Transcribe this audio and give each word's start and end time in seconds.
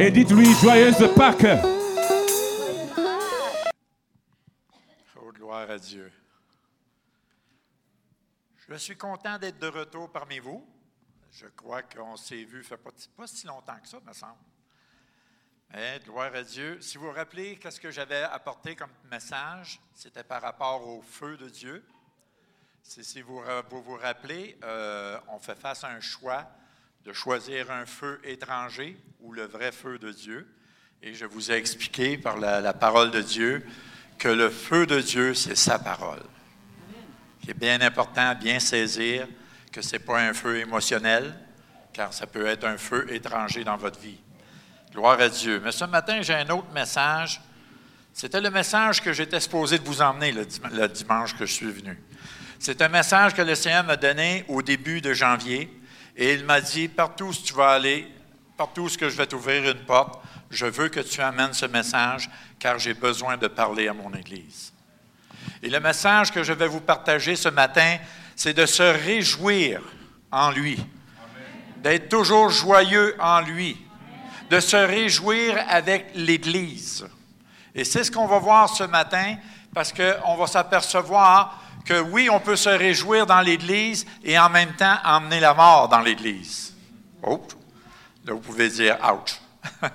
Et 0.00 0.12
dites-lui 0.12 0.54
joyeuse 0.54 1.12
Pâques. 1.16 1.44
Oh, 5.16 5.32
gloire 5.32 5.68
à 5.68 5.76
Dieu. 5.76 6.12
Je 8.68 8.74
suis 8.76 8.96
content 8.96 9.36
d'être 9.38 9.58
de 9.58 9.66
retour 9.66 10.12
parmi 10.12 10.38
vous. 10.38 10.64
Je 11.32 11.46
crois 11.46 11.82
qu'on 11.82 12.16
s'est 12.16 12.44
vu, 12.44 12.62
fait 12.62 12.76
pas, 12.76 12.90
pas 13.16 13.26
si 13.26 13.48
longtemps 13.48 13.76
que 13.82 13.88
ça, 13.88 13.98
me 14.06 14.12
semble. 14.12 14.38
Mais, 15.70 15.98
gloire 16.04 16.32
à 16.32 16.44
Dieu. 16.44 16.80
Si 16.80 16.96
vous 16.96 17.06
vous 17.06 17.12
rappelez, 17.12 17.56
qu'est-ce 17.56 17.80
que 17.80 17.90
j'avais 17.90 18.22
apporté 18.22 18.76
comme 18.76 18.92
message? 19.10 19.80
C'était 19.94 20.22
par 20.22 20.42
rapport 20.42 20.86
au 20.86 21.02
feu 21.02 21.36
de 21.36 21.48
Dieu. 21.48 21.84
Si 22.84 23.20
vous 23.20 23.42
vous, 23.68 23.82
vous 23.82 23.96
rappelez, 23.96 24.60
euh, 24.62 25.18
on 25.26 25.40
fait 25.40 25.56
face 25.56 25.82
à 25.82 25.88
un 25.88 26.00
choix 26.00 26.48
de 27.08 27.14
choisir 27.14 27.70
un 27.70 27.86
feu 27.86 28.20
étranger 28.22 28.94
ou 29.22 29.32
le 29.32 29.46
vrai 29.46 29.72
feu 29.72 29.98
de 29.98 30.12
Dieu. 30.12 30.46
Et 31.02 31.14
je 31.14 31.24
vous 31.24 31.50
ai 31.50 31.54
expliqué 31.54 32.18
par 32.18 32.36
la, 32.36 32.74
parole 32.74 33.10
de 33.10 33.22
Dieu 33.22 33.64
que 34.18 34.28
le 34.28 34.50
feu 34.50 34.84
de 34.84 35.00
Dieu, 35.00 35.32
c'est 35.32 35.54
sa 35.54 35.78
parole. 35.78 36.22
Il 37.42 37.50
est 37.50 37.58
bien 37.58 37.80
important 37.80 38.28
à 38.28 38.34
bien 38.34 38.60
saisir 38.60 39.26
que 39.72 39.80
ce 39.80 39.92
n'est 39.92 40.00
pas 40.00 40.20
un 40.20 40.34
feu 40.34 40.58
émotionnel, 40.58 41.32
car 41.94 42.12
ça 42.12 42.26
peut 42.26 42.44
être 42.44 42.64
un 42.64 42.76
feu 42.76 43.10
étranger 43.10 43.64
dans 43.64 43.78
votre 43.78 43.98
vie. 43.98 44.20
Gloire 44.92 45.18
à 45.18 45.30
Dieu. 45.30 45.62
Mais 45.64 45.72
ce 45.72 45.86
matin, 45.86 46.20
j'ai 46.20 46.34
un 46.34 46.50
autre 46.50 46.70
message. 46.74 47.40
C'était 48.12 48.42
le 48.42 48.50
message 48.50 49.00
que 49.00 49.14
j'étais 49.14 49.40
supposé 49.40 49.78
de 49.78 49.84
vous 49.84 50.02
emmener 50.02 50.30
le, 50.30 50.46
le 50.72 50.88
dimanche 50.88 51.34
que 51.38 51.46
je 51.46 51.54
suis 51.54 51.72
venu. 51.72 51.98
C'est 52.58 52.82
un 52.82 52.88
message 52.88 53.32
que 53.32 53.40
le 53.40 53.54
Seigneur 53.54 53.84
m'a 53.84 53.96
donné 53.96 54.44
au 54.48 54.60
début 54.60 55.00
de 55.00 55.14
janvier. 55.14 55.72
Et 56.20 56.34
il 56.34 56.44
m'a 56.44 56.60
dit, 56.60 56.88
partout 56.88 57.26
où 57.26 57.32
tu 57.32 57.54
vas 57.54 57.70
aller, 57.70 58.12
partout 58.56 58.82
où 58.82 58.88
je 58.88 59.06
vais 59.06 59.26
t'ouvrir 59.26 59.70
une 59.70 59.84
porte, 59.84 60.20
je 60.50 60.66
veux 60.66 60.88
que 60.88 60.98
tu 60.98 61.20
amènes 61.20 61.52
ce 61.52 61.66
message, 61.66 62.28
car 62.58 62.76
j'ai 62.80 62.92
besoin 62.94 63.36
de 63.36 63.46
parler 63.46 63.86
à 63.86 63.94
mon 63.94 64.12
Église. 64.12 64.72
Et 65.62 65.70
le 65.70 65.78
message 65.78 66.32
que 66.32 66.42
je 66.42 66.52
vais 66.52 66.66
vous 66.66 66.80
partager 66.80 67.36
ce 67.36 67.48
matin, 67.48 67.98
c'est 68.34 68.52
de 68.52 68.66
se 68.66 68.82
réjouir 68.82 69.80
en 70.32 70.50
lui, 70.50 70.84
d'être 71.76 72.08
toujours 72.08 72.50
joyeux 72.50 73.14
en 73.20 73.40
lui, 73.40 73.76
de 74.50 74.58
se 74.58 74.76
réjouir 74.76 75.56
avec 75.68 76.10
l'Église. 76.16 77.06
Et 77.76 77.84
c'est 77.84 78.02
ce 78.02 78.10
qu'on 78.10 78.26
va 78.26 78.40
voir 78.40 78.68
ce 78.68 78.82
matin, 78.82 79.36
parce 79.72 79.92
qu'on 79.92 80.36
va 80.36 80.46
s'apercevoir 80.48 81.62
que 81.88 82.00
oui, 82.00 82.28
on 82.28 82.38
peut 82.38 82.54
se 82.54 82.68
réjouir 82.68 83.24
dans 83.24 83.40
l'Église 83.40 84.04
et 84.22 84.38
en 84.38 84.50
même 84.50 84.74
temps 84.74 84.98
emmener 85.04 85.40
la 85.40 85.54
mort 85.54 85.88
dans 85.88 86.00
l'Église. 86.00 86.74
Oh, 87.22 87.42
là 88.26 88.34
vous 88.34 88.40
pouvez 88.40 88.68
dire 88.68 88.98
ouch. 89.02 89.40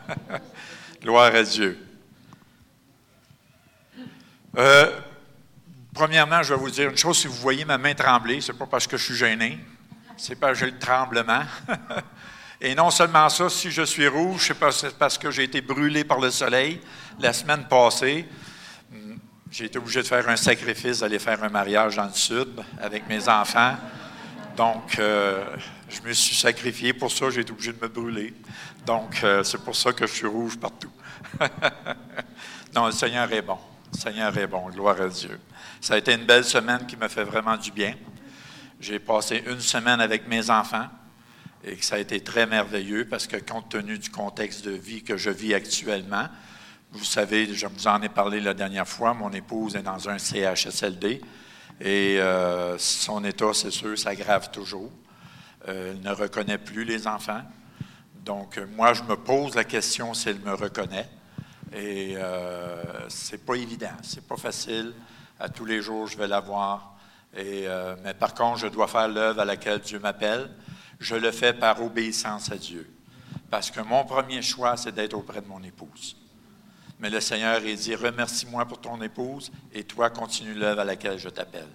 Gloire 1.03 1.35
à 1.35 1.43
Dieu. 1.43 1.77
Euh, 4.57 4.99
premièrement, 5.93 6.41
je 6.41 6.55
vais 6.55 6.59
vous 6.59 6.71
dire 6.71 6.89
une 6.89 6.97
chose. 6.97 7.19
Si 7.19 7.27
vous 7.27 7.35
voyez 7.35 7.63
ma 7.63 7.77
main 7.77 7.93
trembler, 7.93 8.41
ce 8.41 8.51
n'est 8.51 8.57
pas 8.57 8.65
parce 8.65 8.87
que 8.87 8.97
je 8.97 9.03
suis 9.03 9.15
gêné, 9.15 9.59
c'est 10.17 10.35
parce 10.35 10.53
que 10.53 10.65
j'ai 10.65 10.71
le 10.71 10.79
tremblement. 10.79 11.43
Et 12.59 12.73
non 12.73 12.89
seulement 12.89 13.29
ça, 13.29 13.49
si 13.49 13.69
je 13.69 13.83
suis 13.83 14.07
rouge, 14.07 14.51
c'est 14.71 14.97
parce 14.97 15.19
que 15.19 15.29
j'ai 15.29 15.43
été 15.43 15.61
brûlé 15.61 16.03
par 16.03 16.19
le 16.19 16.31
soleil 16.31 16.81
la 17.19 17.33
semaine 17.33 17.67
passée. 17.67 18.27
J'ai 19.53 19.65
été 19.65 19.77
obligé 19.77 20.01
de 20.01 20.07
faire 20.07 20.27
un 20.27 20.35
sacrifice, 20.35 21.01
d'aller 21.01 21.19
faire 21.19 21.43
un 21.43 21.49
mariage 21.49 21.97
dans 21.97 22.05
le 22.07 22.13
sud 22.13 22.59
avec 22.81 23.07
mes 23.07 23.29
enfants. 23.29 23.75
Donc, 24.57 24.97
euh, 24.97 25.45
je 25.87 26.01
me 26.01 26.11
suis 26.11 26.35
sacrifié 26.35 26.91
pour 26.91 27.11
ça, 27.11 27.29
j'ai 27.29 27.41
été 27.41 27.51
obligé 27.51 27.71
de 27.71 27.79
me 27.79 27.87
brûler. 27.87 28.33
Donc, 28.83 29.23
euh, 29.23 29.43
c'est 29.43 29.63
pour 29.63 29.75
ça 29.75 29.93
que 29.93 30.07
je 30.07 30.11
suis 30.11 30.25
rouge 30.25 30.57
partout. 30.57 30.89
non, 32.75 32.87
le 32.87 32.93
Seigneur 32.93 33.31
est 33.31 33.43
bon. 33.43 33.59
Le 33.93 33.99
Seigneur 33.99 34.35
est 34.35 34.47
bon. 34.47 34.71
Gloire 34.71 34.99
à 34.99 35.07
Dieu. 35.07 35.39
Ça 35.79 35.93
a 35.93 35.97
été 35.99 36.15
une 36.15 36.25
belle 36.25 36.45
semaine 36.45 36.87
qui 36.87 36.97
me 36.97 37.07
fait 37.07 37.23
vraiment 37.23 37.55
du 37.55 37.71
bien. 37.71 37.93
J'ai 38.79 38.97
passé 38.97 39.43
une 39.45 39.61
semaine 39.61 40.01
avec 40.01 40.27
mes 40.27 40.49
enfants 40.49 40.87
et 41.63 41.77
ça 41.79 41.97
a 41.97 41.99
été 41.99 42.21
très 42.21 42.47
merveilleux 42.47 43.05
parce 43.05 43.27
que 43.27 43.37
compte 43.37 43.69
tenu 43.69 43.99
du 43.99 44.09
contexte 44.09 44.65
de 44.65 44.71
vie 44.71 45.03
que 45.03 45.15
je 45.15 45.29
vis 45.29 45.53
actuellement, 45.53 46.27
vous 46.93 47.03
savez, 47.03 47.53
je 47.53 47.65
vous 47.65 47.87
en 47.87 48.01
ai 48.01 48.09
parlé 48.09 48.39
la 48.39 48.53
dernière 48.53 48.87
fois, 48.87 49.13
mon 49.13 49.31
épouse 49.31 49.75
est 49.75 49.81
dans 49.81 50.09
un 50.09 50.19
CHSLD 50.19 51.21
et 51.81 52.19
euh, 52.19 52.77
son 52.77 53.23
état, 53.25 53.51
c'est 53.53 53.71
sûr, 53.71 53.97
s'aggrave 53.97 54.51
toujours. 54.51 54.91
Euh, 55.67 55.91
elle 55.91 56.01
ne 56.01 56.11
reconnaît 56.11 56.59
plus 56.59 56.83
les 56.83 57.07
enfants. 57.07 57.41
Donc, 58.23 58.61
moi, 58.75 58.93
je 58.93 59.01
me 59.03 59.15
pose 59.15 59.55
la 59.55 59.63
question 59.63 60.13
si 60.13 60.29
elle 60.29 60.39
me 60.39 60.53
reconnaît. 60.53 61.09
Et 61.73 62.13
euh, 62.15 63.09
c'est 63.09 63.43
pas 63.43 63.55
évident, 63.55 63.97
c'est 64.03 64.27
pas 64.27 64.37
facile. 64.37 64.93
À 65.39 65.49
tous 65.49 65.65
les 65.65 65.81
jours, 65.81 66.07
je 66.07 66.17
vais 66.17 66.27
la 66.27 66.39
voir. 66.39 66.95
Euh, 67.35 67.95
mais 68.03 68.13
par 68.13 68.35
contre, 68.35 68.59
je 68.59 68.67
dois 68.67 68.87
faire 68.87 69.07
l'œuvre 69.07 69.39
à 69.39 69.45
laquelle 69.45 69.79
Dieu 69.79 69.97
m'appelle. 69.97 70.51
Je 70.99 71.15
le 71.15 71.31
fais 71.31 71.53
par 71.53 71.81
obéissance 71.81 72.51
à 72.51 72.57
Dieu. 72.57 72.87
Parce 73.49 73.71
que 73.71 73.81
mon 73.81 74.05
premier 74.05 74.43
choix, 74.43 74.77
c'est 74.77 74.93
d'être 74.93 75.15
auprès 75.15 75.41
de 75.41 75.47
mon 75.47 75.63
épouse. 75.63 76.15
Mais 77.03 77.09
le 77.09 77.19
Seigneur, 77.19 77.59
il 77.65 77.75
dit, 77.75 77.95
remercie-moi 77.95 78.65
pour 78.65 78.79
ton 78.79 79.01
épouse 79.01 79.51
et 79.73 79.83
toi, 79.83 80.09
continue 80.09 80.53
l'œuvre 80.53 80.79
à 80.79 80.85
laquelle 80.85 81.19
je 81.19 81.27
t'appelle. 81.27 81.67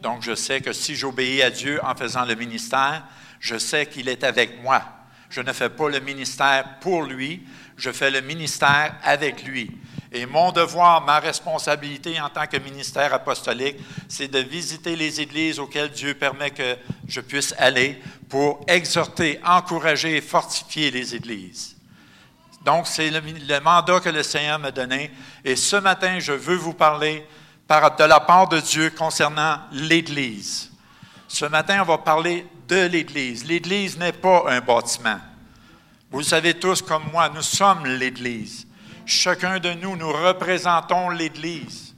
Donc, 0.00 0.22
je 0.22 0.36
sais 0.36 0.60
que 0.60 0.72
si 0.72 0.94
j'obéis 0.94 1.42
à 1.42 1.50
Dieu 1.50 1.80
en 1.84 1.96
faisant 1.96 2.24
le 2.24 2.36
ministère, 2.36 3.02
je 3.40 3.58
sais 3.58 3.86
qu'il 3.86 4.08
est 4.08 4.22
avec 4.22 4.62
moi. 4.62 4.80
Je 5.28 5.40
ne 5.40 5.52
fais 5.52 5.70
pas 5.70 5.88
le 5.88 5.98
ministère 5.98 6.78
pour 6.78 7.02
lui, 7.02 7.42
je 7.76 7.90
fais 7.90 8.12
le 8.12 8.20
ministère 8.20 8.94
avec 9.02 9.42
lui. 9.42 9.72
Et 10.12 10.24
mon 10.24 10.52
devoir, 10.52 11.04
ma 11.04 11.18
responsabilité 11.18 12.20
en 12.20 12.28
tant 12.28 12.46
que 12.46 12.56
ministère 12.58 13.12
apostolique, 13.12 13.78
c'est 14.08 14.28
de 14.28 14.38
visiter 14.38 14.94
les 14.94 15.20
églises 15.20 15.58
auxquelles 15.58 15.90
Dieu 15.90 16.14
permet 16.14 16.52
que 16.52 16.76
je 17.08 17.20
puisse 17.20 17.56
aller 17.58 18.00
pour 18.28 18.64
exhorter, 18.68 19.40
encourager 19.44 20.18
et 20.18 20.20
fortifier 20.20 20.92
les 20.92 21.16
églises. 21.16 21.79
Donc, 22.64 22.86
c'est 22.86 23.10
le, 23.10 23.60
mandat 23.60 24.00
que 24.00 24.10
le 24.10 24.22
Seigneur 24.22 24.58
m'a 24.58 24.70
donné. 24.70 25.10
Et 25.44 25.56
ce 25.56 25.76
matin, 25.76 26.18
je 26.18 26.32
veux 26.32 26.56
vous 26.56 26.74
parler 26.74 27.26
par, 27.66 27.96
de 27.96 28.04
la 28.04 28.20
part 28.20 28.48
de 28.48 28.60
Dieu 28.60 28.90
concernant 28.90 29.60
l'Église. 29.72 30.70
Ce 31.26 31.44
matin, 31.46 31.80
on 31.82 31.86
va 31.86 31.98
parler 31.98 32.46
de 32.68 32.86
l'Église. 32.86 33.44
L'Église 33.44 33.96
n'est 33.96 34.12
pas 34.12 34.44
un 34.48 34.60
bâtiment. 34.60 35.18
Vous 36.10 36.18
le 36.18 36.24
savez 36.24 36.54
tous 36.54 36.82
comme 36.82 37.04
moi, 37.12 37.28
nous 37.28 37.42
sommes 37.42 37.86
l'Église. 37.86 38.66
Chacun 39.06 39.58
de 39.58 39.72
nous, 39.72 39.96
nous 39.96 40.12
représentons 40.12 41.08
l'Église. 41.08 41.89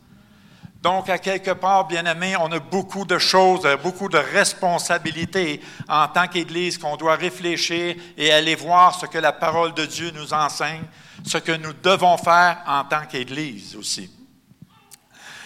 Donc, 0.83 1.09
à 1.09 1.19
quelque 1.19 1.53
part, 1.53 1.87
bien 1.87 2.05
aimé, 2.07 2.35
on 2.37 2.51
a 2.51 2.59
beaucoup 2.59 3.05
de 3.05 3.17
choses, 3.17 3.63
beaucoup 3.85 4.09
de 4.09 4.19
responsabilités 4.19 5.63
en 5.89 6.09
tant 6.09 6.27
qu'Église 6.27 6.77
qu'on 6.77 6.97
doit 6.97 7.15
réfléchir 7.15 7.95
et 8.19 8.33
aller 8.33 8.57
voir 8.57 8.93
ce 8.99 9.07
que 9.07 9.19
la 9.19 9.31
parole 9.31 9.75
de 9.75 9.87
Dieu 9.87 10.11
nous 10.11 10.35
enseigne, 10.35 10.83
ce 11.25 11.39
que 11.39 11.53
nous 11.53 11.73
devons 11.73 12.19
faire 12.19 12.65
en 12.67 12.83
tant 12.83 13.07
qu'Église 13.07 13.77
aussi. 13.77 14.11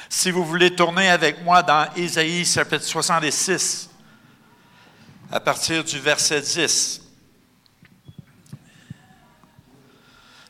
Si 0.08 0.30
vous 0.30 0.42
voulez 0.42 0.74
tourner 0.74 1.10
avec 1.10 1.44
moi 1.44 1.62
dans 1.62 1.86
Isaïe 1.96 2.46
chapitre 2.46 2.86
66, 2.86 3.90
à 5.30 5.38
partir 5.38 5.84
du 5.84 5.98
verset 5.98 6.40
10. 6.40 7.02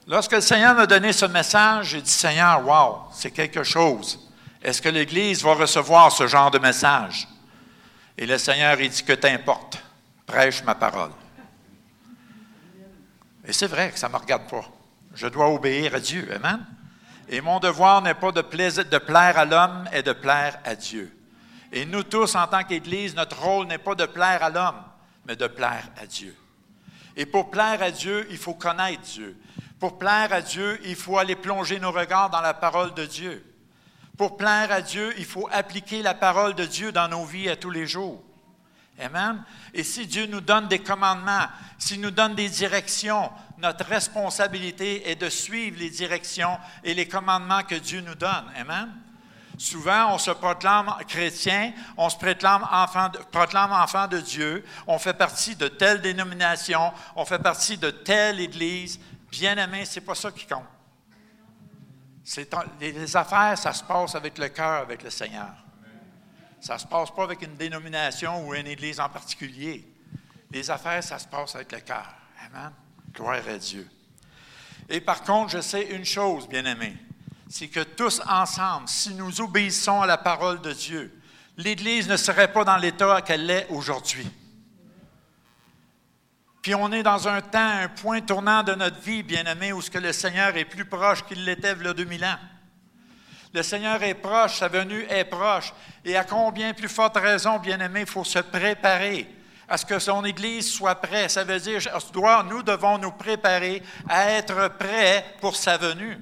Lorsque 0.06 0.30
le 0.30 0.41
Seigneur 0.41 0.76
m'a 0.76 0.86
donné 0.86 1.12
ce 1.12 1.26
message, 1.26 1.88
j'ai 1.88 2.03
dit, 2.03 2.08
Seigneur, 2.08 2.64
wow, 2.64 3.08
c'est 3.12 3.32
quelque 3.32 3.64
chose. 3.64 4.25
Est-ce 4.62 4.82
que 4.82 4.88
l'Église 4.88 5.42
va 5.42 5.54
recevoir 5.54 6.10
ce 6.12 6.26
genre 6.26 6.50
de 6.50 6.58
message? 6.58 7.28
Et 8.18 8.26
le 8.26 8.38
Seigneur, 8.38 8.80
il 8.80 8.90
dit 8.90 9.04
que 9.04 9.12
t'importe, 9.12 9.78
prêche 10.26 10.62
ma 10.64 10.74
parole. 10.74 11.12
Et 13.46 13.52
c'est 13.52 13.66
vrai 13.66 13.90
que 13.92 13.98
ça 13.98 14.08
ne 14.08 14.14
me 14.14 14.18
regarde 14.18 14.48
pas. 14.48 14.64
Je 15.14 15.26
dois 15.28 15.48
obéir 15.48 15.94
à 15.94 16.00
Dieu. 16.00 16.28
Amen? 16.34 16.64
Et 17.28 17.41
mon 17.41 17.60
devoir 17.60 18.03
n'est 18.03 18.14
pas 18.14 18.32
de, 18.32 18.41
de 18.41 18.98
plaire 18.98 19.38
à 19.38 19.44
l'homme 19.44 19.88
et 19.92 20.03
de 20.03 20.12
plaire 20.12 20.59
à 20.64 20.74
Dieu. 20.74 21.12
Et 21.72 21.84
nous 21.84 22.02
tous, 22.02 22.34
en 22.34 22.47
tant 22.47 22.64
qu'Église, 22.64 23.14
notre 23.14 23.41
rôle 23.41 23.66
n'est 23.66 23.78
pas 23.78 23.94
de 23.94 24.06
plaire 24.06 24.42
à 24.42 24.50
l'homme, 24.50 24.82
mais 25.26 25.36
de 25.36 25.47
plaire 25.47 25.88
à 26.00 26.06
Dieu. 26.06 26.34
Et 27.16 27.26
pour 27.26 27.50
plaire 27.50 27.82
à 27.82 27.91
Dieu, 27.91 28.26
il 28.30 28.36
faut 28.36 28.54
connaître 28.54 29.02
Dieu. 29.02 29.36
Pour 29.80 29.98
plaire 29.98 30.32
à 30.32 30.41
Dieu, 30.41 30.80
il 30.84 30.97
faut 30.97 31.18
aller 31.18 31.36
plonger 31.36 31.80
nos 31.80 31.92
regards 31.92 32.30
dans 32.30 32.41
la 32.41 32.54
parole 32.54 32.94
de 32.94 33.04
Dieu. 33.04 33.44
Pour 34.16 34.36
plaire 34.36 34.72
à 34.72 34.80
Dieu, 34.80 35.13
il 35.18 35.24
faut 35.24 35.48
appliquer 35.53 36.03
la 36.03 36.15
parole 36.15 36.54
de 36.54 36.65
Dieu 36.65 36.92
dans 36.92 37.09
nos 37.09 37.24
vies 37.24 37.48
à 37.48 37.57
tous 37.57 37.71
les 37.71 37.86
jours. 37.86 38.22
Amen. 38.98 39.45
Et 39.74 39.84
si 39.84 40.07
Dieu 40.07 40.27
nous 40.27 40.41
donne 40.41 40.68
des 40.68 40.78
commandements, 40.78 41.47
s'il 41.77 42.01
nous 42.01 42.10
donne 42.10 42.34
des 42.34 42.48
directions, 42.48 43.30
notre 43.59 43.84
responsabilité 43.84 45.10
est 45.10 45.16
de 45.16 45.28
suivre 45.28 45.78
les 45.78 45.91
directions 45.91 46.59
et 46.83 46.95
les 46.95 47.07
commandements 47.07 47.63
que 47.63 47.74
Dieu 47.74 48.01
nous 48.01 48.15
donne. 48.15 48.47
Amen. 48.59 48.89
Souvent, 49.59 50.15
on 50.15 50.19
se 50.19 50.30
proclame 50.30 50.95
chrétien, 51.09 51.72
on 51.97 52.09
se 52.09 52.16
proclame 52.16 52.62
enfant, 53.72 54.07
de, 54.09 54.21
Dieu, 54.21 54.65
on 54.86 54.98
fait 54.98 55.15
partie 55.15 55.57
de 55.57 55.69
telle 55.69 56.01
dénomination, 56.01 56.92
on 57.16 57.24
fait 57.24 57.39
partie 57.39 57.78
de 57.78 57.91
telle 57.91 58.41
église, 58.41 58.98
Bien-aimé, 59.30 59.84
ce 59.84 59.98
n'est 59.98 60.07
pas 60.07 60.15
ça 60.15 60.30
qui 60.30 60.47
compte. 60.47 60.65
Les 62.80 63.16
affaires, 63.16 63.56
ça 63.56 63.72
se 63.72 63.84
passe 63.84 64.14
avec 64.14 64.38
le 64.38 64.48
cœur, 64.48 64.82
avec 64.82 65.02
le 65.02 65.10
Seigneur. 65.10 65.52
Ça 66.60 66.74
ne 66.74 66.78
se 66.78 66.86
passe 66.86 67.10
pas 67.10 67.24
avec 67.24 67.42
une 67.42 67.54
dénomination 67.54 68.46
ou 68.46 68.54
une 68.54 68.66
église 68.66 68.98
en 68.98 69.08
particulier. 69.08 69.86
Les 70.50 70.70
affaires, 70.70 71.02
ça 71.04 71.18
se 71.18 71.28
passe 71.28 71.54
avec 71.54 71.70
le 71.72 71.80
cœur. 71.80 72.12
Amen. 72.44 72.72
Gloire 73.12 73.46
à 73.48 73.58
Dieu. 73.58 73.88
Et 74.88 75.00
par 75.00 75.22
contre, 75.22 75.52
je 75.52 75.60
sais 75.60 75.82
une 75.94 76.04
chose, 76.04 76.48
bien-aimés, 76.48 76.96
c'est 77.48 77.68
que 77.68 77.80
tous 77.80 78.20
ensemble, 78.28 78.88
si 78.88 79.14
nous 79.14 79.40
obéissons 79.40 80.02
à 80.02 80.06
la 80.06 80.18
parole 80.18 80.60
de 80.60 80.72
Dieu, 80.72 81.20
l'Église 81.56 82.08
ne 82.08 82.16
serait 82.16 82.52
pas 82.52 82.64
dans 82.64 82.76
l'état 82.76 83.22
qu'elle 83.22 83.48
est 83.50 83.66
aujourd'hui. 83.70 84.28
Puis 86.66 86.74
on 86.74 86.91
est 86.91 87.04
dans 87.04 87.28
un 87.28 87.41
temps, 87.42 87.60
un 87.60 87.86
point 87.86 88.21
tournant 88.21 88.65
de 88.65 88.74
notre 88.74 89.01
vie, 89.01 89.22
bien-aimés, 89.22 89.72
où 89.72 89.80
ce 89.80 89.89
que 89.89 89.98
le 89.98 90.13
Seigneur 90.13 90.57
est 90.57 90.65
plus 90.65 90.84
proche 90.84 91.24
qu'il 91.24 91.45
l'était 91.45 91.74
il 91.78 91.84
y 91.84 91.89
a 91.89 91.95
2000 91.95 92.24
ans. 92.24 92.39
Le 93.54 93.63
Seigneur 93.63 94.03
est 94.03 94.15
proche, 94.15 94.59
sa 94.59 94.66
venue 94.66 95.07
est 95.09 95.27
proche. 95.27 95.72
Et 96.04 96.16
à 96.16 96.24
combien 96.24 96.74
plus 96.74 96.89
forte 96.89 97.18
raison, 97.18 97.60
bien-aimés, 97.60 98.01
il 98.01 98.07
faut 98.09 98.24
se 98.24 98.41
préparer 98.41 99.33
à 99.68 99.77
ce 99.77 99.86
que 99.86 100.01
son 100.01 100.24
Église 100.24 100.68
soit 100.68 100.97
prête. 100.97 101.30
Ça 101.30 101.45
veut 101.45 101.60
dire, 101.60 101.80
nous 102.51 102.65
devons 102.65 102.98
nous 102.98 103.12
préparer 103.12 103.80
à 104.09 104.33
être 104.33 104.66
prêts 104.77 105.24
pour 105.41 105.54
sa 105.54 105.77
venue. 105.77 106.19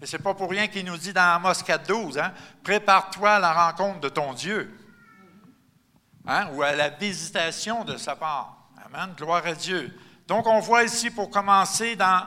Et 0.00 0.06
ce 0.06 0.16
n'est 0.16 0.22
pas 0.22 0.34
pour 0.34 0.50
rien 0.50 0.68
qu'il 0.68 0.84
nous 0.84 0.98
dit 0.98 1.12
dans 1.12 1.34
Amos 1.34 1.64
4.12, 1.64 2.20
hein, 2.20 2.32
prépare-toi 2.62 3.28
à 3.28 3.40
la 3.40 3.52
rencontre 3.52 3.98
de 3.98 4.08
ton 4.08 4.34
Dieu, 4.34 4.72
hein, 6.28 6.46
ou 6.52 6.62
à 6.62 6.76
la 6.76 6.90
visitation 6.90 7.82
de 7.82 7.96
sa 7.96 8.14
part. 8.14 8.57
Amen, 8.94 9.14
gloire 9.18 9.44
à 9.44 9.52
Dieu. 9.52 9.94
Donc 10.26 10.46
on 10.46 10.60
voit 10.60 10.82
ici, 10.84 11.10
pour 11.10 11.28
commencer, 11.28 11.94
dans, 11.94 12.22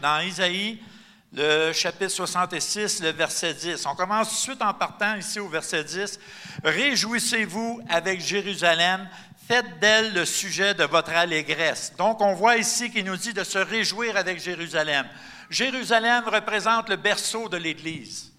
dans, 0.00 0.20
Isaïe, 0.20 0.82
le 1.30 1.74
chapitre 1.74 2.10
66, 2.10 3.02
le 3.02 3.10
verset 3.10 3.52
10. 3.52 3.84
On 3.84 3.94
commence 3.94 4.28
tout 4.28 4.34
de 4.34 4.40
suite 4.40 4.62
en 4.62 4.72
partant 4.72 5.14
ici 5.16 5.38
au 5.40 5.48
verset 5.48 5.84
10. 5.84 6.18
Réjouissez-vous 6.64 7.82
avec 7.90 8.22
Jérusalem, 8.22 9.06
faites 9.46 9.78
d'elle 9.78 10.14
le 10.14 10.24
sujet 10.24 10.72
de 10.72 10.84
votre 10.84 11.10
allégresse. 11.10 11.92
Donc 11.98 12.22
on 12.22 12.32
voit 12.32 12.56
ici 12.56 12.90
qu'il 12.90 13.04
nous 13.04 13.18
dit 13.18 13.34
de 13.34 13.44
se 13.44 13.58
réjouir 13.58 14.16
avec 14.16 14.40
Jérusalem. 14.40 15.06
Jérusalem 15.50 16.24
représente 16.28 16.88
le 16.88 16.96
berceau 16.96 17.50
de 17.50 17.58
l'Église. 17.58 18.32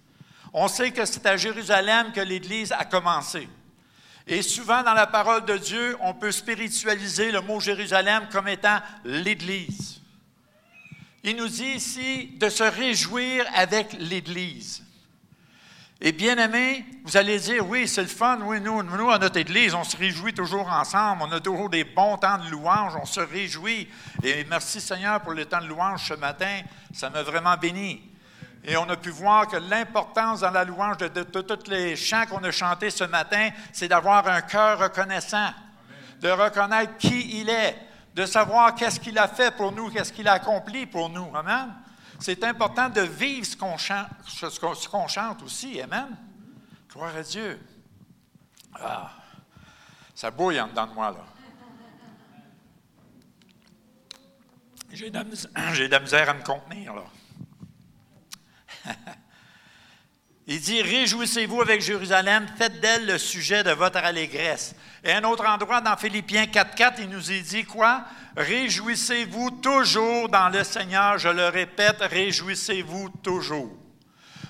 On 0.52 0.68
sait 0.68 0.90
que 0.90 1.06
c'est 1.06 1.28
à 1.28 1.38
Jérusalem 1.38 2.12
que 2.12 2.22
l'Église 2.22 2.72
a 2.72 2.86
commencé. 2.86 3.48
Et 4.28 4.42
souvent 4.42 4.84
dans 4.84 4.94
la 4.94 5.08
parole 5.08 5.46
de 5.46 5.58
Dieu, 5.58 5.98
on 6.02 6.14
peut 6.14 6.32
spiritualiser 6.32 7.32
le 7.32 7.42
mot 7.42 7.60
Jérusalem 7.60 8.28
comme 8.32 8.48
étant 8.48 8.80
l'Église. 9.04 10.02
Il 11.24 11.36
nous 11.36 11.48
dit 11.48 11.74
ici 11.76 12.32
de 12.38 12.50
se 12.50 12.64
réjouir 12.64 13.46
avec 13.54 13.94
l'Église. 14.00 14.84
Et 16.06 16.12
bien 16.12 16.38
aimé, 16.38 16.84
vous 17.06 17.16
allez 17.16 17.40
dire, 17.40 17.66
oui, 17.66 17.88
c'est 17.88 18.02
le 18.02 18.08
fun, 18.08 18.40
oui, 18.44 18.60
nous, 18.60 18.84
nous, 18.84 19.10
à 19.10 19.18
notre 19.18 19.38
Église, 19.38 19.74
on 19.74 19.86
se 19.86 19.96
réjouit 19.96 20.34
toujours 20.34 20.68
ensemble, 20.68 21.22
on 21.24 21.32
a 21.32 21.40
toujours 21.40 21.70
des 21.70 21.86
bons 21.86 22.18
temps 22.18 22.40
de 22.40 22.50
louange, 22.50 22.98
on 23.02 23.06
se 23.06 23.22
réjouit. 23.22 23.88
Et 24.22 24.44
merci 24.50 24.82
Seigneur 24.82 25.22
pour 25.22 25.32
le 25.32 25.46
temps 25.46 25.62
de 25.62 25.68
louange 25.68 26.10
ce 26.10 26.14
matin, 26.16 26.62
ça 26.94 27.10
m'a 27.10 27.24
vraiment 27.24 27.56
béni. 27.56 28.02
Et 28.66 28.78
on 28.78 28.88
a 28.90 28.96
pu 28.96 29.10
voir 29.10 29.48
que 29.48 29.58
l'importance 29.58 30.40
dans 30.40 30.52
la 30.52 30.64
louange 30.64 30.98
de, 30.98 31.24
tous 31.24 31.70
les 31.70 31.96
chants 31.96 32.26
qu'on 32.26 32.44
a 32.44 32.52
chantés 32.52 32.90
ce 32.90 33.04
matin, 33.04 33.50
c'est 33.74 33.90
d'avoir 33.90 34.26
un 34.28 34.42
cœur 34.42 34.80
reconnaissant, 34.80 35.50
de 36.22 36.30
reconnaître 36.30 36.98
qui 36.98 37.42
il 37.42 37.50
est, 37.50 37.78
de 38.16 38.26
savoir 38.26 38.74
qu'est-ce 38.76 39.00
qu'il 39.00 39.18
a 39.18 39.28
fait 39.28 39.54
pour 39.56 39.74
nous, 39.74 39.90
qu'est-ce 39.90 40.14
qu'il 40.14 40.28
a 40.30 40.34
accompli 40.34 40.86
pour 40.86 41.10
nous. 41.10 41.36
Amen. 41.36 41.74
C'est 42.20 42.42
important 42.46 42.88
de 42.88 43.02
vivre 43.02 43.46
ce 43.46 43.58
qu'on 43.58 45.08
chante, 45.08 45.44
aussi. 45.44 45.82
Amen. 45.82 46.16
Gloire 46.90 47.16
à 47.18 47.24
Dieu. 47.24 47.60
Ah, 48.80 49.12
ça 50.16 50.32
bouille 50.32 50.62
en 50.62 50.68
dedans 50.68 50.88
de 50.88 50.94
moi, 50.94 51.12
là. 51.12 51.26
J'ai 54.94 55.10
de, 55.10 55.20
de, 55.20 55.88
la 55.88 56.00
misère 56.00 56.30
à 56.30 56.34
me 56.34 56.44
contenir, 56.44 56.94
là. 56.94 57.04
Il 60.48 60.60
dit, 60.60 60.82
Réjouissez-vous 60.82 61.62
avec 61.62 61.82
Jérusalem, 61.82 62.46
faites 62.58 62.82
d'elle 62.82 63.06
le 63.06 63.18
sujet 63.18 63.64
de 63.64 63.72
votre 63.72 64.00
allégresse. 64.00 64.76
Et 65.04 65.14
un 65.14 65.24
autre 65.24 65.46
endroit 65.46 65.80
dans 65.80 65.96
Philippiens 65.96 66.46
4.4, 66.46 66.96
il 67.00 67.10
nous 67.10 67.32
est 67.32 67.42
dit 67.42 67.64
quoi? 67.64 68.04
Réjouissez-vous 68.36 69.52
toujours 69.62 70.28
dans 70.28 70.50
le 70.50 70.64
Seigneur. 70.64 71.18
Je 71.18 71.30
le 71.30 71.48
répète, 71.48 72.02
réjouissez-vous 72.02 73.10
toujours. 73.22 73.72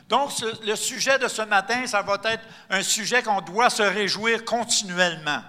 Donc, 0.09 0.31
le 0.65 0.75
sujet 0.75 1.19
de 1.19 1.27
ce 1.27 1.41
matin, 1.43 1.85
ça 1.85 2.01
va 2.01 2.19
être 2.25 2.43
un 2.69 2.83
sujet 2.83 3.21
qu'on 3.23 3.41
doit 3.41 3.69
se 3.69 3.83
réjouir 3.83 4.45
continuellement. 4.45 5.41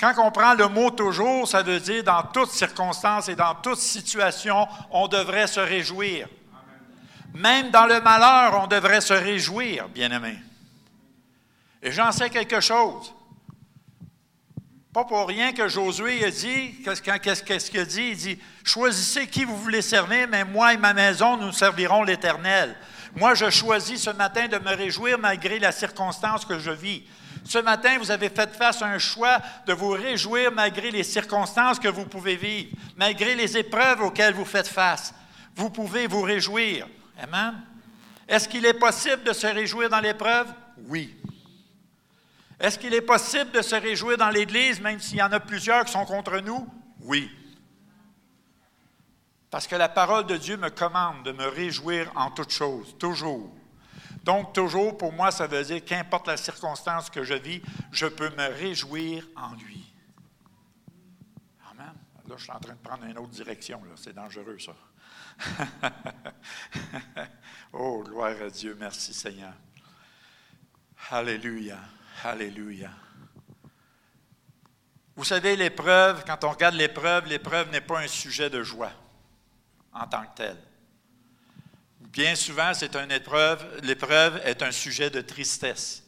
Quand 0.00 0.12
on 0.18 0.30
prend 0.30 0.54
le 0.54 0.68
mot 0.68 0.90
toujours, 0.90 1.46
ça 1.46 1.62
veut 1.62 1.80
dire 1.80 2.04
dans 2.04 2.22
toutes 2.24 2.50
circonstances 2.50 3.28
et 3.28 3.36
dans 3.36 3.54
toute 3.54 3.78
situation, 3.78 4.66
on 4.90 5.08
devrait 5.08 5.46
se 5.46 5.60
réjouir. 5.60 6.28
Même 7.34 7.70
dans 7.70 7.86
le 7.86 8.00
malheur, 8.00 8.62
on 8.62 8.66
devrait 8.68 9.00
se 9.00 9.12
réjouir, 9.12 9.88
bien-aimés. 9.88 10.38
Et 11.82 11.90
j'en 11.90 12.12
sais 12.12 12.30
quelque 12.30 12.60
chose. 12.60 13.12
Pas 14.92 15.04
pour 15.04 15.26
rien 15.26 15.52
que 15.52 15.66
Josué 15.68 16.24
a 16.24 16.30
dit, 16.30 16.76
qu'est-ce 16.84 17.70
qu'il 17.70 17.86
dit? 17.86 18.10
Il 18.10 18.16
dit, 18.16 18.38
choisissez 18.62 19.26
qui 19.26 19.44
vous 19.44 19.56
voulez 19.56 19.82
servir, 19.82 20.28
mais 20.30 20.44
moi 20.44 20.72
et 20.72 20.76
ma 20.76 20.94
maison, 20.94 21.36
nous 21.36 21.50
servirons 21.50 22.04
l'Éternel. 22.04 22.76
Moi, 23.16 23.34
je 23.34 23.50
choisis 23.50 24.02
ce 24.02 24.10
matin 24.10 24.46
de 24.46 24.58
me 24.58 24.74
réjouir 24.74 25.18
malgré 25.18 25.58
la 25.58 25.72
circonstance 25.72 26.44
que 26.44 26.60
je 26.60 26.70
vis. 26.70 27.02
Ce 27.44 27.58
matin, 27.58 27.98
vous 27.98 28.12
avez 28.12 28.28
fait 28.28 28.54
face 28.54 28.80
à 28.82 28.86
un 28.86 28.98
choix 28.98 29.40
de 29.66 29.72
vous 29.72 29.90
réjouir 29.90 30.52
malgré 30.52 30.92
les 30.92 31.02
circonstances 31.02 31.80
que 31.80 31.88
vous 31.88 32.06
pouvez 32.06 32.36
vivre, 32.36 32.70
malgré 32.96 33.34
les 33.34 33.58
épreuves 33.58 34.02
auxquelles 34.02 34.34
vous 34.34 34.44
faites 34.44 34.68
face. 34.68 35.12
Vous 35.56 35.70
pouvez 35.70 36.06
vous 36.06 36.22
réjouir. 36.22 36.86
Amen. 37.18 37.62
Est-ce 38.26 38.48
qu'il 38.48 38.64
est 38.64 38.78
possible 38.78 39.22
de 39.24 39.32
se 39.32 39.46
réjouir 39.46 39.88
dans 39.88 40.00
l'épreuve? 40.00 40.52
Oui. 40.86 41.14
Est-ce 42.58 42.78
qu'il 42.78 42.94
est 42.94 43.02
possible 43.02 43.50
de 43.50 43.62
se 43.62 43.74
réjouir 43.74 44.16
dans 44.16 44.30
l'Église, 44.30 44.80
même 44.80 45.00
s'il 45.00 45.18
y 45.18 45.22
en 45.22 45.32
a 45.32 45.40
plusieurs 45.40 45.84
qui 45.84 45.92
sont 45.92 46.06
contre 46.06 46.38
nous? 46.38 46.66
Oui. 47.00 47.30
Parce 49.50 49.66
que 49.66 49.76
la 49.76 49.88
parole 49.88 50.26
de 50.26 50.36
Dieu 50.36 50.56
me 50.56 50.70
commande 50.70 51.24
de 51.24 51.32
me 51.32 51.46
réjouir 51.46 52.10
en 52.16 52.30
toutes 52.30 52.50
choses, 52.50 52.96
toujours. 52.98 53.54
Donc, 54.24 54.54
toujours, 54.54 54.96
pour 54.96 55.12
moi, 55.12 55.30
ça 55.30 55.46
veut 55.46 55.62
dire 55.62 55.84
qu'importe 55.84 56.26
la 56.26 56.36
circonstance 56.36 57.10
que 57.10 57.22
je 57.22 57.34
vis, 57.34 57.62
je 57.92 58.06
peux 58.06 58.30
me 58.30 58.48
réjouir 58.58 59.28
en 59.36 59.54
lui. 59.54 59.92
Amen. 61.70 61.92
Là, 62.28 62.34
je 62.36 62.42
suis 62.42 62.52
en 62.52 62.58
train 62.58 62.72
de 62.72 62.78
prendre 62.78 63.04
une 63.04 63.18
autre 63.18 63.28
direction. 63.28 63.82
C'est 63.96 64.14
dangereux, 64.14 64.58
ça. 64.58 64.72
oh, 67.72 68.02
gloire 68.04 68.42
à 68.42 68.50
Dieu. 68.50 68.76
Merci 68.78 69.12
Seigneur. 69.12 69.52
Alléluia. 71.10 71.78
Alléluia. 72.22 72.90
Vous 75.16 75.24
savez, 75.24 75.56
l'épreuve, 75.56 76.24
quand 76.26 76.42
on 76.44 76.50
regarde 76.50 76.74
l'épreuve, 76.74 77.26
l'épreuve 77.26 77.70
n'est 77.70 77.80
pas 77.80 78.00
un 78.00 78.08
sujet 78.08 78.50
de 78.50 78.62
joie 78.62 78.92
en 79.92 80.06
tant 80.06 80.24
que 80.24 80.36
tel. 80.36 80.56
Bien 82.00 82.34
souvent, 82.34 82.72
c'est 82.74 82.96
une 82.96 83.12
épreuve, 83.12 83.80
l'épreuve 83.82 84.40
est 84.44 84.62
un 84.62 84.72
sujet 84.72 85.10
de 85.10 85.20
tristesse. 85.20 86.02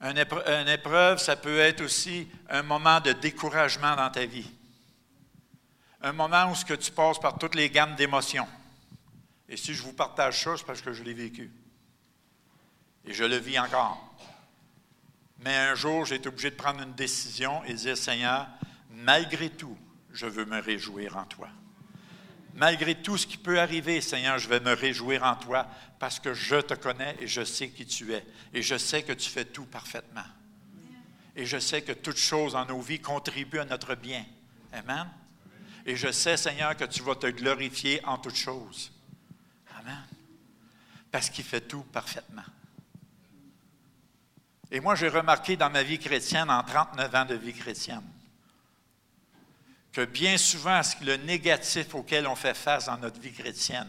Une 0.00 0.18
une 0.18 0.68
épreuve, 0.68 1.18
ça 1.18 1.36
peut 1.36 1.58
être 1.58 1.80
aussi 1.80 2.28
un 2.48 2.62
moment 2.62 3.00
de 3.00 3.12
découragement 3.12 3.96
dans 3.96 4.10
ta 4.10 4.24
vie 4.24 4.48
un 6.00 6.12
moment 6.12 6.50
où 6.50 6.54
ce 6.54 6.64
que 6.64 6.74
tu 6.74 6.92
passes 6.92 7.18
par 7.18 7.38
toutes 7.38 7.54
les 7.54 7.70
gammes 7.70 7.96
d'émotions. 7.96 8.48
Et 9.48 9.56
si 9.56 9.74
je 9.74 9.82
vous 9.82 9.92
partage 9.92 10.42
ça, 10.42 10.56
c'est 10.56 10.66
parce 10.66 10.82
que 10.82 10.92
je 10.92 11.02
l'ai 11.02 11.14
vécu. 11.14 11.50
Et 13.04 13.12
je 13.12 13.24
le 13.24 13.36
vis 13.36 13.58
encore. 13.58 14.14
Mais 15.38 15.56
un 15.56 15.74
jour, 15.74 16.04
j'ai 16.04 16.16
été 16.16 16.28
obligé 16.28 16.50
de 16.50 16.56
prendre 16.56 16.82
une 16.82 16.94
décision 16.94 17.64
et 17.64 17.74
dire, 17.74 17.96
Seigneur, 17.96 18.46
malgré 18.90 19.50
tout, 19.50 19.76
je 20.12 20.26
veux 20.26 20.44
me 20.44 20.60
réjouir 20.60 21.16
en 21.16 21.24
toi. 21.24 21.48
Malgré 22.54 22.96
tout 22.96 23.16
ce 23.16 23.26
qui 23.26 23.36
peut 23.36 23.60
arriver, 23.60 24.00
Seigneur, 24.00 24.38
je 24.38 24.48
vais 24.48 24.60
me 24.60 24.72
réjouir 24.72 25.22
en 25.22 25.36
toi 25.36 25.66
parce 26.00 26.18
que 26.18 26.34
je 26.34 26.56
te 26.56 26.74
connais 26.74 27.16
et 27.20 27.26
je 27.26 27.44
sais 27.44 27.70
qui 27.70 27.86
tu 27.86 28.12
es. 28.12 28.24
Et 28.52 28.62
je 28.62 28.76
sais 28.76 29.02
que 29.02 29.12
tu 29.12 29.30
fais 29.30 29.44
tout 29.44 29.64
parfaitement. 29.64 30.26
Et 31.36 31.46
je 31.46 31.58
sais 31.58 31.82
que 31.82 31.92
toute 31.92 32.16
chose 32.16 32.56
en 32.56 32.66
nos 32.66 32.80
vies 32.80 33.00
contribue 33.00 33.60
à 33.60 33.64
notre 33.64 33.94
bien. 33.94 34.24
Amen. 34.72 35.08
Et 35.88 35.96
je 35.96 36.12
sais, 36.12 36.36
Seigneur, 36.36 36.76
que 36.76 36.84
tu 36.84 37.02
vas 37.02 37.14
te 37.14 37.28
glorifier 37.28 38.04
en 38.04 38.18
toutes 38.18 38.36
choses. 38.36 38.92
Amen. 39.78 40.04
Parce 41.10 41.30
qu'il 41.30 41.46
fait 41.46 41.62
tout 41.62 41.80
parfaitement. 41.80 42.44
Et 44.70 44.80
moi, 44.80 44.94
j'ai 44.96 45.08
remarqué 45.08 45.56
dans 45.56 45.70
ma 45.70 45.82
vie 45.82 45.98
chrétienne, 45.98 46.50
en 46.50 46.62
39 46.62 47.14
ans 47.14 47.24
de 47.24 47.36
vie 47.36 47.54
chrétienne, 47.54 48.04
que 49.90 50.04
bien 50.04 50.36
souvent, 50.36 50.82
le 51.00 51.16
négatif 51.16 51.94
auquel 51.94 52.26
on 52.26 52.36
fait 52.36 52.52
face 52.52 52.84
dans 52.84 52.98
notre 52.98 53.18
vie 53.18 53.32
chrétienne 53.32 53.88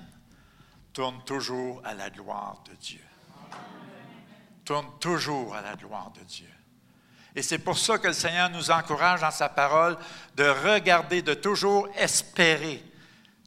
tourne 0.94 1.22
toujours 1.26 1.86
à 1.86 1.94
la 1.96 2.10
gloire 2.10 2.64
de 2.64 2.76
Dieu. 2.76 3.04
Tourne 4.64 4.88
toujours 5.02 5.54
à 5.54 5.62
la 5.62 5.76
gloire 5.76 6.12
de 6.12 6.24
Dieu. 6.24 6.48
Et 7.36 7.42
c'est 7.42 7.60
pour 7.60 7.78
ça 7.78 7.98
que 7.98 8.08
le 8.08 8.14
Seigneur 8.14 8.50
nous 8.50 8.72
encourage 8.72 9.22
dans 9.22 9.32
sa 9.32 9.50
parole 9.50 9.98
de 10.36 10.46
regarder, 10.46 11.22
de 11.22 11.34
toujours 11.34 11.88
espérer, 11.96 12.84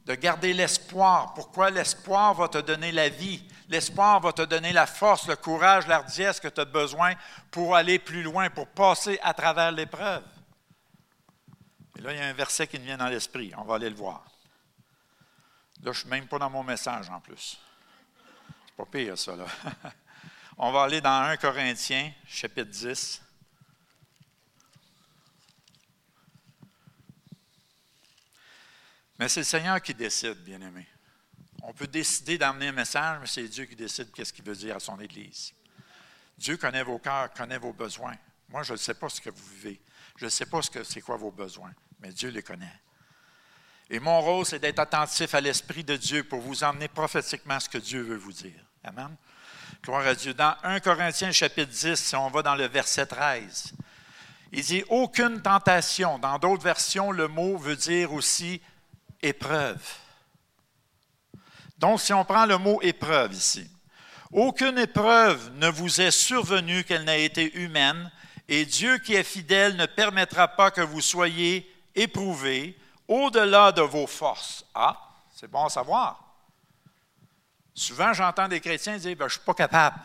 de 0.05 0.15
garder 0.15 0.53
l'espoir. 0.53 1.33
Pourquoi 1.33 1.69
l'espoir 1.69 2.33
va 2.33 2.47
te 2.47 2.59
donner 2.59 2.91
la 2.91 3.09
vie? 3.09 3.43
L'espoir 3.69 4.19
va 4.19 4.33
te 4.33 4.41
donner 4.41 4.71
la 4.71 4.85
force, 4.85 5.27
le 5.27 5.35
courage, 5.35 5.87
l'ardiesse 5.87 6.39
que 6.39 6.47
tu 6.47 6.61
as 6.61 6.65
besoin 6.65 7.13
pour 7.51 7.75
aller 7.75 7.99
plus 7.99 8.23
loin, 8.23 8.49
pour 8.49 8.67
passer 8.67 9.19
à 9.23 9.33
travers 9.33 9.71
l'épreuve. 9.71 10.23
Et 11.97 12.01
là, 12.01 12.13
il 12.13 12.19
y 12.19 12.21
a 12.21 12.27
un 12.27 12.33
verset 12.33 12.67
qui 12.67 12.79
me 12.79 12.85
vient 12.85 12.97
dans 12.97 13.07
l'esprit. 13.07 13.51
On 13.57 13.63
va 13.63 13.75
aller 13.75 13.89
le 13.89 13.95
voir. 13.95 14.23
Là, 15.81 15.85
je 15.85 15.89
ne 15.89 15.93
suis 15.93 16.09
même 16.09 16.27
pas 16.27 16.39
dans 16.39 16.49
mon 16.49 16.63
message 16.63 17.09
en 17.09 17.19
plus. 17.19 17.59
C'est 18.67 18.75
pas 18.75 18.85
pire, 18.85 19.17
ça, 19.17 19.35
là. 19.35 19.45
On 20.57 20.71
va 20.71 20.83
aller 20.83 21.01
dans 21.01 21.23
1 21.23 21.37
Corinthiens, 21.37 22.11
chapitre 22.27 22.69
10. 22.69 23.22
Mais 29.19 29.29
c'est 29.29 29.41
le 29.41 29.45
Seigneur 29.45 29.81
qui 29.81 29.93
décide, 29.93 30.43
bien-aimé. 30.43 30.87
On 31.61 31.73
peut 31.73 31.87
décider 31.87 32.37
d'amener 32.37 32.67
un 32.69 32.73
message, 32.73 33.19
mais 33.21 33.27
c'est 33.27 33.47
Dieu 33.47 33.65
qui 33.65 33.75
décide 33.75 34.11
qu'est-ce 34.11 34.33
qu'il 34.33 34.43
veut 34.43 34.55
dire 34.55 34.75
à 34.75 34.79
son 34.79 34.99
Église. 34.99 35.53
Dieu 36.37 36.57
connaît 36.57 36.83
vos 36.83 36.99
cœurs, 36.99 37.31
connaît 37.33 37.57
vos 37.57 37.73
besoins. 37.73 38.15
Moi, 38.49 38.63
je 38.63 38.73
ne 38.73 38.77
sais 38.77 38.93
pas 38.93 39.09
ce 39.09 39.21
que 39.21 39.29
vous 39.29 39.45
vivez. 39.55 39.81
Je 40.17 40.25
ne 40.25 40.29
sais 40.29 40.45
pas 40.45 40.61
ce 40.61 40.69
que 40.69 40.83
c'est 40.83 41.01
quoi 41.01 41.15
vos 41.15 41.31
besoins, 41.31 41.73
mais 41.99 42.09
Dieu 42.09 42.29
les 42.29 42.43
connaît. 42.43 42.81
Et 43.89 43.99
mon 43.99 44.21
rôle, 44.21 44.45
c'est 44.45 44.59
d'être 44.59 44.79
attentif 44.79 45.33
à 45.33 45.41
l'Esprit 45.41 45.83
de 45.83 45.95
Dieu 45.95 46.23
pour 46.23 46.41
vous 46.41 46.63
emmener 46.63 46.87
prophétiquement 46.87 47.59
ce 47.59 47.69
que 47.69 47.77
Dieu 47.77 48.01
veut 48.01 48.17
vous 48.17 48.33
dire. 48.33 48.59
Amen. 48.83 49.15
Gloire 49.83 50.07
à 50.07 50.15
Dieu. 50.15 50.33
Dans 50.33 50.55
1 50.63 50.79
Corinthiens 50.79 51.31
chapitre 51.31 51.71
10, 51.71 51.95
si 51.95 52.15
on 52.15 52.29
va 52.29 52.41
dans 52.41 52.55
le 52.55 52.67
verset 52.67 53.05
13, 53.05 53.73
il 54.51 54.63
dit 54.63 54.83
aucune 54.89 55.41
tentation. 55.41 56.19
Dans 56.19 56.39
d'autres 56.39 56.63
versions, 56.63 57.11
le 57.11 57.27
mot 57.27 57.57
veut 57.57 57.75
dire 57.75 58.13
aussi 58.13 58.61
épreuve. 59.23 59.81
Donc, 61.77 61.99
si 61.99 62.13
on 62.13 62.23
prend 62.23 62.45
le 62.45 62.57
mot 62.57 62.79
épreuve 62.81 63.33
ici, 63.33 63.67
aucune 64.31 64.77
épreuve 64.77 65.51
ne 65.55 65.67
vous 65.67 66.01
est 66.01 66.11
survenue 66.11 66.83
qu'elle 66.83 67.03
n'a 67.03 67.17
été 67.17 67.55
humaine, 67.57 68.11
et 68.47 68.65
Dieu 68.65 68.97
qui 68.99 69.15
est 69.15 69.23
fidèle 69.23 69.75
ne 69.75 69.85
permettra 69.85 70.47
pas 70.47 70.71
que 70.71 70.81
vous 70.81 71.01
soyez 71.01 71.69
éprouvés 71.95 72.77
au-delà 73.07 73.71
de 73.71 73.81
vos 73.81 74.07
forces. 74.07 74.65
Ah, 74.73 74.97
c'est 75.33 75.49
bon 75.49 75.65
à 75.65 75.69
savoir. 75.69 76.19
Souvent, 77.73 78.13
j'entends 78.13 78.47
des 78.47 78.59
chrétiens 78.59 78.97
dire 78.97 79.15
ben, 79.15 79.27
Je 79.27 79.35
ne 79.35 79.39
suis 79.39 79.45
pas 79.45 79.53
capable. 79.53 79.99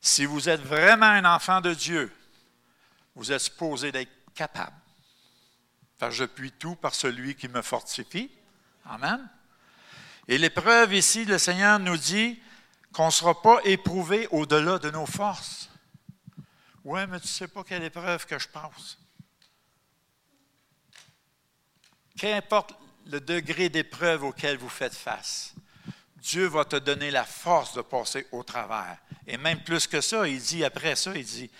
Si 0.00 0.24
vous 0.24 0.48
êtes 0.48 0.62
vraiment 0.62 1.06
un 1.06 1.24
enfant 1.24 1.60
de 1.60 1.74
Dieu, 1.74 2.10
vous 3.14 3.30
êtes 3.30 3.40
supposé 3.40 3.92
d'être 3.92 4.10
capable. 4.34 4.79
Car 6.00 6.10
je 6.10 6.24
puis 6.24 6.50
tout 6.50 6.76
par 6.76 6.94
celui 6.94 7.34
qui 7.34 7.46
me 7.46 7.60
fortifie. 7.60 8.30
Amen. 8.86 9.28
Et 10.26 10.38
l'épreuve 10.38 10.94
ici, 10.94 11.26
le 11.26 11.36
Seigneur 11.36 11.78
nous 11.78 11.98
dit 11.98 12.40
qu'on 12.94 13.06
ne 13.06 13.10
sera 13.10 13.42
pas 13.42 13.60
éprouvé 13.64 14.26
au-delà 14.30 14.78
de 14.78 14.90
nos 14.90 15.04
forces. 15.04 15.68
Oui, 16.84 17.00
mais 17.06 17.20
tu 17.20 17.26
ne 17.26 17.30
sais 17.30 17.48
pas 17.48 17.62
quelle 17.64 17.82
épreuve 17.82 18.24
que 18.24 18.38
je 18.38 18.48
passe. 18.48 18.96
Qu'importe 22.16 22.74
le 23.04 23.20
degré 23.20 23.68
d'épreuve 23.68 24.24
auquel 24.24 24.56
vous 24.56 24.70
faites 24.70 24.94
face, 24.94 25.52
Dieu 26.16 26.46
va 26.46 26.64
te 26.64 26.76
donner 26.76 27.10
la 27.10 27.24
force 27.24 27.74
de 27.74 27.82
passer 27.82 28.26
au 28.32 28.42
travers. 28.42 28.96
Et 29.26 29.36
même 29.36 29.62
plus 29.62 29.86
que 29.86 30.00
ça, 30.00 30.26
il 30.26 30.40
dit 30.40 30.64
après 30.64 30.96
ça, 30.96 31.14
il 31.14 31.24
dit, 31.24 31.50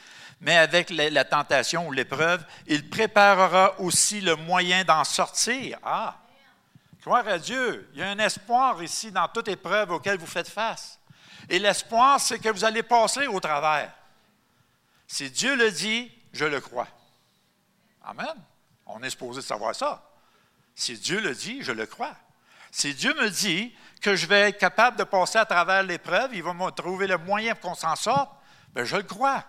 mais 0.40 0.56
avec 0.56 0.90
la, 0.90 1.24
tentation 1.24 1.86
ou 1.86 1.92
l'épreuve, 1.92 2.44
il 2.66 2.88
préparera 2.88 3.78
aussi 3.78 4.20
le 4.20 4.36
moyen 4.36 4.84
d'en 4.84 5.04
sortir. 5.04 5.78
Ah, 5.82 6.16
gloire 7.02 7.28
à 7.28 7.38
Dieu, 7.38 7.90
il 7.92 8.00
y 8.00 8.02
a 8.02 8.08
un 8.08 8.18
espoir 8.18 8.82
ici 8.82 9.12
dans 9.12 9.28
toute 9.28 9.48
épreuve 9.48 9.90
auquel 9.90 10.18
vous 10.18 10.26
faites 10.26 10.48
face. 10.48 10.98
Et 11.48 11.58
l'espoir, 11.58 12.18
c'est 12.20 12.38
que 12.38 12.48
vous 12.48 12.64
allez 12.64 12.82
passer 12.82 13.26
au 13.26 13.38
travers. 13.38 13.92
Si 15.06 15.30
Dieu 15.30 15.56
le 15.56 15.70
dit, 15.70 16.10
je 16.32 16.44
le 16.44 16.60
crois. 16.60 16.88
Amen. 18.04 18.34
On 18.86 19.02
est 19.02 19.10
supposé 19.10 19.42
savoir 19.42 19.74
ça. 19.74 20.02
Si 20.74 20.96
Dieu 20.96 21.20
le 21.20 21.34
dit, 21.34 21.62
je 21.62 21.72
le 21.72 21.84
crois. 21.84 22.14
Si 22.70 22.94
Dieu 22.94 23.12
me 23.14 23.28
dit 23.28 23.74
que 24.00 24.16
je 24.16 24.26
vais 24.26 24.48
être 24.48 24.58
capable 24.58 24.96
de 24.96 25.04
passer 25.04 25.38
à 25.38 25.44
travers 25.44 25.82
l'épreuve, 25.82 26.34
il 26.34 26.42
va 26.42 26.54
me 26.54 26.70
trouver 26.70 27.06
le 27.06 27.18
moyen 27.18 27.54
pour 27.54 27.70
qu'on 27.70 27.76
s'en 27.76 27.96
sorte, 27.96 28.30
bien, 28.74 28.84
je 28.84 28.96
le 28.96 29.02
crois. 29.02 29.44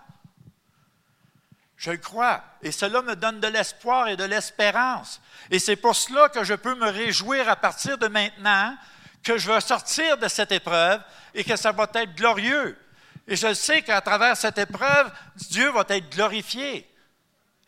Je 1.82 1.90
crois. 1.90 2.40
Et 2.62 2.70
cela 2.70 3.02
me 3.02 3.16
donne 3.16 3.40
de 3.40 3.48
l'espoir 3.48 4.06
et 4.06 4.16
de 4.16 4.22
l'espérance. 4.22 5.20
Et 5.50 5.58
c'est 5.58 5.74
pour 5.74 5.96
cela 5.96 6.28
que 6.28 6.44
je 6.44 6.54
peux 6.54 6.76
me 6.76 6.88
réjouir 6.88 7.48
à 7.48 7.56
partir 7.56 7.98
de 7.98 8.06
maintenant 8.06 8.76
que 9.24 9.36
je 9.36 9.50
vais 9.50 9.60
sortir 9.60 10.16
de 10.16 10.28
cette 10.28 10.52
épreuve 10.52 11.02
et 11.34 11.42
que 11.42 11.56
ça 11.56 11.72
va 11.72 11.88
être 11.94 12.14
glorieux. 12.14 12.78
Et 13.26 13.34
je 13.34 13.52
sais 13.52 13.82
qu'à 13.82 14.00
travers 14.00 14.36
cette 14.36 14.58
épreuve, 14.58 15.10
Dieu 15.34 15.72
va 15.72 15.84
être 15.88 16.08
glorifié. 16.08 16.88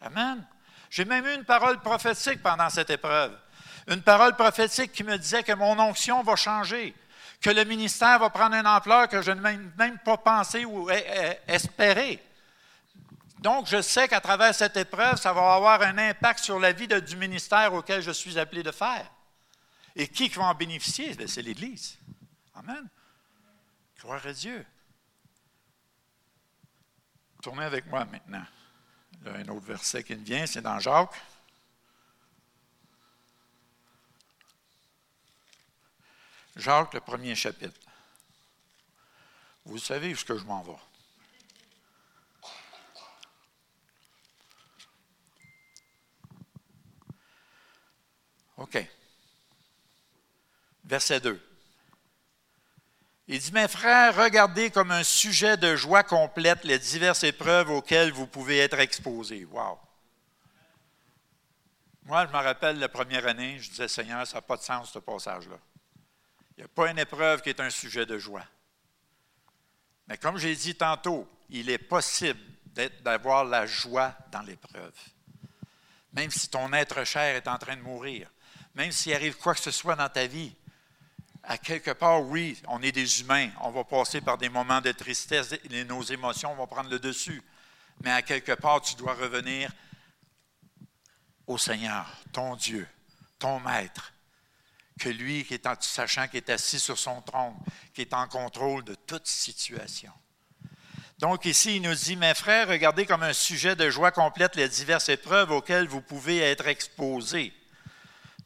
Amen. 0.00 0.47
J'ai 0.90 1.04
même 1.04 1.26
eu 1.26 1.35
une 1.35 1.44
parole 1.44 1.80
prophétique 1.80 2.40
pendant 2.40 2.71
cette 2.71 2.90
épreuve. 2.90 3.37
Une 3.88 4.02
parole 4.02 4.37
prophétique 4.37 4.92
qui 4.92 5.02
me 5.02 5.18
disait 5.18 5.42
que 5.42 5.54
mon 5.54 5.76
onction 5.80 6.23
va 6.23 6.37
changer, 6.37 6.94
que 7.40 7.50
le 7.50 7.64
ministère 7.64 8.21
va 8.21 8.30
prendre 8.30 8.54
une 8.54 8.66
ampleur 8.68 9.09
que 9.09 9.23
je 9.23 9.33
n'ai 9.33 9.59
même 9.76 9.99
pas 10.04 10.18
pensé 10.18 10.64
ou 10.64 10.88
espéré. 11.49 12.24
Donc, 13.38 13.67
je 13.67 13.83
sais 13.83 14.09
qu'à 14.09 14.21
travers 14.21 14.55
cette 14.55 14.76
épreuve, 14.76 15.17
ça 15.17 15.33
va 15.33 15.55
avoir 15.55 15.83
un 15.83 15.99
impact 15.99 16.41
sur 16.41 16.59
la 16.59 16.73
vie 16.73 16.88
du 16.88 17.17
ministère 17.17 17.75
auquel 17.75 18.00
je 18.00 18.11
suis 18.11 18.38
appelé 18.38 18.62
de 18.62 18.71
faire. 18.71 19.11
Et 19.97 20.09
qui 20.09 20.29
va 20.29 20.45
en 20.45 20.55
bénéficier? 20.55 21.14
Ben, 21.14 21.29
c'est 21.29 21.43
l'Église. 21.43 21.99
Amen. 22.55 22.88
Gloire 24.00 24.26
à 24.26 24.33
Dieu. 24.33 24.64
Tournez 27.43 27.64
avec 27.64 27.87
moi 27.87 28.05
maintenant. 28.05 28.45
Il 29.21 29.26
y 29.26 29.35
a 29.35 29.38
un 29.38 29.49
autre 29.49 29.67
verset 29.67 30.03
qui 30.03 30.17
me 30.17 30.25
vient, 30.25 30.47
c'est 30.47 30.62
dans 30.62 30.79
Jacques. 30.79 31.21
Jacques, 36.57 36.95
le 36.95 37.00
premier 37.00 37.35
chapitre. 37.35 37.81
Vous 39.64 39.79
savez 39.79 40.12
où 40.12 40.17
ce 40.17 40.25
que 40.25 40.37
je 40.37 40.45
m'en 40.45 40.62
vais. 40.62 40.73
OK. 48.64 48.83
Verset 50.85 51.21
2. 51.21 51.38
Il 53.28 53.38
dit, 53.38 53.52
mes 53.52 53.68
frères, 53.68 54.16
regardez 54.16 54.71
comme 54.71 54.90
un 54.90 55.04
sujet 55.04 55.59
de 55.59 55.76
joie 55.76 56.02
complète 56.02 56.64
les 56.64 56.78
diverses 56.78 57.25
épreuves 57.25 57.71
auxquelles 57.71 58.11
vous 58.12 58.26
pouvez 58.26 58.59
être 58.59 58.78
exposés. 58.78 59.44
Wow! 59.44 59.78
Moi, 62.04 62.26
je 62.26 62.33
me 62.33 62.42
rappelle 62.42 62.78
la 62.78 62.88
première 62.88 63.26
année, 63.26 63.59
je 63.59 63.68
disais, 63.68 63.88
Seigneur, 63.88 64.26
ça 64.26 64.37
n'a 64.37 64.42
pas 64.42 64.56
de 64.56 64.62
sens 64.62 64.90
ce 64.90 64.99
passage-là. 64.99 65.56
Il 66.56 66.61
n'y 66.61 66.64
a 66.64 66.68
pas 66.68 66.90
une 66.90 66.99
épreuve 66.99 67.42
qui 67.42 67.50
est 67.50 67.61
un 67.61 67.71
sujet 67.71 68.06
de 68.06 68.16
joie. 68.16 68.44
Mais 70.09 70.16
comme 70.16 70.38
j'ai 70.38 70.54
dit 70.54 70.75
tantôt, 70.75 71.28
il 71.50 71.68
est 71.68 71.78
possible 71.78 72.40
d'avoir 73.02 73.44
la 73.44 73.66
joie 73.66 74.14
dans 74.30 74.42
l'épreuve. 74.42 74.94
Même 76.14 76.30
si 76.30 76.49
ton 76.49 76.73
être 76.73 77.04
cher 77.04 77.37
est 77.37 77.49
en 77.49 77.59
train 77.59 77.76
de 77.76 77.83
mourir, 77.83 78.30
même 78.75 78.93
s'il 78.93 79.14
arrive 79.14 79.37
quoi 79.37 79.54
que 79.54 79.61
ce 79.61 79.71
soit 79.71 79.97
dans 79.97 80.09
ta 80.09 80.26
vie, 80.26 80.54
à 81.47 81.59
quelque 81.59 81.90
part, 81.90 82.23
oui, 82.23 82.61
on 82.69 82.83
est 82.83 82.93
des 82.93 83.21
humains, 83.21 83.50
on 83.61 83.71
va 83.71 83.85
passer 83.85 84.21
par 84.21 84.38
des 84.38 84.49
moments 84.49 84.81
de 84.81 84.93
tristesse 84.93 85.52
et 85.52 85.85
nos 85.85 86.02
émotions 86.02 86.54
vont 86.54 86.66
prendre 86.66 86.90
le 86.90 86.99
dessus. 86.99 87.43
Mais 88.02 88.11
à 88.11 88.23
quelque 88.23 88.52
part, 88.52 88.81
tu 88.81 88.95
dois 88.97 89.14
revenir 89.14 89.71
au 91.47 91.59
Seigneur, 91.59 92.07
ton 92.33 92.57
Dieu, 92.57 92.88
ton 93.38 93.61
Maître, 93.61 94.12
que 94.99 95.11
lui, 95.11 95.45
qui 95.45 95.54
est 95.54 95.66
en, 95.66 95.75
sachant 95.81 96.26
qu'il 96.28 96.38
est 96.38 96.50
assis 96.50 96.78
sur 96.78 96.99
son 96.99 97.21
trône, 97.21 97.54
qui 97.93 98.00
est 98.00 98.14
en 98.14 98.26
contrôle 98.26 98.85
de 98.85 98.95
toute 98.95 99.26
situation. 99.26 100.12
Donc 101.19 101.45
ici, 101.45 101.76
il 101.76 101.83
nous 101.83 101.95
dit, 101.95 102.16
mes 102.16 102.35
frères, 102.35 102.69
regardez 102.69 103.07
comme 103.07 103.23
un 103.23 103.33
sujet 103.33 103.76
de 103.76 103.88
joie 103.90 104.11
complète 104.11 104.57
les 104.57 104.69
diverses 104.69 105.09
épreuves 105.11 105.50
auxquelles 105.50 105.87
vous 105.87 106.00
pouvez 106.00 106.38
être 106.38 106.66
exposés. 106.66 107.52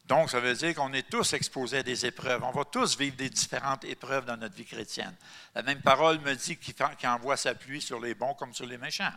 Donc, 0.09 0.31
ça 0.31 0.41
veut 0.41 0.55
dire 0.55 0.75
qu'on 0.75 0.95
est 0.95 1.11
tous 1.11 1.35
exposés 1.35 1.79
à 1.79 1.83
des 1.83 2.07
épreuves. 2.07 2.43
On 2.43 2.51
va 2.51 2.65
tous 2.65 2.97
vivre 2.97 3.15
des 3.15 3.29
différentes 3.29 3.85
épreuves 3.85 4.25
dans 4.25 4.39
notre 4.39 4.55
vie 4.55 4.65
chrétienne. 4.65 5.15
La 5.55 5.63
même 5.63 5.83
parole 5.83 6.19
me 6.21 6.35
dit 6.35 6.57
qu'il 6.57 6.75
envoie 7.07 7.37
sa 7.37 7.55
pluie 7.55 7.83
sur 7.83 8.01
les 8.01 8.15
bons 8.15 8.33
comme 8.33 8.55
sur 8.55 8.65
les 8.65 8.79
méchants. 8.79 9.13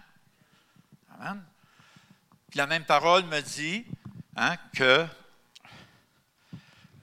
Amen. 1.18 1.42
Puis 2.50 2.58
la 2.58 2.68
même 2.68 2.84
parole 2.84 3.24
me 3.24 3.40
dit 3.40 3.86
hein, 4.36 4.58
que. 4.76 5.08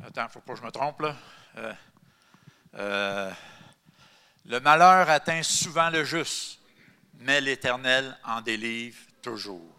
Attends, 0.04 0.20
il 0.20 0.24
ne 0.24 0.28
faut 0.28 0.40
pas 0.40 0.52
que 0.52 0.58
je 0.58 0.64
me 0.64 0.70
trompe 0.70 1.00
là. 1.00 1.16
Euh, 1.56 1.72
euh, 2.74 3.32
le 4.44 4.60
malheur 4.60 5.08
atteint 5.08 5.42
souvent 5.42 5.88
le 5.88 6.04
juste, 6.04 6.60
mais 7.20 7.40
l'Éternel 7.40 8.18
en 8.22 8.42
délivre 8.42 8.98
toujours. 9.22 9.77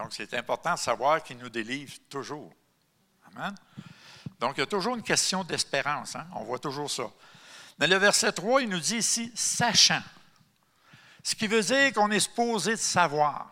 Donc, 0.00 0.14
c'est 0.14 0.32
important 0.32 0.72
de 0.72 0.78
savoir 0.78 1.22
qu'il 1.22 1.36
nous 1.36 1.50
délivre 1.50 1.92
toujours. 2.08 2.50
Amen. 3.36 3.54
Donc, 4.38 4.56
il 4.56 4.60
y 4.60 4.62
a 4.62 4.66
toujours 4.66 4.96
une 4.96 5.02
question 5.02 5.44
d'espérance. 5.44 6.16
Hein? 6.16 6.26
On 6.34 6.42
voit 6.42 6.58
toujours 6.58 6.90
ça. 6.90 7.02
Mais 7.78 7.86
le 7.86 7.96
verset 7.96 8.32
3, 8.32 8.62
il 8.62 8.70
nous 8.70 8.80
dit 8.80 8.96
ici, 8.96 9.30
sachant. 9.34 10.02
Ce 11.22 11.34
qui 11.34 11.46
veut 11.46 11.60
dire 11.60 11.92
qu'on 11.92 12.10
est 12.10 12.20
supposé 12.20 12.72
de 12.72 12.76
savoir. 12.76 13.50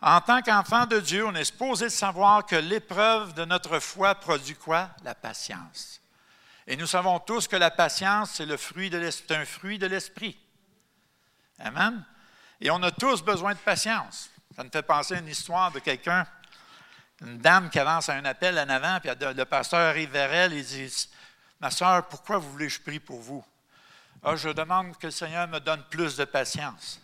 En 0.00 0.22
tant 0.22 0.40
qu'enfant 0.40 0.86
de 0.86 1.00
Dieu, 1.00 1.26
on 1.26 1.34
est 1.34 1.44
supposé 1.44 1.84
de 1.84 1.90
savoir 1.90 2.46
que 2.46 2.56
l'épreuve 2.56 3.34
de 3.34 3.44
notre 3.44 3.78
foi 3.78 4.14
produit 4.14 4.56
quoi? 4.56 4.88
La 5.04 5.14
patience. 5.14 6.00
Et 6.66 6.76
nous 6.76 6.86
savons 6.86 7.18
tous 7.18 7.46
que 7.46 7.56
la 7.56 7.70
patience, 7.70 8.30
c'est 8.36 8.46
le 8.46 8.54
un 8.54 9.44
fruit 9.44 9.78
de 9.78 9.86
l'esprit. 9.86 10.38
Amen. 11.58 12.02
Et 12.58 12.70
on 12.70 12.82
a 12.82 12.90
tous 12.90 13.22
besoin 13.22 13.52
de 13.52 13.58
patience. 13.58 14.31
Ça 14.56 14.64
me 14.64 14.70
fait 14.70 14.82
penser 14.82 15.14
à 15.14 15.18
une 15.18 15.28
histoire 15.28 15.72
de 15.72 15.78
quelqu'un, 15.78 16.26
une 17.22 17.38
dame 17.38 17.70
qui 17.70 17.78
avance 17.78 18.08
à 18.08 18.14
un 18.14 18.24
appel 18.24 18.58
en 18.58 18.68
avant, 18.68 18.98
puis 19.00 19.10
le 19.20 19.44
pasteur 19.44 19.80
arrive 19.80 20.10
vers 20.10 20.32
elle 20.32 20.52
et 20.52 20.62
dit 20.62 21.08
Ma 21.60 21.70
soeur, 21.70 22.08
pourquoi 22.08 22.38
vous 22.38 22.50
voulez 22.50 22.66
que 22.66 22.72
je 22.72 22.80
prie 22.80 22.98
pour 23.00 23.20
vous? 23.20 23.44
Ah, 24.22 24.36
Je 24.36 24.48
demande 24.50 24.96
que 24.98 25.06
le 25.06 25.12
Seigneur 25.12 25.48
me 25.48 25.60
donne 25.60 25.82
plus 25.90 26.16
de 26.16 26.24
patience. 26.24 27.00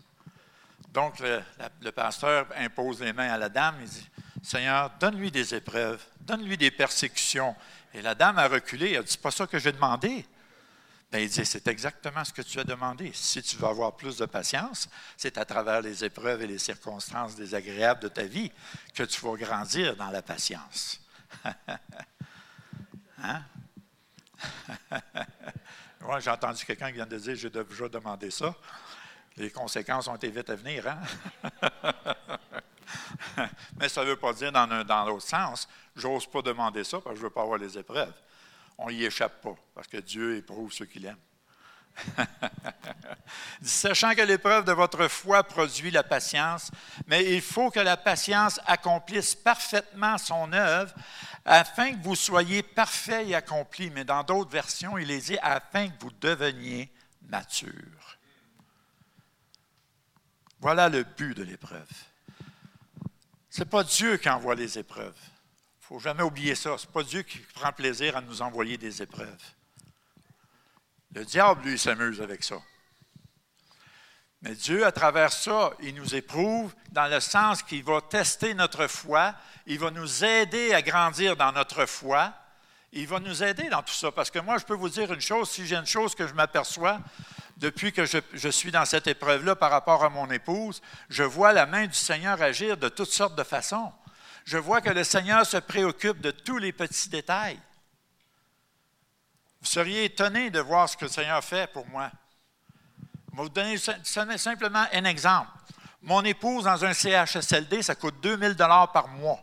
Donc, 0.93 1.21
le, 1.21 1.90
pasteur 1.90 2.47
impose 2.57 3.00
les 3.00 3.12
mains 3.12 3.33
à 3.33 3.38
la 3.38 3.49
dame 3.49 3.81
et 3.81 3.85
dit 3.85 4.09
Seigneur, 4.43 4.90
donne-lui 4.99 5.31
des 5.31 5.55
épreuves, 5.55 6.02
donne-lui 6.21 6.57
des 6.57 6.71
persécutions, 6.71 7.55
et 7.95 8.02
la 8.02 8.14
dame 8.14 8.38
a 8.38 8.49
reculé, 8.49 8.93
elle 8.93 8.99
a 8.99 9.02
dit, 9.02 9.11
c'est 9.12 9.21
pas 9.21 9.31
ça 9.31 9.47
que 9.47 9.59
j'ai 9.59 9.73
demandé. 9.73 10.26
Ben, 11.11 11.21
il 11.21 11.31
dit, 11.31 11.47
c'est 11.47 11.67
exactement 11.69 12.23
ce 12.23 12.35
que 12.35 12.43
tu 12.43 12.61
as 12.61 12.65
demandé. 12.65 13.11
Si 13.15 13.43
tu 13.43 13.57
veux 13.57 13.67
avoir 13.67 13.97
plus 13.97 14.19
de 14.19 14.27
patience, 14.27 14.91
c'est 15.17 15.38
à 15.38 15.45
travers 15.47 15.81
les 15.81 16.05
épreuves 16.05 16.43
et 16.43 16.47
les 16.47 16.59
circonstances 16.59 17.35
désagréables 17.35 18.03
de 18.03 18.09
ta 18.09 18.25
vie 18.25 18.53
que 18.95 19.05
tu 19.05 19.21
vas 19.23 19.35
grandir 19.37 19.97
dans 19.97 20.11
la 20.11 20.21
patience. 20.21 21.00
hein? 23.23 23.43
j'ai 26.21 26.31
entendu 26.31 26.65
quelqu'un 26.67 26.88
qui 26.88 26.95
vient 26.95 27.07
de 27.07 27.19
dire, 27.19 27.35
j'ai 27.37 27.50
déjà 27.50 27.88
demandé 27.88 28.31
ça. 28.31 28.55
Les 29.38 29.50
conséquences 29.50 30.09
ont 30.09 30.17
été 30.17 30.29
vite 30.31 30.50
à 30.50 30.57
venir. 30.57 30.87
Hein? 30.87 31.00
Mais 33.81 33.88
ça 33.88 34.03
ne 34.03 34.11
veut 34.11 34.17
pas 34.17 34.35
dire 34.35 34.53
dans, 34.53 34.85
dans 34.85 35.05
l'autre 35.07 35.27
sens, 35.27 35.69
j'ose 35.97 36.27
pas 36.27 36.43
demander 36.43 36.85
ça 36.85 37.00
parce 37.00 37.15
que 37.15 37.17
je 37.17 37.25
ne 37.25 37.29
veux 37.29 37.33
pas 37.33 37.43
avoir 37.43 37.57
les 37.59 37.79
épreuves. 37.79 38.12
On 38.79 38.91
n'y 38.91 39.05
échappe 39.05 39.43
pas 39.43 39.57
parce 39.75 39.89
que 39.89 39.97
Dieu 39.97 40.37
éprouve 40.37 40.73
ceux 40.73 40.87
qu'il 40.87 41.05
aime. 41.05 41.19
Sachant 43.63 44.15
que 44.15 44.23
l'épreuve 44.23 44.65
de 44.65 44.73
votre 44.73 45.09
foi 45.09 45.43
produit 45.43 45.91
la 45.91 46.05
patience, 46.05 46.71
mais 47.09 47.35
il 47.35 47.43
faut 47.43 47.71
que 47.71 47.81
la 47.81 47.97
patience 47.97 48.61
accomplisse 48.67 49.35
parfaitement 49.35 50.17
son 50.17 50.53
œuvre 50.53 50.95
afin 51.45 51.93
que 51.93 52.03
vous 52.03 52.15
soyez 52.15 52.63
parfait 52.63 53.29
et 53.29 53.35
accompli. 53.35 53.91
Mais 53.91 54.05
dans 54.05 54.23
d'autres 54.23 54.51
versions, 54.51 54.97
il 54.97 55.11
est 55.11 55.27
dit 55.27 55.39
afin 55.43 55.89
que 55.89 56.01
vous 56.01 56.13
deveniez 56.21 56.93
mature. 57.23 57.75
Voilà 60.61 60.89
le 60.89 61.03
but 61.03 61.37
de 61.37 61.43
l'épreuve. 61.43 61.91
Ce 63.51 63.61
n'est 63.61 63.67
pas 63.67 63.83
Dieu 63.83 64.17
qui 64.19 64.29
envoie 64.29 64.55
les 64.55 64.79
épreuves. 64.79 65.19
Ne 65.90 65.95
faut 65.97 66.00
jamais 66.00 66.23
oublier 66.23 66.54
ça. 66.54 66.76
Ce 66.76 66.87
n'est 66.87 66.92
pas 66.92 67.02
Dieu 67.02 67.23
qui 67.23 67.38
prend 67.38 67.73
plaisir 67.73 68.14
à 68.14 68.21
nous 68.21 68.42
envoyer 68.42 68.76
des 68.76 69.00
épreuves. 69.00 69.42
Le 71.14 71.24
diable, 71.24 71.62
lui, 71.64 71.79
s'amuse 71.79 72.20
avec 72.20 72.44
ça. 72.44 72.61
Mais 74.42 74.55
Dieu, 74.55 74.85
à 74.85 74.92
travers 74.92 75.33
ça, 75.33 75.72
il 75.81 75.94
nous 75.94 76.14
éprouve 76.14 76.74
dans 76.92 77.07
le 77.07 77.20
sens 77.20 77.62
qu'il 77.62 77.83
va 77.83 78.03
tester 78.03 78.53
notre 78.53 78.87
foi, 78.87 79.35
il 79.66 79.79
va 79.79 79.90
nous 79.90 80.24
aider 80.24 80.74
à 80.74 80.83
grandir 80.83 81.37
dans 81.37 81.53
notre 81.53 81.87
foi, 81.87 82.35
il 82.92 83.07
va 83.07 83.18
nous 83.18 83.42
aider 83.42 83.70
dans 83.70 83.83
tout 83.83 83.94
ça. 83.94 84.12
Parce 84.12 84.31
que 84.31 84.38
moi, 84.38 84.59
je 84.59 84.66
peux 84.66 84.74
vous 84.74 84.90
dire 84.90 85.11
une 85.12 85.22
chose, 85.22 85.51
si 85.51 85.66
j'ai 85.66 85.77
une 85.77 85.87
chose 85.87 86.14
que 86.14 86.27
je 86.27 86.35
m'aperçois, 86.35 87.01
depuis 87.57 87.92
que 87.92 88.05
je, 88.05 88.48
suis 88.51 88.70
dans 88.70 88.85
cette 88.85 89.07
épreuve-là 89.07 89.57
par 89.57 89.70
rapport 89.70 90.05
à 90.05 90.11
mon 90.11 90.31
épouse, 90.31 90.83
je 91.09 91.24
vois 91.24 91.55
la 91.55 91.64
main 91.64 91.87
du 91.87 91.94
Seigneur 91.94 92.40
agir 92.40 92.77
de 92.77 92.90
toutes 92.90 93.11
sortes 93.11 93.35
de 93.35 93.42
façons. 93.42 93.90
Je 94.49 94.57
vois 94.57 94.81
que 94.81 94.89
le 94.89 95.05
Seigneur 95.05 95.45
se 95.45 95.59
préoccupe 95.59 96.23
de 96.23 96.31
tous 96.31 96.57
les 96.57 96.73
petits 96.73 97.11
détails. 97.11 97.61
Vous 99.61 99.67
seriez 99.67 100.07
étonné 100.07 100.49
de 100.49 100.59
voir 100.59 100.89
ce 100.89 100.97
que 100.97 101.05
le 101.05 101.11
Seigneur 101.11 101.45
fait 101.45 101.71
pour 101.71 101.87
moi. 101.89 102.11
Je 103.31 103.37
vais 103.37 103.43
vous 103.43 103.49
donner 103.51 103.77
simplement 104.39 104.87
un 104.91 105.05
exemple. 105.05 105.51
Mon 106.01 106.25
épouse 106.25 106.65
dans 106.65 106.83
un 106.83 106.95
CHSLD, 106.95 107.83
ça 107.83 107.95
coûte 107.95 108.15
2000 108.23 108.55
dollars 108.55 108.91
par 108.91 109.09
mois. 109.09 109.39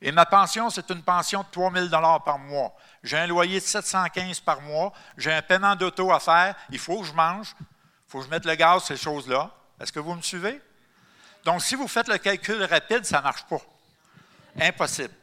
Et 0.00 0.10
ma 0.10 0.24
pension, 0.24 0.70
c'est 0.70 0.88
une 0.88 1.02
pension 1.02 1.42
de 1.42 1.48
3 1.50 1.70
000 1.74 1.88
par 2.24 2.38
mois. 2.38 2.74
J'ai 3.02 3.18
un 3.18 3.26
loyer 3.26 3.60
de 3.60 3.66
715 3.66 4.40
par 4.40 4.62
mois. 4.62 4.94
J'ai 5.18 5.34
un 5.34 5.42
paiement 5.42 5.76
d'auto 5.76 6.10
à 6.12 6.18
faire. 6.18 6.56
Il 6.70 6.78
faut 6.78 7.00
que 7.00 7.06
je 7.06 7.12
mange. 7.12 7.54
Il 7.60 7.66
faut 8.08 8.20
que 8.20 8.24
je 8.24 8.30
mette 8.30 8.46
le 8.46 8.54
gaz, 8.54 8.84
ces 8.84 8.96
choses-là. 8.96 9.50
Est-ce 9.78 9.92
que 9.92 10.00
vous 10.00 10.14
me 10.14 10.22
suivez? 10.22 10.62
Donc, 11.44 11.60
si 11.60 11.74
vous 11.74 11.88
faites 11.88 12.08
le 12.08 12.16
calcul 12.16 12.62
rapide, 12.62 13.04
ça 13.04 13.18
ne 13.18 13.24
marche 13.24 13.44
pas. 13.44 13.60
Impossible. 14.60 15.14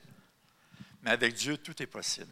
Mais 1.04 1.12
avec 1.12 1.34
Dieu, 1.34 1.58
tout 1.58 1.82
est 1.82 1.88
possible. 1.88 2.32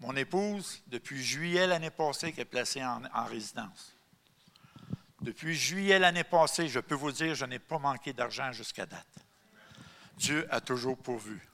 Mon 0.00 0.16
épouse, 0.16 0.82
depuis 0.86 1.22
juillet 1.22 1.66
l'année 1.66 1.90
passée, 1.90 2.32
qui 2.32 2.40
est 2.40 2.44
placée 2.44 2.82
en, 2.84 3.02
en 3.12 3.24
résidence. 3.24 3.94
Depuis 5.20 5.54
juillet 5.54 5.98
l'année 5.98 6.24
passée, 6.24 6.68
je 6.68 6.80
peux 6.80 6.94
vous 6.94 7.12
dire, 7.12 7.34
je 7.34 7.44
n'ai 7.44 7.58
pas 7.58 7.78
manqué 7.78 8.12
d'argent 8.12 8.52
jusqu'à 8.52 8.86
date. 8.86 9.06
Dieu 10.16 10.46
a 10.50 10.60
toujours 10.60 10.96
pourvu. 10.96 11.46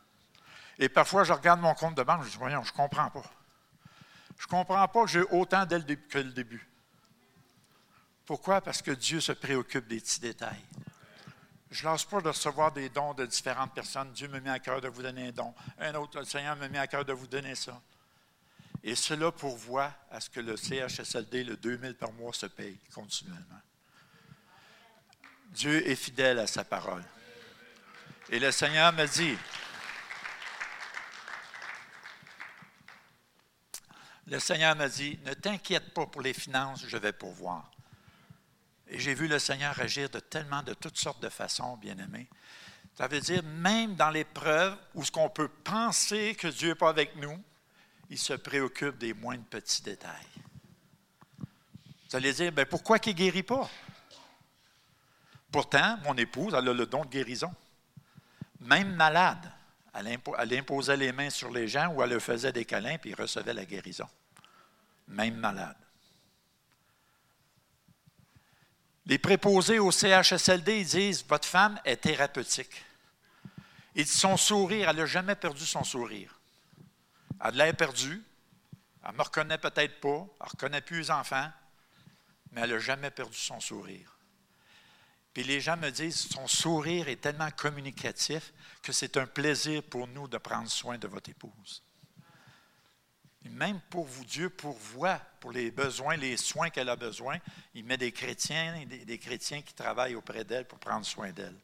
Et 0.79 0.89
parfois, 0.89 1.25
je 1.25 1.33
regarde 1.33 1.61
mon 1.61 1.75
compte 1.75 1.97
de 1.97 2.03
banque, 2.03 2.25
je 2.25 2.31
dis, 2.31 2.37
voyons, 2.37 2.63
je 2.63 2.73
ne 2.73 2.77
comprends 2.77 3.11
pas. 3.11 3.25
Je 4.39 4.45
ne 4.45 4.51
comprends 4.51 4.87
pas 4.87 5.03
que 5.03 5.11
j'ai 5.11 5.23
autant 5.23 5.65
dès 5.65 5.97
que 5.97 6.19
le 6.19 6.33
début. 6.33 6.69
Pourquoi? 8.27 8.61
Parce 8.61 8.83
que 8.83 8.91
Dieu 8.91 9.21
se 9.21 9.33
préoccupe 9.33 9.87
des 9.87 10.01
petits 10.01 10.21
détails. 10.21 10.63
Je 11.77 11.83
ne 11.85 11.91
lâche 11.91 12.07
pas 12.07 12.23
de 12.23 12.29
recevoir 12.29 12.73
des 12.73 12.89
dons 12.89 13.12
de 13.12 13.27
différentes 13.27 13.75
personnes. 13.75 14.11
Dieu 14.12 14.29
me 14.29 14.41
met 14.41 14.49
à 14.49 14.59
cœur 14.59 14.81
de 14.81 14.89
vous 14.89 15.03
donner 15.03 15.29
un 15.29 15.31
don. 15.31 15.55
Un 15.79 15.95
autre, 15.97 16.19
le 16.19 16.25
Seigneur 16.25 16.57
me 16.57 16.69
met 16.69 16.79
à 16.79 16.87
cœur 16.87 17.05
de 17.05 17.12
vous 17.12 17.27
donner 17.27 17.55
ça. 17.55 17.79
Et 18.83 18.95
cela 18.95 19.31
pourvoit 19.31 19.93
à 20.11 20.19
ce 20.19 20.31
que 20.31 20.41
le 20.41 20.57
CHSLD, 20.57 21.45
le 21.45 21.59
2000 21.59 21.95
par 21.97 22.12
mois, 22.12 22.33
se 22.33 22.47
paye 22.47 22.79
continuellement. 22.95 23.61
Dieu 25.51 25.87
est 25.87 25.97
fidèle 25.97 26.39
à 26.39 26.47
sa 26.47 26.65
parole. 26.65 27.05
Et 28.31 28.39
le 28.39 28.51
Seigneur 28.53 28.95
me 28.95 29.05
dit, 29.07 29.37
le 34.29 34.39
Seigneur 34.39 34.75
me 34.77 34.89
dit, 34.89 35.19
ne 35.27 35.35
t'inquiète 35.35 35.93
pas 35.93 36.07
pour 36.07 36.23
les 36.23 36.33
finances, 36.33 36.87
je 36.87 36.97
vais 36.97 37.12
pourvoir. 37.12 37.71
Et 38.88 38.99
j'ai 38.99 39.14
vu 39.14 39.29
le 39.29 39.38
Seigneur 39.38 39.79
agir 39.81 40.09
de 40.11 40.20
tellement, 40.20 40.62
de 40.62 40.75
toutes 40.75 40.99
sortes 40.99 41.22
de 41.22 41.29
façons, 41.29 41.77
bien-aimés. 41.77 42.29
Ça 42.96 43.09
veut 43.09 43.20
dire, 43.20 43.42
même 43.42 43.94
dans 43.94 44.11
l'épreuve 44.11 44.77
où 44.94 45.05
ce 45.05 45.11
qu'on 45.11 45.29
peut 45.29 45.49
penser 45.49 46.35
que 46.35 46.49
Dieu 46.49 46.70
n'est 46.70 46.75
pas 46.75 46.88
avec 46.88 47.16
nous, 47.16 47.42
il 48.09 48.18
se 48.18 48.33
préoccupe 48.33 48.96
des 48.99 49.12
moindres 49.12 49.44
petits 49.44 49.83
détails. 49.83 50.12
Vous 51.38 52.16
allez 52.16 52.33
dire, 52.33 52.53
ben 52.53 52.64
pourquoi 52.64 52.99
qu'il 52.99 53.14
ne 53.14 53.18
guérit 53.18 53.42
pas? 53.42 53.68
Pourtant, 55.51 55.99
mon 56.05 56.14
épouse, 56.14 56.55
elle 56.55 56.68
a 56.68 56.72
le 56.72 56.87
don 56.87 57.05
de 57.05 57.11
guérison 57.11 57.53
même 58.66 58.94
malade, 58.94 59.51
elle, 59.94 60.55
imposait 60.59 60.96
les 60.96 61.12
mains 61.12 61.31
sur 61.31 61.51
les 61.51 61.68
gens 61.68 61.92
ou 61.94 62.03
elle 62.03 62.11
leur 62.11 62.20
faisait 62.20 62.53
des 62.53 62.64
câlins 62.64 62.99
puis 62.99 63.11
ils 63.11 63.20
recevaient 63.20 63.55
la 63.55 63.64
guérison. 63.64 64.09
Même 65.09 65.37
malade. 65.37 65.77
Les 69.07 69.19
préposés 69.19 69.79
au 69.79 69.92
CHSLD, 69.92 70.81
ils 70.81 70.87
disent 70.87 71.25
Votre 71.27 71.47
femme 71.47 71.81
est 71.85 71.99
thérapeutique. 71.99 72.85
Et 73.95 74.05
son 74.05 74.37
sourire, 74.37 74.90
elle 74.90 74.97
n'a 74.97 75.07
jamais 75.07 75.37
perdu 75.37 75.64
son 75.64 75.85
sourire. 75.85 76.38
Elle 77.42 77.55
l'a 77.55 77.73
perdu. 77.73 78.23
Elle 79.05 79.12
ne 79.12 79.16
me 79.19 79.23
reconnaît 79.23 79.59
peut-être 79.59 80.01
pas. 80.01 80.27
Elle 80.40 80.47
ne 80.47 80.51
reconnaît 80.51 80.81
plus 80.81 80.99
les 80.99 81.11
enfants. 81.11 81.51
Mais 82.53 82.62
elle 82.62 82.71
n'a 82.71 82.79
jamais 82.79 83.11
perdu 83.11 83.38
son 83.38 83.61
sourire. 83.61 84.16
Puis 85.33 85.45
les 85.45 85.61
gens 85.61 85.77
me 85.77 85.90
disent, 85.90 86.29
son 86.31 86.47
sourire 86.47 87.09
est 87.09 87.21
tellement 87.21 87.51
communicatif 87.51 88.53
que 88.83 88.90
c'est 88.90 89.16
un 89.19 89.27
plaisir 89.27 89.83
pour 89.83 90.09
nous 90.09 90.29
de 90.29 90.38
prendre 90.38 90.69
soin 90.69 90.99
de 90.99 91.07
votre 91.07 91.31
épouse. 91.31 91.83
Même 93.51 93.81
pour 93.91 94.07
vous, 94.07 94.25
Dieu 94.25 94.51
pourvoit 94.51 95.21
pour 95.41 95.53
les 95.53 95.71
besoins, 95.71 96.17
les 96.17 96.37
soins 96.37 96.71
qu'elle 96.71 96.89
a 96.89 96.97
besoin. 96.97 97.39
Il 97.75 97.85
met 97.85 97.97
des 97.97 98.13
chrétiens, 98.13 98.85
des, 98.87 99.05
des 99.05 99.19
chrétiens 99.19 99.63
qui 99.63 99.75
travaillent 99.75 100.15
auprès 100.15 100.45
d'elle 100.45 100.67
pour 100.67 100.79
prendre 100.79 101.05
soin 101.05 101.31
d'elle. 101.33 101.57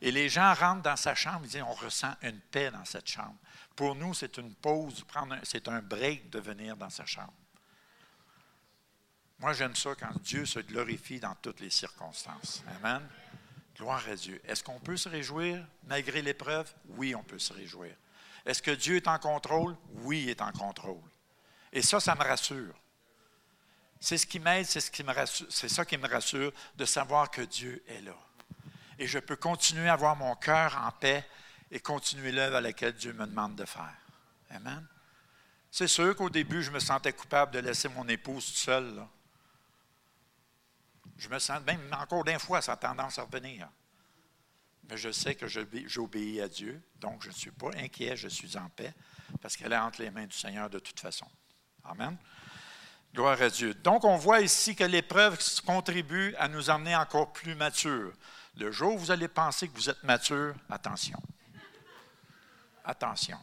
Et 0.00 0.10
les 0.10 0.28
gens 0.28 0.54
rentrent 0.54 0.82
dans 0.82 0.96
sa 0.96 1.14
chambre, 1.14 1.40
ils 1.44 1.50
disent, 1.50 1.62
on 1.62 1.74
ressent 1.74 2.14
une 2.22 2.40
paix 2.40 2.70
dans 2.70 2.84
cette 2.84 3.08
chambre. 3.08 3.36
Pour 3.76 3.94
nous, 3.94 4.14
c'est 4.14 4.36
une 4.38 4.54
pause, 4.54 5.04
c'est 5.42 5.68
un 5.68 5.80
break 5.80 6.30
de 6.30 6.38
venir 6.38 6.76
dans 6.76 6.90
sa 6.90 7.06
chambre. 7.06 7.32
Moi, 9.38 9.52
j'aime 9.54 9.74
ça 9.74 9.94
quand 9.94 10.12
Dieu 10.22 10.44
se 10.44 10.58
glorifie 10.60 11.18
dans 11.18 11.34
toutes 11.36 11.60
les 11.60 11.70
circonstances. 11.70 12.62
Amen. 12.76 13.08
Gloire 13.76 14.06
à 14.06 14.14
Dieu. 14.14 14.40
Est-ce 14.44 14.62
qu'on 14.62 14.80
peut 14.80 14.98
se 14.98 15.08
réjouir 15.08 15.66
malgré 15.86 16.20
l'épreuve? 16.20 16.70
Oui, 16.88 17.14
on 17.14 17.22
peut 17.22 17.38
se 17.38 17.54
réjouir. 17.54 17.94
Est-ce 18.44 18.60
que 18.60 18.70
Dieu 18.70 18.96
est 18.96 19.08
en 19.08 19.18
contrôle? 19.18 19.76
Oui, 20.02 20.24
il 20.24 20.28
est 20.28 20.42
en 20.42 20.52
contrôle. 20.52 21.00
Et 21.72 21.82
ça, 21.82 22.00
ça 22.00 22.14
me 22.14 22.22
rassure. 22.22 22.74
C'est 24.00 24.16
ce 24.16 24.26
qui 24.26 24.40
m'aide, 24.40 24.66
c'est 24.66 24.80
ce 24.80 24.90
qui 24.90 25.04
me 25.04 25.12
rassure, 25.12 25.46
c'est 25.50 25.68
ça 25.68 25.84
qui 25.84 25.98
me 25.98 26.08
rassure 26.08 26.52
de 26.74 26.84
savoir 26.84 27.30
que 27.30 27.42
Dieu 27.42 27.84
est 27.86 28.00
là. 28.00 28.16
Et 28.98 29.06
je 29.06 29.18
peux 29.18 29.36
continuer 29.36 29.88
à 29.88 29.92
avoir 29.92 30.16
mon 30.16 30.34
cœur 30.36 30.76
en 30.76 30.90
paix 30.92 31.26
et 31.70 31.80
continuer 31.80 32.32
l'œuvre 32.32 32.56
à 32.56 32.60
laquelle 32.60 32.94
Dieu 32.94 33.12
me 33.12 33.26
demande 33.26 33.56
de 33.56 33.64
faire. 33.64 33.96
Amen. 34.50 34.86
C'est 35.70 35.86
sûr 35.86 36.16
qu'au 36.16 36.30
début, 36.30 36.62
je 36.62 36.70
me 36.70 36.80
sentais 36.80 37.12
coupable 37.12 37.52
de 37.52 37.60
laisser 37.60 37.88
mon 37.88 38.08
épouse 38.08 38.44
seule. 38.44 39.06
Je 41.16 41.28
me 41.28 41.38
sens, 41.38 41.60
même 41.62 41.80
encore 41.92 42.24
d'un 42.24 42.38
fois, 42.38 42.60
ça 42.60 42.72
a 42.72 42.76
tendance 42.76 43.18
à 43.18 43.22
revenir. 43.22 43.68
Mais 44.88 44.96
je 44.96 45.12
sais 45.12 45.34
que 45.36 45.46
j'obéis 45.46 46.40
à 46.40 46.48
Dieu, 46.48 46.82
donc 46.96 47.22
je 47.22 47.28
ne 47.28 47.34
suis 47.34 47.52
pas 47.52 47.70
inquiet, 47.76 48.16
je 48.16 48.26
suis 48.26 48.56
en 48.56 48.68
paix, 48.70 48.92
parce 49.40 49.56
qu'elle 49.56 49.72
est 49.72 49.78
entre 49.78 50.02
les 50.02 50.10
mains 50.10 50.26
du 50.26 50.36
Seigneur 50.36 50.68
de 50.68 50.80
toute 50.80 50.98
façon. 50.98 51.28
Amen. 51.90 52.16
Gloire 53.12 53.42
à 53.42 53.50
Dieu. 53.50 53.74
Donc, 53.74 54.04
on 54.04 54.16
voit 54.16 54.40
ici 54.40 54.76
que 54.76 54.84
l'épreuve 54.84 55.36
contribue 55.66 56.34
à 56.38 56.46
nous 56.46 56.70
emmener 56.70 56.94
encore 56.94 57.32
plus 57.32 57.56
matures. 57.56 58.12
Le 58.56 58.70
jour 58.70 58.94
où 58.94 58.98
vous 58.98 59.10
allez 59.10 59.26
penser 59.26 59.66
que 59.66 59.74
vous 59.74 59.90
êtes 59.90 60.02
mature, 60.04 60.54
attention. 60.70 61.20
Attention. 62.84 63.38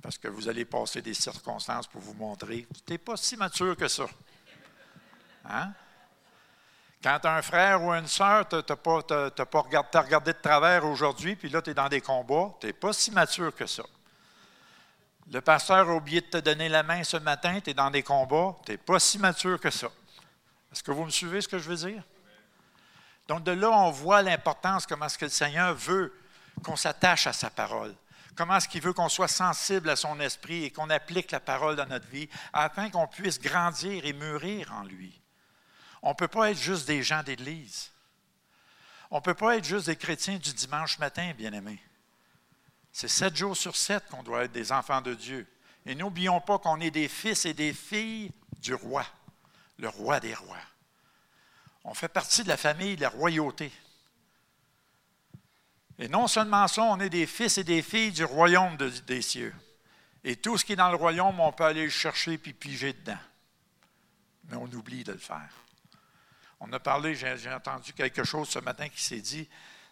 Parce 0.00 0.18
que 0.18 0.28
vous 0.28 0.48
allez 0.48 0.64
passer 0.64 1.02
des 1.02 1.14
circonstances 1.14 1.88
pour 1.88 2.00
vous 2.00 2.14
montrer 2.14 2.62
que 2.62 2.74
tu 2.74 2.92
n'es 2.92 2.98
pas 2.98 3.16
si 3.16 3.36
mature 3.36 3.76
que 3.76 3.88
ça. 3.88 4.06
Hein? 5.46 5.72
Quand 7.02 7.24
un 7.24 7.42
frère 7.42 7.82
ou 7.82 7.92
une 7.92 8.06
sœur, 8.06 8.48
tu 8.48 8.56
n'as 8.56 8.76
pas, 8.76 9.60
regardé, 9.60 9.98
regardé 9.98 10.32
de 10.32 10.38
travers 10.38 10.84
aujourd'hui, 10.86 11.34
puis 11.34 11.48
là, 11.48 11.60
tu 11.60 11.70
es 11.70 11.74
dans 11.74 11.88
des 11.88 12.00
combats, 12.00 12.54
tu 12.60 12.72
pas 12.72 12.92
si 12.92 13.10
mature 13.10 13.54
que 13.54 13.66
ça. 13.66 13.82
Le 15.30 15.40
pasteur 15.40 15.88
a 15.88 15.94
oublié 15.94 16.20
de 16.20 16.26
te 16.26 16.36
donner 16.36 16.68
la 16.68 16.82
main 16.82 17.02
ce 17.02 17.16
matin, 17.16 17.60
tu 17.60 17.70
es 17.70 17.74
dans 17.74 17.90
des 17.90 18.02
combats, 18.02 18.56
tu 18.64 18.72
n'es 18.72 18.78
pas 18.78 18.98
si 18.98 19.18
mature 19.18 19.58
que 19.58 19.70
ça. 19.70 19.88
Est-ce 20.70 20.82
que 20.82 20.90
vous 20.90 21.04
me 21.04 21.10
suivez 21.10 21.40
ce 21.40 21.48
que 21.48 21.58
je 21.58 21.68
veux 21.68 21.88
dire? 21.88 22.02
Donc 23.26 23.42
de 23.44 23.52
là, 23.52 23.70
on 23.70 23.90
voit 23.90 24.22
l'importance, 24.22 24.86
comment 24.86 25.06
est-ce 25.06 25.18
que 25.18 25.24
le 25.24 25.30
Seigneur 25.30 25.74
veut 25.74 26.12
qu'on 26.62 26.76
s'attache 26.76 27.26
à 27.26 27.32
sa 27.32 27.50
parole. 27.50 27.94
Comment 28.36 28.56
est-ce 28.56 28.68
qu'il 28.68 28.82
veut 28.82 28.92
qu'on 28.92 29.08
soit 29.08 29.28
sensible 29.28 29.88
à 29.88 29.96
son 29.96 30.18
esprit 30.20 30.64
et 30.64 30.70
qu'on 30.70 30.90
applique 30.90 31.30
la 31.30 31.40
parole 31.40 31.76
dans 31.76 31.86
notre 31.86 32.08
vie 32.08 32.28
afin 32.52 32.90
qu'on 32.90 33.06
puisse 33.06 33.40
grandir 33.40 34.04
et 34.04 34.12
mûrir 34.12 34.72
en 34.72 34.82
lui. 34.82 35.20
On 36.02 36.10
ne 36.10 36.14
peut 36.14 36.28
pas 36.28 36.50
être 36.50 36.58
juste 36.58 36.86
des 36.86 37.02
gens 37.02 37.22
d'église. 37.22 37.92
On 39.10 39.16
ne 39.16 39.22
peut 39.22 39.34
pas 39.34 39.56
être 39.56 39.64
juste 39.64 39.86
des 39.86 39.96
chrétiens 39.96 40.36
du 40.36 40.52
dimanche 40.52 40.98
matin, 40.98 41.32
bien-aimés. 41.36 41.80
C'est 42.94 43.08
sept 43.08 43.36
jours 43.36 43.56
sur 43.56 43.74
sept 43.74 44.06
qu'on 44.08 44.22
doit 44.22 44.44
être 44.44 44.52
des 44.52 44.70
enfants 44.70 45.00
de 45.00 45.14
Dieu. 45.14 45.48
Et 45.84 45.96
n'oublions 45.96 46.40
pas 46.40 46.60
qu'on 46.60 46.80
est 46.80 46.92
des 46.92 47.08
fils 47.08 47.44
et 47.44 47.52
des 47.52 47.74
filles 47.74 48.30
du 48.60 48.72
roi, 48.72 49.04
le 49.78 49.88
roi 49.88 50.20
des 50.20 50.32
rois. 50.32 50.56
On 51.82 51.92
fait 51.92 52.08
partie 52.08 52.44
de 52.44 52.48
la 52.48 52.56
famille 52.56 52.94
de 52.94 53.00
la 53.00 53.08
royauté. 53.08 53.72
Et 55.98 56.06
non 56.06 56.28
seulement 56.28 56.68
ça, 56.68 56.82
on 56.84 57.00
est 57.00 57.10
des 57.10 57.26
fils 57.26 57.58
et 57.58 57.64
des 57.64 57.82
filles 57.82 58.12
du 58.12 58.24
royaume 58.24 58.76
des 58.76 59.22
cieux. 59.22 59.54
Et 60.22 60.36
tout 60.36 60.56
ce 60.56 60.64
qui 60.64 60.74
est 60.74 60.76
dans 60.76 60.90
le 60.90 60.96
royaume, 60.96 61.40
on 61.40 61.50
peut 61.50 61.64
aller 61.64 61.82
le 61.82 61.90
chercher 61.90 62.38
puis 62.38 62.52
piger 62.52 62.92
dedans. 62.92 63.18
Mais 64.44 64.56
on 64.56 64.66
oublie 64.66 65.02
de 65.02 65.12
le 65.12 65.18
faire. 65.18 65.50
On 66.60 66.72
a 66.72 66.78
parlé, 66.78 67.16
j'ai 67.16 67.52
entendu 67.52 67.92
quelque 67.92 68.22
chose 68.22 68.48
ce 68.50 68.60
matin 68.60 68.88
qui 68.88 69.02
s'est 69.02 69.20
dit, 69.20 69.48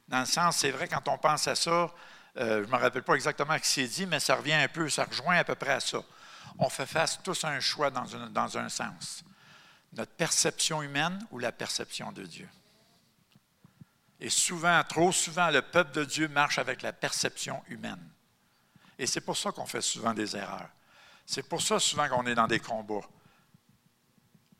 dans 0.07 0.21
le 0.21 0.27
sens, 0.27 0.59
c'est 0.59 0.71
vrai, 0.71 0.87
quand 0.87 1.09
on 1.09 1.19
pense 1.19 1.49
à 1.49 1.57
ça, 1.57 1.93
euh, 2.39 2.63
je 2.63 2.67
ne 2.67 2.73
me 2.73 2.77
rappelle 2.77 3.03
pas 3.03 3.15
exactement 3.15 3.55
ce 3.55 3.63
qui 3.63 3.69
s'est 3.69 3.89
dit, 3.89 4.07
mais 4.07 4.21
ça 4.21 4.37
revient 4.37 4.55
un 4.55 4.69
peu, 4.69 4.89
ça 4.89 5.05
rejoint 5.05 5.37
à 5.37 5.45
peu 5.45 5.55
près 5.55 5.73
à 5.73 5.81
ça. 5.81 6.03
On 6.59 6.69
fait 6.69 6.87
face 6.87 7.21
tous 7.23 7.45
à 7.45 7.49
un 7.49 7.61
choix 7.61 7.91
dans, 7.91 8.05
dans 8.31 8.59
un 8.59 8.69
sens. 8.69 9.25
Notre 9.93 10.13
perception 10.13 10.83
humaine 10.83 11.19
ou 11.31 11.39
la 11.39 11.53
perception 11.53 12.13
de 12.13 12.23
Dieu. 12.23 12.49
Et 14.21 14.31
souvent, 14.31 14.83
trop 14.85 15.13
souvent, 15.13 15.51
le 15.51 15.63
peuple 15.63 15.93
de 15.93 16.05
Dieu 16.05 16.29
marche 16.29 16.59
avec 16.59 16.83
la 16.83 16.93
perception 16.93 17.63
humaine. 17.69 18.09
Et 18.99 19.07
c'est 19.07 19.21
pour 19.21 19.37
ça 19.37 19.51
qu'on 19.51 19.67
fait 19.67 19.81
souvent 19.81 20.15
des 20.15 20.37
erreurs. 20.37 20.69
C'est 21.27 21.43
pour 21.43 21.61
ça 21.61 21.79
souvent 21.79 22.09
qu'on 22.09 22.27
est 22.27 22.35
dans 22.35 22.47
des 22.47 22.61
combats. 22.61 23.07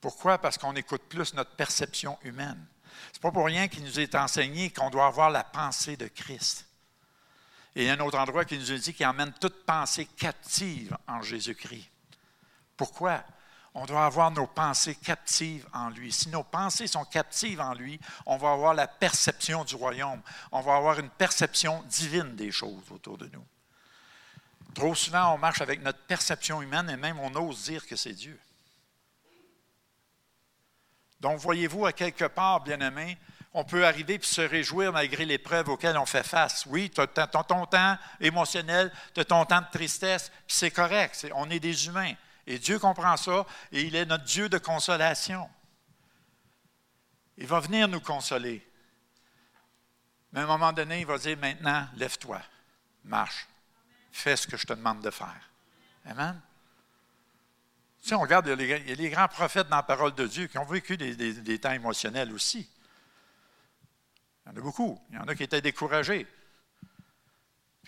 Pourquoi? 0.01 0.39
Parce 0.39 0.59
qu'on 0.59 0.75
écoute 0.75 1.03
plus 1.09 1.33
notre 1.35 1.55
perception 1.55 2.19
humaine. 2.23 2.67
Ce 3.13 3.19
n'est 3.19 3.23
pas 3.23 3.31
pour 3.31 3.47
rien 3.47 3.69
qu'il 3.69 3.85
nous 3.85 4.01
est 4.01 4.15
enseigné 4.17 4.71
qu'on 4.71 4.91
doit 4.91 5.07
avoir 5.07 5.31
la 5.31 5.45
pensée 5.45 5.97
de 5.97 6.09
Christ. 6.09 6.67
Et 7.75 7.91
un 7.91 8.01
autre 8.01 8.19
endroit 8.19 8.45
qui 8.45 8.59
nous 8.59 8.71
a 8.71 8.77
dit 8.77 8.93
qu'il 8.93 9.07
emmène 9.07 9.33
toute 9.41 9.65
pensée 9.65 10.07
captive 10.07 10.97
en 11.07 11.23
Jésus-Christ. 11.23 11.89
Pourquoi? 12.77 13.25
On 13.75 13.87
doit 13.87 14.05
avoir 14.05 14.31
nos 14.31 14.47
pensées 14.47 14.95
captives 14.95 15.67
en 15.73 15.89
lui. 15.89 16.13
Si 16.13 16.29
nos 16.29 16.43
pensées 16.43 16.87
sont 16.87 17.07
captives 17.07 17.61
en 17.61 17.73
lui, 17.73 17.99
on 18.27 18.37
va 18.37 18.53
avoir 18.53 18.75
la 18.75 18.87
perception 18.87 19.65
du 19.65 19.75
royaume. 19.77 20.21
On 20.51 20.61
va 20.61 20.77
avoir 20.77 20.99
une 20.99 21.09
perception 21.09 21.83
divine 21.85 22.37
des 22.37 22.51
choses 22.51 22.91
autour 22.91 23.17
de 23.17 23.29
nous. 23.29 23.45
Trop 24.75 24.95
souvent, 24.95 25.35
on 25.35 25.39
marche 25.39 25.63
avec 25.63 25.83
notre 25.83 26.01
perception 26.01 26.61
humaine 26.61 26.91
et 26.91 26.97
même 26.97 27.19
on 27.19 27.35
ose 27.35 27.65
dire 27.65 27.87
que 27.87 27.97
c'est 27.97 28.13
Dieu. 28.13 28.39
Donc, 31.21 31.39
voyez-vous, 31.39 31.87
à 31.87 31.93
quelque 31.93 32.25
part, 32.25 32.61
bien-aimé, 32.63 33.17
on 33.55 33.65
peut 33.65 33.85
arriver 33.85 34.15
et 34.15 34.23
se 34.23 34.41
réjouir 34.41 34.93
malgré 34.93 35.25
l'épreuve 35.25 35.69
auxquelles 35.69 35.99
on 35.99 36.07
fait 36.07 36.23
face. 36.23 36.65
Oui, 36.67 36.91
tu 36.91 37.01
as 37.01 37.27
ton 37.27 37.67
temps 37.67 37.99
émotionnel, 38.21 38.93
tu 39.15 39.21
as 39.21 39.25
ton 39.25 39.45
temps 39.45 39.61
de 39.61 39.71
tristesse, 39.71 40.33
c'est 40.47 40.71
correct, 40.71 41.27
on 41.35 41.51
est 41.51 41.61
des 41.61 41.87
humains. 41.87 42.15
Et 42.47 42.59
Dieu 42.59 42.79
comprend 42.79 43.17
ça, 43.17 43.47
et 43.71 43.83
il 43.83 43.95
est 43.95 44.07
notre 44.07 44.25
Dieu 44.25 44.49
de 44.49 44.59
consolation. 44.59 45.49
Il 47.37 47.47
va 47.47 47.61
venir 47.61 47.89
nous 47.89 48.01
consoler. 48.01 48.67
Mais 50.33 50.41
à 50.41 50.45
un 50.45 50.47
moment 50.47 50.73
donné, 50.73 51.01
il 51.01 51.07
va 51.07 51.19
dire, 51.19 51.37
maintenant, 51.39 51.87
lève-toi, 51.97 52.41
marche, 53.05 53.47
fais 54.11 54.37
ce 54.37 54.47
que 54.47 54.57
je 54.57 54.67
te 54.67 54.73
demande 54.73 55.03
de 55.03 55.11
faire. 55.11 55.51
Amen. 56.07 56.41
Si 58.03 58.15
on 58.15 58.21
regarde, 58.21 58.49
il 58.49 58.67
y, 58.67 58.73
a 58.73 58.79
les, 58.79 59.11
grands 59.11 59.29
prophètes 59.29 59.69
dans 59.69 59.77
la 59.77 59.83
parole 59.85 60.15
de 60.15 60.27
Dieu 60.27 60.49
qui 60.49 60.59
ont 60.59 60.65
vécu 60.65 60.97
des, 60.97 61.59
temps 61.61 61.71
émotionnels 61.71 62.33
aussi. 62.33 62.69
Il 64.45 64.49
y 64.49 64.55
en 64.55 64.57
a 64.57 64.61
beaucoup. 64.61 65.01
Il 65.11 65.17
y 65.17 65.19
en 65.19 65.25
a 65.25 65.35
qui 65.35 65.43
étaient 65.43 65.61
découragés. 65.61 66.27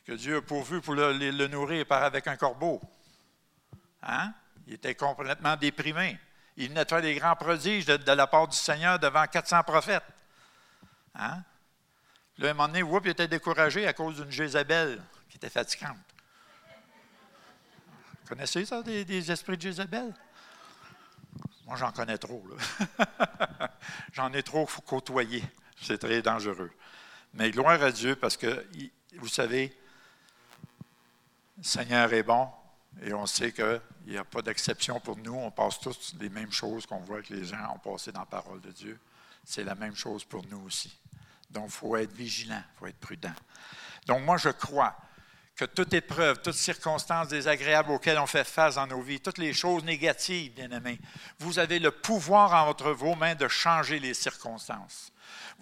que 0.05 0.13
Dieu 0.13 0.37
a 0.37 0.43
pourvu 0.43 0.81
pour 0.81 0.95
le, 0.95 1.47
nourrir 1.49 1.87
par 1.87 2.03
avec 2.03 2.27
un 2.27 2.37
corbeau. 2.37 2.81
Hein? 4.03 4.33
Il 4.67 4.75
était 4.75 4.95
complètement 4.95 5.57
déprimé. 5.57 6.19
Il 6.57 6.69
venait 6.69 6.85
de 6.85 6.89
faire 6.89 7.03
des 7.03 7.15
grands 7.15 7.37
prodiges 7.37 7.87
de, 7.87 8.13
la 8.13 8.27
part 8.27 8.49
du 8.49 8.57
Seigneur 8.57 8.99
devant 8.99 9.27
400 9.27 9.63
prophètes. 9.65 10.05
Hein? 11.15 11.43
Là, 12.39 12.49
à 12.49 12.51
un 12.51 12.55
moment 12.55 12.69
donné, 12.69 13.01
il 13.05 13.11
était 13.11 13.29
découragé 13.29 13.87
à 13.87 13.93
cause 13.93 14.17
d'une 14.21 14.31
Jézabel 14.31 15.03
qui 15.29 15.37
était 15.37 15.51
fatigante. 15.51 15.97
Connaissez 18.29 18.65
ça, 18.65 18.83
des, 18.83 19.31
esprits 19.31 19.57
de 19.57 19.63
Jézabel? 19.63 20.15
Moi, 21.67 21.77
j'en 21.77 21.93
connais 21.93 22.19
trop. 22.19 22.45
j'en 24.13 24.33
ai 24.33 24.43
trop 24.43 24.67
côtoyé. 24.87 25.43
C'est 25.81 25.99
très 25.99 26.23
dangereux. 26.23 26.71
Mais 27.35 27.51
gloire 27.51 27.83
à 27.83 27.91
Dieu 27.91 28.17
parce 28.17 28.37
que, 28.37 28.67
vous 29.17 29.29
savez, 29.29 29.77
le 31.59 31.65
Seigneur 31.65 32.13
est 32.13 32.23
bon 32.23 32.49
et 33.03 33.13
on 33.13 33.27
sait 33.27 33.53
qu'il 33.53 33.81
n'y 34.07 34.17
a 34.17 34.25
pas 34.25 34.43
d'exception 34.43 35.01
pour 35.01 35.17
nous. 35.17 35.35
On 35.35 35.51
passe 35.51 35.81
tous 35.81 36.15
les 36.21 36.29
mêmes 36.29 36.53
choses 36.53 36.87
qu'on 36.87 37.01
voit 37.01 37.23
que 37.23 37.35
les 37.35 37.45
gens 37.45 37.75
ont 37.75 37.79
passé 37.79 38.13
dans 38.13 38.21
la 38.21 38.27
parole 38.27 38.61
de 38.61 38.71
Dieu. 38.71 38.99
C'est 39.45 39.65
la 39.65 39.75
même 39.75 39.97
chose 39.97 40.25
pour 40.25 40.45
nous 40.47 40.65
aussi. 40.67 40.97
Donc, 41.51 41.67
il 41.67 41.73
faut 41.73 41.97
être 41.97 42.13
vigilant, 42.13 42.63
il 42.75 42.79
faut 42.79 42.87
être 42.87 43.01
prudent. 43.01 43.35
Donc, 44.07 44.23
moi, 44.23 44.37
je 44.37 44.49
crois 44.49 44.97
que 45.57 45.65
toute 45.65 45.93
épreuve, 45.95 46.43
toute 46.43 46.55
circonstance 46.55 47.29
désagréable 47.29 47.93
auxquelles 47.93 48.19
on 48.19 48.27
fait 48.27 48.45
face 48.45 48.75
dans 48.75 48.87
nos 48.87 49.01
vies, 49.01 49.21
toutes 49.21 49.39
les 49.39 49.53
choses 49.53 49.85
négatives, 49.85 50.53
bien-aimés, 50.53 50.99
vous 51.39 51.59
avez 51.59 51.79
le 51.79 51.93
pouvoir 51.93 52.67
entre 52.67 52.91
vos 52.91 53.15
mains 53.15 53.37
de 53.37 53.47
changer 53.47 54.01
les 54.01 54.15
circonstances. 54.15 55.13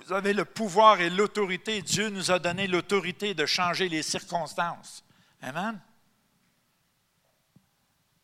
Vous 0.06 0.12
avez 0.12 0.32
le 0.32 0.44
pouvoir 0.44 1.00
et 1.00 1.10
l'autorité. 1.10 1.82
Dieu 1.82 2.08
nous 2.08 2.30
a 2.30 2.38
donné 2.38 2.66
l'autorité 2.66 3.34
de 3.34 3.46
changer 3.46 3.88
les 3.88 4.02
circonstances. 4.02 5.04
Amen. 5.40 5.80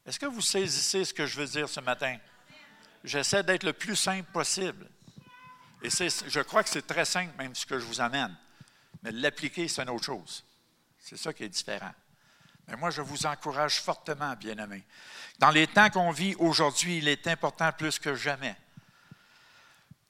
Est-ce 0.07 0.19
que 0.19 0.27
vous 0.27 0.41
saisissez 0.41 1.05
ce 1.05 1.15
que 1.15 1.27
je 1.27 1.37
veux 1.37 1.47
dire 1.47 1.69
ce 1.69 1.81
matin? 1.81 2.17
J'essaie 3.05 3.43
d'être 3.43 3.63
le 3.63 3.73
plus 3.73 3.95
simple 3.95 4.29
possible. 4.33 4.89
Et 5.83 5.91
je 5.91 6.41
crois 6.41 6.65
que 6.65 6.71
c'est 6.71 6.87
très 6.87 7.05
simple 7.05 7.33
même 7.39 7.55
ce 7.55 7.67
que 7.67 7.79
je 7.79 7.85
vous 7.85 8.01
amène. 8.01 8.37
Mais 9.03 9.13
l'appliquer, 9.13 9.69
c'est 9.69 9.83
une 9.83 9.91
autre 9.91 10.07
chose. 10.07 10.45
C'est 10.99 11.17
ça 11.17 11.33
qui 11.33 11.45
est 11.45 11.49
différent. 11.49 11.95
Mais 12.67 12.77
moi, 12.77 12.91
je 12.91 13.03
vous 13.03 13.27
encourage 13.27 13.81
fortement, 13.81 14.35
bien-aimés. 14.35 14.85
Dans 15.39 15.51
les 15.51 15.69
temps 15.69 15.91
qu'on 15.91 16.11
vit 16.11 16.35
aujourd'hui, 16.39 16.99
il 16.99 17.09
est 17.09 17.27
important 17.29 17.71
plus 17.73 17.99
que 17.99 18.15
jamais 18.15 18.57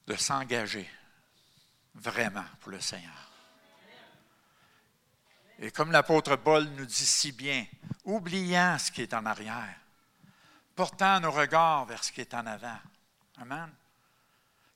de 0.07 0.17
s'engager 0.17 0.89
vraiment 1.99 2.45
pour 2.61 2.73
le 2.73 2.81
Seigneur. 2.81 3.29
Et 5.61 5.71
comme 5.71 5.91
l'apôtre 5.91 6.37
Paul 6.37 6.65
nous 6.65 6.87
dit 6.87 6.95
si 6.95 7.33
bien, 7.33 7.67
oubliant 8.05 8.79
ce 8.79 8.93
qui 8.93 9.03
est 9.03 9.15
en 9.15 9.27
arrière, 9.27 9.75
portant 10.77 11.19
nos 11.21 11.33
regards 11.33 11.85
vers 11.87 12.05
ce 12.05 12.13
qui 12.13 12.21
est 12.21 12.35
en 12.35 12.47
avant. 12.47 12.79
Amen. 13.41 13.73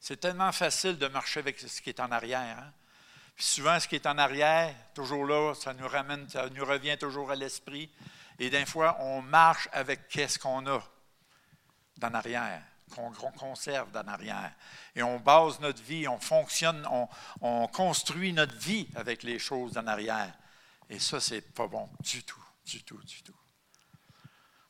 C'est 0.01 0.19
tellement 0.19 0.51
facile 0.51 0.99
de 0.99 1.07
marcher 1.07 1.41
avec 1.41 1.61
ce 1.61 1.81
qui 1.81 1.91
est 1.91 2.01
en 2.01 2.11
arrière. 2.11 2.59
Hein. 2.59 2.73
Puis 3.37 3.45
souvent, 3.45 3.79
ce 3.79 3.87
qui 3.87 3.95
est 3.95 4.07
en 4.07 4.19
arrière, 4.19 4.75
toujours 4.95 5.25
là, 5.25 5.55
ça 5.55 5.73
nous 5.75 5.87
ramène, 5.87 6.29
ça 6.29 6.49
nous 6.51 6.65
revient 6.65 6.99
toujours 6.99 7.31
à 7.31 7.37
l'esprit. 7.37 7.89
Et 8.41 8.51
des 8.51 8.67
fois, 8.67 8.97
on 9.01 9.23
marche 9.23 9.69
avec 9.73 10.09
qu'est-ce 10.09 10.41
qu'on 10.41 10.67
a 10.67 10.83
d'en 11.99 12.15
arrière, 12.15 12.63
qu'on 12.95 13.33
conserve 13.33 13.91
d'en 13.91 14.07
arrière. 14.07 14.53
Et 14.95 15.03
on 15.03 15.19
base 15.19 15.61
notre 15.61 15.83
vie, 15.83 16.07
on 16.09 16.19
fonctionne, 16.19 16.87
on, 16.91 17.09
on 17.41 17.67
construit 17.69 18.33
notre 18.33 18.57
vie 18.57 18.89
avec 18.95 19.23
les 19.23 19.39
choses 19.39 19.73
d'en 19.73 19.87
arrière. 19.87 20.33
Et 20.89 20.99
ça, 20.99 21.21
c'est 21.21 21.41
pas 21.41 21.67
bon 21.67 21.89
du 22.01 22.23
tout, 22.23 22.45
du 22.65 22.83
tout, 22.83 23.03
du 23.05 23.23
tout. 23.23 23.37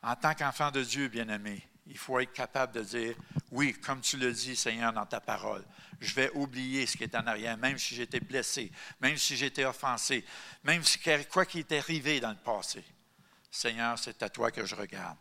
En 0.02 0.16
tant 0.16 0.34
qu'enfant 0.34 0.70
de 0.70 0.82
Dieu, 0.82 1.08
bien-aimé, 1.08 1.68
il 1.86 1.98
faut 1.98 2.18
être 2.20 2.32
capable 2.32 2.72
de 2.72 2.82
dire, 2.82 3.16
oui, 3.50 3.72
comme 3.74 4.00
tu 4.00 4.16
le 4.16 4.32
dis, 4.32 4.56
Seigneur, 4.56 4.92
dans 4.92 5.06
ta 5.06 5.20
parole, 5.20 5.64
je 6.00 6.14
vais 6.14 6.30
oublier 6.32 6.86
ce 6.86 6.96
qui 6.96 7.04
est 7.04 7.14
en 7.14 7.26
arrière, 7.26 7.56
même 7.56 7.78
si 7.78 7.94
j'étais 7.94 8.20
blessé, 8.20 8.70
même 9.00 9.16
si 9.16 9.36
j'étais 9.36 9.64
offensé, 9.64 10.24
même 10.64 10.82
si 10.82 10.98
quoi 11.30 11.44
qui 11.46 11.60
est 11.60 11.72
arrivé 11.72 12.20
dans 12.20 12.30
le 12.30 12.36
passé. 12.36 12.84
Seigneur, 13.50 13.98
c'est 13.98 14.22
à 14.22 14.28
toi 14.28 14.50
que 14.50 14.64
je 14.64 14.74
regarde. 14.74 15.18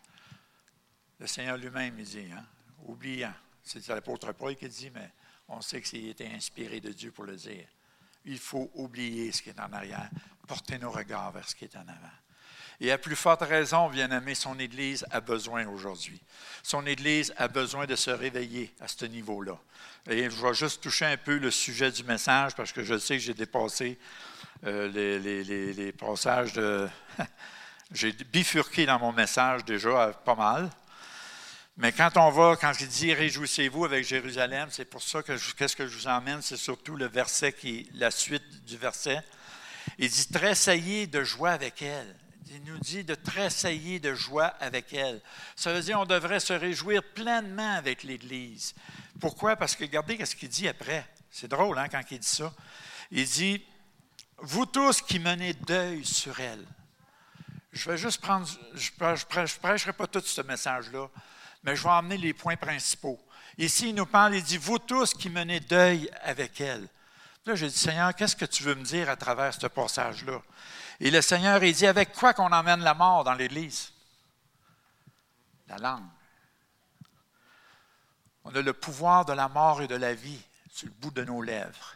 Le 1.20 1.28
Seigneur 1.28 1.58
lui-même, 1.58 2.00
il 2.00 2.06
dit, 2.06 2.32
hein, 2.32 2.46
oubliant. 2.88 3.34
C'est 3.63 3.88
l'apôtre 3.88 4.32
Paul 4.34 4.56
qui 4.56 4.67
dit, 4.67 4.91
mais 4.94 5.12
on 5.48 5.62
sait 5.62 5.82
qu'il 5.82 6.10
était 6.10 6.28
inspiré 6.28 6.80
de 6.80 6.91
Dieu 6.91 7.12
pour 7.12 7.26
le 7.26 7.36
dire. 7.36 7.67
Il 8.26 8.39
faut 8.39 8.72
oublier 8.76 9.32
ce 9.32 9.41
qui 9.41 9.50
est 9.50 9.60
en 9.60 9.72
arrière, 9.74 10.10
porter 10.48 10.78
nos 10.78 10.91
regards 10.91 11.32
vers 11.32 11.48
ce 11.48 11.56
qui 11.56 11.65
est 11.65 11.76
en 11.76 11.82
avant. 11.82 12.17
Et 12.84 12.91
à 12.91 12.98
plus 12.98 13.15
forte 13.15 13.44
raison, 13.44 13.89
bien-aimé, 13.89 14.34
son 14.34 14.58
Église 14.58 15.06
a 15.12 15.22
besoin 15.22 15.67
aujourd'hui. 15.67 16.20
Son 16.63 16.84
Église 16.88 17.32
a 17.38 17.48
besoin 17.48 17.86
de 17.86 17.96
se 17.96 18.10
réveiller 18.10 18.74
à 18.80 18.88
ce 18.88 19.06
niveau-là. 19.06 19.56
Et 20.10 20.24
je 20.32 20.41
vais 20.41 20.54
juste 20.56 20.82
toucher 20.82 21.06
un 21.06 21.17
peu 21.17 21.38
le 21.38 21.52
sujet 21.52 21.91
du 21.91 22.04
message 22.04 22.56
parce 22.56 22.72
que 22.72 22.84
je 22.84 22.98
sais 22.98 23.17
que 23.17 23.24
j'ai 23.24 23.36
dépassé 23.36 24.00
euh, 24.65 24.89
les, 25.24 25.91
passages 25.91 26.54
de. 26.54 26.89
j'ai 27.91 28.13
bifurqué 28.13 28.88
dans 28.88 28.98
mon 28.98 29.12
message 29.12 29.63
déjà 29.63 30.12
pas 30.26 30.36
mal. 30.36 30.72
Mais 31.78 31.92
quand 31.92 32.18
on 32.18 32.30
va, 32.30 32.56
quand 32.56 32.74
il 32.80 32.88
dit 32.88 33.14
Réjouissez-vous 33.14 33.86
avec 33.86 34.06
Jérusalem, 34.06 34.70
c'est 34.72 34.86
pour 34.86 35.02
ça 35.02 35.24
que 35.24 35.34
qu'est-ce 35.56 35.76
que 35.76 35.88
je 35.88 35.98
vous 35.98 36.08
emmène, 36.08 36.42
c'est 36.42 36.58
surtout 36.58 36.96
le 36.96 37.08
verset 37.08 37.54
qui 37.54 37.90
la 37.94 38.12
suite 38.12 38.66
du 38.66 38.78
verset. 38.78 39.22
Il 39.98 40.10
dit 40.10 40.28
Tressaillez 40.28 41.08
de 41.08 41.24
joie 41.24 41.52
avec 41.52 41.82
elle 41.82 42.16
il 42.54 42.64
nous 42.64 42.80
dit 42.80 43.04
de 43.04 43.16
tressailler 43.16 44.00
de 44.00 44.14
joie 44.14 44.48
avec 44.60 44.94
elle. 44.94 45.22
Ça 45.56 45.74
veut 45.74 45.82
dire 45.82 45.98
qu'on 45.98 46.06
devrait 46.06 46.40
se 46.40 46.54
réjouir 46.54 47.02
pleinement 47.14 47.76
avec 47.76 48.04
l'Église. 48.04 48.74
Pourquoi? 49.20 49.56
Parce 49.56 49.76
que 49.76 49.84
regardez 49.84 50.24
ce 50.26 50.36
qu'il 50.36 50.50
dit 50.50 50.68
après. 50.68 51.06
C'est 51.30 51.48
drôle 51.48 51.78
hein, 51.80 51.88
quand 51.90 52.02
il 52.12 52.20
dit 52.20 52.28
ça. 52.28 52.54
Il 53.10 53.26
dit, 53.26 53.66
vous 54.38 54.66
tous 54.66 55.02
qui 55.02 55.20
menez 55.20 55.54
deuil 55.54 56.04
sur 56.06 56.40
elle. 56.40 56.66
Je 57.72 57.90
vais 57.90 57.98
juste 57.98 58.20
prendre, 58.20 58.46
je 58.74 58.92
ne 58.92 59.58
prêcherai 59.60 59.94
pas 59.94 60.08
tout 60.08 60.20
ce 60.20 60.42
message-là, 60.42 61.08
mais 61.63 61.76
je 61.76 61.84
vais 61.84 61.89
emmener 61.89 62.17
les 62.17 62.34
points 62.34 62.58
principaux. 62.58 63.19
Ici, 63.58 63.89
il 63.89 63.95
nous 63.95 64.06
parle, 64.06 64.36
il 64.36 64.43
dit, 64.43 64.58
vous 64.58 64.80
tous 64.80 65.13
qui 65.13 65.30
menez 65.30 65.60
deuil 65.60 66.10
avec 66.24 66.60
elle. 66.62 66.88
Là, 67.45 67.56
j'ai 67.56 67.67
dit, 67.67 67.78
Seigneur, 67.78 68.15
qu'est-ce 68.15 68.36
que 68.36 68.45
tu 68.45 68.63
veux 68.63 68.76
me 68.76 68.84
dire 68.84 69.10
à 69.10 69.15
travers 69.15 69.54
ce 69.54 69.67
passage-là? 69.67 70.41
Et 71.00 71.12
le 71.12 71.21
Seigneur, 71.21 71.63
il 71.63 71.74
dit, 71.74 71.88
avec 71.88 72.13
quoi 72.13 72.34
qu'on 72.34 72.52
emmène 72.52 72.82
la 72.82 72.93
mort 72.93 73.24
dans 73.24 73.34
l'Église? 73.34 73.91
La 75.67 75.78
langue. 75.78 76.08
On 78.43 78.56
a 78.56 78.62
le 78.62 78.74
pouvoir 78.74 79.26
de 79.26 79.34
la 79.34 79.47
mort 79.47 79.82
et 79.82 79.88
de 79.88 79.95
la 79.95 80.13
vie 80.13 80.41
sur 80.71 80.88
le 80.88 80.93
bout 80.93 81.12
de 81.12 81.24
nos 81.24 81.41
lèvres. 81.41 81.95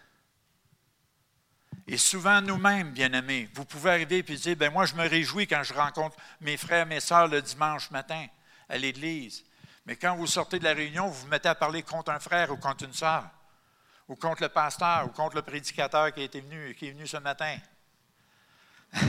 Et 1.88 1.97
souvent, 1.97 2.41
nous-mêmes, 2.41 2.91
bien-aimés, 2.91 3.49
vous 3.54 3.65
pouvez 3.65 3.91
arriver 3.91 4.19
et 4.28 4.36
dire, 4.36 4.56
ben 4.56 4.71
moi, 4.71 4.86
je 4.86 4.95
me 4.95 5.08
réjouis 5.08 5.47
quand 5.47 5.63
je 5.63 5.73
rencontre 5.73 6.15
mes 6.41 6.58
frères, 6.58 6.86
mes 6.86 6.99
sœurs 6.99 7.28
le 7.28 7.41
dimanche 7.41 7.91
matin 7.91 8.25
à 8.69 8.78
l'Église. 8.78 9.43
Mais 9.86 9.95
quand 9.95 10.15
vous 10.15 10.28
sortez 10.28 10.58
de 10.60 10.63
la 10.63 10.74
réunion, 10.74 11.08
vous 11.08 11.21
vous 11.21 11.28
mettez 11.28 11.50
à 11.50 11.56
parler 11.56 11.84
contre 11.84 12.12
un 12.12 12.19
frère 12.19 12.52
ou 12.52 12.58
contre 12.58 12.86
une 12.86 12.93
sœur, 12.93 13.30
ou 14.08 14.15
contre 14.15 14.41
le 14.41 14.50
pasteur, 14.50 15.06
ou 15.06 15.10
contre 15.10 15.36
le 15.36 15.41
prédicateur 15.43 16.12
qui, 16.13 16.24
est 16.24 16.36
venu, 16.36 16.74
qui 16.76 16.88
est 16.88 16.91
venu 16.91 17.06
ce 17.06 17.17
matin. 17.17 17.58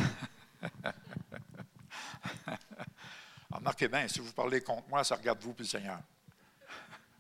Remarquez 3.50 3.88
bien, 3.88 4.06
si 4.06 4.20
vous 4.20 4.32
parlez 4.32 4.60
contre 4.60 4.86
moi, 4.88 5.02
ça 5.02 5.16
regarde 5.16 5.40
vous 5.42 5.54
puis 5.54 5.64
le 5.64 5.70
Seigneur. 5.70 5.98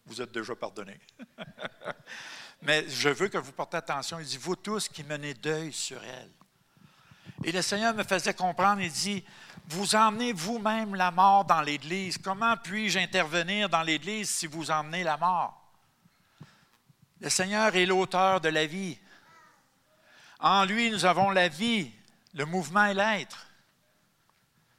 Vous 0.04 0.20
êtes 0.20 0.32
déjà 0.32 0.54
pardonné. 0.54 1.00
Mais 2.62 2.86
je 2.88 3.08
veux 3.08 3.28
que 3.28 3.38
vous 3.38 3.52
portez 3.52 3.78
attention. 3.78 4.18
Il 4.18 4.26
dit, 4.26 4.36
vous 4.36 4.56
tous 4.56 4.88
qui 4.88 5.02
menez 5.02 5.34
deuil 5.34 5.72
sur 5.72 6.02
elle. 6.04 6.30
Et 7.42 7.52
le 7.52 7.62
Seigneur 7.62 7.94
me 7.94 8.04
faisait 8.04 8.34
comprendre, 8.34 8.80
il 8.82 8.90
dit, 8.90 9.24
vous 9.68 9.96
emmenez 9.96 10.32
vous-même 10.32 10.94
la 10.94 11.10
mort 11.10 11.44
dans 11.44 11.60
l'Église. 11.60 12.18
Comment 12.18 12.56
puis-je 12.56 12.98
intervenir 12.98 13.68
dans 13.68 13.82
l'Église 13.82 14.30
si 14.30 14.46
vous 14.46 14.70
emmenez 14.70 15.02
la 15.02 15.16
mort? 15.16 15.60
Le 17.20 17.28
Seigneur 17.28 17.74
est 17.74 17.86
l'auteur 17.86 18.40
de 18.40 18.48
la 18.48 18.66
vie. 18.66 18.98
En 20.38 20.64
lui, 20.64 20.90
nous 20.90 21.04
avons 21.04 21.30
la 21.30 21.48
vie 21.48 21.90
le 22.34 22.44
mouvement 22.44 22.84
et 22.84 22.94
l'être. 22.94 23.46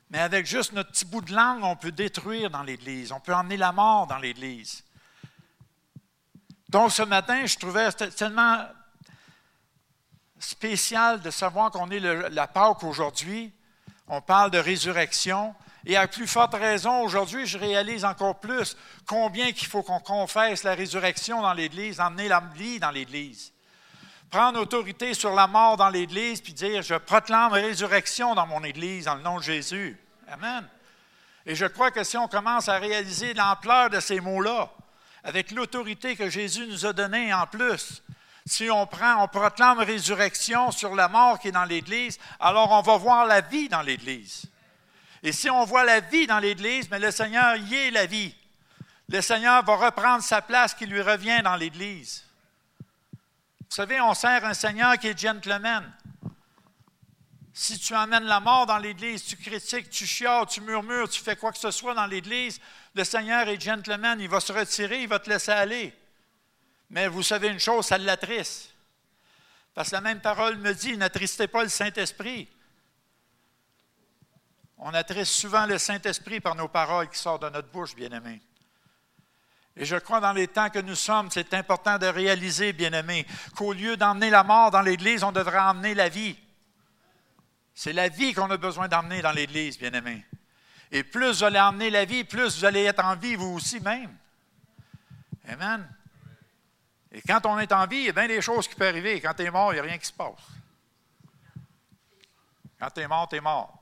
Mais 0.10 0.19
avec 0.19 0.45
juste 0.45 0.71
notre 0.71 0.91
petit 0.91 1.06
bout 1.06 1.21
de 1.21 1.34
langue, 1.34 1.63
on 1.63 1.76
peut 1.76 1.91
détruire 1.91 2.50
dans 2.50 2.63
l'Église, 2.63 3.12
on 3.12 3.19
peut 3.19 3.34
emmener 3.34 3.58
la 3.58 3.71
mort 3.71 4.08
dans 4.08 4.19
l'Église. 4.19 4.84
Donc 6.69 6.91
ce 6.91 7.02
matin, 7.02 7.45
je 7.45 7.58
trouvais 7.58 7.91
tellement 7.91 8.65
spécial 10.39 11.19
de 11.21 11.30
savoir 11.30 11.71
qu'on 11.71 11.89
est 11.89 12.00
la 12.00 12.47
Pâque 12.47 12.84
aujourd'hui. 12.84 13.52
On 14.07 14.21
parle 14.21 14.51
de 14.51 14.59
résurrection. 14.59 15.53
Et 15.85 15.95
à 15.95 16.07
plus 16.07 16.27
forte 16.27 16.53
raison, 16.53 17.01
aujourd'hui, 17.01 17.45
je 17.45 17.57
réalise 17.57 18.03
encore 18.03 18.39
plus 18.39 18.75
combien 19.05 19.51
qu'il 19.51 19.67
faut 19.67 19.83
qu'on 19.83 19.99
confesse 19.99 20.63
la 20.63 20.75
résurrection 20.75 21.41
dans 21.41 21.53
l'Église, 21.53 21.99
emmener 21.99 22.27
la 22.27 22.41
vie 22.55 22.79
dans 22.79 22.91
l'Église 22.91 23.53
prendre 24.29 24.59
autorité 24.59 25.13
sur 25.13 25.33
la 25.33 25.47
mort 25.47 25.77
dans 25.77 25.89
l'Église, 25.89 26.41
puis 26.41 26.53
dire, 26.53 26.81
je 26.81 26.95
proclame 26.95 27.53
résurrection 27.53 28.35
dans 28.35 28.45
mon 28.45 28.63
Église 28.63 29.05
dans 29.05 29.15
le 29.15 29.21
nom 29.21 29.37
de 29.37 29.43
Jésus. 29.43 29.97
Amen. 30.27 30.67
Et 31.45 31.55
je 31.55 31.65
crois 31.65 31.91
que 31.91 32.03
si 32.03 32.17
on 32.17 32.27
commence 32.27 32.67
à 32.67 32.77
réaliser 32.77 33.33
l'ampleur 33.33 33.89
de 33.89 33.99
ces 33.99 34.19
mots-là, 34.19 34.69
avec 35.23 35.51
l'autorité 35.51 36.15
que 36.15 36.29
Jésus 36.29 36.67
nous 36.67 36.85
a 36.85 36.93
donnée 36.93 37.33
en 37.33 37.47
plus, 37.47 38.03
si 38.47 38.71
on 38.71 38.88
prend, 38.88 39.23
on 39.23 39.27
proclame 39.27 39.79
résurrection 39.79 40.71
sur 40.71 40.95
la 40.95 41.10
mort 41.10 41.38
qui 41.38 41.49
est 41.49 41.51
dans 41.51 41.65
l'Église, 41.65 42.17
alors 42.39 42.71
on 42.71 42.81
va 42.81 42.95
voir 42.95 43.25
la 43.25 43.41
vie 43.41 43.67
dans 43.67 43.81
l'Église. 43.81 44.43
Et 45.21 45.33
si 45.33 45.49
on 45.49 45.65
voit 45.65 45.83
la 45.83 45.99
vie 45.99 46.27
dans 46.27 46.39
l'Église, 46.39 46.89
mais 46.89 46.99
le 46.99 47.12
Seigneur 47.12 47.57
y 47.57 47.75
est 47.75 47.91
la 47.91 48.05
vie. 48.05 48.33
Le 49.10 49.19
Seigneur 49.21 49.63
va 49.63 49.75
reprendre 49.75 50.23
sa 50.23 50.41
place 50.41 50.73
qui 50.73 50.86
lui 50.86 51.01
revient 51.01 51.41
dans 51.43 51.57
l'Église. 51.57 52.23
Vous 52.79 53.75
savez, 53.75 53.99
on 53.99 54.13
sert 54.13 54.45
un 54.45 54.53
Seigneur 54.53 54.97
qui 54.97 55.07
est 55.07 55.19
gentleman. 55.19 55.83
Si 57.53 57.77
tu 57.77 57.95
emmènes 57.95 58.23
la 58.23 58.39
mort 58.39 58.65
dans 58.65 58.77
l'Église, 58.77 59.25
tu 59.25 59.36
critiques, 59.36 59.89
tu 59.89 60.05
chiales, 60.05 60.45
tu 60.45 60.62
murmures, 60.62 61.10
tu 61.10 61.21
fais 61.21 61.36
quoi 61.36 61.51
que 61.51 61.57
ce 61.57 61.71
soit 61.71 61.95
dans 61.95 62.05
l'Église, 62.05 62.62
le 62.95 63.03
Seigneur 63.03 63.49
est 63.49 63.60
gentleman, 63.60 64.21
il 64.21 64.29
va 64.29 64.39
se 64.39 64.53
retirer, 64.53 65.01
il 65.01 65.10
va 65.10 65.19
te 65.19 65.29
laisser 65.29 65.51
aller. 65.51 65.93
Mais 66.89 67.08
vous 67.08 67.23
savez 67.23 67.50
une 67.50 67.60
chose, 67.60 67.86
ça 67.86 67.97
l'attriste. 67.97 68.73
Parce 69.73 69.89
que 69.89 69.95
la 69.95 70.02
même 70.02 70.21
parole 70.21 70.58
me 70.58 70.73
dit, 70.73 70.97
n'attristez 70.97 71.47
pas 71.47 71.63
le 71.63 71.69
Saint-Esprit. 71.69 72.47
On 74.80 74.93
attriste 74.93 75.34
souvent 75.34 75.65
le 75.65 75.78
Saint-Esprit 75.78 76.39
par 76.39 76.56
nos 76.56 76.67
paroles 76.67 77.10
qui 77.10 77.17
sortent 77.19 77.43
de 77.43 77.50
notre 77.50 77.69
bouche, 77.69 77.95
bien-aimés. 77.95 78.41
Et 79.76 79.86
je 79.86 79.95
crois 79.95 80.19
dans 80.19 80.34
les 80.34 80.47
temps 80.47 80.69
que 80.69 80.80
nous 80.80 80.95
sommes, 80.95 81.30
c'est 81.30 81.54
important 81.54 82.00
de 82.00 82.08
réaliser, 82.08 82.73
bien-aimés, 82.73 83.28
qu'au 83.56 83.73
lieu 83.73 83.95
d'emmener 83.97 84.30
la 84.30 84.43
mort 84.43 84.71
dans 84.71 84.82
l'Église, 84.82 85.23
on 85.23 85.32
devrait 85.32 85.60
emmener 85.60 85.93
la 85.93 86.10
vie. 86.10 86.36
C'est 87.76 87.93
la 87.93 88.10
vie 88.10 88.34
qu'on 88.34 88.50
a 88.50 88.58
besoin 88.58 88.88
d'emmener 88.88 89.21
dans 89.21 89.32
l'Église, 89.32 89.78
bien-aimés. 89.78 90.26
Et 90.91 91.04
plus 91.04 91.38
vous 91.38 91.43
allez 91.43 91.60
emmener 91.60 91.91
la 91.91 92.06
vie, 92.06 92.23
plus 92.23 92.58
vous 92.58 92.65
allez 92.65 92.84
être 92.86 93.04
en 93.06 93.15
vie 93.15 93.36
vous 93.36 93.54
aussi 93.54 93.80
même. 93.80 94.15
Amen. 95.47 95.88
Et 97.11 97.21
quand 97.21 97.45
on 97.45 97.57
est 97.59 97.71
en 97.71 97.85
vie, 97.87 97.97
il 97.97 98.05
y 98.05 98.09
a 98.09 98.13
bien 98.13 98.27
des 98.27 98.41
choses 98.41 98.67
qui 98.67 98.75
peuvent 98.75 98.89
arriver. 98.89 99.21
Quand 99.21 99.33
tu 99.33 99.43
es 99.43 99.51
mort, 99.51 99.71
il 99.71 99.75
n'y 99.75 99.79
a 99.79 99.83
rien 99.83 99.97
qui 99.97 100.07
se 100.07 100.13
passe. 100.13 100.33
Quand 102.79 102.89
tu 102.89 103.01
es 103.01 103.07
mort, 103.07 103.27
tu 103.29 103.37
es 103.37 103.41
mort. 103.41 103.73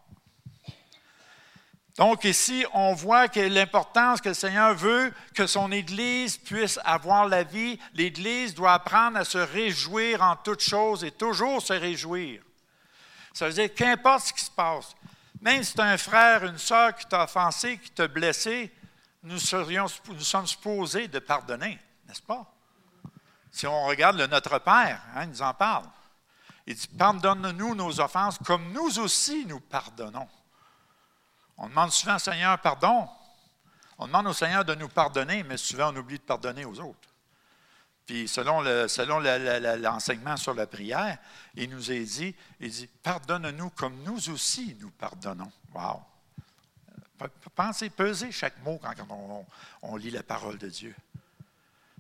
Donc 1.98 2.26
ici, 2.26 2.66
on 2.74 2.94
voit 2.94 3.30
que 3.30 3.40
l'importance 3.40 4.20
que 4.20 4.30
le 4.30 4.36
Seigneur 4.36 4.76
veut 4.76 5.14
que 5.34 5.48
son 5.48 5.72
Église 5.72 6.38
puisse 6.38 6.78
avoir 6.84 7.26
la 7.28 7.44
vie, 7.44 7.80
l'Église 7.94 8.54
doit 8.54 8.74
apprendre 8.74 9.18
à 9.18 9.24
se 9.24 9.38
réjouir 9.38 10.22
en 10.22 10.36
toutes 10.36 10.62
choses 10.62 11.06
et 11.06 11.12
toujours 11.12 11.62
se 11.62 11.72
réjouir. 11.72 12.42
Ça 13.34 13.48
veut 13.48 13.54
dire 13.54 13.74
qu'importe 13.74 14.26
ce 14.26 14.34
qui 14.34 14.44
se 14.44 14.52
passe, 14.52 14.94
même 15.42 15.64
si 15.64 15.72
c'est 15.72 15.82
un 15.82 15.98
frère, 15.98 16.44
une 16.44 16.58
sœur 16.58 16.96
qui 16.96 17.06
t'a 17.06 17.24
offensé, 17.24 17.78
qui 17.78 17.92
t'a 17.92 18.10
blessé, 18.10 18.74
nous, 19.24 19.40
serions, 19.40 19.86
nous 20.08 20.20
sommes 20.20 20.48
supposés 20.48 21.08
de 21.08 21.20
pardonner, 21.20 21.80
n'est-ce 22.08 22.22
pas? 22.22 22.55
Si 23.56 23.66
on 23.66 23.86
regarde 23.86 24.18
le 24.18 24.28
Notre 24.28 24.60
Père, 24.60 25.02
hein, 25.16 25.24
il 25.24 25.30
nous 25.30 25.42
en 25.42 25.54
parle. 25.54 25.86
Il 26.68 26.76
dit, 26.76 26.90
pardonne-nous 26.90 27.74
nos 27.74 28.02
offenses 28.02 28.38
comme 28.40 28.74
nous 28.74 29.00
aussi 29.00 29.46
nous 29.46 29.62
pardonnons. 29.62 30.28
On 31.56 31.70
demande 31.70 31.94
souvent 31.94 32.18
au 32.18 32.20
Seigneur 32.20 32.60
pardon. 32.60 33.08
On 33.98 34.08
demande 34.08 34.28
au 34.28 34.34
Seigneur 34.34 34.66
de 34.66 34.76
nous 34.76 34.90
pardonner, 34.90 35.44
mais 35.44 35.56
souvent 35.56 35.94
on 35.94 35.96
oublie 35.96 36.18
de 36.18 36.24
pardonner 36.24 36.66
aux 36.66 36.78
autres. 36.82 37.08
Puis 38.06 38.28
selon, 38.28 38.60
l'enseignement 38.60 40.36
sur 40.36 40.54
la 40.54 40.68
prière, 40.68 41.18
il 41.56 41.70
nous 41.70 41.92
a 41.92 41.98
dit, 41.98 42.36
il 42.60 42.70
dit, 42.70 42.88
pardonne-nous 42.88 43.70
comme 43.70 44.04
nous 44.04 44.32
aussi 44.32 44.76
nous 44.82 44.92
pardonnons. 44.92 45.52
Wow! 45.74 46.04
Pensez, 47.56 47.90
pesez 47.90 48.34
chaque 48.34 48.62
mot 48.64 48.82
quand 48.84 49.46
on 49.82 49.96
lit 49.96 50.12
la 50.12 50.24
parole 50.24 50.58
de 50.58 50.68
Dieu. 50.68 50.94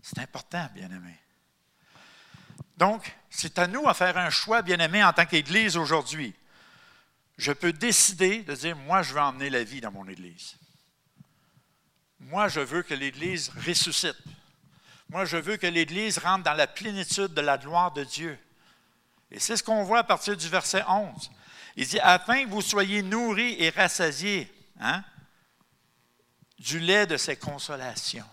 C'est 0.01 0.19
important, 0.19 0.67
bien-aimé. 0.73 1.17
Donc, 2.77 3.15
c'est 3.29 3.57
à 3.59 3.67
nous 3.67 3.87
à 3.87 3.93
faire 3.93 4.17
un 4.17 4.29
choix, 4.29 4.61
bien-aimé, 4.61 5.03
en 5.03 5.13
tant 5.13 5.25
qu'Église 5.25 5.77
aujourd'hui 5.77 6.35
je 7.37 7.51
peux 7.51 7.73
décider 7.73 8.43
de 8.43 8.55
dire, 8.55 8.75
moi, 8.75 9.01
je 9.01 9.13
veux 9.13 9.19
emmener 9.19 9.49
la 9.49 9.63
vie 9.63 9.81
dans 9.81 9.91
mon 9.91 10.07
Église. 10.07 10.55
Moi, 12.19 12.47
je 12.47 12.61
veux 12.61 12.81
que 12.81 12.93
l'Église 12.93 13.51
ressuscite. 13.67 14.17
Moi, 15.09 15.25
je 15.25 15.37
veux 15.37 15.57
que 15.57 15.67
l'Église 15.67 16.17
rentre 16.17 16.43
dans 16.43 16.53
la 16.53 16.67
plénitude 16.67 17.33
de 17.33 17.41
la 17.41 17.57
gloire 17.57 17.91
de 17.91 18.03
Dieu. 18.03 18.39
Et 19.31 19.39
c'est 19.39 19.57
ce 19.57 19.63
qu'on 19.63 19.83
voit 19.83 19.99
à 19.99 20.03
partir 20.03 20.37
du 20.37 20.47
verset 20.47 20.83
11. 20.87 21.29
Il 21.75 21.85
dit, 21.85 21.99
afin 21.99 22.45
que 22.45 22.49
vous 22.49 22.61
soyez 22.61 23.03
nourris 23.03 23.55
et 23.59 23.69
rassasiés 23.69 24.51
hein, 24.79 25.03
du 26.57 26.79
lait 26.79 27.05
de 27.05 27.17
ses 27.17 27.35
consolations. 27.35 28.25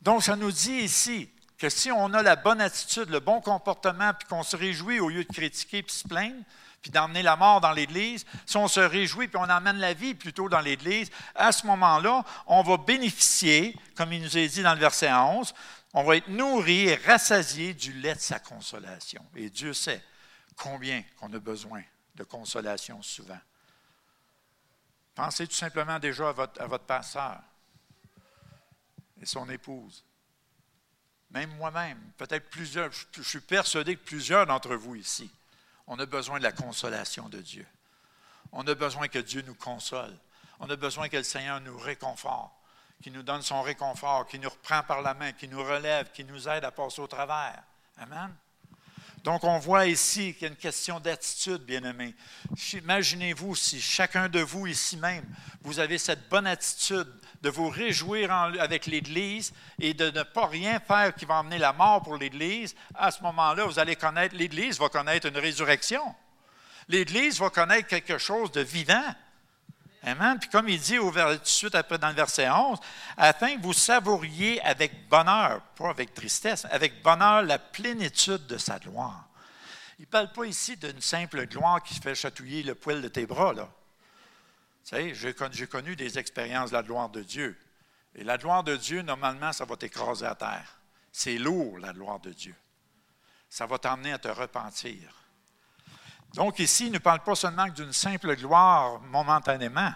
Donc, 0.00 0.22
ça 0.22 0.36
nous 0.36 0.50
dit 0.50 0.78
ici 0.78 1.30
que 1.58 1.68
si 1.68 1.90
on 1.90 2.12
a 2.12 2.22
la 2.22 2.36
bonne 2.36 2.60
attitude, 2.60 3.08
le 3.08 3.20
bon 3.20 3.40
comportement, 3.40 4.12
puis 4.14 4.28
qu'on 4.28 4.42
se 4.42 4.56
réjouit 4.56 5.00
au 5.00 5.08
lieu 5.08 5.24
de 5.24 5.32
critiquer 5.32 5.78
et 5.78 5.84
se 5.88 6.06
plaindre, 6.06 6.42
puis 6.82 6.90
d'emmener 6.90 7.22
la 7.22 7.36
mort 7.36 7.60
dans 7.60 7.72
l'Église, 7.72 8.24
si 8.44 8.56
on 8.56 8.68
se 8.68 8.80
réjouit 8.80 9.28
puis 9.28 9.38
on 9.38 9.50
emmène 9.50 9.78
la 9.78 9.94
vie 9.94 10.14
plutôt 10.14 10.48
dans 10.48 10.60
l'Église, 10.60 11.10
à 11.34 11.50
ce 11.50 11.66
moment-là, 11.66 12.24
on 12.46 12.62
va 12.62 12.76
bénéficier, 12.76 13.76
comme 13.96 14.12
il 14.12 14.22
nous 14.22 14.38
est 14.38 14.48
dit 14.48 14.62
dans 14.62 14.74
le 14.74 14.80
verset 14.80 15.12
11, 15.12 15.54
on 15.94 16.04
va 16.04 16.16
être 16.16 16.28
nourri 16.28 16.88
et 16.88 16.94
rassasié 16.94 17.72
du 17.72 17.92
lait 17.94 18.14
de 18.14 18.20
sa 18.20 18.38
consolation. 18.38 19.24
Et 19.34 19.48
Dieu 19.48 19.72
sait 19.72 20.02
combien 20.56 21.02
qu'on 21.18 21.32
a 21.32 21.38
besoin 21.38 21.82
de 22.14 22.24
consolation 22.24 23.00
souvent. 23.02 23.38
Pensez 25.14 25.46
tout 25.46 25.54
simplement 25.54 25.98
déjà 25.98 26.28
à 26.28 26.32
votre, 26.32 26.60
à 26.60 26.66
votre 26.66 26.84
pasteur 26.84 27.40
et 29.20 29.24
son 29.24 29.48
épouse. 29.48 30.04
Même 31.36 31.54
moi-même, 31.56 31.98
peut-être 32.16 32.48
plusieurs, 32.48 32.90
je 33.12 33.20
suis 33.20 33.40
persuadé 33.40 33.94
que 33.96 34.04
plusieurs 34.04 34.46
d'entre 34.46 34.74
vous 34.74 34.94
ici 34.94 35.30
on 35.86 35.98
a 35.98 36.06
besoin 36.06 36.38
de 36.38 36.44
la 36.44 36.52
consolation 36.52 37.28
de 37.28 37.40
Dieu. 37.40 37.66
On 38.52 38.66
a 38.66 38.74
besoin 38.74 39.08
que 39.08 39.18
Dieu 39.18 39.42
nous 39.46 39.54
console. 39.54 40.16
On 40.60 40.70
a 40.70 40.76
besoin 40.76 41.10
que 41.10 41.18
le 41.18 41.22
Seigneur 41.22 41.60
nous 41.60 41.76
réconforte, 41.76 42.50
qu'il 43.02 43.12
nous 43.12 43.22
donne 43.22 43.42
son 43.42 43.60
réconfort, 43.60 44.26
qu'il 44.26 44.40
nous 44.40 44.48
reprend 44.48 44.82
par 44.82 45.02
la 45.02 45.12
main, 45.12 45.32
qu'il 45.32 45.50
nous 45.50 45.62
relève, 45.62 46.10
qu'il 46.12 46.26
nous 46.26 46.48
aide 46.48 46.64
à 46.64 46.70
passer 46.70 47.02
au 47.02 47.06
travers. 47.06 47.62
Amen. 47.98 48.34
Donc, 49.26 49.42
on 49.42 49.58
voit 49.58 49.86
ici 49.86 50.34
qu'il 50.34 50.42
y 50.42 50.44
a 50.44 50.48
une 50.50 50.56
question 50.56 51.00
d'attitude, 51.00 51.64
bien-aimés. 51.64 52.14
Imaginez-vous 52.74 53.56
si 53.56 53.80
chacun 53.80 54.28
de 54.28 54.38
vous 54.38 54.68
ici 54.68 54.96
même, 54.96 55.24
vous 55.62 55.80
avez 55.80 55.98
cette 55.98 56.28
bonne 56.28 56.46
attitude 56.46 57.12
de 57.42 57.50
vous 57.50 57.68
réjouir 57.68 58.32
avec 58.32 58.86
l'Église 58.86 59.52
et 59.80 59.94
de 59.94 60.12
ne 60.12 60.22
pas 60.22 60.46
rien 60.46 60.78
faire 60.78 61.12
qui 61.12 61.24
va 61.24 61.40
emmener 61.40 61.58
la 61.58 61.72
mort 61.72 62.04
pour 62.04 62.16
l'Église. 62.16 62.76
À 62.94 63.10
ce 63.10 63.20
moment-là, 63.24 63.64
vous 63.64 63.80
allez 63.80 63.96
connaître, 63.96 64.36
l'Église 64.36 64.78
va 64.78 64.88
connaître 64.88 65.26
une 65.26 65.38
résurrection. 65.38 66.14
L'Église 66.86 67.40
va 67.40 67.50
connaître 67.50 67.88
quelque 67.88 68.18
chose 68.18 68.52
de 68.52 68.60
vivant. 68.60 69.12
Amen. 70.06 70.38
Puis 70.38 70.48
comme 70.48 70.68
il 70.68 70.80
dit 70.80 70.98
au, 70.98 71.10
tout 71.10 71.18
de 71.18 71.40
suite 71.42 71.74
après 71.74 71.98
dans 71.98 72.08
le 72.08 72.14
verset 72.14 72.48
11, 72.48 72.78
afin 73.16 73.56
que 73.56 73.62
vous 73.62 73.72
savouriez 73.72 74.62
avec 74.62 75.08
bonheur, 75.08 75.60
pas 75.74 75.90
avec 75.90 76.14
tristesse, 76.14 76.64
avec 76.70 77.02
bonheur 77.02 77.42
la 77.42 77.58
plénitude 77.58 78.46
de 78.46 78.56
sa 78.56 78.78
gloire. 78.78 79.28
Il 79.98 80.02
ne 80.02 80.06
parle 80.06 80.30
pas 80.30 80.44
ici 80.44 80.76
d'une 80.76 81.00
simple 81.00 81.46
gloire 81.46 81.82
qui 81.82 81.98
fait 81.98 82.14
chatouiller 82.14 82.62
le 82.62 82.76
poil 82.76 83.02
de 83.02 83.08
tes 83.08 83.26
bras. 83.26 83.52
Là. 83.52 83.64
Vous 83.64 84.90
savez, 84.90 85.12
j'ai 85.14 85.66
connu 85.66 85.96
des 85.96 86.18
expériences 86.20 86.70
de 86.70 86.76
la 86.76 86.84
gloire 86.84 87.08
de 87.08 87.22
Dieu. 87.22 87.58
Et 88.14 88.22
la 88.22 88.38
gloire 88.38 88.62
de 88.62 88.76
Dieu, 88.76 89.02
normalement, 89.02 89.52
ça 89.52 89.64
va 89.64 89.76
t'écraser 89.76 90.26
à 90.26 90.36
terre. 90.36 90.78
C'est 91.10 91.38
lourd, 91.38 91.78
la 91.78 91.92
gloire 91.92 92.20
de 92.20 92.30
Dieu. 92.30 92.54
Ça 93.48 93.66
va 93.66 93.78
t'emmener 93.78 94.12
à 94.12 94.18
te 94.18 94.28
repentir. 94.28 95.15
Donc 96.36 96.58
ici, 96.58 96.86
il 96.86 96.92
ne 96.92 96.98
parle 96.98 97.22
pas 97.22 97.34
seulement 97.34 97.66
d'une 97.68 97.94
simple 97.94 98.36
gloire 98.36 99.00
momentanément. 99.00 99.92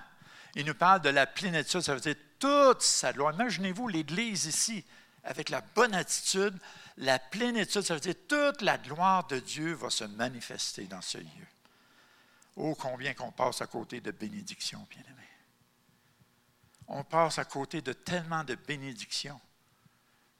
Il 0.54 0.64
nous 0.64 0.74
parle 0.74 1.02
de 1.02 1.10
la 1.10 1.26
plénitude, 1.26 1.82
ça 1.82 1.94
veut 1.94 2.00
dire 2.00 2.16
toute 2.38 2.80
sa 2.80 3.12
gloire. 3.12 3.34
Imaginez-vous 3.34 3.88
l'Église 3.88 4.46
ici, 4.46 4.82
avec 5.22 5.50
la 5.50 5.60
bonne 5.60 5.94
attitude, 5.94 6.58
la 6.96 7.18
plénitude, 7.18 7.82
ça 7.82 7.92
veut 7.92 8.00
dire 8.00 8.14
toute 8.26 8.62
la 8.62 8.78
gloire 8.78 9.26
de 9.26 9.38
Dieu 9.38 9.74
va 9.74 9.90
se 9.90 10.04
manifester 10.04 10.84
dans 10.84 11.02
ce 11.02 11.18
lieu. 11.18 11.46
Oh, 12.56 12.74
combien 12.74 13.12
qu'on 13.12 13.32
passe 13.32 13.60
à 13.60 13.66
côté 13.66 14.00
de 14.00 14.10
bénédictions, 14.10 14.86
bien-aimés. 14.88 15.16
On 16.88 17.04
passe 17.04 17.38
à 17.38 17.44
côté 17.44 17.82
de 17.82 17.92
tellement 17.92 18.44
de 18.44 18.54
bénédictions. 18.54 19.40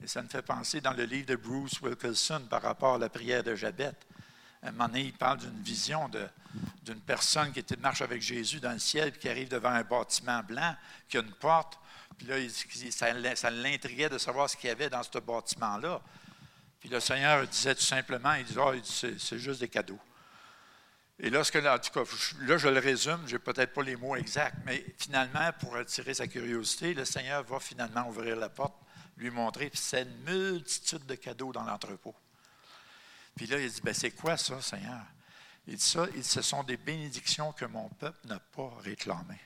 Et 0.03 0.07
ça 0.07 0.23
me 0.23 0.29
fait 0.29 0.43
penser 0.43 0.81
dans 0.81 0.95
le 0.95 1.05
livre 1.05 1.27
de 1.27 1.37
Bruce 1.37 1.79
Wilkinson 1.83 2.47
par 2.49 2.63
rapport 2.63 2.95
à 2.95 2.99
la 2.99 3.11
prière 3.11 3.45
de 3.45 3.55
Jabet 4.63 4.69
un 4.69 4.73
moment 4.73 4.89
donné, 4.89 5.05
il 5.05 5.13
parle 5.13 5.39
d'une 5.39 5.63
vision 5.63 6.11
d'une 6.83 7.01
personne 7.01 7.53
qui 7.53 7.61
était 7.61 7.77
marche 7.77 8.03
avec 8.03 8.21
Jésus 8.21 8.61
dans 8.61 8.73
le 8.73 8.79
ciel, 8.79 9.13
puis 9.13 9.21
qui 9.21 9.29
arrive 9.29 9.49
devant 9.49 9.71
un 9.71 9.83
bâtiment 9.83 10.43
blanc, 10.43 10.77
qui 11.09 11.17
a 11.17 11.21
une 11.21 11.33
porte. 11.33 11.79
Puis 12.19 12.27
là, 12.27 12.37
ça, 13.37 13.51
l'intriguait 13.51 14.09
de 14.09 14.19
savoir 14.19 14.51
ce 14.51 14.57
qu'il 14.57 14.69
y 14.69 14.71
avait 14.71 14.91
dans 14.91 15.03
ce 15.03 15.19
bâtiment-là. 15.19 16.01
Puis 16.81 16.89
le 16.89 17.01
Seigneur 17.01 17.47
disait 17.47 17.75
tout 17.75 17.83
simplement, 17.83 18.35
il 18.35 18.45
disait, 18.45 18.61
oh, 18.61 18.73
c'est 18.83 19.39
juste 19.39 19.61
des 19.61 19.69
cadeaux. 19.69 20.01
Et 21.23 21.29
lorsque, 21.29 21.57
en 21.57 21.79
tout 21.79 21.91
cas, 21.91 22.11
là, 22.41 22.57
je 22.57 22.69
le 22.69 22.81
résume, 22.81 23.21
je 23.27 23.33
n'ai 23.33 23.39
peut-être 23.39 23.75
pas 23.75 23.83
les 23.83 23.97
mots 23.97 24.17
exacts, 24.17 24.57
mais 24.65 24.85
finalement, 24.97 25.51
pour 25.61 25.77
attirer 25.77 26.15
sa 26.15 26.27
curiosité, 26.27 26.95
le 26.95 27.05
Seigneur 27.05 27.45
va 27.45 27.61
finalement 27.61 28.09
ouvrir 28.09 28.37
la 28.37 28.49
porte, 28.49 28.75
lui 29.19 29.31
montrer, 29.31 29.69
puis 29.69 29.79
c'est 29.79 30.03
une 30.03 30.17
multitude 30.25 31.05
de 31.05 31.15
cadeaux 31.15 31.53
dans 31.53 31.63
l'entrepôt. 31.63 32.15
Puis 33.37 33.47
là, 33.47 33.59
il 33.59 33.71
dit, 33.71 33.81
ben, 33.83 33.95
c'est 33.95 34.11
quoi 34.11 34.37
ça, 34.37 34.61
Seigneur? 34.61 35.05
Il 35.67 35.77
dit 35.77 35.83
ça, 35.83 36.07
ce 36.23 36.43
sont 36.43 36.63
des 36.63 36.77
bénédictions 36.77 37.53
que 37.53 37.65
mon 37.65 37.89
peuple 37.89 38.27
n'a 38.27 38.41
pas 38.41 38.73
réclamées. 38.81 39.41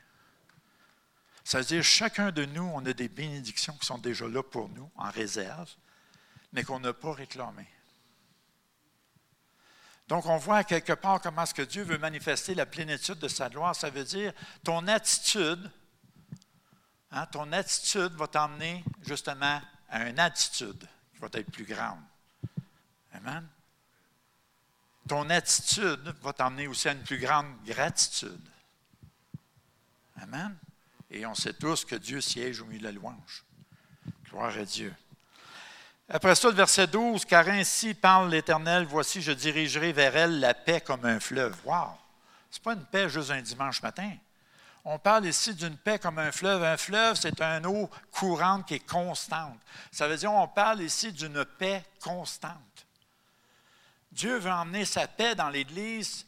Ça 1.45 1.59
veut 1.59 1.65
dire, 1.65 1.85
chacun 1.85 2.33
de 2.33 2.47
nous, 2.47 2.71
on 2.75 2.85
a 2.87 2.93
des 2.93 3.09
bénédictions 3.09 3.75
qui 3.75 3.87
sont 3.87 3.99
déjà 3.99 4.27
là 4.27 4.43
pour 4.43 4.71
nous, 4.71 4.91
en 4.97 5.11
réserve, 5.11 5.71
mais 6.53 6.65
qu'on 6.65 6.81
n'a 6.81 6.95
pas 6.95 7.13
réclamées. 7.13 7.69
Donc, 10.09 10.27
on 10.27 10.37
voit 10.37 10.65
quelque 10.65 10.93
part 10.93 11.21
comment 11.21 11.43
est-ce 11.43 11.55
que 11.55 11.63
Dieu 11.63 11.83
veut 11.83 11.99
manifester 11.99 12.55
la 12.55 12.67
plénitude 12.67 13.19
de 13.19 13.29
sa 13.29 13.49
gloire. 13.49 13.75
Ça 13.75 13.91
veut 13.91 14.05
dire, 14.05 14.33
ton 14.63 14.87
attitude, 14.87 15.71
hein, 17.11 17.27
ton 17.27 17.53
attitude 17.53 18.13
va 18.13 18.27
t'emmener 18.27 18.85
justement 19.03 19.61
à 19.89 20.09
une 20.09 20.19
attitude 20.19 20.87
qui 21.13 21.21
va 21.21 21.29
être 21.33 21.51
plus 21.51 21.65
grande. 21.65 22.01
Amen? 23.13 23.47
Ton 25.09 25.29
attitude 25.31 26.15
va 26.23 26.33
t'emmener 26.33 26.67
aussi 26.67 26.89
à 26.89 26.93
une 26.93 27.03
plus 27.03 27.19
grande 27.19 27.47
gratitude. 27.67 28.41
Amen. 30.21 30.57
Et 31.11 31.27
on 31.27 31.35
sait 31.35 31.53
tous 31.53 31.85
que 31.85 31.97
Dieu 31.97 32.21
siège 32.21 32.61
au 32.61 32.65
milieu 32.65 32.81
de 32.81 32.85
la 32.85 32.93
louange. 32.93 33.45
Gloire 34.29 34.57
à 34.57 34.65
Dieu. 34.65 34.95
Après 36.09 36.35
ça, 36.35 36.49
le 36.49 36.55
verset 36.55 36.87
12, 36.87 37.25
car 37.25 37.49
ainsi 37.49 37.95
parle 37.95 38.31
l'Éternel, 38.31 38.85
voici, 38.85 39.23
je 39.23 39.33
dirigerai 39.33 39.93
vers 39.93 40.17
elle 40.17 40.41
la 40.41 40.53
paix 40.53 40.81
comme 40.81 41.05
un 41.05 41.19
fleuve. 41.19 41.57
Wow! 41.65 41.89
Ce 42.51 42.59
n'est 42.59 42.63
pas 42.63 42.75
une 42.75 42.85
paix 42.85 43.09
juste 43.09 43.31
un 43.31 43.41
dimanche 43.41 43.83
matin. 43.83 44.11
On 44.85 44.99
parle 44.99 45.27
ici 45.27 45.55
d'une 45.55 45.77
paix 45.79 45.99
comme 45.99 46.19
un 46.19 46.31
fleuve. 46.31 46.63
Un 46.63 46.77
fleuve, 46.77 47.17
c'est 47.17 47.41
une 47.41 47.67
eau 47.67 47.89
courante 48.11 48.67
qui 48.67 48.75
est 48.75 48.87
constante. 48.87 49.59
Ça 49.91 50.07
veut 50.07 50.17
dire 50.17 50.31
on 50.31 50.47
parle 50.47 50.83
ici 50.83 51.11
d'une 51.11 51.45
paix 51.45 51.83
constante. 52.03 52.53
Dieu 54.15 54.39
veut 54.39 54.51
emmener 54.51 54.85
sa 54.85 55.09
paix 55.09 55.35
dans 55.35 55.49
l'Église, 55.49 56.25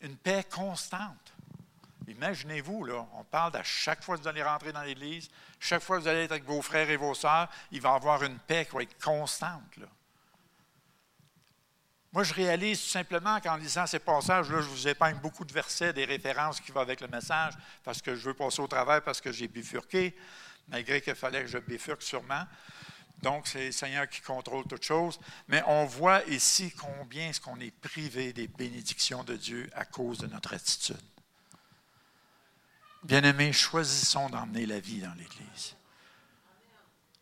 une 0.00 0.16
paix 0.16 0.44
constante. 0.50 1.34
Imaginez-vous, 2.08 2.84
là, 2.84 3.06
on 3.14 3.24
parle 3.24 3.54
à 3.56 3.62
chaque 3.62 4.02
fois 4.02 4.16
que 4.16 4.22
vous 4.22 4.28
allez 4.28 4.42
rentrer 4.42 4.72
dans 4.72 4.82
l'Église, 4.82 5.28
chaque 5.60 5.82
fois 5.82 5.98
que 5.98 6.02
vous 6.02 6.08
allez 6.08 6.24
être 6.24 6.32
avec 6.32 6.44
vos 6.44 6.62
frères 6.62 6.88
et 6.88 6.96
vos 6.96 7.14
sœurs, 7.14 7.48
il 7.72 7.80
va 7.80 7.90
y 7.90 7.94
avoir 7.94 8.22
une 8.22 8.38
paix 8.38 8.64
qui 8.64 8.74
va 8.74 8.82
être 8.82 8.98
constante. 9.02 9.78
Moi, 12.10 12.22
je 12.22 12.32
réalise 12.32 12.80
tout 12.80 12.88
simplement 12.88 13.38
qu'en 13.40 13.56
lisant 13.56 13.86
ces 13.86 13.98
passages-là, 13.98 14.62
je 14.62 14.68
vous 14.68 14.88
épargne 14.88 15.18
beaucoup 15.18 15.44
de 15.44 15.52
versets, 15.52 15.92
des 15.92 16.06
références 16.06 16.60
qui 16.60 16.72
vont 16.72 16.80
avec 16.80 17.02
le 17.02 17.08
message, 17.08 17.52
parce 17.84 18.00
que 18.00 18.14
je 18.14 18.28
veux 18.28 18.34
passer 18.34 18.62
au 18.62 18.66
travers, 18.66 19.02
parce 19.02 19.20
que 19.20 19.30
j'ai 19.30 19.48
bifurqué, 19.48 20.16
malgré 20.68 21.02
qu'il 21.02 21.14
fallait 21.14 21.42
que 21.42 21.48
je 21.48 21.58
bifurque 21.58 22.02
sûrement. 22.02 22.46
Donc, 23.22 23.46
c'est 23.46 23.66
le 23.66 23.72
Seigneur 23.72 24.08
qui 24.08 24.20
contrôle 24.20 24.64
toutes 24.66 24.82
choses. 24.82 25.18
Mais 25.48 25.62
on 25.66 25.86
voit 25.86 26.24
ici 26.26 26.72
combien 26.72 27.30
est-ce 27.30 27.40
qu'on 27.40 27.58
est 27.60 27.70
privé 27.70 28.32
des 28.32 28.46
bénédictions 28.46 29.24
de 29.24 29.36
Dieu 29.36 29.70
à 29.74 29.84
cause 29.84 30.18
de 30.18 30.26
notre 30.26 30.54
attitude. 30.54 30.96
Bien-aimés, 33.02 33.52
choisissons 33.52 34.28
d'emmener 34.28 34.66
la 34.66 34.80
vie 34.80 35.00
dans 35.00 35.14
l'Église. 35.14 35.76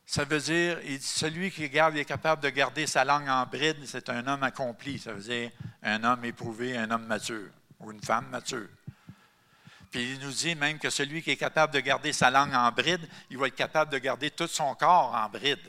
Ça 0.07 0.24
veut 0.24 0.40
dire, 0.40 0.78
celui 1.01 1.51
qui 1.51 1.68
garde, 1.68 1.97
est 1.97 2.05
capable 2.05 2.42
de 2.42 2.49
garder 2.49 2.86
sa 2.86 3.05
langue 3.05 3.28
en 3.28 3.47
bride, 3.47 3.78
c'est 3.84 4.09
un 4.09 4.26
homme 4.26 4.42
accompli. 4.42 4.99
Ça 4.99 5.12
veut 5.12 5.22
dire 5.22 5.51
un 5.82 6.03
homme 6.05 6.24
éprouvé, 6.24 6.76
un 6.76 6.90
homme 6.90 7.07
mature, 7.07 7.51
ou 7.80 7.90
une 7.90 8.03
femme 8.03 8.28
mature. 8.28 8.68
Puis 9.90 10.12
il 10.12 10.20
nous 10.20 10.32
dit 10.32 10.55
même 10.55 10.78
que 10.78 10.90
celui 10.90 11.22
qui 11.22 11.30
est 11.30 11.36
capable 11.36 11.72
de 11.72 11.80
garder 11.80 12.12
sa 12.12 12.30
langue 12.30 12.55
en 12.55 12.70
bride, 12.72 13.09
il 13.30 13.38
va 13.38 13.47
être 13.47 13.55
capable 13.55 13.92
de 13.92 13.99
garder 13.99 14.30
tout 14.30 14.49
son 14.49 14.74
corps 14.74 15.14
en 15.14 15.28
bride. 15.28 15.61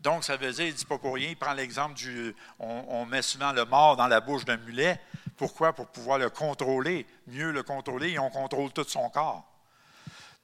Donc, 0.00 0.24
ça 0.24 0.36
veut 0.36 0.52
dire, 0.52 0.66
il 0.66 0.72
ne 0.72 0.76
dit 0.76 0.84
pas 0.84 0.98
pour 0.98 1.14
rien, 1.14 1.30
il 1.30 1.36
prend 1.36 1.52
l'exemple 1.52 1.94
du. 1.94 2.34
On, 2.58 3.06
met 3.06 3.22
souvent 3.22 3.52
le 3.52 3.64
mort 3.64 3.96
dans 3.96 4.06
la 4.06 4.20
bouche 4.20 4.44
d'un 4.44 4.58
mulet. 4.58 5.00
Pourquoi? 5.36 5.72
Pour 5.72 5.88
pouvoir 5.88 6.18
le 6.18 6.30
contrôler, 6.30 7.06
mieux 7.26 7.50
le 7.50 7.62
contrôler, 7.62 8.10
et 8.12 8.18
on 8.18 8.30
contrôle 8.30 8.72
tout 8.72 8.84
son 8.84 9.08
corps. 9.10 9.44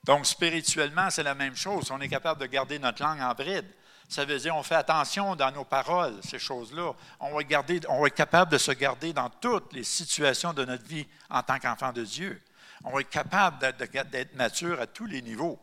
Donc, 0.04 0.26
spirituellement, 0.26 1.10
c'est 1.10 1.22
la 1.22 1.34
même 1.34 1.54
chose. 1.54 1.90
On 1.90 2.00
est 2.00 2.08
capable 2.08 2.40
de 2.40 2.46
garder 2.46 2.78
notre 2.78 3.02
langue 3.02 3.20
en 3.20 3.34
bride. 3.34 3.66
Ça 4.08 4.26
veut 4.26 4.38
dire 4.38 4.54
on 4.54 4.62
fait 4.62 4.74
attention 4.74 5.36
dans 5.36 5.50
nos 5.52 5.64
paroles, 5.64 6.14
ces 6.22 6.38
choses-là. 6.38 6.92
On, 7.20 7.34
va 7.34 7.40
être 7.40 8.14
capable 8.14 8.52
de 8.52 8.58
se 8.58 8.72
garder 8.72 9.14
dans 9.14 9.30
toutes 9.30 9.72
les 9.72 9.84
situations 9.84 10.52
de 10.52 10.66
notre 10.66 10.84
vie 10.84 11.06
en 11.30 11.42
tant 11.42 11.58
qu'enfant 11.58 11.92
de 11.92 12.04
Dieu. 12.04 12.42
On 12.84 12.90
va 12.90 13.00
être 13.00 13.08
capable 13.08 13.58
d'être 13.58 14.34
mature 14.34 14.80
à 14.80 14.86
tous 14.86 15.06
les 15.06 15.22
niveaux. 15.22 15.58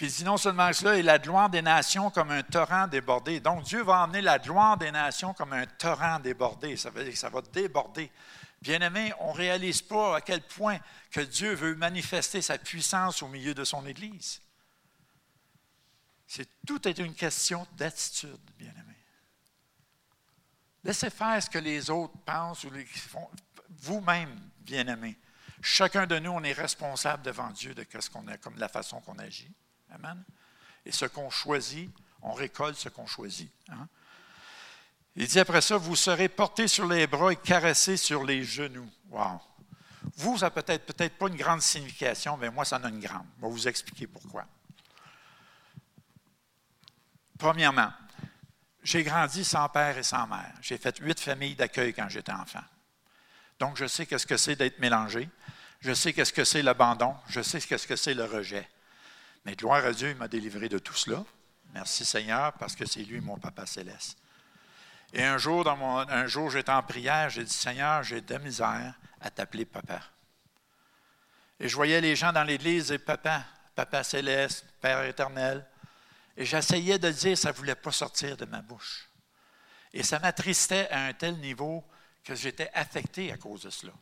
Puis 0.00 0.06
il 0.06 0.14
dit 0.14 0.24
non 0.24 0.38
seulement 0.38 0.72
cela, 0.72 0.96
et 0.96 1.02
la 1.02 1.18
gloire 1.18 1.50
des 1.50 1.60
nations 1.60 2.08
comme 2.08 2.30
un 2.30 2.42
torrent 2.42 2.86
débordé. 2.86 3.38
Donc 3.38 3.64
Dieu 3.64 3.82
va 3.82 4.04
emmener 4.04 4.22
la 4.22 4.38
gloire 4.38 4.78
des 4.78 4.90
nations 4.90 5.34
comme 5.34 5.52
un 5.52 5.66
torrent 5.66 6.18
débordé. 6.20 6.78
Ça 6.78 6.88
veut 6.88 7.04
dire 7.04 7.12
que 7.12 7.18
ça 7.18 7.28
va 7.28 7.42
déborder. 7.42 8.10
Bien-aimés, 8.62 9.12
on 9.18 9.34
ne 9.34 9.36
réalise 9.36 9.82
pas 9.82 10.16
à 10.16 10.22
quel 10.22 10.40
point 10.40 10.78
que 11.10 11.20
Dieu 11.20 11.52
veut 11.52 11.74
manifester 11.74 12.40
sa 12.40 12.56
puissance 12.56 13.22
au 13.22 13.28
milieu 13.28 13.52
de 13.52 13.62
son 13.62 13.84
Église. 13.84 14.40
C'est, 16.26 16.48
tout 16.66 16.88
est 16.88 16.98
une 16.98 17.14
question 17.14 17.66
d'attitude, 17.76 18.40
bien-aimés. 18.56 19.04
Laissez 20.82 21.10
faire 21.10 21.42
ce 21.42 21.50
que 21.50 21.58
les 21.58 21.90
autres 21.90 22.16
pensent 22.24 22.64
ou 22.64 22.70
les 22.70 22.86
font. 22.86 23.28
Vous-même, 23.68 24.34
bien-aimés, 24.60 25.18
chacun 25.60 26.06
de 26.06 26.18
nous, 26.18 26.30
on 26.30 26.42
est 26.42 26.54
responsable 26.54 27.22
devant 27.22 27.50
Dieu 27.50 27.74
de 27.74 27.84
ce 28.00 28.08
qu'on 28.08 28.24
comme 28.40 28.56
la 28.56 28.70
façon 28.70 29.02
qu'on 29.02 29.18
agit. 29.18 29.52
Amen. 29.92 30.22
Et 30.86 30.92
ce 30.92 31.04
qu'on 31.04 31.30
choisit, 31.30 31.90
on 32.22 32.32
récolte 32.32 32.76
ce 32.76 32.88
qu'on 32.88 33.06
choisit. 33.06 33.50
Hein. 33.68 33.88
Il 35.16 35.26
dit 35.26 35.40
après 35.40 35.60
ça, 35.60 35.76
vous 35.76 35.96
serez 35.96 36.28
portés 36.28 36.68
sur 36.68 36.86
les 36.86 37.06
bras 37.06 37.32
et 37.32 37.36
caressés 37.36 37.96
sur 37.96 38.24
les 38.24 38.44
genoux. 38.44 38.90
Wow! 39.10 39.40
Vous, 40.16 40.38
ça 40.38 40.50
peut 40.50 40.64
être 40.66 40.86
peut-être 40.86 41.18
pas 41.18 41.28
une 41.28 41.36
grande 41.36 41.60
signification, 41.60 42.36
mais 42.36 42.50
moi, 42.50 42.64
ça 42.64 42.78
en 42.78 42.84
a 42.84 42.88
une 42.88 43.00
grande. 43.00 43.26
Je 43.36 43.42
vais 43.42 43.52
vous 43.52 43.68
expliquer 43.68 44.06
pourquoi. 44.06 44.46
Premièrement, 47.38 47.92
j'ai 48.82 49.02
grandi 49.02 49.44
sans 49.44 49.68
père 49.68 49.98
et 49.98 50.02
sans 50.02 50.26
mère. 50.26 50.52
J'ai 50.62 50.78
fait 50.78 50.98
huit 50.98 51.20
familles 51.20 51.54
d'accueil 51.54 51.92
quand 51.92 52.08
j'étais 52.08 52.32
enfant. 52.32 52.62
Donc, 53.58 53.76
je 53.76 53.86
sais 53.86 54.06
qu'est-ce 54.06 54.26
que 54.26 54.36
c'est 54.36 54.56
d'être 54.56 54.78
mélangé. 54.78 55.28
Je 55.80 55.92
sais 55.92 56.12
qu'est-ce 56.12 56.32
que 56.32 56.44
c'est 56.44 56.62
l'abandon. 56.62 57.14
Je 57.28 57.42
sais 57.42 57.60
qu'est-ce 57.60 57.86
que 57.86 57.96
c'est 57.96 58.14
le 58.14 58.24
rejet. 58.24 58.68
Mais 59.44 59.56
gloire 59.56 59.84
à 59.84 59.92
Dieu, 59.92 60.10
il 60.10 60.16
m'a 60.16 60.28
délivré 60.28 60.68
de 60.68 60.78
tout 60.78 60.94
cela. 60.94 61.24
Merci 61.72 62.04
Seigneur, 62.04 62.52
parce 62.54 62.74
que 62.74 62.86
c'est 62.86 63.02
lui 63.02 63.20
mon 63.20 63.38
Papa 63.38 63.66
céleste. 63.66 64.18
Et 65.12 65.24
un 65.24 65.38
jour, 65.38 65.64
dans 65.64 65.76
mon, 65.76 66.26
jour, 66.26 66.50
j'étais 66.50 66.70
en 66.70 66.82
prière, 66.82 67.30
j'ai 67.30 67.44
dit, 67.44 67.52
Seigneur, 67.52 68.02
j'ai 68.02 68.20
de 68.20 68.38
misère 68.38 68.94
à 69.20 69.30
t'appeler 69.30 69.64
papa. 69.64 70.00
Et 71.58 71.68
je 71.68 71.74
voyais 71.74 72.00
les 72.00 72.14
gens 72.14 72.32
dans 72.32 72.44
l'église 72.44 72.92
et 72.92 72.98
papa, 72.98 73.44
papa 73.74 74.04
céleste, 74.04 74.64
Père 74.80 75.02
éternel. 75.04 75.66
Et 76.36 76.44
j'essayais 76.44 76.98
de 76.98 77.10
dire, 77.10 77.36
ça 77.36 77.50
ne 77.50 77.56
voulait 77.56 77.74
pas 77.74 77.92
sortir 77.92 78.36
de 78.36 78.44
ma 78.44 78.62
bouche. 78.62 79.08
Et 79.92 80.02
ça 80.02 80.20
m'attristait 80.20 80.88
à 80.90 81.06
un 81.06 81.12
tel 81.12 81.36
niveau 81.38 81.84
que 82.22 82.34
j'étais 82.34 82.70
affecté 82.72 83.32
à 83.32 83.36
cause 83.36 83.62
de 83.62 83.70
cela. 83.70 83.92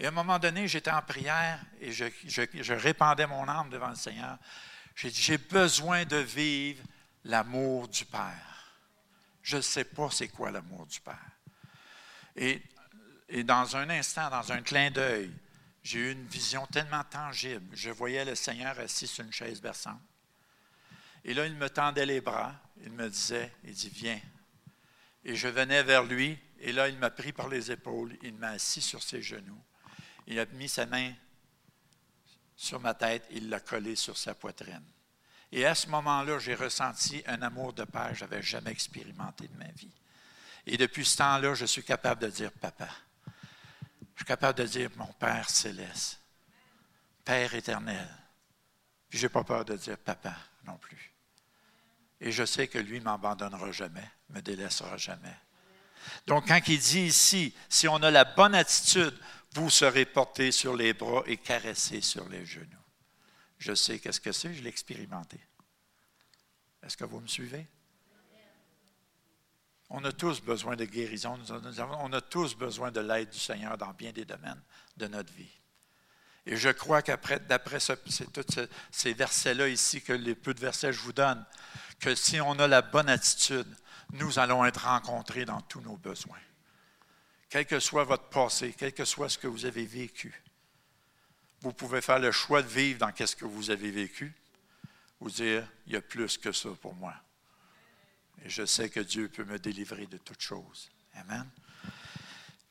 Et 0.00 0.06
à 0.06 0.08
un 0.08 0.12
moment 0.12 0.38
donné, 0.38 0.66
j'étais 0.66 0.90
en 0.90 1.02
prière 1.02 1.60
et 1.78 1.92
je, 1.92 2.72
répandais 2.72 3.26
mon 3.26 3.46
âme 3.46 3.68
devant 3.68 3.90
le 3.90 3.96
Seigneur. 3.96 4.38
J'ai 4.96 5.10
dit, 5.10 5.20
j'ai 5.20 5.36
besoin 5.36 6.06
de 6.06 6.16
vivre 6.16 6.82
l'amour 7.24 7.86
du 7.86 8.06
Père. 8.06 8.72
Je 9.42 9.58
ne 9.58 9.62
sais 9.62 9.84
pas 9.84 10.08
c'est 10.10 10.28
quoi 10.28 10.50
l'amour 10.50 10.86
du 10.86 11.00
Père. 11.00 11.30
Et, 12.34 12.62
et, 13.28 13.44
dans 13.44 13.76
un 13.76 13.90
instant, 13.90 14.30
dans 14.30 14.50
un 14.52 14.62
clin 14.62 14.90
d'œil, 14.90 15.30
j'ai 15.82 15.98
eu 15.98 16.12
une 16.12 16.26
vision 16.26 16.66
tellement 16.68 17.04
tangible. 17.04 17.66
Je 17.76 17.90
voyais 17.90 18.24
le 18.24 18.34
Seigneur 18.34 18.78
assis 18.78 19.06
sur 19.06 19.22
une 19.22 19.32
chaise 19.34 19.60
berçante. 19.60 20.00
Et 21.26 21.34
là, 21.34 21.44
il 21.44 21.56
me 21.56 21.68
tendait 21.68 22.06
les 22.06 22.22
bras. 22.22 22.54
Il 22.84 22.92
me 22.92 23.10
disait, 23.10 23.52
il 23.64 23.74
dit, 23.74 23.90
viens. 23.90 24.20
Et 25.26 25.36
je 25.36 25.48
venais 25.48 25.82
vers 25.82 26.04
lui. 26.04 26.38
Et 26.58 26.72
là, 26.72 26.88
il 26.88 26.96
m'a 26.96 27.10
pris 27.10 27.34
par 27.34 27.48
les 27.50 27.70
épaules. 27.70 28.16
Il 28.22 28.32
m'a 28.36 28.48
assis 28.48 28.80
sur 28.80 29.02
ses 29.02 29.20
genoux. 29.20 29.62
Il 30.30 30.38
a 30.38 30.46
mis 30.46 30.68
sa 30.68 30.86
main 30.86 31.12
sur 32.56 32.78
ma 32.80 32.94
tête. 32.94 33.26
Il 33.32 33.48
l'a 33.48 33.58
collé 33.58 33.96
sur 33.96 34.16
sa 34.16 34.32
poitrine. 34.32 34.84
Et 35.50 35.66
à 35.66 35.74
ce 35.74 35.88
moment-là, 35.88 36.38
j'ai 36.38 36.54
ressenti 36.54 37.22
un 37.26 37.42
amour 37.42 37.72
de 37.72 37.82
père 37.82 38.10
que 38.10 38.14
je 38.14 38.24
n'avais 38.24 38.40
jamais 38.40 38.70
expérimenté 38.70 39.48
de 39.48 39.58
ma 39.58 39.70
vie. 39.72 39.90
Et 40.66 40.76
depuis 40.76 41.04
ce 41.04 41.16
temps-là, 41.16 41.54
je 41.54 41.66
suis 41.66 41.82
capable 41.82 42.22
de 42.22 42.28
dire 42.28 42.52
papa. 42.52 42.88
Je 44.14 44.20
suis 44.20 44.24
capable 44.24 44.58
de 44.58 44.66
dire 44.66 44.90
mon 44.96 45.12
Père 45.14 45.50
céleste, 45.50 46.20
Père 47.24 47.52
éternel. 47.54 48.08
Puis 49.08 49.18
je 49.18 49.26
n'ai 49.26 49.30
pas 49.30 49.42
peur 49.42 49.64
de 49.64 49.76
dire 49.76 49.98
papa 49.98 50.36
non 50.64 50.76
plus. 50.76 51.12
Et 52.20 52.30
je 52.30 52.44
sais 52.44 52.68
que 52.68 52.78
lui 52.78 53.00
ne 53.00 53.04
m'abandonnera 53.04 53.72
jamais, 53.72 54.08
me 54.28 54.40
délaissera 54.40 54.96
jamais. 54.96 55.34
Donc, 56.26 56.48
quand 56.48 56.60
il 56.68 56.78
dit 56.78 57.06
ici, 57.06 57.54
si 57.68 57.88
on 57.88 57.96
a 57.96 58.10
la 58.10 58.24
bonne 58.24 58.54
attitude, 58.54 59.18
vous 59.54 59.70
serez 59.70 60.04
portés 60.04 60.52
sur 60.52 60.76
les 60.76 60.92
bras 60.92 61.22
et 61.26 61.36
caressés 61.36 62.00
sur 62.00 62.28
les 62.28 62.46
genoux. 62.46 62.66
Je 63.58 63.74
sais 63.74 63.98
qu'est-ce 63.98 64.20
que 64.20 64.32
c'est, 64.32 64.54
je 64.54 64.62
l'ai 64.62 64.70
expérimenté. 64.70 65.40
Est-ce 66.82 66.96
que 66.96 67.04
vous 67.04 67.20
me 67.20 67.26
suivez? 67.26 67.66
On 69.90 70.04
a 70.04 70.12
tous 70.12 70.40
besoin 70.40 70.76
de 70.76 70.84
guérison, 70.84 71.38
on 71.98 72.12
a 72.12 72.20
tous 72.20 72.54
besoin 72.54 72.92
de 72.92 73.00
l'aide 73.00 73.30
du 73.30 73.38
Seigneur 73.38 73.76
dans 73.76 73.92
bien 73.92 74.12
des 74.12 74.24
domaines 74.24 74.62
de 74.96 75.08
notre 75.08 75.32
vie. 75.32 75.50
Et 76.46 76.56
je 76.56 76.68
crois 76.70 77.02
qu'après, 77.02 77.40
d'après 77.40 77.78
tous 77.80 78.68
ces 78.92 79.12
versets-là 79.12 79.68
ici, 79.68 80.00
que 80.00 80.12
les 80.12 80.34
peu 80.34 80.54
de 80.54 80.60
versets 80.60 80.92
je 80.92 81.00
vous 81.00 81.12
donne, 81.12 81.44
que 81.98 82.14
si 82.14 82.40
on 82.40 82.52
a 82.60 82.68
la 82.68 82.82
bonne 82.82 83.08
attitude, 83.08 83.66
nous 84.12 84.38
allons 84.38 84.64
être 84.64 84.84
rencontrés 84.84 85.44
dans 85.44 85.60
tous 85.60 85.80
nos 85.80 85.96
besoins. 85.96 86.38
Quel 87.50 87.66
que 87.66 87.80
soit 87.80 88.04
votre 88.04 88.28
passé, 88.30 88.74
quel 88.78 88.92
que 88.92 89.04
soit 89.04 89.28
ce 89.28 89.36
que 89.36 89.48
vous 89.48 89.66
avez 89.66 89.84
vécu, 89.84 90.42
vous 91.62 91.72
pouvez 91.72 92.00
faire 92.00 92.20
le 92.20 92.32
choix 92.32 92.62
de 92.62 92.68
vivre 92.68 93.00
dans 93.00 93.12
ce 93.14 93.36
que 93.36 93.44
vous 93.44 93.70
avez 93.70 93.90
vécu, 93.90 94.32
ou 95.20 95.28
dire, 95.28 95.66
il 95.86 95.92
y 95.92 95.96
a 95.96 96.00
plus 96.00 96.38
que 96.38 96.52
ça 96.52 96.70
pour 96.80 96.94
moi. 96.94 97.14
Et 98.44 98.48
je 98.48 98.64
sais 98.64 98.88
que 98.88 99.00
Dieu 99.00 99.28
peut 99.28 99.44
me 99.44 99.58
délivrer 99.58 100.06
de 100.06 100.16
toutes 100.16 100.40
choses. 100.40 100.88
Amen. 101.16 101.46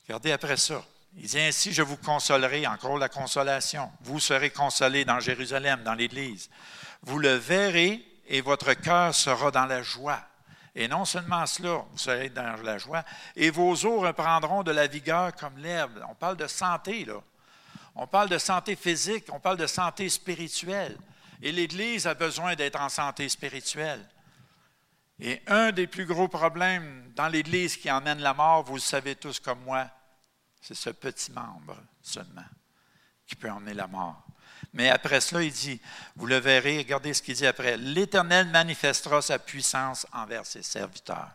Regardez 0.04 0.32
après 0.32 0.56
ça. 0.56 0.84
Il 1.16 1.26
dit 1.26 1.38
ainsi, 1.38 1.72
je 1.72 1.82
vous 1.82 1.96
consolerai, 1.96 2.66
encore 2.66 2.98
la 2.98 3.08
consolation. 3.08 3.92
Vous 4.00 4.18
serez 4.18 4.50
consolés 4.50 5.04
dans 5.04 5.20
Jérusalem, 5.20 5.82
dans 5.84 5.94
l'Église. 5.94 6.50
Vous 7.02 7.18
le 7.18 7.34
verrez 7.34 8.04
et 8.26 8.40
votre 8.40 8.72
cœur 8.74 9.14
sera 9.14 9.50
dans 9.50 9.66
la 9.66 9.82
joie. 9.82 10.24
Et 10.74 10.88
non 10.88 11.04
seulement 11.04 11.46
cela, 11.46 11.84
vous 11.90 11.98
serez 11.98 12.30
dans 12.30 12.62
la 12.62 12.78
joie, 12.78 13.04
et 13.34 13.50
vos 13.50 13.72
os 13.72 14.02
reprendront 14.02 14.62
de 14.62 14.70
la 14.70 14.86
vigueur 14.86 15.34
comme 15.34 15.58
l'herbe. 15.58 16.04
On 16.08 16.14
parle 16.14 16.36
de 16.36 16.46
santé, 16.46 17.04
là. 17.04 17.20
On 17.96 18.06
parle 18.06 18.28
de 18.28 18.38
santé 18.38 18.76
physique, 18.76 19.26
on 19.32 19.40
parle 19.40 19.56
de 19.56 19.66
santé 19.66 20.08
spirituelle. 20.08 20.96
Et 21.42 21.52
l'Église 21.52 22.06
a 22.06 22.14
besoin 22.14 22.54
d'être 22.54 22.80
en 22.80 22.88
santé 22.88 23.28
spirituelle. 23.28 24.06
Et 25.18 25.42
un 25.48 25.72
des 25.72 25.86
plus 25.86 26.06
gros 26.06 26.28
problèmes 26.28 27.12
dans 27.14 27.28
l'Église 27.28 27.76
qui 27.76 27.90
emmène 27.90 28.20
la 28.20 28.32
mort, 28.32 28.62
vous 28.62 28.76
le 28.76 28.80
savez 28.80 29.16
tous 29.16 29.40
comme 29.40 29.60
moi, 29.64 29.86
C'est 30.62 30.74
ce 30.74 30.90
petit 30.90 31.32
membre 31.32 31.76
seulement 32.02 32.44
qui 33.26 33.34
peut 33.36 33.50
emmener 33.50 33.74
la 33.74 33.86
mort. 33.86 34.22
Mais 34.72 34.90
après 34.90 35.20
cela, 35.20 35.42
il 35.42 35.52
dit, 35.52 35.80
vous 36.16 36.26
le 36.26 36.36
verrez, 36.36 36.78
regardez 36.78 37.14
ce 37.14 37.22
qu'il 37.22 37.34
dit 37.34 37.46
après, 37.46 37.76
l'Éternel 37.76 38.48
manifestera 38.48 39.20
sa 39.22 39.38
puissance 39.38 40.06
envers 40.12 40.46
ses 40.46 40.62
serviteurs. 40.62 41.30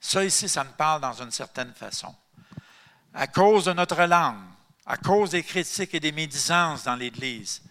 Ça 0.00 0.24
ici, 0.24 0.48
ça 0.48 0.62
me 0.64 0.70
parle 0.70 1.00
dans 1.00 1.22
une 1.22 1.30
certaine 1.30 1.72
façon. 1.74 2.14
À 3.12 3.26
cause 3.26 3.64
de 3.64 3.72
notre 3.72 4.02
langue, 4.04 4.36
à 4.84 4.96
cause 4.96 5.30
des 5.30 5.42
critiques 5.42 5.94
et 5.94 6.00
des 6.00 6.12
médisances 6.12 6.84
dans 6.84 6.94
l'Église, 6.94 7.62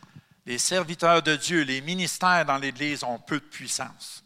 les 0.45 0.57
serviteurs 0.57 1.23
de 1.23 1.35
Dieu, 1.35 1.61
les 1.61 1.81
ministères 1.81 2.45
dans 2.45 2.57
l'Église 2.57 3.03
ont 3.03 3.19
peu 3.19 3.39
de 3.39 3.45
puissance. 3.45 4.24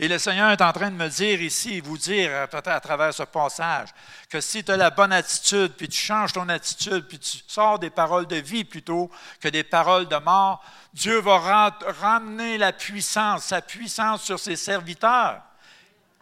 Et 0.00 0.06
le 0.06 0.18
Seigneur 0.18 0.50
est 0.52 0.62
en 0.62 0.72
train 0.72 0.90
de 0.90 0.96
me 0.96 1.08
dire 1.08 1.42
ici, 1.42 1.80
vous 1.80 1.98
dire 1.98 2.30
euh, 2.30 2.46
peut-être 2.46 2.68
à 2.68 2.80
travers 2.80 3.12
ce 3.12 3.24
passage, 3.24 3.88
que 4.30 4.40
si 4.40 4.62
tu 4.62 4.70
as 4.70 4.76
la 4.76 4.90
bonne 4.90 5.12
attitude, 5.12 5.72
puis 5.76 5.88
tu 5.88 5.98
changes 5.98 6.32
ton 6.32 6.48
attitude, 6.48 7.08
puis 7.08 7.18
tu 7.18 7.38
sors 7.48 7.80
des 7.80 7.90
paroles 7.90 8.26
de 8.26 8.36
vie 8.36 8.64
plutôt 8.64 9.10
que 9.40 9.48
des 9.48 9.64
paroles 9.64 10.06
de 10.06 10.16
mort, 10.16 10.62
Dieu 10.94 11.20
va 11.20 11.72
ramener 12.00 12.58
la 12.58 12.72
puissance, 12.72 13.46
sa 13.46 13.60
puissance 13.60 14.22
sur 14.22 14.38
ses 14.38 14.54
serviteurs. 14.54 15.42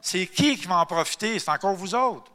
C'est 0.00 0.26
qui 0.26 0.56
qui 0.56 0.66
va 0.66 0.78
en 0.78 0.86
profiter? 0.86 1.38
C'est 1.38 1.50
encore 1.50 1.74
vous 1.74 1.94
autres. 1.94 2.30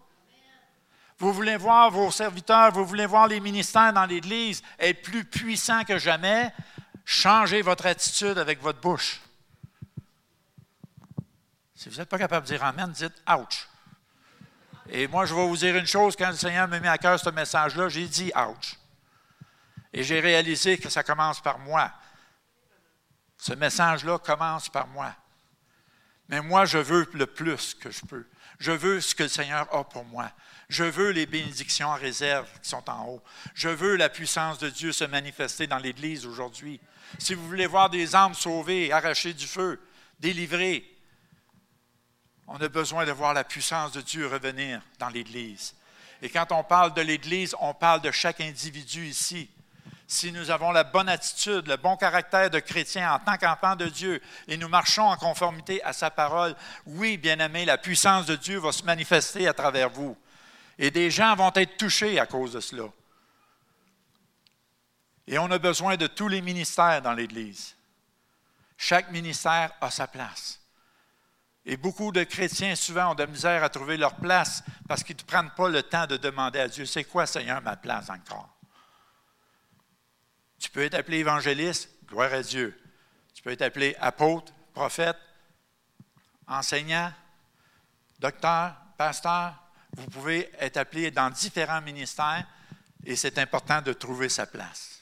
Vous 1.18 1.34
voulez 1.34 1.58
voir 1.58 1.90
vos 1.90 2.12
serviteurs, 2.12 2.72
vous 2.72 2.86
voulez 2.86 3.06
voir 3.06 3.28
les 3.28 3.40
ministères 3.40 3.94
dans 3.94 4.06
l'Église 4.06 4.62
être 4.80 5.02
plus 5.02 5.24
puissants 5.24 5.84
que 5.84 5.98
jamais, 5.98 6.52
changez 7.06 7.62
votre 7.62 7.86
attitude 7.86 8.38
avec 8.38 8.62
votre 8.62 8.80
bouche. 8.80 9.22
Si 11.82 11.90
vous 11.90 11.96
n'êtes 11.96 12.10
pas 12.10 12.20
capable 12.20 12.46
de 12.46 12.54
dire 12.54 12.64
Amen, 12.64 12.92
dites 12.92 13.24
Ouch. 13.28 13.68
Et 14.88 15.08
moi, 15.08 15.26
je 15.26 15.34
vais 15.34 15.48
vous 15.48 15.58
dire 15.58 15.76
une 15.76 15.88
chose, 15.88 16.16
quand 16.16 16.30
le 16.30 16.36
Seigneur 16.36 16.68
m'a 16.68 16.80
mis 16.80 16.88
à 16.88 17.00
cœur 17.00 17.20
ce 17.20 17.32
message-là, 17.32 17.90
j'ai 17.90 18.06
dit 18.06 18.32
Ouch. 18.36 18.78
Et 19.92 20.04
j'ai 20.04 20.20
réalisé 20.20 20.78
que 20.78 20.90
ça 20.90 21.02
commence 21.02 21.42
par 21.42 21.58
moi. 21.58 21.92
Ce 23.36 23.54
message-là 23.54 24.20
commence 24.20 24.70
par 24.70 24.86
moi. 24.90 25.12
Mais 26.30 26.40
moi, 26.40 26.66
je 26.66 26.78
veux 26.78 27.10
le 27.14 27.26
plus 27.26 27.74
que 27.74 27.90
je 27.90 28.02
peux. 28.02 28.28
Je 28.60 28.72
veux 28.72 29.02
ce 29.02 29.16
que 29.16 29.24
le 29.24 29.30
Seigneur 29.30 29.68
a 29.74 29.84
pour 29.84 30.06
moi. 30.06 30.30
Je 30.70 30.84
veux 30.84 31.10
les 31.10 31.26
bénédictions 31.26 31.88
en 31.88 31.96
réserve 31.96 32.48
qui 32.62 32.70
sont 32.70 32.88
en 32.92 33.08
haut. 33.08 33.24
Je 33.56 33.70
veux 33.70 33.96
la 33.96 34.10
puissance 34.10 34.60
de 34.60 34.70
Dieu 34.70 34.92
se 34.92 35.06
manifester 35.06 35.66
dans 35.66 35.80
l'Église 35.80 36.28
aujourd'hui. 36.28 36.80
Si 37.18 37.34
vous 37.34 37.48
voulez 37.48 37.66
voir 37.66 37.90
des 37.90 38.16
âmes 38.16 38.36
sauvées, 38.36 38.92
arrachées 38.92 39.34
du 39.34 39.48
feu, 39.48 39.82
délivrées, 40.20 40.88
on 42.54 42.60
a 42.60 42.68
besoin 42.68 43.06
de 43.06 43.14
voir 43.14 43.34
la 43.34 43.46
puissance 43.46 43.94
de 43.94 44.02
Dieu 44.02 44.28
revenir 44.28 44.82
dans 45.00 45.08
l'Église. 45.08 45.74
Et 46.22 46.30
quand 46.30 46.52
on 46.52 46.66
parle 46.66 46.94
de 46.94 47.02
l'Église, 47.02 47.56
on 47.62 47.74
parle 47.74 48.02
de 48.02 48.12
chaque 48.12 48.42
individu 48.42 49.06
ici. 49.06 49.50
Si 50.06 50.34
nous 50.34 50.52
avons 50.52 50.72
la 50.72 50.84
bonne 50.84 51.08
attitude, 51.08 51.68
le 51.68 51.78
bon 51.78 51.96
caractère 51.96 52.50
de 52.50 52.60
chrétien 52.60 53.14
en 53.14 53.20
tant 53.20 53.38
qu'enfant 53.38 53.78
de 53.78 53.86
Dieu 53.86 54.22
et 54.50 54.58
nous 54.58 54.68
marchons 54.68 55.04
en 55.04 55.16
conformité 55.16 55.82
à 55.84 55.94
sa 55.94 56.12
parole, 56.12 56.54
oui, 56.86 57.18
bien-aimé, 57.18 57.64
la 57.64 57.78
puissance 57.78 58.26
de 58.26 58.36
Dieu 58.36 58.58
va 58.60 58.74
se 58.74 58.84
manifester 58.84 59.48
à 59.48 59.54
travers 59.54 59.90
vous. 59.90 60.18
Et 60.78 60.92
des 60.92 61.10
gens 61.10 61.34
vont 61.38 61.54
être 61.56 61.78
touchés 61.78 62.20
à 62.20 62.26
cause 62.26 62.52
de 62.52 62.60
cela. 62.60 62.90
Et 65.26 65.38
on 65.38 65.50
a 65.52 65.58
besoin 65.58 65.96
de 65.96 66.08
tous 66.08 66.28
les 66.28 66.42
ministères 66.42 67.02
dans 67.02 67.14
l'Église. 67.14 67.78
Chaque 68.78 69.10
ministère 69.10 69.72
a 69.80 69.90
sa 69.90 70.08
place. 70.08 70.61
Et 71.66 71.78
beaucoup 71.78 72.12
de 72.12 72.24
chrétiens, 72.24 72.76
souvent, 72.76 73.12
ont 73.12 73.16
de 73.16 73.26
misère 73.26 73.64
à 73.64 73.70
trouver 73.70 73.98
leur 73.98 74.16
place 74.16 74.64
parce 74.88 75.04
qu'ils 75.04 75.16
ne 75.16 75.22
prennent 75.22 75.52
pas 75.52 75.70
le 75.70 75.84
temps 75.84 76.08
de 76.08 76.18
demander 76.18 76.60
à 76.60 76.68
Dieu, 76.68 76.86
c'est 76.86 77.04
quoi, 77.04 77.26
Seigneur, 77.26 77.62
ma 77.62 77.76
place 77.76 78.10
encore? 78.10 78.50
Tu 80.60 80.70
peux 80.70 80.84
être 80.84 80.96
appelé 80.96 81.18
évangéliste, 81.18 81.90
gloire 82.08 82.34
à 82.34 82.42
Dieu. 82.42 82.80
Tu 83.34 83.42
peux 83.42 83.52
être 83.52 83.62
appelé 83.62 83.96
apôtre, 84.00 84.54
prophète, 84.74 85.18
enseignant, 86.48 87.12
docteur, 88.20 88.76
pasteur. 88.98 89.56
Vous 89.98 90.08
pouvez 90.08 90.52
être 90.60 90.78
appelé 90.78 91.12
dans 91.12 91.30
différents 91.30 91.82
ministères 91.82 92.46
et 93.04 93.16
c'est 93.16 93.38
important 93.38 93.82
de 93.82 93.94
trouver 93.94 94.30
sa 94.30 94.46
place. 94.46 95.02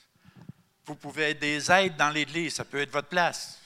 Vous 0.85 0.95
pouvez 0.95 1.31
être 1.31 1.39
des 1.39 1.71
aides 1.71 1.97
dans 1.97 2.09
l'Église, 2.09 2.55
ça 2.55 2.65
peut 2.65 2.79
être 2.79 2.91
votre 2.91 3.09
place. 3.09 3.58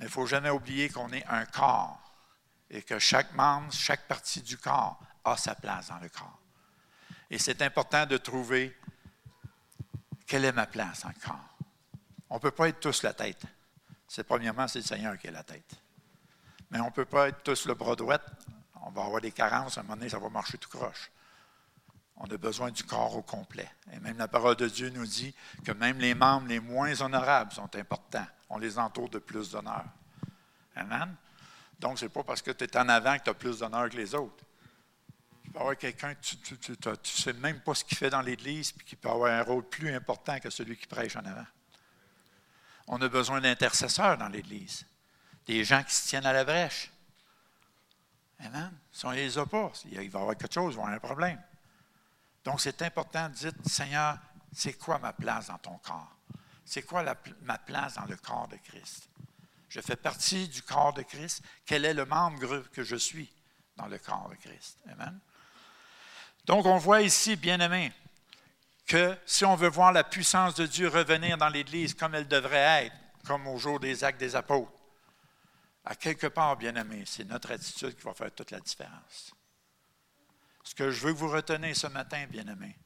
Mais 0.00 0.06
il 0.06 0.08
ne 0.08 0.12
faut 0.12 0.26
jamais 0.26 0.48
oublier 0.48 0.88
qu'on 0.88 1.12
est 1.12 1.26
un 1.26 1.44
corps 1.44 2.00
et 2.70 2.82
que 2.82 2.98
chaque 2.98 3.34
membre, 3.34 3.70
chaque 3.70 4.08
partie 4.08 4.40
du 4.40 4.56
corps 4.56 4.98
a 5.24 5.36
sa 5.36 5.54
place 5.54 5.88
dans 5.88 5.98
le 5.98 6.08
corps. 6.08 6.40
Et 7.28 7.38
c'est 7.38 7.60
important 7.60 8.06
de 8.06 8.16
trouver 8.16 8.74
quelle 10.26 10.46
est 10.46 10.52
ma 10.52 10.66
place 10.66 11.02
dans 11.02 11.10
le 11.10 11.20
corps. 11.22 11.56
On 12.30 12.36
ne 12.36 12.40
peut 12.40 12.50
pas 12.50 12.70
être 12.70 12.80
tous 12.80 13.02
la 13.02 13.12
tête. 13.12 13.42
C'est 14.08 14.24
premièrement, 14.24 14.66
c'est 14.68 14.78
le 14.78 14.86
Seigneur 14.86 15.18
qui 15.18 15.26
est 15.26 15.32
la 15.32 15.44
tête. 15.44 15.74
Mais 16.70 16.80
on 16.80 16.86
ne 16.86 16.90
peut 16.90 17.04
pas 17.04 17.28
être 17.28 17.42
tous 17.42 17.66
le 17.66 17.74
bras 17.74 17.94
droit. 17.94 18.18
On 18.82 18.90
va 18.90 19.04
avoir 19.04 19.20
des 19.20 19.32
carences, 19.32 19.76
à 19.76 19.80
un 19.80 19.84
moment 19.84 19.96
donné, 19.96 20.08
ça 20.08 20.18
va 20.18 20.30
marcher 20.30 20.56
tout 20.56 20.70
croche. 20.70 21.10
On 22.20 22.24
a 22.24 22.36
besoin 22.36 22.70
du 22.70 22.84
corps 22.84 23.16
au 23.16 23.22
complet. 23.22 23.68
Et 23.92 23.98
même 23.98 24.18
la 24.18 24.28
parole 24.28 24.56
de 24.56 24.68
Dieu 24.68 24.90
nous 24.90 25.06
dit 25.06 25.34
que 25.64 25.72
même 25.72 25.98
les 25.98 26.14
membres 26.14 26.46
les 26.46 26.60
moins 26.60 27.00
honorables 27.00 27.52
sont 27.52 27.74
importants 27.76 28.26
on 28.50 28.58
les 28.58 28.78
entoure 28.78 29.08
de 29.08 29.20
plus 29.20 29.50
d'honneur. 29.50 29.84
Amen? 30.74 31.14
Donc, 31.78 31.98
ce 31.98 32.04
n'est 32.04 32.08
pas 32.10 32.24
parce 32.24 32.42
que 32.42 32.50
tu 32.50 32.64
es 32.64 32.76
en 32.76 32.88
avant 32.88 33.16
que 33.16 33.24
tu 33.24 33.30
as 33.30 33.34
plus 33.34 33.60
d'honneur 33.60 33.88
que 33.88 33.96
les 33.96 34.14
autres. 34.14 34.44
Tu 35.44 35.50
peux 35.50 35.60
avoir 35.60 35.76
quelqu'un, 35.76 36.14
tu 36.16 36.36
ne 36.36 36.94
sais 37.02 37.32
même 37.34 37.60
pas 37.60 37.74
ce 37.74 37.84
qu'il 37.84 37.96
fait 37.96 38.10
dans 38.10 38.20
l'Église, 38.20 38.72
puis 38.72 38.84
qui 38.84 38.96
peut 38.96 39.08
avoir 39.08 39.32
un 39.32 39.42
rôle 39.42 39.66
plus 39.68 39.94
important 39.94 40.38
que 40.40 40.50
celui 40.50 40.76
qui 40.76 40.86
prêche 40.86 41.16
en 41.16 41.24
avant. 41.24 41.46
On 42.88 43.00
a 43.00 43.08
besoin 43.08 43.40
d'intercesseurs 43.40 44.18
dans 44.18 44.28
l'Église, 44.28 44.84
des 45.46 45.64
gens 45.64 45.82
qui 45.82 45.94
se 45.94 46.08
tiennent 46.08 46.26
à 46.26 46.32
la 46.32 46.44
brèche. 46.44 46.90
Amen? 48.40 48.72
Si 48.90 49.06
on 49.06 49.10
ne 49.10 49.16
les 49.16 49.38
a 49.38 49.46
pas, 49.46 49.72
il 49.84 49.96
va 49.96 50.02
y 50.02 50.06
avoir 50.06 50.36
quelque 50.36 50.52
chose, 50.52 50.74
il 50.74 50.76
va 50.76 50.82
y 50.82 50.86
avoir 50.86 50.94
un 50.96 50.98
problème. 50.98 51.42
Donc, 52.44 52.60
c'est 52.60 52.82
important 52.82 53.28
de 53.28 53.34
dire, 53.34 53.52
Seigneur, 53.66 54.18
c'est 54.52 54.74
quoi 54.74 54.98
ma 54.98 55.12
place 55.12 55.48
dans 55.48 55.58
ton 55.58 55.78
corps? 55.78 56.16
c'est 56.70 56.82
quoi 56.82 57.02
ma 57.42 57.58
place 57.58 57.94
dans 57.94 58.04
le 58.04 58.16
corps 58.16 58.46
de 58.46 58.56
Christ? 58.56 59.08
Je 59.68 59.80
fais 59.80 59.96
partie 59.96 60.46
du 60.46 60.62
corps 60.62 60.92
de 60.92 61.02
Christ. 61.02 61.42
Quel 61.66 61.84
est 61.84 61.94
le 61.94 62.04
membre 62.04 62.62
que 62.72 62.84
je 62.84 62.94
suis 62.94 63.28
dans 63.76 63.86
le 63.86 63.98
corps 63.98 64.28
de 64.30 64.36
Christ? 64.36 64.78
Amen. 64.88 65.18
Donc, 66.44 66.66
on 66.66 66.78
voit 66.78 67.02
ici, 67.02 67.34
bien-aimé, 67.34 67.92
que 68.86 69.18
si 69.26 69.44
on 69.44 69.56
veut 69.56 69.68
voir 69.68 69.90
la 69.90 70.04
puissance 70.04 70.54
de 70.54 70.64
Dieu 70.64 70.86
revenir 70.86 71.36
dans 71.36 71.48
l'Église 71.48 71.94
comme 71.94 72.14
elle 72.14 72.28
devrait 72.28 72.86
être, 72.86 72.96
comme 73.26 73.48
au 73.48 73.58
jour 73.58 73.80
des 73.80 74.04
actes 74.04 74.20
des 74.20 74.36
apôtres, 74.36 74.70
à 75.84 75.96
quelque 75.96 76.28
part, 76.28 76.56
bien-aimé, 76.56 77.02
c'est 77.04 77.24
notre 77.24 77.50
attitude 77.50 77.96
qui 77.96 78.02
va 78.02 78.14
faire 78.14 78.32
toute 78.32 78.52
la 78.52 78.60
différence. 78.60 79.32
Ce 80.70 80.74
que 80.76 80.92
je 80.92 81.04
veux 81.04 81.12
que 81.12 81.18
vous 81.18 81.28
retenez 81.28 81.74
ce 81.74 81.88
matin, 81.88 82.26
bien-aimé, 82.28 82.78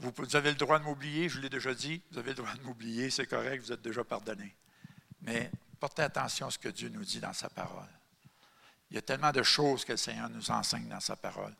vous, 0.00 0.36
avez 0.36 0.50
le 0.50 0.56
droit 0.56 0.78
de 0.78 0.84
m'oublier, 0.84 1.30
je 1.30 1.40
l'ai 1.40 1.48
déjà 1.48 1.72
dit, 1.72 2.02
vous 2.10 2.18
avez 2.18 2.32
le 2.32 2.34
droit 2.34 2.52
de 2.52 2.60
m'oublier, 2.60 3.08
c'est 3.08 3.26
correct, 3.26 3.62
vous 3.62 3.72
êtes 3.72 3.80
déjà 3.80 4.04
pardonné. 4.04 4.54
Mais 5.22 5.50
portez 5.80 6.02
attention 6.02 6.48
à 6.48 6.50
ce 6.50 6.58
que 6.58 6.68
Dieu 6.68 6.90
nous 6.90 7.06
dit 7.06 7.20
dans 7.20 7.32
sa 7.32 7.48
parole. 7.48 7.88
Il 8.90 8.96
y 8.96 8.98
a 8.98 9.02
tellement 9.02 9.32
de 9.32 9.42
choses 9.42 9.86
que 9.86 9.92
le 9.92 9.96
Seigneur 9.96 10.28
nous 10.28 10.50
enseigne 10.50 10.88
dans 10.88 11.00
sa 11.00 11.16
parole. 11.16 11.56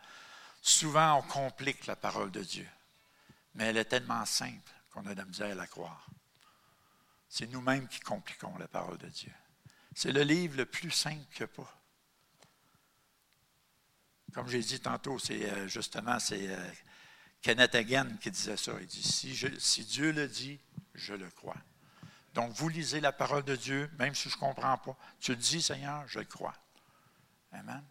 Souvent, 0.60 1.14
on 1.14 1.22
complique 1.22 1.86
la 1.86 1.96
parole 1.96 2.30
de 2.30 2.42
Dieu, 2.42 2.68
mais 3.54 3.64
elle 3.64 3.78
est 3.78 3.86
tellement 3.86 4.26
simple 4.26 4.70
qu'on 4.92 5.06
a 5.06 5.14
de 5.14 5.20
la 5.20 5.24
misère 5.24 5.52
à 5.52 5.54
la 5.54 5.66
croire. 5.66 6.06
C'est 7.30 7.46
nous-mêmes 7.46 7.88
qui 7.88 8.00
compliquons 8.00 8.58
la 8.58 8.68
parole 8.68 8.98
de 8.98 9.08
Dieu. 9.08 9.32
C'est 9.94 10.12
le 10.12 10.22
livre 10.22 10.58
le 10.58 10.66
plus 10.66 10.90
simple 10.90 11.24
qu'il 11.32 11.46
n'y 11.46 11.50
a 11.50 11.64
pas. 11.64 11.77
Comme 14.34 14.48
j'ai 14.48 14.60
dit 14.60 14.80
tantôt, 14.80 15.18
c'est 15.18 15.50
euh, 15.50 15.68
justement, 15.68 16.18
c'est 16.18 16.48
euh, 16.48 16.70
Kenneth 17.40 17.74
Hagin 17.74 18.16
qui 18.20 18.30
disait 18.30 18.56
ça. 18.56 18.72
Il 18.80 18.86
dit 18.86 19.02
si, 19.02 19.84
Dieu 19.84 20.12
le 20.12 20.28
dit, 20.28 20.60
je 20.94 21.14
le 21.14 21.28
crois. 21.30 21.56
Donc, 22.34 22.52
vous 22.52 22.68
lisez 22.68 23.00
la 23.00 23.12
parole 23.12 23.44
de 23.44 23.56
Dieu, 23.56 23.90
même 23.98 24.14
si 24.14 24.28
je 24.28 24.36
ne 24.36 24.40
comprends 24.40 24.76
pas. 24.78 24.96
Tu 25.18 25.32
le 25.32 25.38
dis, 25.38 25.62
Seigneur, 25.62 26.04
je 26.06 26.18
le 26.18 26.26
crois. 26.26 26.54
Amen. 27.52 27.82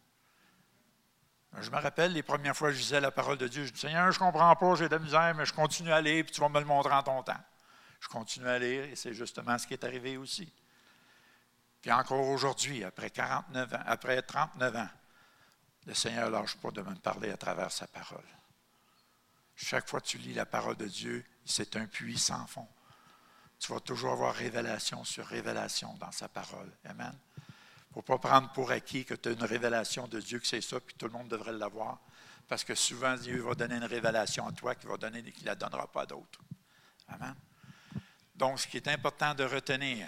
Je 1.59 1.71
me 1.71 1.77
rappelle 1.77 2.13
les 2.13 2.21
premières 2.21 2.55
fois 2.55 2.69
que 2.69 2.75
je 2.75 2.79
lisais 2.79 3.01
la 3.01 3.09
parole 3.09 3.37
de 3.37 3.47
Dieu, 3.47 3.65
je 3.65 3.73
dis 3.73 3.79
Seigneur, 3.79 4.11
je 4.11 4.19
ne 4.19 4.25
comprends 4.25 4.55
pas, 4.55 4.75
j'ai 4.75 4.87
de 4.87 4.95
la 4.95 4.99
misère, 4.99 5.33
mais 5.35 5.45
je 5.45 5.53
continue 5.53 5.91
à 5.91 6.01
lire, 6.01 6.23
puis 6.23 6.33
tu 6.33 6.39
vas 6.39 6.49
me 6.49 6.59
le 6.59 6.65
montrer 6.65 6.93
en 6.93 7.01
ton 7.01 7.23
temps. 7.23 7.39
Je 7.99 8.07
continue 8.09 8.47
à 8.47 8.59
lire, 8.59 8.83
et 8.83 8.95
c'est 8.95 9.13
justement 9.13 9.57
ce 9.57 9.65
qui 9.65 9.73
est 9.73 9.83
arrivé 9.83 10.17
aussi. 10.17 10.53
Puis 11.81 11.91
encore 11.91 12.27
aujourd'hui, 12.27 12.83
après 12.83 13.09
49 13.09 13.73
ans, 13.73 13.83
après 13.85 14.21
39 14.21 14.75
ans, 14.75 14.89
le 15.87 15.93
Seigneur 15.93 16.27
ne 16.27 16.33
lâche 16.33 16.57
pas 16.57 16.69
de 16.69 16.81
me 16.81 16.93
parler 16.95 17.31
à 17.31 17.37
travers 17.37 17.71
sa 17.71 17.87
parole. 17.87 18.27
Chaque 19.55 19.87
fois 19.87 20.01
que 20.01 20.07
tu 20.07 20.17
lis 20.17 20.33
la 20.33 20.45
parole 20.45 20.75
de 20.75 20.85
Dieu, 20.85 21.25
c'est 21.45 21.77
un 21.77 21.87
puits 21.87 22.19
sans 22.19 22.45
fond. 22.45 22.67
Tu 23.57 23.71
vas 23.71 23.79
toujours 23.79 24.11
avoir 24.11 24.35
révélation 24.35 25.03
sur 25.05 25.25
révélation 25.25 25.93
dans 25.95 26.11
sa 26.11 26.27
parole. 26.27 26.71
Amen. 26.83 27.17
Il 27.37 27.43
ne 27.89 27.93
faut 27.93 28.01
pas 28.01 28.19
prendre 28.19 28.51
pour 28.51 28.69
acquis 28.69 29.05
que 29.05 29.13
tu 29.13 29.29
as 29.29 29.31
une 29.31 29.43
révélation 29.45 30.09
de 30.09 30.19
Dieu, 30.19 30.39
que 30.39 30.45
c'est 30.45 30.61
ça, 30.61 30.79
puis 30.81 30.93
tout 30.95 31.05
le 31.05 31.13
monde 31.13 31.29
devrait 31.29 31.53
l'avoir. 31.53 32.01
Parce 32.49 32.65
que 32.65 32.75
souvent, 32.75 33.15
Dieu 33.15 33.41
va 33.41 33.55
donner 33.55 33.77
une 33.77 33.85
révélation 33.85 34.45
à 34.45 34.51
toi 34.51 34.75
qu'il 34.75 34.89
va 34.89 34.97
donner 34.97 35.19
et 35.19 35.31
qu'il 35.31 35.43
ne 35.43 35.49
la 35.49 35.55
donnera 35.55 35.89
pas 35.89 36.01
à 36.01 36.05
d'autres. 36.05 36.41
Amen. 37.07 37.35
Donc, 38.35 38.59
ce 38.59 38.67
qui 38.67 38.75
est 38.75 38.87
important 38.89 39.33
de 39.33 39.45
retenir, 39.45 40.07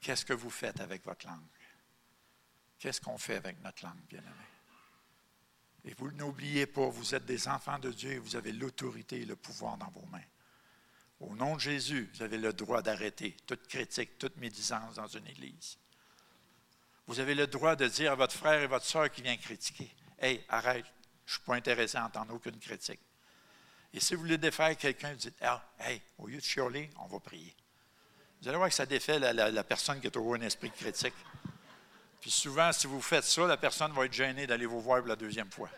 qu'est-ce 0.00 0.24
que 0.24 0.32
vous 0.32 0.48
faites 0.48 0.80
avec 0.80 1.04
votre 1.04 1.26
langue? 1.26 1.40
Qu'est-ce 2.78 3.00
qu'on 3.00 3.18
fait 3.18 3.36
avec 3.36 3.60
notre 3.62 3.84
langue, 3.84 4.00
bien-aimé? 4.08 4.51
Et 5.84 5.94
vous 5.94 6.10
n'oubliez 6.12 6.66
pas, 6.66 6.88
vous 6.88 7.14
êtes 7.14 7.24
des 7.24 7.48
enfants 7.48 7.78
de 7.78 7.90
Dieu 7.90 8.12
et 8.12 8.18
vous 8.18 8.36
avez 8.36 8.52
l'autorité 8.52 9.20
et 9.20 9.24
le 9.24 9.36
pouvoir 9.36 9.76
dans 9.78 9.90
vos 9.90 10.06
mains. 10.06 10.20
Au 11.20 11.34
nom 11.34 11.56
de 11.56 11.60
Jésus, 11.60 12.10
vous 12.14 12.22
avez 12.22 12.38
le 12.38 12.52
droit 12.52 12.82
d'arrêter 12.82 13.36
toute 13.46 13.66
critique, 13.68 14.18
toute 14.18 14.36
médisance 14.36 14.94
dans 14.94 15.06
une 15.06 15.26
église. 15.26 15.78
Vous 17.06 17.20
avez 17.20 17.34
le 17.34 17.46
droit 17.46 17.76
de 17.76 17.86
dire 17.88 18.12
à 18.12 18.14
votre 18.14 18.34
frère 18.34 18.60
et 18.62 18.66
votre 18.66 18.84
soeur 18.84 19.10
qui 19.10 19.22
vient 19.22 19.36
critiquer 19.36 19.90
Hey, 20.18 20.44
arrête, 20.48 20.86
je 21.26 21.32
ne 21.32 21.36
suis 21.36 21.44
pas 21.44 21.56
intéressé 21.56 21.96
à 21.96 22.06
entendre 22.06 22.34
aucune 22.34 22.58
critique. 22.58 23.00
Et 23.92 24.00
si 24.00 24.14
vous 24.14 24.22
voulez 24.22 24.38
défaire 24.38 24.76
quelqu'un, 24.76 25.10
vous 25.10 25.18
dites 25.18 25.36
ah, 25.42 25.62
Hey, 25.78 26.00
au 26.18 26.28
lieu 26.28 26.38
de 26.38 26.42
chialer, 26.42 26.90
on 26.98 27.06
va 27.06 27.18
prier. 27.20 27.54
Vous 28.40 28.48
allez 28.48 28.56
voir 28.56 28.68
que 28.68 28.74
ça 28.74 28.86
défait 28.86 29.18
la, 29.18 29.64
personne 29.64 30.00
qui 30.00 30.08
a 30.08 30.10
toujours 30.10 30.34
un 30.34 30.40
esprit 30.40 30.70
critique. 30.70 31.14
Puis 32.22 32.30
souvent, 32.30 32.70
si 32.72 32.86
vous 32.86 33.02
faites 33.02 33.24
ça, 33.24 33.46
la 33.48 33.56
personne 33.56 33.92
va 33.92 34.06
être 34.06 34.12
gênée 34.12 34.46
d'aller 34.46 34.64
vous 34.64 34.80
voir 34.80 35.02
la 35.02 35.16
deuxième 35.16 35.50
fois. 35.50 35.68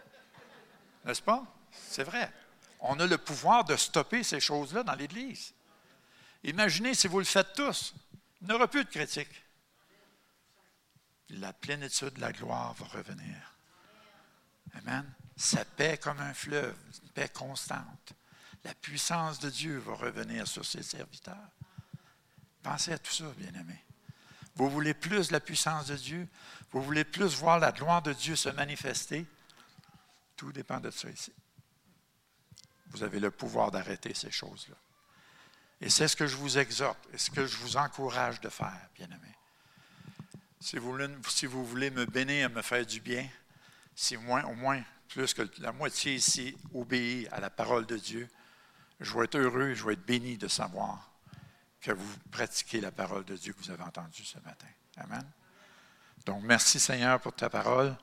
N'est-ce 1.06 1.22
pas? 1.22 1.42
C'est 1.72 2.04
vrai. 2.04 2.30
On 2.80 3.00
a 3.00 3.06
le 3.06 3.16
pouvoir 3.16 3.64
de 3.64 3.74
stopper 3.76 4.22
ces 4.22 4.40
choses-là 4.40 4.82
dans 4.82 4.94
l'Église. 4.94 5.54
Imaginez 6.42 6.92
si 6.92 7.08
vous 7.08 7.18
le 7.18 7.24
faites 7.24 7.54
tous. 7.54 7.94
Il 8.42 8.48
n'y 8.48 8.52
aura 8.52 8.68
plus 8.68 8.84
de 8.84 8.90
critique. 8.90 9.42
La 11.30 11.54
plénitude 11.54 12.12
de 12.12 12.20
la 12.20 12.30
gloire 12.30 12.74
va 12.74 12.86
revenir. 12.88 13.56
Amen. 14.74 15.10
Sa 15.38 15.64
paix 15.64 15.96
comme 15.96 16.20
un 16.20 16.34
fleuve, 16.34 16.76
une 17.02 17.08
paix 17.08 17.30
constante. 17.30 18.12
La 18.64 18.74
puissance 18.74 19.38
de 19.38 19.48
Dieu 19.48 19.78
va 19.78 19.94
revenir 19.94 20.46
sur 20.46 20.64
ses 20.66 20.82
serviteurs. 20.82 21.48
Pensez 22.62 22.92
à 22.92 22.98
tout 22.98 23.12
ça, 23.12 23.32
bien-aimés. 23.38 23.82
Vous 24.56 24.70
voulez 24.70 24.94
plus 24.94 25.30
la 25.30 25.40
puissance 25.40 25.86
de 25.86 25.96
Dieu? 25.96 26.28
Vous 26.70 26.82
voulez 26.82 27.04
plus 27.04 27.34
voir 27.36 27.58
la 27.58 27.72
gloire 27.72 28.02
de 28.02 28.12
Dieu 28.12 28.36
se 28.36 28.48
manifester? 28.48 29.26
Tout 30.36 30.52
dépend 30.52 30.80
de 30.80 30.90
ça 30.90 31.08
ici. 31.10 31.32
Vous 32.88 33.02
avez 33.02 33.18
le 33.18 33.30
pouvoir 33.30 33.70
d'arrêter 33.70 34.14
ces 34.14 34.30
choses-là. 34.30 34.76
Et 35.80 35.90
c'est 35.90 36.06
ce 36.06 36.16
que 36.16 36.26
je 36.26 36.36
vous 36.36 36.58
exhorte 36.58 36.98
et 37.12 37.18
ce 37.18 37.30
que 37.30 37.46
je 37.46 37.56
vous 37.58 37.76
encourage 37.76 38.40
de 38.40 38.48
faire, 38.48 38.88
bien-aimés. 38.94 39.36
Si 40.60 40.78
vous, 40.78 41.66
voulez, 41.66 41.90
me 41.90 42.06
bénir, 42.06 42.48
me 42.48 42.62
faire 42.62 42.86
du 42.86 43.00
bien, 43.00 43.28
si 43.94 44.16
moins, 44.16 44.44
au 44.44 44.54
moins 44.54 44.82
plus 45.08 45.34
que 45.34 45.42
la 45.58 45.72
moitié 45.72 46.14
ici 46.14 46.56
obéit 46.72 47.28
à 47.32 47.40
la 47.40 47.50
parole 47.50 47.86
de 47.86 47.96
Dieu, 47.96 48.28
je 49.00 49.12
vais 49.12 49.24
être 49.24 49.36
heureux, 49.36 49.74
je 49.74 49.84
vais 49.84 49.92
être 49.92 50.06
béni 50.06 50.38
de 50.38 50.48
savoir 50.48 51.13
que 51.84 51.92
vous 51.92 52.16
pratiquez 52.30 52.80
la 52.80 52.90
parole 52.90 53.24
de 53.24 53.36
Dieu 53.36 53.52
que 53.52 53.62
vous 53.62 53.70
avez 53.70 53.82
entendue 53.82 54.24
ce 54.24 54.38
matin. 54.38 54.66
Amen. 54.96 55.24
Donc, 56.24 56.42
merci 56.42 56.80
Seigneur 56.80 57.20
pour 57.20 57.34
ta 57.34 57.50
parole. 57.50 57.94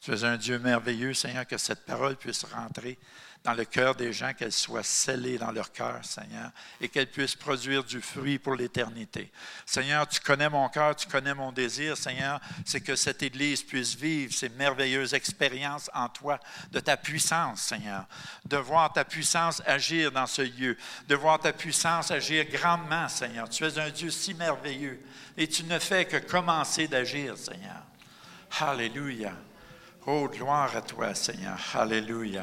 Tu 0.00 0.12
es 0.12 0.24
un 0.24 0.36
Dieu 0.36 0.58
merveilleux, 0.58 1.12
Seigneur, 1.12 1.46
que 1.46 1.58
cette 1.58 1.84
parole 1.84 2.16
puisse 2.16 2.44
rentrer 2.44 2.98
dans 3.42 3.54
le 3.54 3.64
cœur 3.64 3.94
des 3.94 4.12
gens, 4.12 4.34
qu'elle 4.34 4.52
soit 4.52 4.82
scellée 4.82 5.38
dans 5.38 5.50
leur 5.50 5.72
cœur, 5.72 6.04
Seigneur, 6.04 6.50
et 6.80 6.88
qu'elle 6.88 7.10
puisse 7.10 7.34
produire 7.34 7.82
du 7.84 8.02
fruit 8.02 8.38
pour 8.38 8.54
l'éternité. 8.54 9.32
Seigneur, 9.64 10.06
tu 10.06 10.20
connais 10.20 10.50
mon 10.50 10.68
cœur, 10.68 10.94
tu 10.94 11.08
connais 11.08 11.34
mon 11.34 11.50
désir, 11.50 11.96
Seigneur, 11.96 12.38
c'est 12.66 12.82
que 12.82 12.96
cette 12.96 13.22
Église 13.22 13.62
puisse 13.62 13.94
vivre 13.94 14.32
ces 14.32 14.50
merveilleuses 14.50 15.14
expériences 15.14 15.90
en 15.94 16.08
toi, 16.10 16.38
de 16.70 16.80
ta 16.80 16.98
puissance, 16.98 17.62
Seigneur, 17.62 18.06
de 18.44 18.58
voir 18.58 18.92
ta 18.92 19.04
puissance 19.04 19.62
agir 19.64 20.12
dans 20.12 20.26
ce 20.26 20.42
lieu, 20.42 20.76
de 21.08 21.14
voir 21.14 21.40
ta 21.40 21.54
puissance 21.54 22.10
agir 22.10 22.44
grandement, 22.50 23.08
Seigneur. 23.08 23.48
Tu 23.48 23.64
es 23.64 23.78
un 23.78 23.90
Dieu 23.90 24.10
si 24.10 24.34
merveilleux 24.34 25.00
et 25.38 25.48
tu 25.48 25.64
ne 25.64 25.78
fais 25.78 26.04
que 26.04 26.18
commencer 26.18 26.88
d'agir, 26.88 27.38
Seigneur. 27.38 27.84
Alléluia. 28.58 29.32
Oh, 30.12 30.28
gloire 30.28 30.74
à 30.74 30.80
toi, 30.80 31.14
Seigneur. 31.14 31.56
Alléluia. 31.72 32.42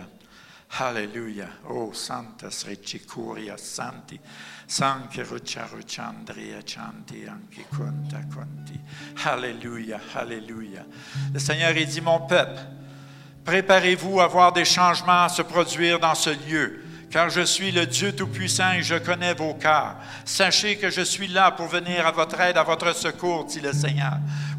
Alléluia. 0.80 1.48
Oh, 1.70 1.92
Santa 1.94 2.50
Srecicuria 2.50 3.58
Santi. 3.58 4.18
Sanche 4.66 5.20
Ruchandria 5.20 6.62
Chanti 6.66 7.26
Anki 7.28 7.66
Kunta 7.70 8.20
Kunti. 8.34 8.80
Alléluia. 9.26 10.00
Alléluia. 10.16 10.86
Le 11.34 11.40
Seigneur 11.40 11.76
est 11.76 11.86
dit, 11.86 12.00
mon 12.00 12.22
peuple, 12.22 12.58
préparez-vous 13.44 14.22
à 14.22 14.28
voir 14.28 14.54
des 14.54 14.64
changements 14.64 15.28
se 15.28 15.42
produire 15.42 16.00
dans 16.00 16.16
ce 16.16 16.30
lieu 16.50 16.86
car 17.10 17.30
je 17.30 17.42
suis 17.42 17.72
le 17.72 17.86
Dieu 17.86 18.14
Tout-Puissant 18.14 18.74
et 18.74 18.84
je 18.84 18.96
connais 18.96 19.34
vos 19.34 19.54
cœurs. 19.54 19.96
Sachez 20.26 20.78
que 20.78 20.90
je 20.90 21.02
suis 21.02 21.28
là 21.28 21.52
pour 21.52 21.68
venir 21.68 22.06
à 22.06 22.12
votre 22.12 22.40
aide, 22.42 22.58
à 22.58 22.64
votre 22.64 22.94
secours, 22.96 23.46
dit 23.46 23.62
le 23.62 23.74
Seigneur. 23.74 24.14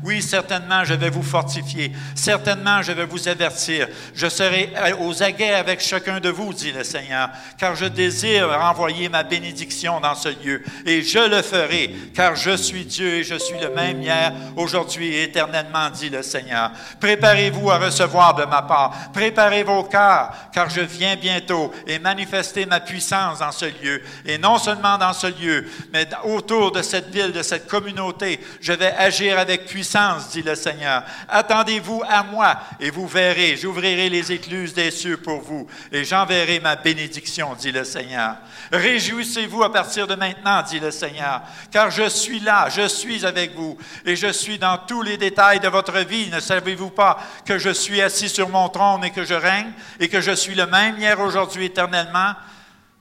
Oui, 0.05 0.23
certainement, 0.23 0.85
je 0.85 0.95
vais 0.95 1.11
vous 1.11 1.25
fortifier. 1.25 1.93
Certainement, 2.15 2.83
je 2.83 2.93
vais 2.93 3.05
vous 3.05 3.29
avertir. 3.29 3.89
Je 4.15 4.29
serai 4.29 4.73
aux 5.01 5.23
aguets 5.23 5.55
avec 5.55 5.81
chacun 5.81 6.21
de 6.21 6.29
vous, 6.29 6.55
dit 6.55 6.71
le 6.71 6.85
Seigneur, 6.85 7.31
car 7.59 7.75
je 7.75 7.87
désire 7.87 8.49
envoyer 8.63 9.09
ma 9.09 9.25
bénédiction 9.25 10.01
dans 10.01 10.15
ce 10.15 10.29
lieu. 10.29 10.63
Et 10.87 11.03
je 11.03 11.19
le 11.19 11.43
ferai, 11.43 11.95
car 12.15 12.37
je 12.37 12.57
suis 12.57 12.85
Dieu 12.85 13.15
et 13.17 13.25
je 13.25 13.35
suis 13.35 13.59
le 13.59 13.71
même 13.71 14.01
hier, 14.01 14.33
aujourd'hui 14.57 15.09
et 15.09 15.25
éternellement, 15.25 15.91
dit 15.91 16.11
le 16.11 16.23
Seigneur. 16.23 16.71
Préparez-vous 17.01 17.71
à 17.71 17.79
recevoir 17.79 18.35
de 18.35 18.45
ma 18.45 18.63
part. 18.63 19.11
Préparez 19.13 19.65
vos 19.65 19.83
cœurs, 19.83 20.33
car 20.53 20.71
je 20.71 20.81
viens 20.81 21.17
bientôt 21.17 21.73
et 21.87 21.99
manifester 22.39 22.67
ma 22.67 22.81
puissance 22.81 23.41
dans 23.41 23.53
ce 23.53 23.67
lieu. 23.67 24.01
Et 24.25 24.39
non 24.39 24.59
seulement 24.59 24.97
dans 24.99 25.13
ce 25.13 25.27
lieu, 25.27 25.67
mais 25.93 26.09
autour 26.25 26.73
de 26.73 26.83
cette 26.83 27.11
ville, 27.11 27.33
de 27.33 27.43
cette 27.43 27.67
communauté, 27.69 28.41
je 28.61 28.73
vais 28.73 28.93
agir 28.93 29.39
avec 29.39 29.67
puissance 29.67 30.31
dit 30.31 30.43
le 30.43 30.55
Seigneur. 30.55 31.03
Attendez-vous 31.29 32.03
à 32.09 32.23
moi 32.23 32.59
et 32.81 32.91
vous 32.91 33.07
verrez, 33.07 33.57
j'ouvrirai 33.57 34.09
les 34.09 34.33
écluses 34.33 34.75
des 34.75 34.91
cieux 34.91 35.17
pour 35.17 35.41
vous 35.41 35.67
et 35.91 36.05
j'enverrai 36.05 36.61
ma 36.61 36.77
bénédiction, 36.77 37.55
dit 37.55 37.73
le 37.73 37.85
Seigneur. 37.85 38.37
Réjouissez-vous 38.73 39.63
à 39.63 39.73
partir 39.73 40.07
de 40.07 40.15
maintenant, 40.15 40.63
dit 40.63 40.81
le 40.81 40.91
Seigneur, 40.91 41.43
car 41.71 41.91
je 41.91 42.09
suis 42.09 42.41
là, 42.41 42.69
je 42.69 42.87
suis 42.87 43.27
avec 43.27 43.55
vous 43.55 43.77
et 44.05 44.15
je 44.15 44.33
suis 44.33 44.59
dans 44.59 44.79
tous 44.79 45.03
les 45.03 45.17
détails 45.17 45.61
de 45.61 45.69
votre 45.69 45.99
vie. 46.01 46.31
Ne 46.31 46.41
savez-vous 46.41 46.91
pas 46.91 47.19
que 47.45 47.59
je 47.59 47.71
suis 47.71 48.01
assis 48.01 48.29
sur 48.29 48.49
mon 48.49 48.69
trône 48.69 49.05
et 49.05 49.11
que 49.11 49.25
je 49.25 49.35
règne 49.35 49.73
et 49.99 50.09
que 50.09 50.21
je 50.21 50.33
suis 50.33 50.55
le 50.55 50.67
même 50.67 50.99
hier, 50.99 51.19
aujourd'hui, 51.21 51.67
éternellement? 51.67 52.35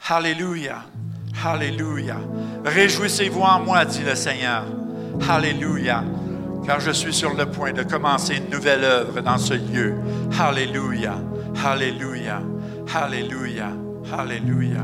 Alléluia. 0.10 0.84
Alléluia. 1.46 2.18
Réjouissez-vous 2.66 3.42
en 3.42 3.60
moi, 3.60 3.86
dit 3.86 4.04
le 4.04 4.16
Seigneur. 4.16 4.64
Alléluia 5.30 6.04
car 6.68 6.82
je 6.82 6.92
suis 6.92 7.14
sur 7.14 7.34
le 7.34 7.46
point 7.46 7.72
de 7.72 7.82
commencer 7.84 8.36
une 8.36 8.50
nouvelle 8.50 8.84
œuvre 8.84 9.22
dans 9.22 9.38
ce 9.38 9.54
lieu. 9.54 9.96
Alléluia, 10.38 11.14
Alléluia, 11.66 12.42
Alléluia, 12.94 13.70
Alléluia. 14.12 14.82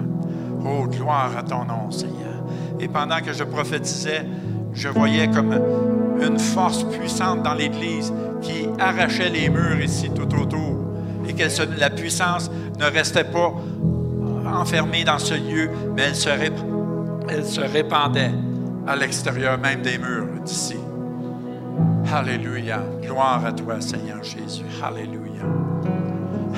Oh, 0.66 0.88
gloire 0.88 1.38
à 1.38 1.44
ton 1.44 1.66
nom, 1.66 1.92
Seigneur. 1.92 2.46
Et 2.80 2.88
pendant 2.88 3.20
que 3.20 3.34
je 3.34 3.44
prophétisais, 3.44 4.26
je 4.74 4.88
voyais 4.88 5.28
comme 5.28 5.60
une 6.22 6.40
force 6.40 6.86
puissante 6.86 7.44
dans 7.44 7.54
l'Église 7.54 8.14
qui 8.42 8.66
arrachait 8.80 9.30
les 9.30 9.50
murs 9.50 9.82
ici 9.84 10.10
tout 10.10 10.34
autour 10.40 10.78
et 11.28 11.34
que 11.34 11.44
la 11.78 11.90
puissance 11.90 12.50
ne 12.80 12.86
restait 12.86 13.26
pas 13.26 13.54
enfermée 14.54 15.04
dans 15.04 15.20
ce 15.20 15.34
lieu, 15.34 15.70
mais 15.96 16.04
elle 16.04 16.16
se, 16.16 17.60
répandait 17.62 18.32
à 18.88 18.96
l'extérieur 18.96 19.58
même 19.58 19.82
des 19.82 19.98
murs 19.98 20.28
d'ici. 20.44 20.78
Alléluia. 22.12 22.82
Gloire 23.02 23.46
à 23.46 23.52
toi, 23.52 23.82
Seigneur 23.82 24.24
Jésus. 24.24 24.66
Alléluia. 24.84 25.44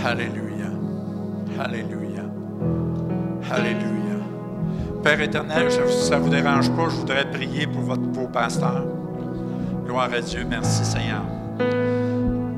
Alléluia. 0.05 0.65
Alléluia. 1.59 2.23
Alléluia. 3.51 3.95
Père 5.03 5.21
éternel, 5.21 5.71
ça 5.71 6.17
ne 6.17 6.23
vous 6.23 6.29
dérange 6.29 6.71
pas, 6.71 6.89
je 6.89 6.95
voudrais 6.95 7.29
prier 7.29 7.67
pour 7.67 7.83
votre 7.83 8.01
beau 8.01 8.27
pasteur. 8.27 8.83
Gloire 9.85 10.09
à 10.11 10.19
Dieu. 10.19 10.45
Merci, 10.49 10.83
Seigneur. 10.83 11.21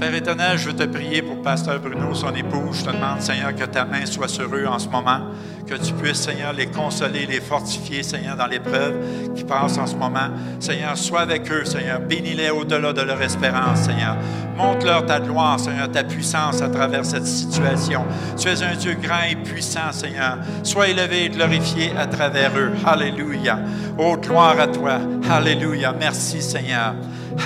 Père 0.08 0.16
éternel, 0.16 0.58
je 0.58 0.70
veux 0.70 0.74
te 0.74 0.84
prier 0.84 1.22
pour 1.22 1.42
Pasteur 1.42 1.82
Bruno, 1.82 2.16
son 2.16 2.34
épouse. 2.34 2.80
Je 2.80 2.86
te 2.86 2.96
demande, 2.96 3.20
Seigneur, 3.20 3.54
que 3.54 3.66
ta 3.66 3.84
main 3.84 4.06
soit 4.06 4.30
sur 4.30 4.56
eux 4.56 4.66
en 4.66 4.80
ce 4.80 4.88
moment, 4.88 5.20
que 5.68 5.76
tu 5.76 5.94
puisses, 5.94 6.22
Seigneur, 6.22 6.54
les 6.54 6.68
consoler, 6.68 7.26
les 7.26 7.42
fortifier, 7.42 8.02
Seigneur, 8.02 8.36
dans 8.36 8.48
l'épreuve 8.48 8.96
qui 9.36 9.44
passe 9.44 9.78
en 9.78 9.86
ce 9.86 9.96
moment. 9.96 10.30
Seigneur, 10.60 10.98
sois 10.98 11.22
avec 11.22 11.52
eux, 11.52 11.66
Seigneur. 11.66 12.00
Bénis-les 12.00 12.50
au-delà 12.50 12.94
de 12.94 13.02
leur 13.02 13.22
espérance, 13.22 13.82
Seigneur. 13.82 14.16
Montre-leur 14.56 15.06
ta 15.06 15.20
gloire, 15.20 15.60
Seigneur, 15.60 15.92
ta 15.92 16.04
puissance 16.04 16.62
à 16.62 16.70
travers 16.70 17.06
cette 17.06 17.28
situation. 17.28 18.06
Tu 18.38 18.48
es 18.48 18.64
un 18.64 18.76
Dieu 18.76 18.96
grand 19.02 19.24
et 19.30 19.36
puissant, 19.36 19.92
Seigneur. 19.92 20.38
Sois 20.64 20.88
élevé 20.88 21.26
et 21.26 21.30
glorifié 21.30 21.92
à 21.98 22.08
travers 22.08 22.58
eux. 22.58 22.72
Alléluia. 22.86 23.60
Oh, 23.98 24.16
gloire 24.18 24.60
à 24.60 24.68
toi. 24.68 25.00
Alléluia. 25.30 25.94
Merci, 26.00 26.42
Seigneur. 26.42 26.96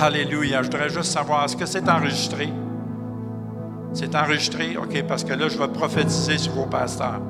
Alléluia. 0.00 0.62
Je 0.62 0.70
voudrais 0.70 0.88
juste 0.88 1.12
savoir, 1.12 1.44
est-ce 1.44 1.56
que 1.56 1.66
c'est 1.66 1.88
enregistré? 1.88 2.48
C'est 3.92 4.14
enregistré? 4.14 4.76
OK, 4.76 5.02
parce 5.06 5.24
que 5.24 5.34
là, 5.34 5.48
je 5.48 5.58
vais 5.58 5.68
prophétiser 5.68 6.38
sur 6.38 6.52
vos 6.52 6.66
pasteurs. 6.66 7.20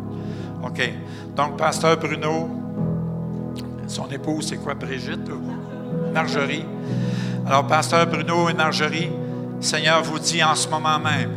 OK. 0.63 0.93
Donc, 1.37 1.57
pasteur 1.57 1.97
Bruno, 1.97 2.49
son 3.87 4.09
épouse, 4.09 4.49
c'est 4.49 4.57
quoi, 4.57 4.75
Brigitte? 4.75 5.29
Marjorie? 6.13 6.65
Alors, 7.47 7.67
pasteur 7.67 8.07
Bruno 8.07 8.49
et 8.49 8.55
Marjorie, 8.55 9.11
Seigneur 9.61 10.03
vous 10.03 10.19
dit 10.19 10.43
en 10.43 10.55
ce 10.55 10.69
moment 10.69 10.99
même, 10.99 11.31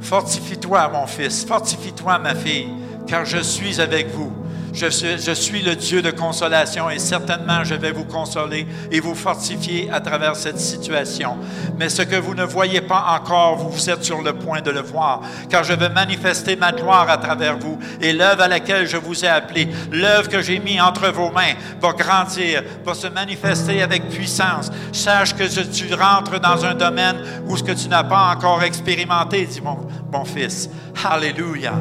fortifie-toi, 0.00 0.88
mon 0.88 1.06
fils, 1.06 1.44
fortifie-toi, 1.44 2.18
ma 2.18 2.34
fille, 2.34 2.68
car 3.06 3.24
je 3.24 3.38
suis 3.38 3.80
avec 3.80 4.08
vous. 4.14 4.32
Je 4.72 5.34
suis, 5.34 5.62
le 5.62 5.74
Dieu 5.74 6.00
de 6.02 6.10
consolation 6.10 6.88
et 6.90 6.98
certainement 6.98 7.64
je 7.64 7.74
vais 7.74 7.92
vous 7.92 8.04
consoler 8.04 8.66
et 8.90 9.00
vous 9.00 9.14
fortifier 9.14 9.90
à 9.90 10.00
travers 10.00 10.36
cette 10.36 10.60
situation. 10.60 11.36
Mais 11.78 11.88
ce 11.88 12.02
que 12.02 12.16
vous 12.16 12.34
ne 12.34 12.44
voyez 12.44 12.80
pas 12.80 13.18
encore, 13.20 13.56
vous 13.56 13.90
êtes 13.90 14.04
sur 14.04 14.22
le 14.22 14.32
point 14.32 14.60
de 14.60 14.70
le 14.70 14.80
voir, 14.80 15.22
car 15.48 15.64
je 15.64 15.72
vais 15.72 15.88
manifester 15.88 16.56
ma 16.56 16.72
gloire 16.72 17.10
à 17.10 17.18
travers 17.18 17.58
vous 17.58 17.78
et 18.00 18.12
l'œuvre 18.12 18.42
à 18.42 18.48
laquelle 18.48 18.86
je 18.86 18.96
vous 18.96 19.24
ai 19.24 19.28
appelé, 19.28 19.68
l'œuvre 19.90 20.28
que 20.28 20.40
j'ai 20.40 20.58
mis 20.60 20.80
entre 20.80 21.10
vos 21.10 21.30
mains 21.30 21.54
va 21.80 21.92
grandir, 21.92 22.62
va 22.84 22.94
se 22.94 23.08
manifester 23.08 23.82
avec 23.82 24.08
puissance. 24.08 24.70
Sache 24.92 25.34
que 25.34 25.44
tu 25.44 25.92
rentres 25.94 26.40
dans 26.40 26.64
un 26.64 26.74
domaine 26.74 27.16
où 27.46 27.56
ce 27.56 27.64
que 27.64 27.72
tu 27.72 27.88
n'as 27.88 28.04
pas 28.04 28.32
encore 28.34 28.62
expérimenté, 28.62 29.46
dit 29.46 29.60
mon, 29.60 29.78
mon 30.12 30.24
fils. 30.24 30.70
Alléluia. 31.04 31.74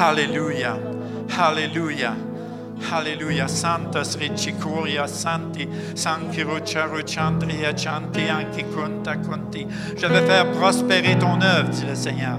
Alléluia. 0.00 0.76
Alléluia. 1.38 2.16
Alléluia. 2.92 3.46
Santa 3.46 4.02
Sricicuria 4.04 5.06
Santi, 5.06 5.68
Sankirucha 5.94 6.86
Ruchandria 6.86 7.72
Chanti, 7.72 8.28
Anki 8.28 8.64
Kunta 8.64 9.16
Kunti. 9.16 9.66
Je 9.96 10.06
vais 10.06 10.26
faire 10.26 10.50
prospérer 10.52 11.16
ton 11.18 11.40
œuvre, 11.40 11.68
dit 11.68 11.84
le 11.86 11.94
Seigneur. 11.94 12.38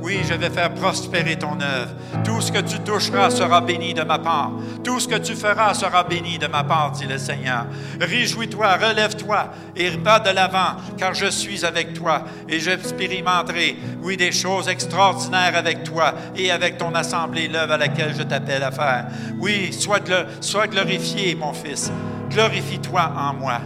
Oui, 0.00 0.20
je 0.28 0.34
vais 0.34 0.50
faire 0.50 0.72
prospérer 0.74 1.36
ton 1.36 1.60
œuvre. 1.60 1.92
Tout 2.24 2.40
ce 2.40 2.52
que 2.52 2.60
tu 2.60 2.78
toucheras 2.80 3.30
sera 3.30 3.60
béni 3.60 3.94
de 3.94 4.02
ma 4.02 4.18
part. 4.18 4.52
Tout 4.84 5.00
ce 5.00 5.08
que 5.08 5.16
tu 5.16 5.34
feras 5.34 5.74
sera 5.74 6.04
béni 6.04 6.38
de 6.38 6.46
ma 6.46 6.62
part, 6.64 6.92
dit 6.92 7.06
le 7.06 7.18
Seigneur. 7.18 7.66
Réjouis-toi, 8.00 8.76
relève-toi 8.76 9.50
et 9.76 9.90
pas 9.90 10.20
de 10.20 10.30
l'avant, 10.30 10.76
car 10.96 11.14
je 11.14 11.26
suis 11.26 11.64
avec 11.64 11.94
toi 11.94 12.24
et 12.48 12.60
j'expérimenterai, 12.60 13.76
oui, 14.02 14.16
des 14.16 14.32
choses 14.32 14.68
extraordinaires 14.68 15.56
avec 15.56 15.82
toi 15.82 16.14
et 16.36 16.50
avec 16.50 16.78
ton 16.78 16.94
assemblée, 16.94 17.48
l'œuvre 17.48 17.72
à 17.72 17.78
laquelle 17.78 18.14
je 18.16 18.22
t'appelle 18.22 18.62
à 18.62 18.70
faire. 18.70 19.06
Oui, 19.38 19.72
sois, 19.72 20.00
sois 20.40 20.68
glorifié, 20.68 21.34
mon 21.34 21.52
fils. 21.52 21.90
Glorifie-toi 22.30 23.12
en 23.16 23.34
moi. 23.34 23.60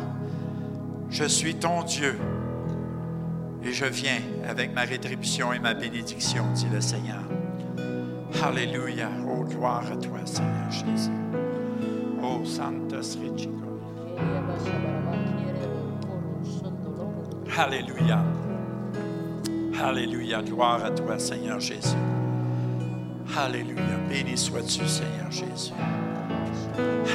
Je 1.11 1.25
suis 1.25 1.57
ton 1.57 1.83
Dieu 1.83 2.19
et 3.65 3.73
je 3.73 3.85
viens 3.85 4.21
avec 4.49 4.75
ma 4.75 4.83
rétribution 4.83 5.53
et 5.53 5.59
ma 5.59 5.75
bénédiction, 5.75 6.45
dit 6.55 6.67
le 6.73 6.81
Seigneur. 6.81 7.23
Alléluia. 8.43 9.09
Oh, 9.29 9.45
gloire 9.45 9.85
à 9.93 9.97
toi, 9.97 10.19
Seigneur 10.25 10.71
Jésus. 10.71 11.11
Oh, 12.23 12.45
Santa 12.45 13.03
Srichico. 13.03 13.53
Alléluia. 17.57 18.25
Alléluia. 19.81 20.43
Gloire 20.43 20.85
à 20.85 20.91
toi, 20.91 21.19
Seigneur 21.19 21.61
Jésus. 21.61 21.97
Alléluia. 23.37 23.99
Béni 24.09 24.37
sois-tu, 24.37 24.87
Seigneur 24.89 25.31
Jésus. 25.31 25.73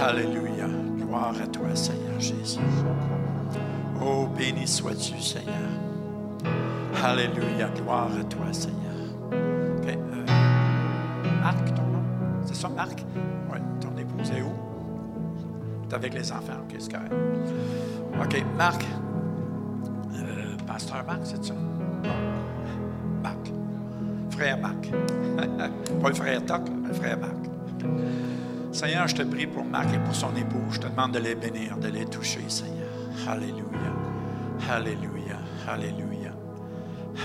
Alléluia. 0.02 0.68
Gloire 0.98 1.36
à 1.42 1.48
toi, 1.48 1.76
Seigneur 1.76 2.20
Jésus. 2.20 2.60
Oh, 4.02 4.28
béni 4.38 4.68
sois-tu, 4.68 5.20
Seigneur. 5.22 5.77
Alléluia. 7.04 7.70
Gloire 7.76 8.10
à 8.20 8.24
toi, 8.24 8.46
Seigneur. 8.52 8.94
Euh, 9.32 10.26
Marc, 11.42 11.74
ton 11.74 11.84
nom? 11.84 12.04
C'est 12.46 12.56
ça, 12.56 12.70
Marc? 12.70 13.06
Oui, 13.52 13.58
ton 13.80 13.96
épouse 13.98 14.32
est 14.32 14.42
où? 14.42 14.52
Tu 15.90 15.96
avec 15.96 16.14
les 16.14 16.32
enfants. 16.32 16.54
OK, 16.64 16.76
c'est 16.80 16.92
correct. 16.92 17.14
OK, 18.20 18.44
Marc. 18.58 18.86
Euh, 20.16 20.58
pasteur 20.66 21.04
Marc, 21.06 21.22
c'est 21.24 21.44
ça? 21.44 21.54
Marc. 23.22 23.52
Frère 24.32 24.58
Marc. 24.60 24.90
Pas 26.02 26.10
le 26.10 26.16
frère 26.16 26.46
Toc, 26.46 26.62
mais 26.82 26.88
le 26.90 26.94
frère 26.94 27.18
Marc. 27.20 27.34
Seigneur, 28.72 29.08
je 29.08 29.16
te 29.16 29.24
prie 29.24 29.48
pour 29.48 29.64
Marc 29.66 29.94
et 29.94 30.00
pour 30.00 30.14
son 30.14 30.36
épouse. 30.36 30.74
Je 30.74 30.80
te 30.80 30.88
demande 30.88 31.14
de 31.14 31.20
les 31.20 31.36
bénir, 31.36 31.78
de 31.78 31.88
les 31.88 32.06
toucher, 32.06 32.44
Seigneur. 32.48 32.88
Alléluia. 33.28 33.64
Alléluia. 34.70 35.38
Alléluia. 35.68 36.07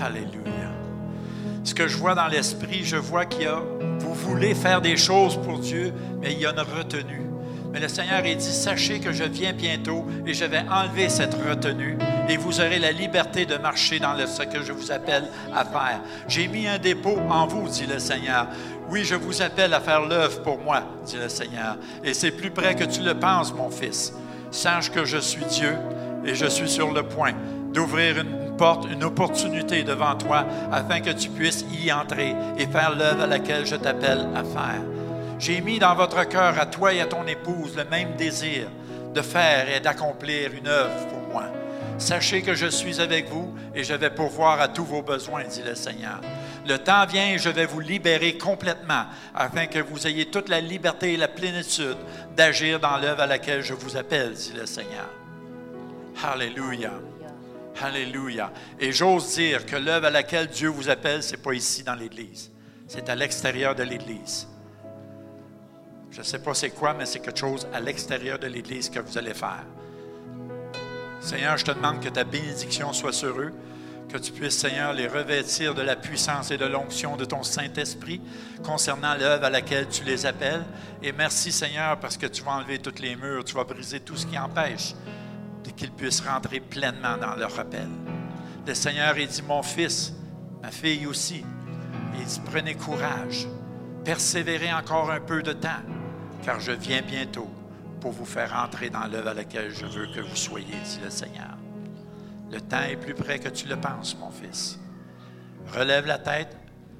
Alléluia. 0.01 0.71
Ce 1.63 1.73
que 1.73 1.87
je 1.87 1.97
vois 1.97 2.15
dans 2.15 2.27
l'esprit, 2.27 2.83
je 2.83 2.97
vois 2.97 3.25
qu'il 3.25 3.43
y 3.43 3.45
a, 3.45 3.61
vous 3.99 4.13
voulez 4.13 4.53
faire 4.53 4.81
des 4.81 4.97
choses 4.97 5.37
pour 5.37 5.59
Dieu, 5.59 5.93
mais 6.21 6.33
il 6.33 6.39
y 6.39 6.45
a 6.45 6.51
une 6.51 6.59
retenue. 6.59 7.21
Mais 7.71 7.79
le 7.79 7.87
Seigneur 7.87 8.19
a 8.19 8.21
dit, 8.21 8.39
sachez 8.39 8.99
que 8.99 9.11
je 9.11 9.23
viens 9.23 9.53
bientôt 9.53 10.05
et 10.27 10.33
je 10.33 10.45
vais 10.45 10.63
enlever 10.69 11.09
cette 11.09 11.33
retenue 11.33 11.97
et 12.29 12.37
vous 12.37 12.59
aurez 12.59 12.77
la 12.77 12.91
liberté 12.91 13.47
de 13.47 13.57
marcher 13.57 13.99
dans 13.99 14.15
ce 14.27 14.43
que 14.43 14.61
je 14.61 14.71
vous 14.71 14.91
appelle 14.91 15.27
à 15.53 15.65
faire. 15.65 16.01
J'ai 16.27 16.47
mis 16.47 16.67
un 16.67 16.77
dépôt 16.77 17.17
en 17.29 17.47
vous, 17.47 17.67
dit 17.67 17.87
le 17.87 17.97
Seigneur. 17.97 18.47
Oui, 18.89 19.03
je 19.03 19.15
vous 19.15 19.41
appelle 19.41 19.73
à 19.73 19.79
faire 19.79 20.01
l'œuvre 20.01 20.43
pour 20.43 20.59
moi, 20.59 20.83
dit 21.05 21.17
le 21.17 21.29
Seigneur. 21.29 21.77
Et 22.03 22.13
c'est 22.13 22.31
plus 22.31 22.51
près 22.51 22.75
que 22.75 22.83
tu 22.83 23.01
le 23.01 23.15
penses, 23.15 23.51
mon 23.53 23.71
fils. 23.71 24.13
Sache 24.51 24.91
que 24.91 25.03
je 25.03 25.17
suis 25.17 25.45
Dieu 25.45 25.75
et 26.25 26.35
je 26.35 26.45
suis 26.45 26.69
sur 26.69 26.91
le 26.91 27.01
point 27.01 27.33
d'ouvrir 27.73 28.19
une 28.19 28.42
une 28.89 29.03
opportunité 29.03 29.83
devant 29.83 30.15
toi 30.15 30.45
afin 30.71 31.01
que 31.01 31.09
tu 31.09 31.29
puisses 31.29 31.65
y 31.71 31.91
entrer 31.91 32.33
et 32.57 32.65
faire 32.65 32.95
l'œuvre 32.95 33.23
à 33.23 33.27
laquelle 33.27 33.65
je 33.65 33.75
t'appelle 33.75 34.27
à 34.35 34.43
faire. 34.43 34.81
J'ai 35.39 35.59
mis 35.61 35.79
dans 35.79 35.95
votre 35.95 36.23
cœur, 36.27 36.57
à 36.57 36.65
toi 36.65 36.93
et 36.93 37.01
à 37.01 37.05
ton 37.05 37.25
épouse, 37.27 37.75
le 37.75 37.83
même 37.85 38.15
désir 38.15 38.67
de 39.13 39.21
faire 39.21 39.69
et 39.69 39.79
d'accomplir 39.79 40.51
une 40.53 40.67
œuvre 40.67 41.07
pour 41.07 41.33
moi. 41.33 41.43
Sachez 41.97 42.41
que 42.41 42.55
je 42.55 42.67
suis 42.67 43.01
avec 43.01 43.29
vous 43.29 43.53
et 43.75 43.83
je 43.83 43.93
vais 43.93 44.09
pourvoir 44.09 44.59
à 44.61 44.67
tous 44.67 44.85
vos 44.85 45.01
besoins, 45.01 45.43
dit 45.43 45.61
le 45.63 45.75
Seigneur. 45.75 46.21
Le 46.65 46.77
temps 46.77 47.05
vient 47.05 47.33
et 47.33 47.37
je 47.37 47.49
vais 47.49 47.65
vous 47.65 47.81
libérer 47.81 48.37
complètement 48.37 49.05
afin 49.35 49.65
que 49.65 49.79
vous 49.79 50.07
ayez 50.07 50.25
toute 50.25 50.47
la 50.47 50.61
liberté 50.61 51.13
et 51.13 51.17
la 51.17 51.27
plénitude 51.27 51.97
d'agir 52.35 52.79
dans 52.79 52.97
l'œuvre 52.97 53.21
à 53.21 53.27
laquelle 53.27 53.61
je 53.61 53.73
vous 53.73 53.97
appelle, 53.97 54.31
dit 54.31 54.53
le 54.57 54.65
Seigneur. 54.65 55.09
Alléluia. 56.23 56.91
Alléluia. 57.81 58.51
Et 58.79 58.91
j'ose 58.91 59.35
dire 59.35 59.65
que 59.65 59.75
l'œuvre 59.75 60.07
à 60.07 60.09
laquelle 60.09 60.47
Dieu 60.47 60.69
vous 60.69 60.89
appelle, 60.89 61.23
ce 61.23 61.31
n'est 61.31 61.41
pas 61.41 61.53
ici 61.53 61.83
dans 61.83 61.95
l'Église. 61.95 62.51
C'est 62.87 63.09
à 63.09 63.15
l'extérieur 63.15 63.75
de 63.75 63.83
l'Église. 63.83 64.47
Je 66.11 66.19
ne 66.19 66.23
sais 66.23 66.39
pas 66.39 66.53
c'est 66.53 66.69
quoi, 66.69 66.93
mais 66.93 67.05
c'est 67.05 67.19
quelque 67.19 67.39
chose 67.39 67.67
à 67.73 67.79
l'extérieur 67.79 68.37
de 68.37 68.47
l'Église 68.47 68.89
que 68.89 68.99
vous 68.99 69.17
allez 69.17 69.33
faire. 69.33 69.65
Seigneur, 71.19 71.57
je 71.57 71.65
te 71.65 71.71
demande 71.71 72.01
que 72.01 72.09
ta 72.09 72.23
bénédiction 72.23 72.93
soit 72.93 73.13
sur 73.13 73.39
eux, 73.39 73.51
que 74.09 74.17
tu 74.17 74.31
puisses, 74.31 74.57
Seigneur, 74.57 74.93
les 74.93 75.07
revêtir 75.07 75.73
de 75.73 75.81
la 75.81 75.95
puissance 75.95 76.51
et 76.51 76.57
de 76.57 76.65
l'onction 76.65 77.15
de 77.17 77.25
ton 77.25 77.41
Saint-Esprit 77.41 78.21
concernant 78.63 79.15
l'œuvre 79.15 79.45
à 79.45 79.49
laquelle 79.49 79.87
tu 79.87 80.03
les 80.03 80.27
appelles. 80.27 80.63
Et 81.01 81.11
merci, 81.11 81.51
Seigneur, 81.51 81.99
parce 81.99 82.17
que 82.17 82.27
tu 82.27 82.43
vas 82.43 82.51
enlever 82.51 82.77
toutes 82.77 82.99
les 82.99 83.15
murs, 83.15 83.43
tu 83.43 83.55
vas 83.55 83.63
briser 83.63 84.01
tout 84.01 84.15
ce 84.15 84.27
qui 84.27 84.37
empêche 84.37 84.93
qu'ils 85.75 85.91
puissent 85.91 86.21
rentrer 86.21 86.59
pleinement 86.59 87.17
dans 87.17 87.35
leur 87.35 87.59
appel. 87.59 87.87
Le 88.65 88.73
Seigneur, 88.73 89.17
il 89.17 89.27
dit, 89.27 89.41
mon 89.41 89.63
fils, 89.63 90.13
ma 90.61 90.71
fille 90.71 91.05
aussi, 91.05 91.43
il 92.17 92.25
dit, 92.25 92.41
prenez 92.45 92.75
courage, 92.75 93.47
persévérez 94.03 94.73
encore 94.73 95.11
un 95.11 95.19
peu 95.19 95.41
de 95.43 95.53
temps, 95.53 95.69
car 96.43 96.59
je 96.59 96.71
viens 96.71 97.01
bientôt 97.01 97.49
pour 97.99 98.11
vous 98.11 98.25
faire 98.25 98.53
entrer 98.55 98.89
dans 98.89 99.05
l'œuvre 99.07 99.29
à 99.29 99.33
laquelle 99.33 99.71
je 99.71 99.85
veux 99.85 100.07
que 100.07 100.21
vous 100.21 100.35
soyez, 100.35 100.75
dit 100.85 100.99
le 101.03 101.09
Seigneur. 101.09 101.57
Le 102.51 102.61
temps 102.61 102.81
est 102.81 102.97
plus 102.97 103.13
près 103.13 103.39
que 103.39 103.49
tu 103.49 103.67
le 103.67 103.77
penses, 103.77 104.17
mon 104.19 104.29
fils. 104.29 104.79
Relève 105.73 106.05
la 106.05 106.19
tête, 106.19 106.55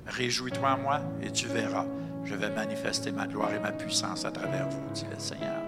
réjouis-toi 0.07 0.71
en 0.71 0.77
moi, 0.77 1.01
et 1.21 1.31
tu 1.31 1.47
verras, 1.47 1.85
je 2.23 2.35
vais 2.35 2.49
manifester 2.49 3.11
ma 3.11 3.27
gloire 3.27 3.53
et 3.53 3.59
ma 3.59 3.71
puissance 3.71 4.25
à 4.25 4.31
travers 4.31 4.69
vous, 4.69 4.93
dit 4.93 5.05
le 5.11 5.19
Seigneur. 5.19 5.62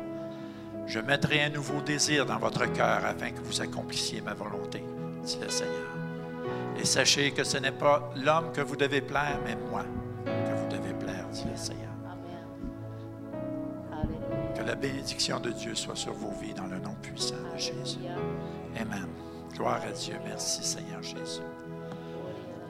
Je 0.88 1.00
mettrai 1.00 1.44
un 1.44 1.50
nouveau 1.50 1.82
désir 1.82 2.26
dans 2.26 2.38
votre 2.38 2.66
cœur 2.72 3.04
afin 3.06 3.32
que 3.32 3.42
vous 3.42 3.62
accomplissiez 3.62 4.22
ma 4.22 4.34
volonté, 4.34 4.84
dit 5.24 5.40
le 5.42 5.50
Seigneur. 5.50 5.90
Et 6.80 6.86
sachez 6.86 7.32
que 7.32 7.44
ce 7.44 7.58
n'est 7.58 7.72
pas 7.72 8.12
l'homme 8.16 8.52
que 8.52 8.62
vous 8.62 8.76
devez 8.76 9.02
plaire, 9.02 9.40
mais 9.44 9.56
moi 9.56 9.84
que 10.26 10.56
vous 10.56 10.68
devez 10.68 10.94
plaire, 10.94 11.28
dit 11.32 11.46
le 11.50 11.58
Seigneur. 11.58 11.86
Que 14.56 14.62
la 14.62 14.76
bénédiction 14.76 15.40
de 15.40 15.52
Dieu 15.52 15.76
soit 15.76 15.96
sur 15.96 16.14
vos 16.14 16.32
vies 16.40 16.54
dans 16.54 16.68
le 16.68 16.80
nom 16.80 16.96
puissant 17.02 17.36
de 17.54 17.60
Jésus. 17.60 18.00
Amen. 18.80 19.08
Gloire 19.54 19.82
à 19.88 19.92
Dieu. 19.92 20.16
Merci 20.26 20.64
Seigneur 20.64 21.02
Jésus. 21.02 21.42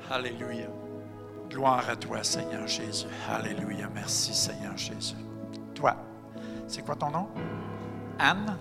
Alléluia. 0.10 0.68
Gloire 1.50 1.90
à 1.90 1.96
toi, 1.96 2.24
Seigneur 2.24 2.68
Jésus. 2.68 3.08
Alléluia. 3.30 3.90
Merci, 3.94 4.34
Seigneur 4.34 4.78
Jésus. 4.78 5.16
Toi, 5.74 5.96
c'est 6.68 6.84
quoi 6.84 6.96
ton 6.96 7.12
nom? 7.12 7.28
Anne? 8.20 8.58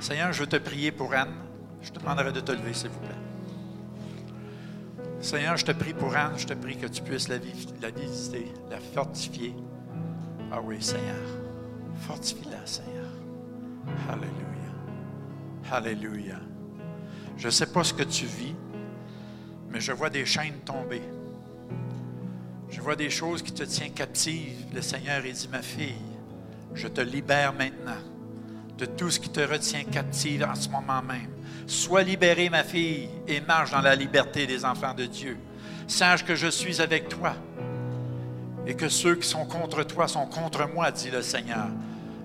Seigneur, 0.00 0.32
je 0.32 0.40
veux 0.40 0.46
te 0.46 0.56
prier 0.56 0.92
pour 0.92 1.14
Anne. 1.14 1.34
Je 1.82 1.90
te 1.90 1.98
demanderai 1.98 2.32
de 2.32 2.40
te 2.40 2.52
lever, 2.52 2.74
s'il 2.74 2.90
vous 2.90 3.00
plaît. 3.00 3.08
Seigneur, 5.20 5.56
je 5.56 5.64
te 5.64 5.72
prie 5.72 5.94
pour 5.94 6.14
Anne. 6.16 6.34
Je 6.36 6.46
te 6.46 6.54
prie 6.54 6.76
que 6.76 6.86
tu 6.86 7.02
puisses 7.02 7.28
la, 7.28 7.38
visiter, 7.38 8.52
la 8.70 8.78
fortifier. 8.78 9.54
Ah 10.52 10.60
oui, 10.62 10.82
Seigneur. 10.82 11.16
Fortifie-la, 12.06 12.66
Seigneur. 12.66 13.06
Alléluia. 14.08 14.32
Alléluia. 15.70 16.36
Je 17.36 17.46
ne 17.46 17.50
sais 17.50 17.66
pas 17.66 17.82
ce 17.84 17.94
que 17.94 18.02
tu 18.02 18.26
vis, 18.26 18.54
mais 19.70 19.80
je 19.80 19.92
vois 19.92 20.10
des 20.10 20.24
chaînes 20.24 20.60
tomber. 20.64 21.02
Je 22.68 22.80
vois 22.80 22.96
des 22.96 23.10
choses 23.10 23.42
qui 23.42 23.52
te 23.52 23.62
tiennent 23.62 23.92
captive. 23.92 24.66
Le 24.74 24.82
Seigneur 24.82 25.24
est 25.24 25.32
dit, 25.32 25.48
ma 25.48 25.62
fille, 25.62 25.94
je 26.74 26.88
te 26.88 27.00
libère 27.00 27.52
maintenant 27.52 28.13
de 28.78 28.86
tout 28.86 29.10
ce 29.10 29.20
qui 29.20 29.28
te 29.28 29.40
retient 29.40 29.84
captive 29.84 30.46
en 30.50 30.54
ce 30.54 30.68
moment 30.68 31.02
même. 31.02 31.30
Sois 31.66 32.02
libérée, 32.02 32.50
ma 32.50 32.64
fille, 32.64 33.08
et 33.26 33.40
marche 33.40 33.70
dans 33.70 33.80
la 33.80 33.94
liberté 33.94 34.46
des 34.46 34.64
enfants 34.64 34.94
de 34.94 35.06
Dieu. 35.06 35.38
Sache 35.86 36.24
que 36.24 36.34
je 36.34 36.48
suis 36.48 36.80
avec 36.80 37.08
toi 37.08 37.34
et 38.66 38.74
que 38.74 38.88
ceux 38.88 39.16
qui 39.16 39.28
sont 39.28 39.44
contre 39.44 39.82
toi 39.84 40.08
sont 40.08 40.26
contre 40.26 40.68
moi, 40.72 40.90
dit 40.90 41.10
le 41.10 41.22
Seigneur. 41.22 41.68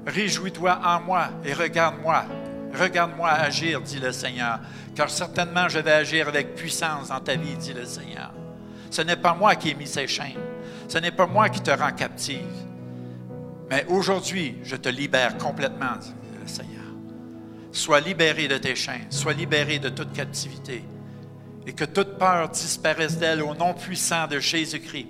Réjouis-toi 0.05 0.79
en 0.83 1.01
moi 1.01 1.29
et 1.43 1.53
regarde-moi. 1.53 2.25
Regarde-moi 2.73 3.29
agir, 3.29 3.81
dit 3.81 3.99
le 3.99 4.11
Seigneur, 4.11 4.59
car 4.95 5.09
certainement 5.09 5.67
je 5.67 5.79
vais 5.79 5.91
agir 5.91 6.27
avec 6.27 6.55
puissance 6.55 7.09
dans 7.09 7.19
ta 7.19 7.35
vie, 7.35 7.55
dit 7.57 7.73
le 7.73 7.85
Seigneur. 7.85 8.31
Ce 8.91 9.01
n'est 9.01 9.15
pas 9.15 9.33
moi 9.33 9.55
qui 9.55 9.69
ai 9.69 9.73
mis 9.73 9.87
ces 9.87 10.07
chaînes. 10.07 10.39
Ce 10.87 10.97
n'est 10.97 11.11
pas 11.11 11.27
moi 11.27 11.49
qui 11.49 11.61
te 11.61 11.71
rend 11.71 11.91
captive. 11.91 12.39
Mais 13.69 13.85
aujourd'hui, 13.87 14.57
je 14.63 14.75
te 14.75 14.89
libère 14.89 15.37
complètement, 15.37 15.95
dit 15.99 16.13
Seigneur. 16.49 16.83
Sois 17.71 17.99
libéré 17.99 18.47
de 18.47 18.57
tes 18.57 18.75
chaînes, 18.75 19.11
sois 19.11 19.33
libéré 19.33 19.79
de 19.79 19.89
toute 19.89 20.11
captivité, 20.11 20.83
et 21.65 21.73
que 21.73 21.85
toute 21.85 22.17
peur 22.17 22.49
disparaisse 22.49 23.17
d'elle 23.17 23.41
au 23.41 23.53
nom 23.53 23.73
puissant 23.73 24.27
de 24.27 24.39
Jésus-Christ. 24.39 25.07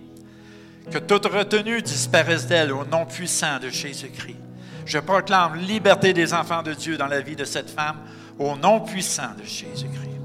Que 0.92 0.98
toute 0.98 1.26
retenue 1.26 1.82
disparaisse 1.82 2.48
d'elle 2.48 2.74
au 2.74 2.86
nom 2.86 3.06
puissant 3.06 3.60
de 3.60 3.70
Jésus-Christ. 3.70 4.40
Je 4.86 4.98
proclame 4.98 5.56
liberté 5.56 6.14
des 6.14 6.34
enfants 6.34 6.64
de 6.64 6.74
Dieu 6.74 6.98
dans 6.98 7.08
la 7.08 7.22
vie 7.22 7.36
de 7.36 7.46
cette 7.46 7.70
femme 7.70 7.98
au 8.40 8.56
nom 8.56 8.82
puissant 8.82 9.36
de 9.38 9.44
Jésus-Christ. 9.44 10.20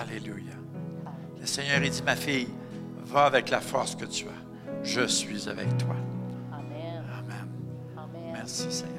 Alléluia. 0.00 0.54
Le 1.38 1.46
Seigneur 1.46 1.76
a 1.76 1.80
dit, 1.80 2.02
ma 2.04 2.16
fille, 2.16 2.48
va 3.04 3.26
avec 3.26 3.50
la 3.50 3.60
force 3.60 3.94
que 3.94 4.06
tu 4.06 4.24
as. 4.24 4.82
Je 4.82 5.06
suis 5.06 5.48
avec 5.48 5.76
toi. 5.76 5.96
Amen. 6.52 7.04
Amen. 7.18 7.48
Amen. 7.96 8.32
Merci 8.32 8.72
Seigneur. 8.72 8.93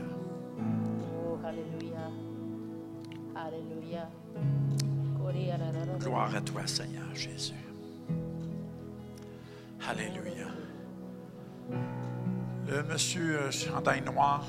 Gloire 6.05 6.35
à 6.35 6.41
toi 6.41 6.61
Seigneur 6.67 7.15
Jésus. 7.15 7.55
Alléluia. 9.89 10.49
Le 12.67 12.83
monsieur 12.83 13.39
euh, 13.39 13.49
chandail 13.49 14.03
noir, 14.03 14.45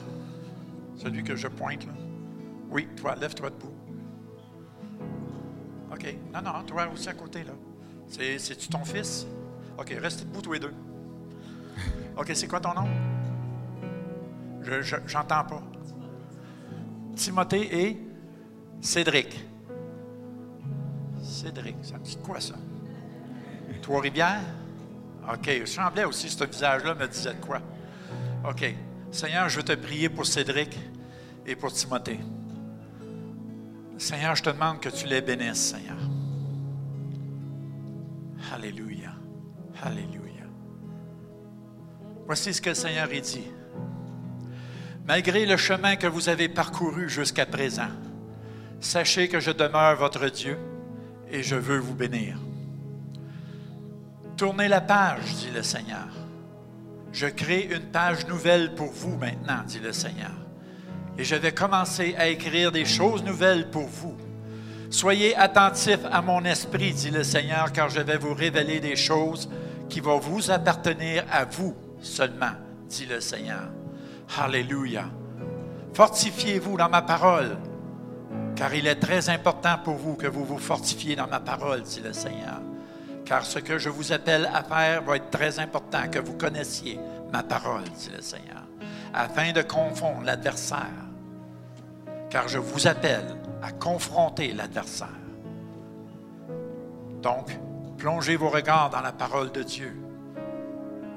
celui 0.96 1.24
que 1.24 1.34
je 1.34 1.48
pointe 1.48 1.86
là. 1.86 1.94
Oui, 2.68 2.86
toi, 2.94 3.14
lève-toi 3.14 3.48
debout. 3.48 3.72
OK. 5.90 6.14
Non, 6.34 6.42
non, 6.42 6.62
toi 6.64 6.88
aussi 6.92 7.08
à 7.08 7.14
côté 7.14 7.42
là. 7.42 7.54
C'est, 8.06 8.38
c'est-tu 8.38 8.68
ton 8.68 8.84
fils? 8.84 9.26
OK, 9.78 9.96
reste 9.98 10.26
debout 10.26 10.42
tous 10.42 10.52
les 10.52 10.60
deux. 10.60 10.74
OK, 12.18 12.32
c'est 12.34 12.48
quoi 12.48 12.60
ton 12.60 12.74
nom? 12.74 12.86
Je, 14.60 14.98
j'entends 15.06 15.44
pas. 15.44 15.62
Timothée 17.14 17.88
et 17.88 17.98
Cédric. 18.82 19.46
Cédric, 21.36 21.76
ça 21.82 21.98
me 21.98 22.02
dit 22.02 22.16
quoi 22.16 22.40
ça? 22.40 22.54
Trois-Rivières? 23.82 24.40
OK, 25.30 25.48
il 25.48 25.66
semblait 25.66 26.04
aussi, 26.04 26.30
ce 26.30 26.44
visage-là 26.44 26.94
me 26.94 27.06
disait 27.06 27.36
quoi? 27.40 27.60
OK. 28.48 28.74
Seigneur, 29.10 29.48
je 29.48 29.58
veux 29.58 29.62
te 29.62 29.74
prier 29.74 30.08
pour 30.08 30.24
Cédric 30.24 30.78
et 31.44 31.54
pour 31.54 31.72
Timothée. 31.72 32.20
Seigneur, 33.98 34.34
je 34.34 34.44
te 34.44 34.50
demande 34.50 34.80
que 34.80 34.88
tu 34.88 35.06
les 35.06 35.20
bénisses, 35.20 35.72
Seigneur. 35.74 35.98
Alléluia. 38.54 39.12
Alléluia. 39.82 40.44
Voici 42.24 42.54
ce 42.54 42.62
que 42.62 42.70
le 42.70 42.74
Seigneur 42.74 43.08
a 43.10 43.20
dit. 43.20 43.46
Malgré 45.06 45.44
le 45.44 45.58
chemin 45.58 45.96
que 45.96 46.06
vous 46.06 46.30
avez 46.30 46.48
parcouru 46.48 47.10
jusqu'à 47.10 47.44
présent, 47.44 47.90
sachez 48.80 49.28
que 49.28 49.38
je 49.38 49.50
demeure 49.50 49.96
votre 49.96 50.28
Dieu 50.30 50.58
et 51.30 51.42
je 51.42 51.56
veux 51.56 51.78
vous 51.78 51.94
bénir. 51.94 52.38
Tournez 54.36 54.68
la 54.68 54.80
page, 54.80 55.24
dit 55.36 55.50
le 55.54 55.62
Seigneur. 55.62 56.08
Je 57.12 57.26
crée 57.26 57.68
une 57.70 57.90
page 57.90 58.26
nouvelle 58.26 58.74
pour 58.74 58.90
vous 58.92 59.16
maintenant, 59.16 59.62
dit 59.66 59.78
le 59.78 59.92
Seigneur. 59.92 60.32
Et 61.16 61.24
je 61.24 61.34
vais 61.34 61.52
commencer 61.52 62.14
à 62.18 62.28
écrire 62.28 62.70
des 62.70 62.84
choses 62.84 63.24
nouvelles 63.24 63.70
pour 63.70 63.86
vous. 63.86 64.16
Soyez 64.90 65.34
attentifs 65.36 66.04
à 66.12 66.20
mon 66.20 66.44
esprit, 66.44 66.92
dit 66.92 67.10
le 67.10 67.24
Seigneur, 67.24 67.72
car 67.72 67.88
je 67.88 68.00
vais 68.00 68.18
vous 68.18 68.34
révéler 68.34 68.80
des 68.80 68.96
choses 68.96 69.48
qui 69.88 70.00
vont 70.00 70.18
vous 70.18 70.50
appartenir 70.50 71.24
à 71.30 71.44
vous 71.44 71.74
seulement, 72.02 72.52
dit 72.88 73.06
le 73.06 73.20
Seigneur. 73.20 73.70
Alléluia. 74.38 75.06
Fortifiez-vous 75.94 76.76
dans 76.76 76.90
ma 76.90 77.02
parole, 77.02 77.56
car 78.56 78.74
il 78.74 78.86
est 78.86 78.96
très 78.96 79.28
important 79.28 79.76
pour 79.84 79.96
vous 79.96 80.14
que 80.14 80.26
vous 80.26 80.44
vous 80.44 80.58
fortifiez 80.58 81.14
dans 81.14 81.26
ma 81.26 81.40
parole, 81.40 81.82
dit 81.82 82.00
le 82.00 82.14
Seigneur. 82.14 82.60
Car 83.26 83.44
ce 83.44 83.58
que 83.58 83.76
je 83.76 83.90
vous 83.90 84.12
appelle 84.12 84.48
à 84.52 84.62
faire 84.62 85.02
va 85.02 85.16
être 85.16 85.30
très 85.30 85.58
important, 85.58 86.08
que 86.10 86.18
vous 86.18 86.38
connaissiez 86.38 86.98
ma 87.32 87.42
parole, 87.42 87.82
dit 87.82 88.10
le 88.16 88.22
Seigneur, 88.22 88.62
afin 89.12 89.52
de 89.52 89.62
confondre 89.62 90.22
l'adversaire. 90.22 90.80
Car 92.30 92.48
je 92.48 92.58
vous 92.58 92.86
appelle 92.86 93.36
à 93.62 93.72
confronter 93.72 94.52
l'adversaire. 94.52 95.08
Donc, 97.22 97.50
plongez 97.98 98.36
vos 98.36 98.48
regards 98.48 98.90
dans 98.90 99.00
la 99.00 99.12
parole 99.12 99.52
de 99.52 99.62
Dieu. 99.62 99.94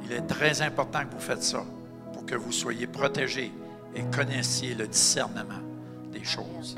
Il 0.03 0.11
est 0.11 0.27
très 0.27 0.61
important 0.61 1.05
que 1.05 1.13
vous 1.13 1.21
faites 1.21 1.43
ça 1.43 1.63
pour 2.13 2.25
que 2.25 2.35
vous 2.35 2.51
soyez 2.51 2.87
protégés 2.87 3.51
et 3.95 4.01
connaissiez 4.15 4.75
le 4.75 4.87
discernement 4.87 5.61
des 6.11 6.23
choses. 6.23 6.75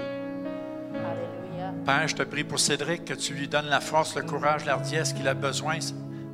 Père, 1.85 2.07
je 2.07 2.15
te 2.15 2.23
prie 2.23 2.43
pour 2.43 2.59
Cédric, 2.59 3.05
que 3.05 3.13
tu 3.13 3.33
lui 3.33 3.47
donnes 3.47 3.67
la 3.67 3.79
force, 3.79 4.15
le 4.15 4.21
courage, 4.21 4.65
l'ardiesse 4.65 5.13
qu'il 5.13 5.27
a 5.27 5.33
besoin 5.33 5.79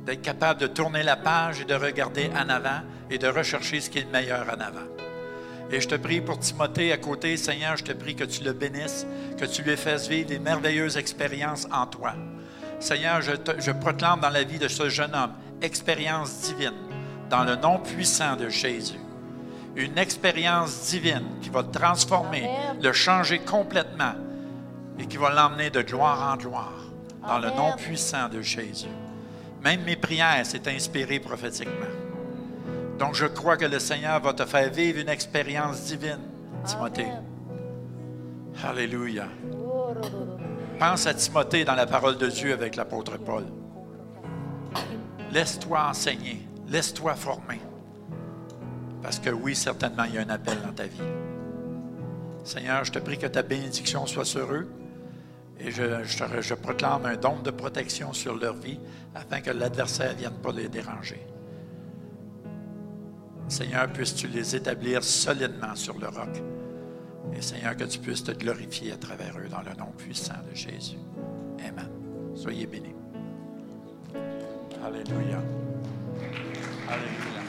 d'être 0.04 0.20
capable 0.20 0.60
de 0.60 0.66
tourner 0.66 1.02
la 1.02 1.16
page 1.16 1.62
et 1.62 1.64
de 1.64 1.74
regarder 1.74 2.30
en 2.36 2.48
avant 2.50 2.82
et 3.10 3.16
de 3.18 3.28
rechercher 3.28 3.80
ce 3.80 3.88
qui 3.88 3.98
est 3.98 4.04
le 4.04 4.10
meilleur 4.10 4.46
en 4.46 4.60
avant. 4.60 4.86
Et 5.70 5.80
je 5.80 5.88
te 5.88 5.94
prie 5.94 6.20
pour 6.20 6.38
Timothée 6.38 6.92
à 6.92 6.98
côté, 6.98 7.36
Seigneur, 7.36 7.76
je 7.76 7.84
te 7.84 7.92
prie 7.92 8.14
que 8.14 8.24
tu 8.24 8.44
le 8.44 8.52
bénisses, 8.52 9.06
que 9.38 9.46
tu 9.46 9.62
lui 9.62 9.76
fasses 9.76 10.08
vivre 10.08 10.28
des 10.28 10.38
merveilleuses 10.38 10.96
expériences 10.96 11.66
en 11.72 11.86
toi. 11.86 12.14
Seigneur, 12.80 13.20
je, 13.22 13.72
proclame 13.72 14.20
dans 14.20 14.30
la 14.30 14.44
vie 14.44 14.58
de 14.58 14.68
ce 14.68 14.88
jeune 14.88 15.14
homme 15.14 15.32
expérience 15.62 16.42
divine, 16.42 16.76
dans 17.30 17.44
le 17.44 17.56
nom 17.56 17.78
puissant 17.78 18.36
de 18.36 18.48
Jésus. 18.48 19.00
Une 19.76 19.98
expérience 19.98 20.90
divine 20.90 21.26
qui 21.42 21.50
va 21.50 21.62
transformer, 21.62 22.48
le 22.80 22.92
changer 22.92 23.38
complètement 23.38 24.14
et 24.98 25.06
qui 25.06 25.16
va 25.16 25.30
l'emmener 25.30 25.70
de 25.70 25.82
gloire 25.82 26.32
en 26.32 26.36
gloire, 26.36 26.84
dans 27.22 27.38
le 27.38 27.50
nom 27.50 27.76
puissant 27.76 28.28
de 28.28 28.42
Jésus. 28.42 28.86
Même 29.62 29.82
mes 29.82 29.96
prières 29.96 30.44
s'est 30.44 30.68
inspirées 30.68 31.20
prophétiquement. 31.20 31.72
Donc, 32.98 33.14
je 33.14 33.26
crois 33.26 33.56
que 33.56 33.64
le 33.64 33.78
Seigneur 33.78 34.20
va 34.20 34.32
te 34.32 34.44
faire 34.44 34.70
vivre 34.70 34.98
une 34.98 35.08
expérience 35.08 35.84
divine, 35.84 36.18
Timothée. 36.64 37.02
Amen. 37.02 37.24
Alléluia. 38.64 39.28
Oh. 39.52 39.94
Pense 40.78 41.06
à 41.06 41.14
Timothée 41.14 41.64
dans 41.64 41.74
la 41.74 41.86
parole 41.86 42.18
de 42.18 42.26
Dieu 42.26 42.52
avec 42.52 42.76
l'apôtre 42.76 43.18
Paul. 43.18 43.44
Laisse-toi 45.30 45.88
enseigner, 45.90 46.46
laisse-toi 46.68 47.14
former. 47.14 47.60
Parce 49.02 49.18
que 49.18 49.30
oui, 49.30 49.54
certainement, 49.54 50.04
il 50.04 50.14
y 50.14 50.18
a 50.18 50.22
un 50.22 50.30
appel 50.30 50.58
dans 50.64 50.72
ta 50.72 50.84
vie. 50.84 51.02
Seigneur, 52.42 52.84
je 52.84 52.92
te 52.92 52.98
prie 52.98 53.18
que 53.18 53.26
ta 53.26 53.42
bénédiction 53.42 54.06
soit 54.06 54.24
sur 54.24 54.52
eux 54.52 54.68
et 55.60 55.70
je, 55.70 56.54
proclame 56.54 57.06
un 57.06 57.16
don 57.16 57.40
de 57.40 57.50
protection 57.50 58.12
sur 58.12 58.36
leur 58.36 58.54
vie 58.54 58.78
afin 59.14 59.40
que 59.40 59.50
l'adversaire 59.50 60.12
ne 60.12 60.18
vienne 60.18 60.38
pas 60.42 60.52
les 60.52 60.68
déranger. 60.68 61.26
Seigneur, 63.48 63.88
puisses-tu 63.88 64.28
les 64.28 64.54
établir 64.54 65.02
solidement 65.02 65.74
sur 65.74 65.98
le 65.98 66.08
roc? 66.08 66.42
Et 67.34 67.42
Seigneur, 67.42 67.76
que 67.76 67.84
tu 67.84 67.98
puisses 67.98 68.24
te 68.24 68.32
glorifier 68.32 68.92
à 68.92 68.96
travers 68.96 69.38
eux 69.38 69.48
dans 69.48 69.62
le 69.62 69.74
nom 69.76 69.90
puissant 69.96 70.34
de 70.48 70.54
Jésus. 70.54 70.98
Amen. 71.60 71.88
Soyez 72.34 72.66
bénis. 72.66 72.94
Alléluia. 74.84 75.42
Alléluia. 76.88 77.42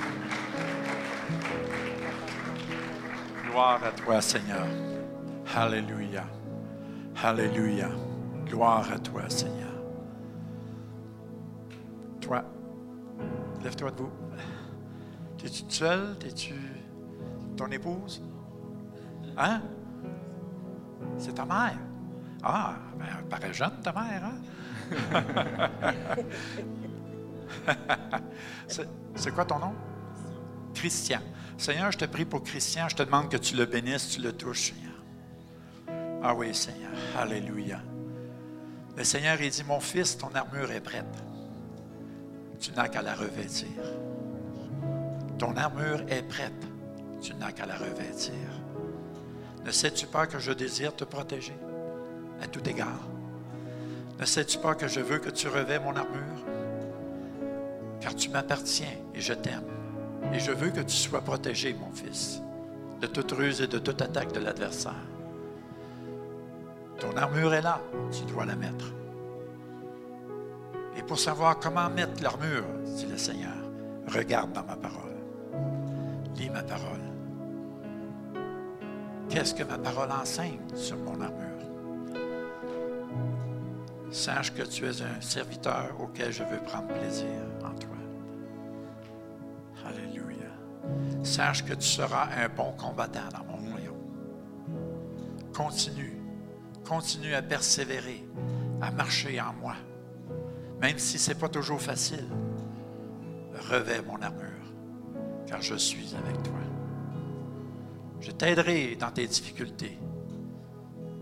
Gloire 3.45 3.83
à 3.83 3.91
toi, 3.91 4.21
Seigneur. 4.21 4.65
Alléluia. 5.55 6.23
Alléluia. 7.21 7.89
Gloire 8.45 8.89
à 8.93 8.99
toi, 8.99 9.29
Seigneur. 9.29 9.73
Toi, 12.21 12.45
lève-toi 13.61 13.91
debout. 13.91 14.11
T'es-tu 15.37 15.63
seul? 15.67 16.17
T'es-tu 16.17 16.53
ton 17.57 17.67
épouse? 17.67 18.23
Hein? 19.37 19.61
C'est 21.17 21.33
ta 21.33 21.45
mère. 21.45 21.77
Ah, 22.41 22.75
ben, 22.97 23.05
elle 23.17 23.25
paraît 23.25 23.53
jeune, 23.53 23.81
ta 23.83 23.91
mère, 23.91 24.23
hein? 24.23 24.35
c'est, 29.15 29.31
quoi 29.33 29.43
ton 29.43 29.59
nom? 29.59 29.73
Christian. 30.73 31.19
Seigneur, 31.57 31.91
je 31.91 31.97
te 31.97 32.05
prie 32.05 32.23
pour 32.23 32.43
Christian. 32.43 32.87
Je 32.87 32.95
te 32.95 33.03
demande 33.03 33.29
que 33.29 33.35
tu 33.37 33.57
le 33.57 33.65
bénisses, 33.65 34.09
tu 34.09 34.21
le 34.21 34.31
touches. 34.31 34.73
Ah 36.21 36.35
oui, 36.35 36.53
Seigneur. 36.53 36.91
Alléluia. 37.17 37.79
Le 38.97 39.03
Seigneur, 39.03 39.39
il 39.41 39.49
dit, 39.49 39.63
mon 39.63 39.79
fils, 39.79 40.17
ton 40.17 40.29
armure 40.35 40.71
est 40.71 40.81
prête. 40.81 41.05
Tu 42.59 42.71
n'as 42.73 42.89
qu'à 42.89 43.01
la 43.01 43.15
revêtir. 43.15 43.67
Ton 45.37 45.55
armure 45.55 46.01
est 46.09 46.23
prête. 46.23 46.67
Tu 47.21 47.33
n'as 47.35 47.53
qu'à 47.53 47.65
la 47.65 47.75
revêtir. 47.75 48.33
Ne 49.65 49.71
sais-tu 49.71 50.07
pas 50.07 50.27
que 50.27 50.39
je 50.39 50.51
désire 50.51 50.95
te 50.95 51.05
protéger? 51.05 51.55
À 52.41 52.47
tout 52.47 52.67
égard? 52.67 53.07
Ne 54.19 54.25
sais-tu 54.25 54.57
pas 54.57 54.75
que 54.75 54.87
je 54.87 54.99
veux 54.99 55.19
que 55.19 55.29
tu 55.29 55.47
revêts 55.47 55.79
mon 55.79 55.95
armure? 55.95 56.43
Car 58.01 58.15
tu 58.15 58.29
m'appartiens 58.29 58.97
et 59.15 59.21
je 59.21 59.33
t'aime. 59.33 59.63
Et 60.33 60.39
je 60.39 60.51
veux 60.51 60.69
que 60.69 60.81
tu 60.81 60.95
sois 60.95 61.21
protégé, 61.21 61.73
mon 61.73 61.91
fils, 61.91 62.41
de 62.99 63.07
toute 63.07 63.31
ruse 63.31 63.61
et 63.61 63.67
de 63.67 63.79
toute 63.79 64.01
attaque 64.01 64.33
de 64.33 64.39
l'adversaire. 64.39 64.93
Ton 66.99 67.15
armure 67.15 67.53
est 67.53 67.61
là, 67.61 67.79
tu 68.11 68.23
dois 68.25 68.45
la 68.45 68.55
mettre. 68.55 68.93
Et 70.97 71.03
pour 71.03 71.17
savoir 71.17 71.59
comment 71.59 71.89
mettre 71.89 72.21
l'armure, 72.21 72.65
dit 72.83 73.05
le 73.05 73.17
Seigneur, 73.17 73.55
regarde 74.07 74.51
dans 74.51 74.63
ma 74.63 74.75
parole. 74.75 75.15
Lis 76.35 76.49
ma 76.49 76.63
parole. 76.63 76.99
Qu'est-ce 79.29 79.53
que 79.53 79.63
ma 79.63 79.77
parole 79.77 80.11
enseigne 80.11 80.59
sur 80.75 80.97
mon 80.97 81.21
armure? 81.21 81.45
Sache 84.11 84.53
que 84.53 84.63
tu 84.63 84.85
es 84.85 85.01
un 85.01 85.21
serviteur 85.21 85.91
auquel 86.01 86.31
je 86.31 86.43
veux 86.43 86.59
prendre 86.65 86.87
plaisir 86.87 87.29
en 87.63 87.75
toi. 87.75 87.95
Alléluia. 89.85 90.49
Sache 91.23 91.63
que 91.63 91.73
tu 91.75 91.87
seras 91.87 92.27
un 92.35 92.49
bon 92.49 92.71
combattant 92.71 93.29
dans 93.31 93.45
mon 93.45 93.71
royaume. 93.71 93.95
Continue, 95.53 96.18
continue 96.89 97.35
à 97.35 97.43
persévérer, 97.43 98.25
à 98.81 98.89
marcher 98.89 99.39
en 99.39 99.53
moi. 99.53 99.75
Même 100.81 100.97
si 100.97 101.19
ce 101.19 101.29
n'est 101.29 101.39
pas 101.39 101.47
toujours 101.47 101.79
facile, 101.79 102.25
revêt 103.69 104.01
mon 104.01 104.19
armure, 104.19 104.73
car 105.45 105.61
je 105.61 105.75
suis 105.75 106.15
avec 106.15 106.41
toi. 106.41 106.53
Je 108.21 108.31
t'aiderai 108.31 108.95
dans 108.95 109.11
tes 109.11 109.27
difficultés. 109.27 109.99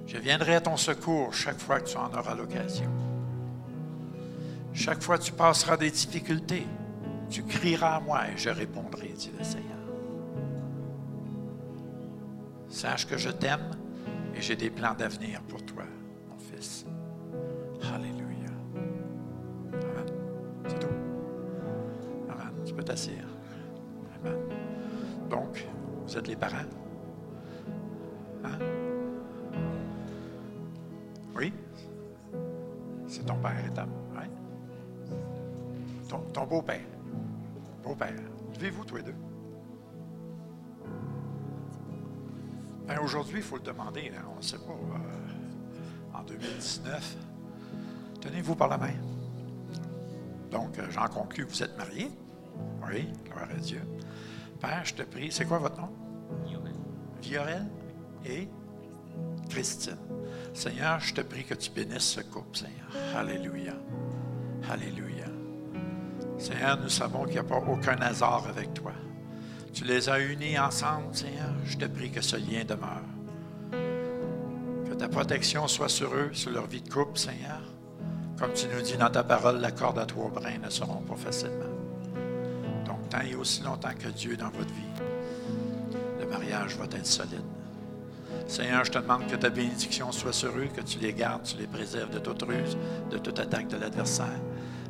Je 0.06 0.18
viendrai 0.18 0.56
à 0.56 0.62
ton 0.62 0.78
secours 0.78 1.34
chaque 1.34 1.60
fois 1.60 1.82
que 1.82 1.90
tu 1.90 1.98
en 1.98 2.14
auras 2.14 2.34
l'occasion. 2.34 2.90
Chaque 4.74 5.04
fois 5.04 5.18
que 5.18 5.24
tu 5.24 5.34
passeras 5.34 5.76
des 5.76 5.92
difficultés, 5.92 6.66
tu 7.30 7.44
crieras 7.44 7.98
à 7.98 8.00
moi 8.00 8.30
et 8.30 8.38
je 8.38 8.50
répondrai, 8.50 9.10
dit 9.10 9.32
le 9.38 9.44
Seigneur. 9.44 9.78
Sache 12.70 13.06
que 13.06 13.18
je 13.18 13.30
t'aime 13.30 13.77
et 14.38 14.42
j'ai 14.42 14.56
des 14.56 14.70
plans 14.70 14.94
d'avenir 14.94 15.42
pour 15.44 15.66
toi, 15.66 15.67
Aujourd'hui, 43.08 43.38
il 43.38 43.44
faut 43.44 43.56
le 43.56 43.62
demander. 43.62 44.12
hein, 44.14 44.26
on 44.34 44.36
ne 44.36 44.42
sait 44.42 44.58
pas. 44.58 44.74
euh, 44.74 46.14
en 46.14 46.24
2019. 46.24 47.16
Tenez-vous 48.20 48.54
par 48.54 48.68
la 48.68 48.78
main. 48.78 48.92
Donc, 50.52 50.78
euh, 50.78 50.86
j'en 50.92 51.08
conclus 51.08 51.46
vous 51.46 51.64
êtes 51.64 51.78
mariés. 51.78 52.12
Oui, 52.86 53.08
gloire 53.24 53.48
à 53.50 53.60
Dieu. 53.62 53.82
Père, 54.60 54.82
je 54.84 54.94
te 54.96 55.04
prie. 55.04 55.32
C'est 55.32 55.46
quoi 55.46 55.58
votre 55.60 55.80
nom? 55.80 55.90
Viorel? 57.22 57.66
Et? 58.26 58.50
Christine. 59.50 59.96
Seigneur, 60.54 61.00
je 61.00 61.14
te 61.14 61.22
prie 61.22 61.46
que 61.46 61.54
tu 61.54 61.72
bénisses 61.72 62.10
ce 62.16 62.20
couple, 62.22 62.58
Seigneur. 62.58 62.90
Alléluia. 63.16 63.74
Alléluia. 64.70 65.28
Seigneur, 66.38 66.78
nous 66.82 66.90
savons 66.90 67.24
qu'il 67.24 67.34
n'y 67.36 67.40
a 67.40 67.44
pas 67.46 67.56
aucun 67.60 67.96
hasard 68.02 68.48
avec 68.50 68.74
toi. 68.74 68.92
Tu 69.78 69.84
les 69.84 70.10
as 70.10 70.20
unis 70.20 70.58
ensemble, 70.58 71.16
Seigneur. 71.16 71.54
Je 71.64 71.78
te 71.78 71.86
prie 71.86 72.10
que 72.10 72.20
ce 72.20 72.36
lien 72.36 72.64
demeure. 72.68 73.04
Que 74.90 74.96
ta 74.96 75.08
protection 75.08 75.68
soit 75.68 75.88
sur 75.88 76.16
eux, 76.16 76.32
sur 76.34 76.50
leur 76.50 76.66
vie 76.66 76.82
de 76.82 76.90
couple, 76.90 77.20
Seigneur. 77.20 77.62
Comme 78.40 78.54
tu 78.54 78.66
nous 78.74 78.82
dis 78.82 78.98
dans 78.98 79.12
ta 79.12 79.24
parole, 79.24 79.60
la 79.60 79.70
corde 79.70 80.00
à 80.00 80.08
trois 80.08 80.32
brins 80.32 80.58
ne 80.64 80.72
seront 80.72 81.02
pas 81.02 81.16
facilement. 81.16 81.76
Donc, 82.88 83.08
tant 83.10 83.22
et 83.22 83.36
aussi 83.36 83.62
longtemps 83.62 83.94
que 84.00 84.08
Dieu 84.08 84.34
est 84.34 84.38
dans 84.38 84.50
votre 84.50 84.74
vie, 84.74 85.06
le 86.22 86.26
mariage 86.26 86.76
va 86.76 86.86
être 86.86 87.06
solide. 87.06 87.46
Seigneur, 88.48 88.84
je 88.84 88.92
te 88.92 88.98
demande 88.98 89.28
que 89.28 89.36
ta 89.36 89.52
bénédiction 89.52 90.12
soit 90.12 90.34
sur 90.34 90.58
eux, 90.58 90.70
que 90.76 90.82
tu 90.82 90.98
les 90.98 91.14
gardes, 91.14 91.44
tu 91.44 91.56
les 91.56 91.68
préserves 91.68 92.10
de 92.10 92.20
toute 92.20 92.42
ruse, 92.42 92.76
de 93.12 93.20
toute 93.20 93.38
attaque 93.38 93.68
de 93.68 93.78
l'adversaire. 93.78 94.42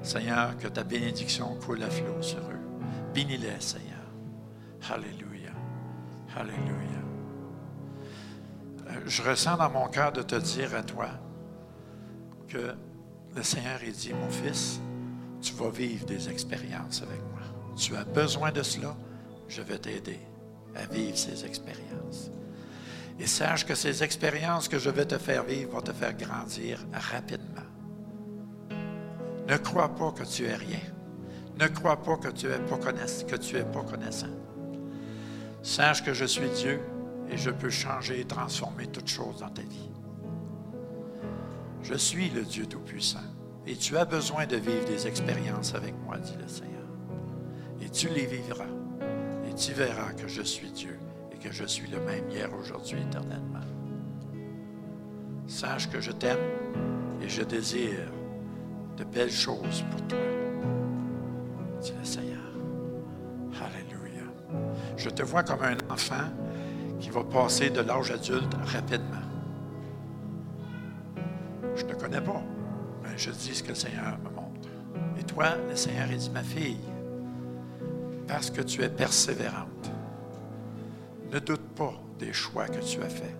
Seigneur, 0.01 0.57
que 0.57 0.69
ta 0.69 0.85
bénédiction 0.85 1.57
coule 1.65 1.83
à 1.83 1.89
flot 1.89 2.21
sur 2.21 2.39
eux. 2.39 2.83
Bénis-les, 3.13 3.59
Seigneur. 3.59 3.96
Alléluia. 4.89 5.51
Alléluia. 6.35 7.01
Euh, 8.89 9.01
Je 9.05 9.21
ressens 9.21 9.57
dans 9.57 9.69
mon 9.69 9.87
cœur 9.87 10.11
de 10.11 10.21
te 10.21 10.35
dire 10.35 10.75
à 10.75 10.83
toi 10.83 11.09
que 12.47 12.73
le 13.35 13.43
Seigneur 13.43 13.79
il 13.85 13.91
dit, 13.91 14.13
mon 14.13 14.29
fils, 14.29 14.79
tu 15.41 15.53
vas 15.53 15.69
vivre 15.69 16.05
des 16.05 16.29
expériences 16.29 17.01
avec 17.01 17.21
moi. 17.31 17.41
Tu 17.75 17.95
as 17.95 18.05
besoin 18.05 18.51
de 18.51 18.63
cela, 18.63 18.95
je 19.47 19.61
vais 19.61 19.77
t'aider 19.77 20.19
à 20.75 20.85
vivre 20.85 21.17
ces 21.17 21.45
expériences. 21.45 22.31
Et 23.19 23.27
sache 23.27 23.65
que 23.65 23.75
ces 23.75 24.03
expériences 24.03 24.67
que 24.67 24.79
je 24.79 24.89
vais 24.89 25.05
te 25.05 25.17
faire 25.17 25.43
vivre 25.43 25.71
vont 25.71 25.81
te 25.81 25.91
faire 25.91 26.13
grandir 26.13 26.79
rapidement. 26.93 27.61
Ne 29.47 29.57
crois 29.57 29.93
pas 29.95 30.11
que 30.11 30.23
tu 30.23 30.45
es 30.45 30.55
rien. 30.55 30.79
Ne 31.59 31.67
crois 31.67 32.01
pas 32.01 32.17
que 32.17 32.27
tu 32.29 32.47
es 32.47 32.59
pas, 32.59 32.77
que 32.77 33.35
tu 33.35 33.57
es 33.57 33.63
pas 33.63 33.83
connaissant. 33.83 34.27
Sache 35.61 36.03
que 36.03 36.13
je 36.13 36.25
suis 36.25 36.49
Dieu 36.49 36.79
et 37.29 37.37
je 37.37 37.49
peux 37.49 37.69
changer 37.69 38.21
et 38.21 38.25
transformer 38.25 38.87
toutes 38.87 39.09
choses 39.09 39.39
dans 39.39 39.49
ta 39.49 39.61
vie. 39.61 39.89
Je 41.83 41.95
suis 41.95 42.29
le 42.29 42.43
Dieu 42.43 42.65
Tout-Puissant 42.65 43.19
et 43.65 43.75
tu 43.75 43.97
as 43.97 44.05
besoin 44.05 44.45
de 44.45 44.55
vivre 44.55 44.85
des 44.85 45.07
expériences 45.07 45.75
avec 45.75 45.93
moi, 46.05 46.17
dit 46.17 46.37
le 46.41 46.47
Seigneur. 46.47 46.73
Et 47.81 47.89
tu 47.89 48.07
les 48.09 48.25
vivras 48.25 48.65
et 49.49 49.53
tu 49.53 49.73
verras 49.73 50.13
que 50.13 50.27
je 50.27 50.41
suis 50.41 50.71
Dieu 50.71 50.97
et 51.31 51.37
que 51.37 51.51
je 51.51 51.65
suis 51.65 51.89
le 51.89 51.99
même 51.99 52.29
hier, 52.29 52.49
aujourd'hui, 52.53 52.99
éternellement. 53.01 53.59
Sache 55.47 55.89
que 55.89 56.01
je 56.01 56.11
t'aime 56.11 56.37
et 57.21 57.29
je 57.29 57.41
désire 57.41 58.11
de 58.97 59.03
belles 59.03 59.31
choses 59.31 59.83
pour 59.91 60.07
toi, 60.07 60.17
dit 61.81 61.93
le 61.97 62.05
Seigneur. 62.05 62.36
Je 65.07 65.13
te 65.13 65.23
vois 65.23 65.41
comme 65.41 65.63
un 65.63 65.77
enfant 65.89 66.25
qui 66.99 67.09
va 67.09 67.23
passer 67.23 67.69
de 67.69 67.79
l'âge 67.79 68.11
adulte 68.11 68.53
rapidement. 68.65 69.15
Je 71.77 71.85
ne 71.85 71.89
te 71.89 71.95
connais 71.95 72.19
pas, 72.19 72.43
mais 73.01 73.17
je 73.17 73.31
dis 73.31 73.55
ce 73.55 73.63
que 73.63 73.69
le 73.69 73.75
Seigneur 73.75 74.17
me 74.19 74.29
montre. 74.29 74.67
Et 75.17 75.23
toi, 75.23 75.51
le 75.69 75.77
Seigneur 75.77 76.09
dit, 76.09 76.29
ma 76.31 76.43
fille, 76.43 76.81
parce 78.27 78.49
que 78.49 78.61
tu 78.61 78.83
es 78.83 78.89
persévérante, 78.89 79.89
ne 81.31 81.39
doute 81.39 81.69
pas 81.73 81.93
des 82.19 82.33
choix 82.33 82.67
que 82.67 82.79
tu 82.81 83.01
as 83.01 83.09
faits. 83.09 83.37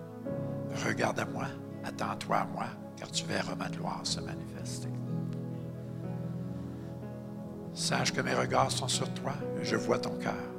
Regarde 0.86 1.20
à 1.20 1.26
moi, 1.26 1.48
attends-toi 1.84 2.36
à 2.38 2.46
moi, 2.46 2.66
car 2.96 3.10
tu 3.10 3.26
verras 3.26 3.56
ma 3.56 3.68
gloire 3.68 4.00
se 4.04 4.20
manifester. 4.20 4.88
Sache 7.74 8.14
que 8.14 8.22
mes 8.22 8.34
regards 8.34 8.72
sont 8.72 8.88
sur 8.88 9.12
toi 9.12 9.34
je 9.62 9.76
vois 9.76 9.98
ton 9.98 10.16
cœur. 10.16 10.57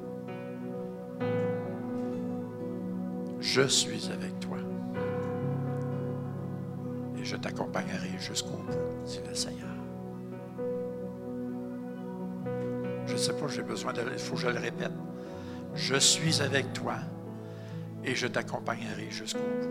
Je 3.39 3.67
suis 3.67 4.09
avec 4.11 4.39
toi. 4.39 4.57
Et 7.17 7.23
je 7.23 7.35
t'accompagnerai 7.35 8.17
jusqu'au 8.19 8.57
bout, 8.57 9.05
dit 9.05 9.19
le 9.27 9.35
Seigneur. 9.35 9.67
Je 13.05 13.13
ne 13.13 13.17
sais 13.17 13.33
pas, 13.33 13.47
j'ai 13.47 13.63
besoin 13.63 13.93
de. 13.93 14.01
Il 14.13 14.19
faut 14.19 14.35
que 14.35 14.41
je 14.41 14.47
le 14.47 14.59
répète. 14.59 14.91
Je 15.75 15.95
suis 15.95 16.41
avec 16.41 16.73
toi 16.73 16.95
et 18.03 18.15
je 18.15 18.27
t'accompagnerai 18.27 19.09
jusqu'au 19.09 19.39
bout. 19.39 19.69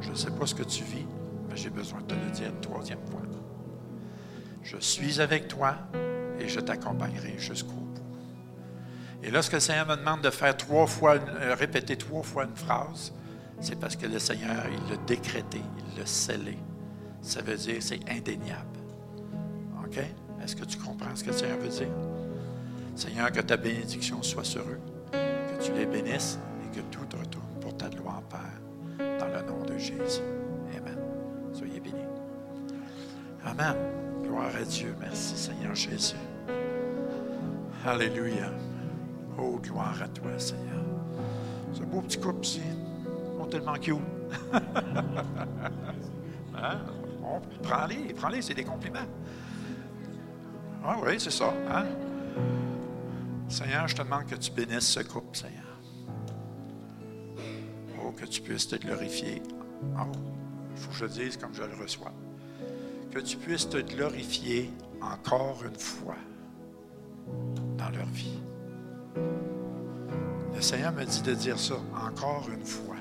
Je 0.00 0.10
ne 0.10 0.14
sais 0.14 0.30
pas 0.30 0.46
ce 0.46 0.54
que 0.54 0.62
tu 0.62 0.84
vis, 0.84 1.06
mais 1.48 1.56
j'ai 1.56 1.70
besoin 1.70 2.00
de 2.00 2.06
te 2.06 2.14
le 2.14 2.30
dire 2.30 2.48
une 2.48 2.60
troisième 2.60 2.98
fois. 3.10 3.20
Je 4.62 4.76
suis 4.76 5.20
avec 5.20 5.48
toi 5.48 5.74
et 6.38 6.46
je 6.48 6.60
t'accompagnerai 6.60 7.34
jusqu'au 7.38 7.72
bout. 7.72 7.79
Et 9.22 9.30
lorsque 9.30 9.52
le 9.52 9.60
Seigneur 9.60 9.86
me 9.86 9.96
demande 9.96 10.22
de 10.22 10.30
faire 10.30 10.56
trois 10.56 10.86
fois, 10.86 11.16
euh, 11.16 11.54
répéter 11.54 11.96
trois 11.96 12.22
fois 12.22 12.44
une 12.44 12.56
phrase, 12.56 13.12
c'est 13.60 13.78
parce 13.78 13.96
que 13.96 14.06
le 14.06 14.18
Seigneur, 14.18 14.64
il 14.72 14.90
l'a 14.90 14.96
décrété, 15.06 15.60
il 15.60 15.98
l'a 15.98 16.06
scellé. 16.06 16.56
Ça 17.20 17.42
veut 17.42 17.56
dire, 17.56 17.76
c'est 17.80 18.00
indéniable. 18.08 18.78
OK? 19.84 19.98
Est-ce 20.42 20.56
que 20.56 20.64
tu 20.64 20.78
comprends 20.78 21.14
ce 21.14 21.22
que 21.22 21.30
le 21.30 21.36
Seigneur 21.36 21.58
veut 21.58 21.68
dire? 21.68 21.88
Seigneur, 22.96 23.30
que 23.30 23.40
ta 23.40 23.56
bénédiction 23.56 24.22
soit 24.22 24.44
sur 24.44 24.62
eux, 24.62 24.80
que 25.12 25.64
tu 25.64 25.72
les 25.72 25.86
bénisses 25.86 26.38
et 26.64 26.76
que 26.76 26.80
tout 26.90 27.00
retourne 27.00 27.60
pour 27.60 27.76
ta 27.76 27.88
gloire, 27.88 28.22
Père, 28.22 29.18
dans 29.18 29.26
le 29.26 29.42
nom 29.46 29.64
de 29.64 29.76
Jésus. 29.76 30.22
Amen. 30.76 30.98
Soyez 31.52 31.80
bénis. 31.80 31.96
Amen. 33.44 33.74
Gloire 34.22 34.50
à 34.54 34.64
Dieu. 34.64 34.94
Merci, 35.00 35.36
Seigneur 35.36 35.74
Jésus. 35.74 36.16
Alléluia. 37.84 38.50
Oh, 39.40 39.58
gloire 39.62 40.02
à 40.02 40.08
toi, 40.08 40.38
Seigneur. 40.38 40.84
Ce 41.72 41.82
beau 41.82 42.02
petit 42.02 42.18
couple 42.20 42.44
ici. 42.44 42.60
Sont 43.38 43.46
tellement 43.46 43.74
cute. 43.74 43.96
hein? 46.54 46.78
Prends-les, 47.62 48.12
prends-les, 48.14 48.42
c'est 48.42 48.54
des 48.54 48.64
compliments. 48.64 49.06
Ah 50.84 50.96
oui, 51.02 51.18
c'est 51.18 51.30
ça. 51.30 51.54
Hein? 51.70 51.86
Seigneur, 53.48 53.88
je 53.88 53.96
te 53.96 54.02
demande 54.02 54.26
que 54.26 54.34
tu 54.34 54.50
bénisses 54.50 54.88
ce 54.88 55.00
couple, 55.00 55.36
Seigneur. 55.36 55.64
Oh, 58.02 58.12
que 58.12 58.26
tu 58.26 58.40
puisses 58.42 58.68
te 58.68 58.76
glorifier. 58.76 59.42
Oh, 59.98 60.10
il 60.72 60.76
faut 60.76 60.90
que 60.90 60.96
je 60.96 61.04
le 61.04 61.10
dise 61.10 61.36
comme 61.36 61.54
je 61.54 61.62
le 61.62 61.74
reçois. 61.80 62.12
Que 63.10 63.20
tu 63.20 63.36
puisses 63.36 63.68
te 63.68 63.78
glorifier 63.78 64.70
encore 65.00 65.62
une 65.64 65.78
fois 65.78 66.16
dans 67.76 67.88
leur 67.90 68.06
vie. 68.06 68.40
Le 69.16 70.60
Seigneur 70.60 70.92
me 70.92 71.04
dit 71.04 71.22
de 71.22 71.34
dire 71.34 71.58
ça 71.58 71.76
encore 72.06 72.48
une 72.52 72.64
fois. 72.64 72.96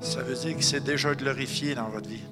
Ça 0.00 0.22
veut 0.22 0.34
dire 0.34 0.54
qu'il 0.54 0.64
s'est 0.64 0.80
déjà 0.80 1.14
glorifié 1.14 1.74
dans 1.74 1.88
votre 1.88 2.08
vie. 2.08 2.24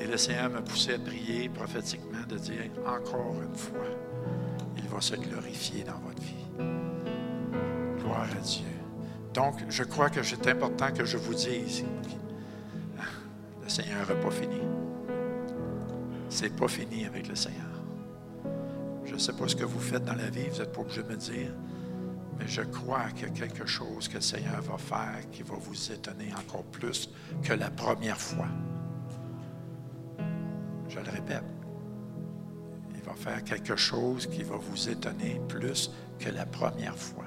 Et 0.00 0.06
le 0.06 0.16
Seigneur 0.16 0.50
m'a 0.50 0.60
poussé 0.60 0.94
à 0.94 0.98
prier 0.98 1.48
prophétiquement 1.48 2.24
de 2.28 2.36
dire 2.36 2.70
encore 2.86 3.34
une 3.42 3.56
fois, 3.56 3.86
il 4.76 4.86
va 4.88 5.00
se 5.00 5.16
glorifier 5.16 5.84
dans 5.84 5.98
votre 5.98 6.22
vie. 6.22 6.46
Gloire 8.00 8.28
à 8.30 8.40
Dieu. 8.40 8.66
Donc, 9.34 9.54
je 9.68 9.82
crois 9.82 10.10
que 10.10 10.22
c'est 10.22 10.46
important 10.48 10.92
que 10.92 11.04
je 11.04 11.16
vous 11.16 11.34
dise, 11.34 11.84
le 13.62 13.68
Seigneur 13.68 14.08
n'a 14.08 14.14
pas 14.14 14.30
fini. 14.30 14.60
C'est 16.28 16.54
pas 16.54 16.68
fini 16.68 17.06
avec 17.06 17.28
le 17.28 17.34
Seigneur. 17.34 17.67
Ne 19.18 19.22
sais 19.24 19.32
pas 19.32 19.48
ce 19.48 19.56
que 19.56 19.64
vous 19.64 19.80
faites 19.80 20.04
dans 20.04 20.14
la 20.14 20.30
vie, 20.30 20.48
vous 20.48 20.60
n'êtes 20.60 20.72
pas 20.72 20.80
obligé 20.80 21.02
de 21.02 21.08
me 21.08 21.16
dire, 21.16 21.50
mais 22.38 22.46
je 22.46 22.62
crois 22.62 23.10
qu'il 23.16 23.26
y 23.26 23.30
a 23.30 23.30
quelque 23.30 23.66
chose 23.66 24.06
que 24.06 24.14
le 24.14 24.20
Seigneur 24.20 24.62
va 24.62 24.78
faire 24.78 25.28
qui 25.32 25.42
va 25.42 25.56
vous 25.56 25.90
étonner 25.90 26.32
encore 26.38 26.62
plus 26.62 27.10
que 27.42 27.52
la 27.52 27.68
première 27.68 28.20
fois. 28.20 28.46
Je 30.88 31.00
le 31.00 31.10
répète, 31.10 31.42
il 32.94 33.02
va 33.02 33.14
faire 33.14 33.42
quelque 33.42 33.74
chose 33.74 34.28
qui 34.28 34.44
va 34.44 34.54
vous 34.54 34.88
étonner 34.88 35.40
plus 35.48 35.90
que 36.20 36.30
la 36.30 36.46
première 36.46 36.96
fois. 36.96 37.26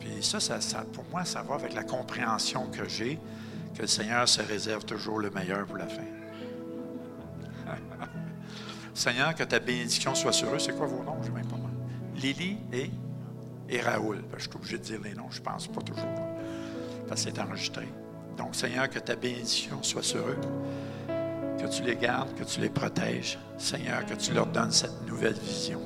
Puis 0.00 0.20
ça, 0.22 0.40
ça, 0.40 0.84
pour 0.92 1.04
moi, 1.12 1.24
ça 1.24 1.42
va 1.42 1.54
avec 1.54 1.72
la 1.72 1.84
compréhension 1.84 2.66
que 2.66 2.88
j'ai 2.88 3.20
que 3.76 3.82
le 3.82 3.86
Seigneur 3.86 4.28
se 4.28 4.42
réserve 4.42 4.84
toujours 4.84 5.20
le 5.20 5.30
meilleur 5.30 5.66
pour 5.66 5.76
la 5.76 5.86
fin. 5.86 6.13
Seigneur, 8.94 9.34
que 9.34 9.42
ta 9.42 9.58
bénédiction 9.58 10.14
soit 10.14 10.32
sur 10.32 10.54
eux. 10.54 10.58
C'est 10.58 10.76
quoi 10.76 10.86
vos 10.86 11.02
noms? 11.02 11.20
Je 11.22 11.30
ne 11.30 11.34
même 11.34 11.46
pas. 11.46 11.56
Lily 12.16 12.56
et, 13.68 13.80
Raoul. 13.80 14.22
Je 14.36 14.42
suis 14.42 14.50
obligé 14.54 14.78
de 14.78 14.82
dire 14.82 15.00
les 15.02 15.14
noms, 15.14 15.30
je 15.30 15.40
pense 15.40 15.66
pas 15.66 15.80
toujours. 15.82 16.04
Parce 17.08 17.24
que 17.24 17.30
c'est 17.30 17.40
enregistré. 17.40 17.88
Donc, 18.38 18.54
Seigneur, 18.54 18.88
que 18.88 19.00
ta 19.00 19.16
bénédiction 19.16 19.82
soit 19.82 20.02
sur 20.02 20.20
eux. 20.20 20.38
Que 21.58 21.66
tu 21.66 21.82
les 21.82 21.96
gardes, 21.96 22.34
que 22.34 22.44
tu 22.44 22.60
les 22.60 22.68
protèges. 22.68 23.38
Seigneur, 23.58 24.06
que 24.06 24.14
tu 24.14 24.32
leur 24.32 24.46
donnes 24.46 24.70
cette 24.70 25.06
nouvelle 25.06 25.34
vision. 25.34 25.80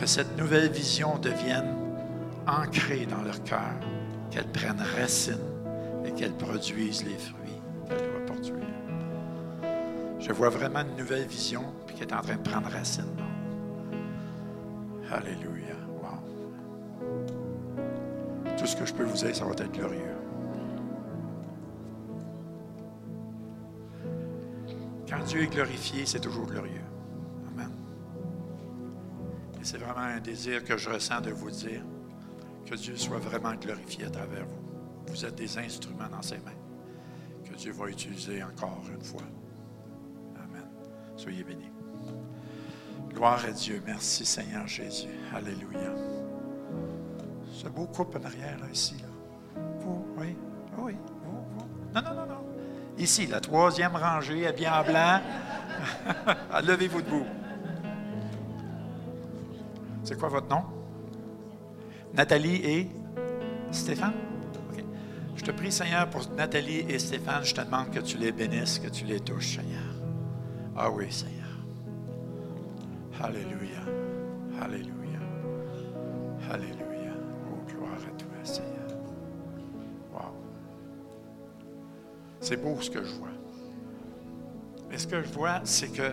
Que 0.00 0.06
cette 0.06 0.36
nouvelle 0.38 0.70
vision 0.70 1.18
devienne 1.18 1.76
ancrée 2.46 3.06
dans 3.06 3.22
leur 3.22 3.42
cœur. 3.44 3.74
Qu'elle 4.30 4.48
prenne 4.48 4.82
racine 4.98 5.38
et 6.06 6.12
qu'elle 6.12 6.34
produise 6.34 7.04
les 7.04 7.18
fruits. 7.18 7.41
Je 10.22 10.32
vois 10.32 10.50
vraiment 10.50 10.82
une 10.82 10.96
nouvelle 10.96 11.26
vision 11.26 11.64
qui 11.96 12.02
est 12.02 12.12
en 12.12 12.20
train 12.20 12.36
de 12.36 12.48
prendre 12.48 12.68
racine. 12.68 13.04
Alléluia. 15.10 15.74
Wow. 16.00 16.20
Tout 18.56 18.66
ce 18.66 18.76
que 18.76 18.86
je 18.86 18.94
peux 18.94 19.02
vous 19.02 19.16
dire, 19.16 19.34
ça 19.34 19.44
va 19.44 19.50
être 19.50 19.72
glorieux. 19.72 20.16
Quand 25.08 25.24
Dieu 25.24 25.42
est 25.42 25.48
glorifié, 25.48 26.06
c'est 26.06 26.20
toujours 26.20 26.46
glorieux. 26.46 26.86
Amen. 27.48 27.72
Et 29.60 29.64
c'est 29.64 29.78
vraiment 29.78 30.06
un 30.06 30.20
désir 30.20 30.62
que 30.64 30.76
je 30.76 30.88
ressens 30.88 31.20
de 31.20 31.32
vous 31.32 31.50
dire 31.50 31.82
que 32.64 32.76
Dieu 32.76 32.94
soit 32.96 33.18
vraiment 33.18 33.54
glorifié 33.56 34.04
à 34.04 34.10
travers 34.10 34.46
vous. 34.46 34.62
Vous 35.08 35.24
êtes 35.24 35.34
des 35.34 35.58
instruments 35.58 36.08
dans 36.08 36.22
ses 36.22 36.38
mains 36.38 36.52
que 37.44 37.54
Dieu 37.56 37.72
va 37.72 37.88
utiliser 37.88 38.40
encore 38.42 38.84
une 38.88 39.02
fois. 39.02 39.22
Soyez 41.22 41.44
bénis. 41.44 41.70
Gloire 43.10 43.44
à 43.44 43.52
Dieu. 43.52 43.80
Merci 43.86 44.26
Seigneur 44.26 44.66
Jésus. 44.66 45.06
Alléluia. 45.32 45.94
Ce 47.52 47.68
beau 47.68 47.86
couple 47.86 48.18
en 48.18 48.24
arrière, 48.24 48.58
là, 48.58 48.66
ici. 48.72 48.96
Vous, 49.78 50.04
oui, 50.18 50.36
oui, 50.78 50.96
vous, 51.22 51.44
vous. 51.52 51.66
Non, 51.94 52.02
non, 52.02 52.14
non, 52.14 52.26
non. 52.26 52.44
Ici, 52.98 53.28
la 53.28 53.38
troisième 53.38 53.94
rangée, 53.94 54.48
habillée 54.48 54.68
en 54.68 54.82
blanc. 54.82 55.20
Levez-vous 56.66 57.02
debout. 57.02 57.26
C'est 60.02 60.18
quoi 60.18 60.28
votre 60.28 60.48
nom? 60.48 60.64
Nathalie 62.14 62.56
et 62.64 62.90
Stéphane? 63.70 64.14
Je 65.36 65.44
te 65.44 65.52
prie, 65.52 65.70
Seigneur, 65.70 66.10
pour 66.10 66.28
Nathalie 66.32 66.80
et 66.80 66.98
Stéphane, 66.98 67.44
je 67.44 67.54
te 67.54 67.60
demande 67.60 67.90
que 67.90 68.00
tu 68.00 68.18
les 68.18 68.32
bénisses, 68.32 68.80
que 68.80 68.88
tu 68.88 69.04
les 69.04 69.20
touches, 69.20 69.58
Seigneur. 69.58 69.91
Ah 70.76 70.90
oui, 70.90 71.12
Seigneur. 71.12 71.42
Alléluia. 73.20 73.80
Alléluia. 74.60 75.18
Alléluia. 76.50 77.12
Oh, 77.50 77.70
gloire 77.70 77.92
à 77.92 78.18
toi, 78.18 78.28
Seigneur. 78.42 78.88
Wow. 80.12 80.34
C'est 82.40 82.56
beau 82.56 82.80
ce 82.80 82.90
que 82.90 83.04
je 83.04 83.12
vois. 83.14 83.28
Et 84.90 84.98
ce 84.98 85.06
que 85.06 85.22
je 85.22 85.28
vois, 85.28 85.60
c'est 85.64 85.92
que 85.92 86.12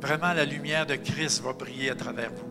vraiment 0.00 0.32
la 0.32 0.44
lumière 0.44 0.86
de 0.86 0.96
Christ 0.96 1.42
va 1.42 1.52
briller 1.52 1.90
à 1.90 1.94
travers 1.94 2.30
vous. 2.32 2.50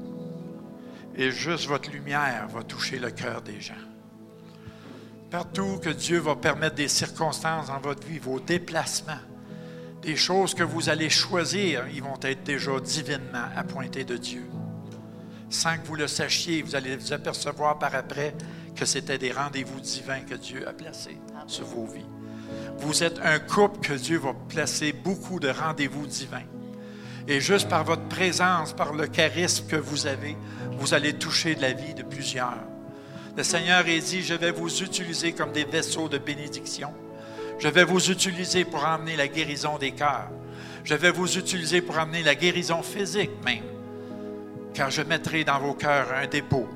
Et 1.15 1.31
juste 1.31 1.67
votre 1.67 1.91
lumière 1.91 2.47
va 2.47 2.63
toucher 2.63 2.99
le 2.99 3.11
cœur 3.11 3.41
des 3.41 3.59
gens. 3.59 3.73
Partout 5.29 5.77
que 5.81 5.89
Dieu 5.89 6.19
va 6.19 6.35
permettre 6.35 6.75
des 6.75 6.87
circonstances 6.87 7.67
dans 7.67 7.79
votre 7.79 8.07
vie, 8.07 8.19
vos 8.19 8.39
déplacements, 8.39 9.19
des 10.01 10.15
choses 10.15 10.53
que 10.53 10.63
vous 10.63 10.89
allez 10.89 11.09
choisir, 11.09 11.83
ils 11.93 12.01
vont 12.01 12.19
être 12.21 12.43
déjà 12.43 12.79
divinement 12.79 13.49
appointés 13.55 14.05
de 14.05 14.17
Dieu. 14.17 14.45
Sans 15.49 15.77
que 15.77 15.85
vous 15.85 15.95
le 15.95 16.07
sachiez, 16.07 16.61
vous 16.61 16.75
allez 16.75 16.95
vous 16.95 17.11
apercevoir 17.11 17.79
par 17.79 17.95
après 17.95 18.35
que 18.75 18.85
c'était 18.85 19.17
des 19.17 19.31
rendez-vous 19.31 19.79
divins 19.79 20.21
que 20.21 20.35
Dieu 20.35 20.67
a 20.67 20.73
placés 20.73 21.17
sur 21.47 21.65
vos 21.65 21.85
vies. 21.85 22.05
Vous 22.77 23.03
êtes 23.03 23.19
un 23.23 23.39
couple 23.39 23.79
que 23.79 23.93
Dieu 23.93 24.19
va 24.19 24.33
placer 24.47 24.93
beaucoup 24.93 25.39
de 25.39 25.49
rendez-vous 25.49 26.07
divins. 26.07 26.45
Et 27.27 27.41
juste 27.41 27.67
par 27.67 27.83
votre 27.83 28.07
présence, 28.07 28.73
par 28.73 28.93
le 28.93 29.07
charisme 29.07 29.67
que 29.67 29.75
vous 29.75 30.07
avez, 30.07 30.37
vous 30.79 30.93
allez 30.93 31.13
toucher 31.13 31.55
de 31.55 31.61
la 31.61 31.73
vie 31.73 31.93
de 31.93 32.03
plusieurs. 32.03 32.63
Le 33.35 33.43
Seigneur 33.43 33.79
a 33.79 33.83
dit, 33.83 34.23
je 34.23 34.33
vais 34.33 34.51
vous 34.51 34.81
utiliser 34.81 35.33
comme 35.33 35.51
des 35.51 35.65
vaisseaux 35.65 36.09
de 36.09 36.17
bénédiction. 36.17 36.93
Je 37.59 37.67
vais 37.67 37.83
vous 37.83 38.09
utiliser 38.09 38.63
pour 38.63 38.85
emmener 38.85 39.17
la 39.17 39.27
guérison 39.27 39.77
des 39.77 39.91
cœurs. 39.91 40.29
Je 40.85 40.95
vais 40.95 41.11
vous 41.11 41.37
utiliser 41.37 41.81
pour 41.81 41.99
emmener 41.99 42.23
la 42.23 42.35
guérison 42.35 42.81
physique 42.81 43.31
même. 43.43 43.63
Car 44.73 44.89
je 44.89 45.01
mettrai 45.01 45.43
dans 45.43 45.59
vos 45.59 45.73
cœurs 45.73 46.07
un 46.13 46.27
dépôt 46.27 46.67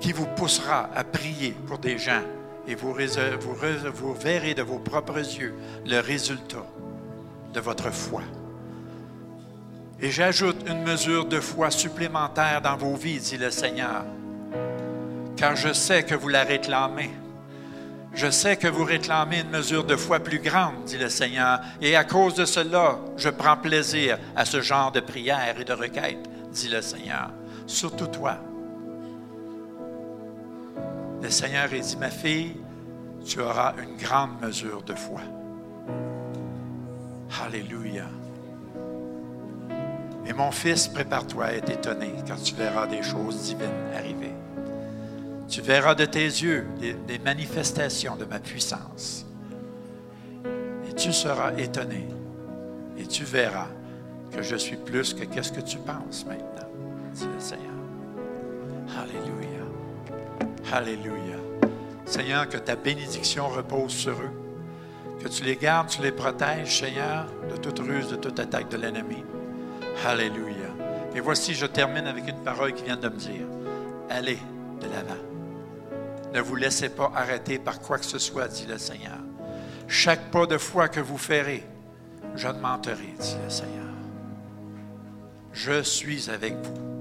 qui 0.00 0.12
vous 0.12 0.26
poussera 0.26 0.88
à 0.94 1.04
prier 1.04 1.54
pour 1.66 1.78
des 1.78 1.98
gens 1.98 2.22
et 2.66 2.74
vous, 2.74 2.94
vous 2.94 4.14
verrez 4.14 4.54
de 4.54 4.62
vos 4.62 4.78
propres 4.78 5.18
yeux 5.18 5.54
le 5.86 6.00
résultat 6.00 6.66
de 7.52 7.60
votre 7.60 7.92
foi. 7.92 8.22
Et 10.00 10.10
j'ajoute 10.10 10.64
une 10.66 10.82
mesure 10.82 11.26
de 11.26 11.38
foi 11.38 11.70
supplémentaire 11.70 12.62
dans 12.62 12.76
vos 12.76 12.96
vies, 12.96 13.20
dit 13.20 13.36
le 13.36 13.50
Seigneur, 13.50 14.04
car 15.36 15.54
je 15.54 15.72
sais 15.72 16.02
que 16.02 16.14
vous 16.14 16.28
la 16.28 16.42
réclamez. 16.44 17.10
Je 18.14 18.30
sais 18.30 18.56
que 18.56 18.68
vous 18.68 18.84
réclamez 18.84 19.40
une 19.40 19.50
mesure 19.50 19.84
de 19.84 19.96
foi 19.96 20.20
plus 20.20 20.38
grande, 20.38 20.84
dit 20.84 20.98
le 20.98 21.08
Seigneur, 21.08 21.60
et 21.80 21.96
à 21.96 22.04
cause 22.04 22.34
de 22.34 22.44
cela, 22.44 22.98
je 23.16 23.30
prends 23.30 23.56
plaisir 23.56 24.18
à 24.36 24.44
ce 24.44 24.60
genre 24.60 24.92
de 24.92 25.00
prière 25.00 25.58
et 25.58 25.64
de 25.64 25.72
requête, 25.72 26.28
dit 26.50 26.68
le 26.68 26.82
Seigneur. 26.82 27.30
Surtout 27.66 28.08
toi. 28.08 28.36
Le 31.22 31.30
Seigneur 31.30 31.64
a 31.72 31.78
dit, 31.78 31.96
ma 31.96 32.10
fille, 32.10 32.56
tu 33.24 33.40
auras 33.40 33.74
une 33.82 33.96
grande 33.96 34.40
mesure 34.42 34.82
de 34.82 34.94
foi. 34.94 35.20
Alléluia. 37.46 38.04
Et 40.26 40.32
mon 40.32 40.50
fils, 40.50 40.86
prépare-toi 40.86 41.46
à 41.46 41.52
être 41.52 41.70
étonné 41.70 42.14
quand 42.26 42.40
tu 42.42 42.54
verras 42.54 42.86
des 42.86 43.02
choses 43.02 43.42
divines 43.42 43.68
arriver. 43.96 44.32
Tu 45.48 45.60
verras 45.60 45.94
de 45.94 46.04
tes 46.04 46.24
yeux 46.24 46.66
des, 46.80 47.18
manifestations 47.18 48.16
de 48.16 48.24
ma 48.24 48.38
puissance. 48.38 49.26
Et 50.88 50.94
tu 50.94 51.12
seras 51.12 51.52
étonné. 51.58 52.06
Et 52.96 53.06
tu 53.06 53.24
verras 53.24 53.68
que 54.34 54.42
je 54.42 54.56
suis 54.56 54.76
plus 54.76 55.14
que 55.14 55.24
qu'est-ce 55.24 55.52
que 55.52 55.60
tu 55.60 55.78
penses 55.78 56.24
maintenant, 56.26 56.68
Seigneur. 57.38 57.72
Alléluia. 58.96 60.72
Alléluia. 60.72 61.36
Seigneur, 62.06 62.48
que 62.48 62.56
ta 62.56 62.76
bénédiction 62.76 63.48
repose 63.48 63.92
sur 63.92 64.12
eux. 64.12 64.30
Que 65.22 65.28
tu 65.28 65.44
les 65.44 65.56
gardes, 65.56 65.88
tu 65.88 66.02
les 66.02 66.12
protèges, 66.12 66.80
Seigneur, 66.80 67.26
de 67.50 67.56
toute 67.56 67.78
ruse, 67.78 68.08
de 68.08 68.16
toute 68.16 68.38
attaque 68.40 68.68
de 68.70 68.76
l'ennemi. 68.76 69.24
Alléluia. 70.06 70.68
Et 71.14 71.20
voici, 71.20 71.54
je 71.54 71.66
termine 71.66 72.06
avec 72.06 72.26
une 72.28 72.42
parole 72.42 72.72
qui 72.72 72.84
vient 72.84 72.96
de 72.96 73.08
me 73.08 73.16
dire. 73.16 73.46
Allez 74.10 74.38
de 74.80 74.86
l'avant. 74.88 75.31
Ne 76.32 76.40
vous 76.40 76.56
laissez 76.56 76.88
pas 76.88 77.12
arrêter 77.14 77.58
par 77.58 77.80
quoi 77.80 77.98
que 77.98 78.04
ce 78.04 78.18
soit, 78.18 78.48
dit 78.48 78.66
le 78.66 78.78
Seigneur. 78.78 79.18
Chaque 79.86 80.30
pas 80.30 80.46
de 80.46 80.56
foi 80.56 80.88
que 80.88 81.00
vous 81.00 81.18
ferez, 81.18 81.66
je 82.34 82.48
ne 82.48 82.58
menterai, 82.58 83.14
dit 83.20 83.36
le 83.44 83.50
Seigneur. 83.50 83.82
Je 85.52 85.82
suis 85.82 86.30
avec 86.30 86.54
vous. 86.54 86.92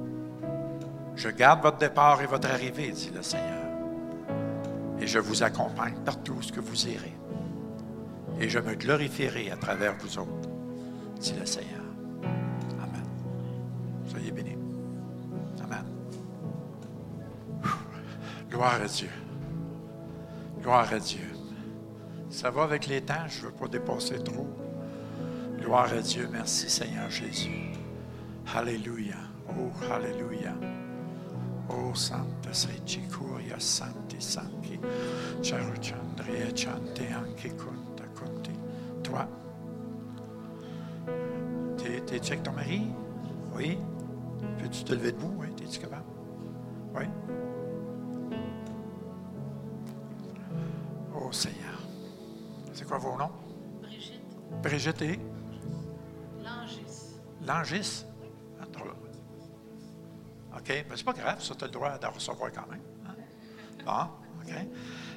Je 1.15 1.29
garde 1.29 1.61
votre 1.61 1.77
départ 1.77 2.21
et 2.21 2.25
votre 2.25 2.49
arrivée, 2.49 2.91
dit 2.91 3.11
le 3.15 3.21
Seigneur. 3.21 3.61
Et 4.99 5.07
je 5.07 5.19
vous 5.19 5.43
accompagne 5.43 5.95
partout 6.05 6.33
où 6.33 6.61
vous 6.61 6.87
irez. 6.87 7.13
Et 8.39 8.49
je 8.49 8.59
me 8.59 8.75
glorifierai 8.75 9.51
à 9.51 9.55
travers 9.55 9.95
vous 9.97 10.17
autres, 10.17 10.49
dit 11.19 11.35
le 11.39 11.45
Seigneur. 11.45 11.81
Amen. 12.23 13.05
Soyez 14.09 14.31
bénis. 14.31 14.57
Amen. 15.63 15.85
Gloire 18.49 18.81
à 18.81 18.87
Dieu. 18.87 19.09
Gloire 20.61 20.93
à 20.93 20.99
Dieu. 20.99 21.27
Ça 22.29 22.49
va 22.49 22.63
avec 22.63 22.87
les 22.87 23.01
temps, 23.01 23.27
je 23.27 23.41
ne 23.41 23.45
veux 23.47 23.51
pas 23.51 23.67
dépasser 23.67 24.19
trop. 24.23 24.47
Gloire 25.59 25.91
à 25.93 26.01
Dieu. 26.01 26.29
Merci 26.31 26.69
Seigneur 26.69 27.09
Jésus. 27.09 27.71
Alléluia. 28.55 29.15
Oh, 29.49 29.69
Alléluia. 29.93 30.53
Oh, 31.69 31.93
Santa 31.93 32.53
sei 32.53 32.79
Santi, 33.59 34.17
Santi. 34.19 34.79
Ciao, 35.41 35.59
Chandria, 35.81 36.55
Chante, 36.55 37.01
anche 37.01 37.49
conta, 37.57 38.03
conti. 38.15 38.51
Toi, 39.03 39.27
t'es- 41.77 42.01
t'es-tu 42.01 42.31
avec 42.33 42.43
ton 42.43 42.51
mari? 42.53 42.87
Oui. 43.55 43.77
Peux-tu 44.57 44.83
te 44.83 44.93
lever 44.93 45.11
debout? 45.11 45.33
Oui. 45.37 45.47
T'es-tu 45.55 45.79
capable? 45.79 46.03
Oui. 46.95 47.03
Quoi 52.91 52.97
vos 52.99 53.15
noms? 53.17 53.31
Brigitte 53.81 54.21
Brigitte 54.61 55.01
et? 55.03 55.19
Langis. 56.43 57.15
Langis? 57.47 58.05
OK. 60.53 60.67
Mais 60.67 60.83
c'est 60.97 61.05
pas 61.05 61.13
grave, 61.13 61.41
ça, 61.41 61.55
tu 61.55 61.63
as 61.63 61.67
le 61.67 61.71
droit 61.71 61.97
d'en 61.97 62.11
recevoir 62.11 62.51
quand 62.51 62.69
même. 62.69 62.81
hein? 63.07 63.15
Bon, 63.85 64.43
OK. 64.43 64.53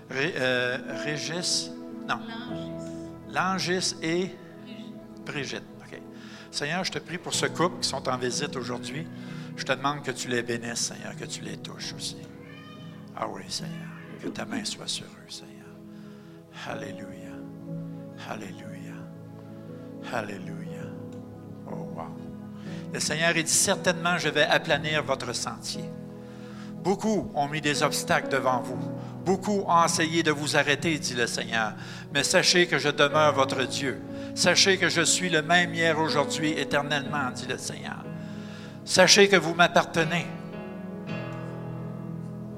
Ré- 0.08 0.34
euh, 0.36 0.78
Régis. 1.04 1.72
Non. 2.08 2.20
Langis. 3.32 3.80
Langis 3.80 3.94
et 4.02 4.30
Brigitte. 5.26 5.64
OK. 5.80 6.00
Seigneur, 6.52 6.84
je 6.84 6.92
te 6.92 7.00
prie 7.00 7.18
pour 7.18 7.34
ce 7.34 7.46
couple 7.46 7.80
qui 7.80 7.88
sont 7.88 8.08
en 8.08 8.16
visite 8.16 8.54
aujourd'hui. 8.54 9.04
Je 9.56 9.64
te 9.64 9.72
demande 9.72 10.04
que 10.04 10.12
tu 10.12 10.28
les 10.28 10.44
bénisses, 10.44 10.78
Seigneur, 10.92 11.16
que 11.16 11.24
tu 11.24 11.40
les 11.40 11.56
touches 11.56 11.92
aussi. 11.94 12.18
Ah 13.16 13.26
oui, 13.28 13.42
Seigneur. 13.48 13.88
Que 14.22 14.28
ta 14.28 14.44
main 14.44 14.64
soit 14.64 14.86
sur 14.86 15.06
eux, 15.06 15.28
Seigneur. 15.28 15.66
Alléluia. 16.68 17.23
Alléluia. 18.28 18.94
Alléluia. 20.12 20.84
Oh, 21.66 21.88
wow. 21.94 22.16
Le 22.92 23.00
Seigneur 23.00 23.30
a 23.30 23.32
dit 23.34 23.46
certainement, 23.48 24.18
je 24.18 24.28
vais 24.28 24.44
aplanir 24.44 25.02
votre 25.02 25.34
sentier. 25.34 25.84
Beaucoup 26.82 27.30
ont 27.34 27.48
mis 27.48 27.60
des 27.60 27.82
obstacles 27.82 28.28
devant 28.28 28.60
vous. 28.60 28.78
Beaucoup 29.24 29.64
ont 29.66 29.84
essayé 29.84 30.22
de 30.22 30.30
vous 30.30 30.56
arrêter, 30.56 30.98
dit 30.98 31.14
le 31.14 31.26
Seigneur. 31.26 31.72
Mais 32.12 32.22
sachez 32.22 32.66
que 32.66 32.78
je 32.78 32.90
demeure 32.90 33.32
votre 33.32 33.66
Dieu. 33.66 34.02
Sachez 34.34 34.76
que 34.76 34.88
je 34.88 35.00
suis 35.00 35.30
le 35.30 35.42
même 35.42 35.72
hier, 35.72 35.98
aujourd'hui, 35.98 36.52
éternellement, 36.52 37.30
dit 37.34 37.46
le 37.46 37.56
Seigneur. 37.56 38.04
Sachez 38.84 39.28
que 39.28 39.36
vous 39.36 39.54
m'appartenez. 39.54 40.26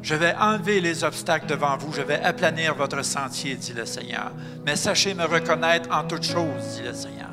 Je 0.06 0.14
vais 0.14 0.36
enlever 0.36 0.80
les 0.80 1.02
obstacles 1.02 1.46
devant 1.46 1.76
vous. 1.76 1.92
Je 1.92 2.00
vais 2.00 2.22
aplanir 2.22 2.76
votre 2.76 3.02
sentier, 3.02 3.56
dit 3.56 3.72
le 3.72 3.84
Seigneur. 3.84 4.30
Mais 4.64 4.76
sachez 4.76 5.14
me 5.14 5.24
reconnaître 5.24 5.90
en 5.92 6.04
toutes 6.04 6.22
choses, 6.22 6.76
dit 6.76 6.82
le 6.84 6.94
Seigneur. 6.94 7.30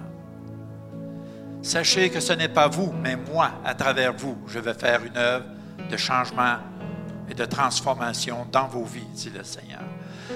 Sachez 1.61 2.09
que 2.09 2.19
ce 2.19 2.33
n'est 2.33 2.49
pas 2.49 2.67
vous, 2.67 2.91
mais 2.91 3.15
moi, 3.15 3.51
à 3.63 3.75
travers 3.75 4.13
vous, 4.13 4.39
je 4.47 4.57
vais 4.57 4.73
faire 4.73 5.05
une 5.05 5.15
œuvre 5.15 5.45
de 5.87 5.95
changement 5.97 6.55
et 7.29 7.35
de 7.35 7.45
transformation 7.45 8.47
dans 8.51 8.65
vos 8.65 8.85
vies, 8.85 9.05
dit 9.13 9.29
le 9.29 9.43
Seigneur. 9.43 9.83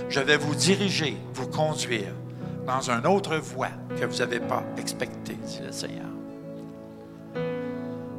Je 0.07 0.19
vais 0.19 0.37
vous 0.37 0.53
diriger, 0.53 1.17
vous 1.33 1.47
conduire 1.47 2.13
dans 2.67 2.91
une 2.91 3.07
autre 3.07 3.37
voie 3.37 3.71
que 3.99 4.05
vous 4.05 4.17
n'avez 4.17 4.41
pas 4.41 4.61
expectée, 4.77 5.39
dit 5.43 5.61
le 5.65 5.71
Seigneur. 5.71 6.05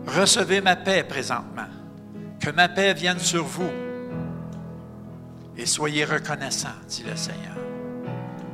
Recevez 0.08 0.60
ma 0.60 0.74
paix 0.74 1.04
présentement. 1.04 1.68
Que 2.40 2.50
ma 2.50 2.68
paix 2.68 2.94
vienne 2.94 3.20
sur 3.20 3.44
vous. 3.44 3.70
Et 5.59 5.66
soyez 5.66 6.05
reconnaissants, 6.05 6.68
dit 6.89 7.02
le 7.02 7.16
Seigneur, 7.16 7.56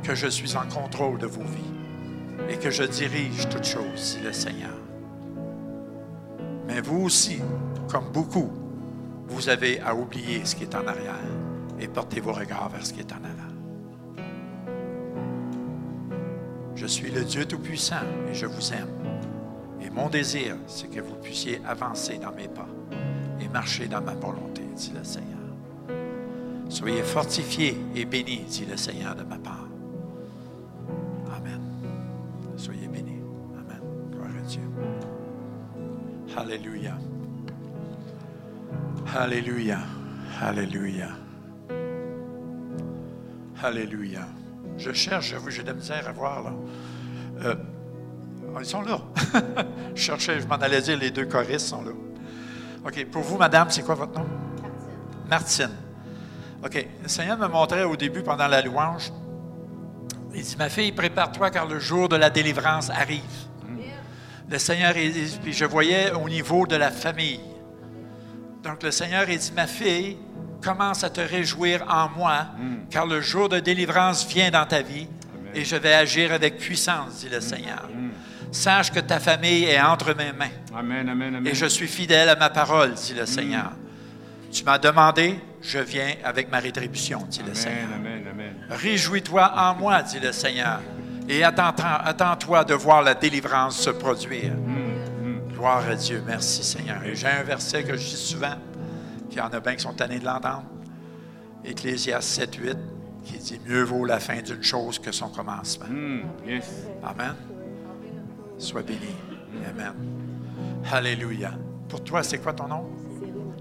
que 0.03 0.15
je 0.15 0.27
suis 0.27 0.57
en 0.57 0.67
contrôle 0.67 1.19
de 1.19 1.27
vos 1.27 1.43
vies 1.43 2.51
et 2.51 2.57
que 2.57 2.71
je 2.71 2.83
dirige 2.83 3.47
toutes 3.51 3.67
choses, 3.67 4.17
dit 4.17 4.25
le 4.25 4.33
Seigneur. 4.33 4.73
Mais 6.67 6.81
vous 6.81 7.03
aussi, 7.03 7.41
comme 7.91 8.11
beaucoup, 8.11 8.51
vous 9.29 9.51
avez 9.51 9.81
à 9.81 9.95
oublier 9.95 10.47
ce 10.47 10.57
qui 10.57 10.63
est 10.65 10.75
en 10.75 10.87
arrière 10.87 11.15
et 11.79 11.89
porter 11.89 12.21
vos 12.21 12.33
regards 12.33 12.71
vers 12.71 12.87
ce 12.87 12.95
qui 12.95 13.01
est 13.01 13.13
en 13.13 13.17
avant. 13.17 13.55
Je 16.75 16.87
suis 16.87 17.11
le 17.11 17.23
Dieu 17.23 17.45
Tout-Puissant 17.45 18.03
et 18.31 18.35
je 18.35 18.47
vous 18.47 18.73
aime. 18.73 18.89
Et 19.81 19.91
mon 19.91 20.09
désir, 20.09 20.57
c'est 20.67 20.89
que 20.89 21.01
vous 21.01 21.15
puissiez 21.17 21.61
avancer 21.67 22.19
dans 22.19 22.33
mes 22.33 22.49
pas 22.49 22.69
et 23.41 23.49
marcher 23.49 23.89
dans 23.89 24.01
ma 24.01 24.15
volonté, 24.15 24.63
dit 24.75 24.93
le 24.97 25.05
Seigneur. 25.05 25.34
Soyez 26.69 27.03
fortifiés 27.03 27.79
et 27.95 28.05
bénis, 28.05 28.45
dit 28.49 28.67
le 28.67 28.77
Seigneur 28.77 29.15
de 29.15 29.23
ma 29.23 29.37
part. 29.39 29.67
Amen. 31.37 31.61
Soyez 32.57 32.89
bénis. 32.89 33.21
Amen. 33.55 33.81
Gloire 34.11 34.31
à 34.37 34.47
Dieu. 34.47 34.63
Alléluia. 36.37 36.97
Alléluia. 39.15 39.79
Alléluia. 40.41 41.09
Alléluia. 43.63 44.27
Je 44.77 44.93
cherche, 44.93 45.31
j'avoue, 45.31 45.51
j'ai 45.51 45.63
de 45.63 45.69
la 45.69 45.75
misère 45.75 46.09
à 46.09 46.13
voir 46.13 46.43
là. 46.43 46.53
Euh, 47.45 47.55
ils 48.59 48.67
sont 48.67 48.83
là. 48.83 49.01
je 49.95 50.01
cherchais, 50.01 50.41
je 50.41 50.47
m'en 50.47 50.57
allais 50.57 50.81
dire, 50.81 50.99
les 50.99 51.11
deux 51.11 51.27
choristes 51.27 51.67
sont 51.67 51.83
là. 51.83 51.93
OK. 52.87 53.07
Pour 53.07 53.23
vous, 53.23 53.39
madame, 53.39 53.71
c'est 53.71 53.83
quoi 53.83 53.95
votre 53.95 54.19
nom? 54.19 54.27
Martine. 55.29 55.71
OK. 56.65 56.87
Le 57.03 57.09
Seigneur 57.09 57.37
me 57.39 57.47
montrait 57.49 57.85
au 57.85 57.97
début, 57.97 58.23
pendant 58.23 58.47
la 58.49 58.63
louange, 58.63 59.13
Il 60.37 60.43
dit, 60.43 60.57
ma 60.59 60.69
fille, 60.69 60.91
prépare-toi 60.91 61.51
car 61.51 61.67
le 61.69 61.79
jour 61.79 62.09
de 62.09 62.17
la 62.17 62.29
délivrance 62.29 62.91
arrive. 62.91 63.23
Le 64.51 64.59
Seigneur, 64.59 64.97
il- 64.97 65.39
puis 65.43 65.53
je 65.53 65.65
voyais 65.65 66.11
au 66.13 66.29
niveau 66.29 66.67
de 66.67 66.75
la 66.77 66.91
famille. 66.91 67.41
Donc 68.65 68.83
le 68.83 68.91
Seigneur, 68.91 69.29
il 69.29 69.39
dit, 69.39 69.53
ma 69.55 69.67
fille, 69.69 70.17
commence 70.63 71.05
à 71.05 71.11
te 71.11 71.21
réjouir 71.21 71.85
en 71.89 72.09
moi, 72.19 72.47
car 72.91 73.07
le 73.07 73.21
jour 73.21 73.49
de 73.49 73.61
délivrance 73.61 74.27
vient 74.27 74.51
dans 74.51 74.67
ta 74.67 74.83
vie, 74.83 75.07
et 75.55 75.65
je 75.65 75.77
vais 75.77 75.95
agir 75.95 76.33
avec 76.33 76.59
puissance, 76.59 77.21
dit 77.21 77.29
le 77.29 77.41
Seigneur. 77.41 77.89
Sache 78.51 78.91
que 78.91 79.01
ta 79.01 79.21
famille 79.21 79.65
est 79.65 79.81
entre 79.81 80.15
mes 80.17 80.33
mains, 80.33 80.51
Amen, 80.77 81.09
amen, 81.09 81.35
amen. 81.37 81.47
et 81.47 81.55
je 81.55 81.67
suis 81.67 81.89
fidèle 81.89 82.29
à 82.29 82.37
ma 82.37 82.51
parole, 82.51 82.95
dit 82.95 83.15
le 83.15 83.27
Seigneur. 83.27 83.73
Tu 84.55 84.63
m'as 84.63 84.79
demandé, 84.79 85.35
je 85.63 85.81
viens 85.81 86.15
avec 86.23 86.49
ma 86.49 86.61
rétribution, 86.61 87.27
dit 87.29 87.43
le 87.45 87.55
Seigneur. 87.55 87.89
Amen, 87.97 88.23
amen, 88.25 88.29
amen. 88.31 88.55
Réjouis-toi 88.71 89.53
en 89.57 89.75
moi, 89.75 90.01
dit 90.03 90.21
le 90.21 90.31
Seigneur, 90.31 90.81
et 91.29 91.43
attends- 91.43 91.75
attends-toi 91.77 92.63
de 92.65 92.75
voir 92.75 93.03
la 93.03 93.15
délivrance 93.15 93.77
se 93.77 93.91
produire. 93.91 94.53
Gloire 95.53 95.83
à 95.89 95.97
Dieu. 95.97 96.23
Merci, 96.25 96.63
Seigneur. 96.63 97.03
Et 97.05 97.17
j'ai 97.17 97.27
un 97.27 97.43
verset 97.43 97.83
que 97.83 97.97
je 97.97 98.05
dis 98.05 98.17
souvent, 98.17 98.55
puis 99.29 99.33
il 99.33 99.39
y 99.39 99.41
en 99.41 99.49
a 99.49 99.59
bien 99.59 99.75
qui 99.75 99.83
sont 99.83 99.93
tannés 99.93 100.21
de 100.21 100.25
l'entendre. 100.25 100.65
Ecclésiaste 101.65 102.29
7, 102.29 102.55
8, 102.55 102.77
qui 103.25 103.39
dit 103.39 103.61
Mieux 103.67 103.83
vaut 103.83 104.05
la 104.05 104.21
fin 104.21 104.41
d'une 104.41 104.63
chose 104.63 105.01
que 105.01 105.11
son 105.11 105.31
commencement. 105.31 105.87
Mm, 105.89 106.21
yes. 106.47 106.87
Amen. 107.03 107.35
Sois 108.59 108.83
béni. 108.83 109.17
Amen. 109.69 109.95
Alléluia. 110.93 111.53
Pour 111.89 112.05
toi, 112.05 112.23
c'est 112.23 112.39
quoi 112.39 112.53
ton 112.53 112.69
nom? 112.69 112.89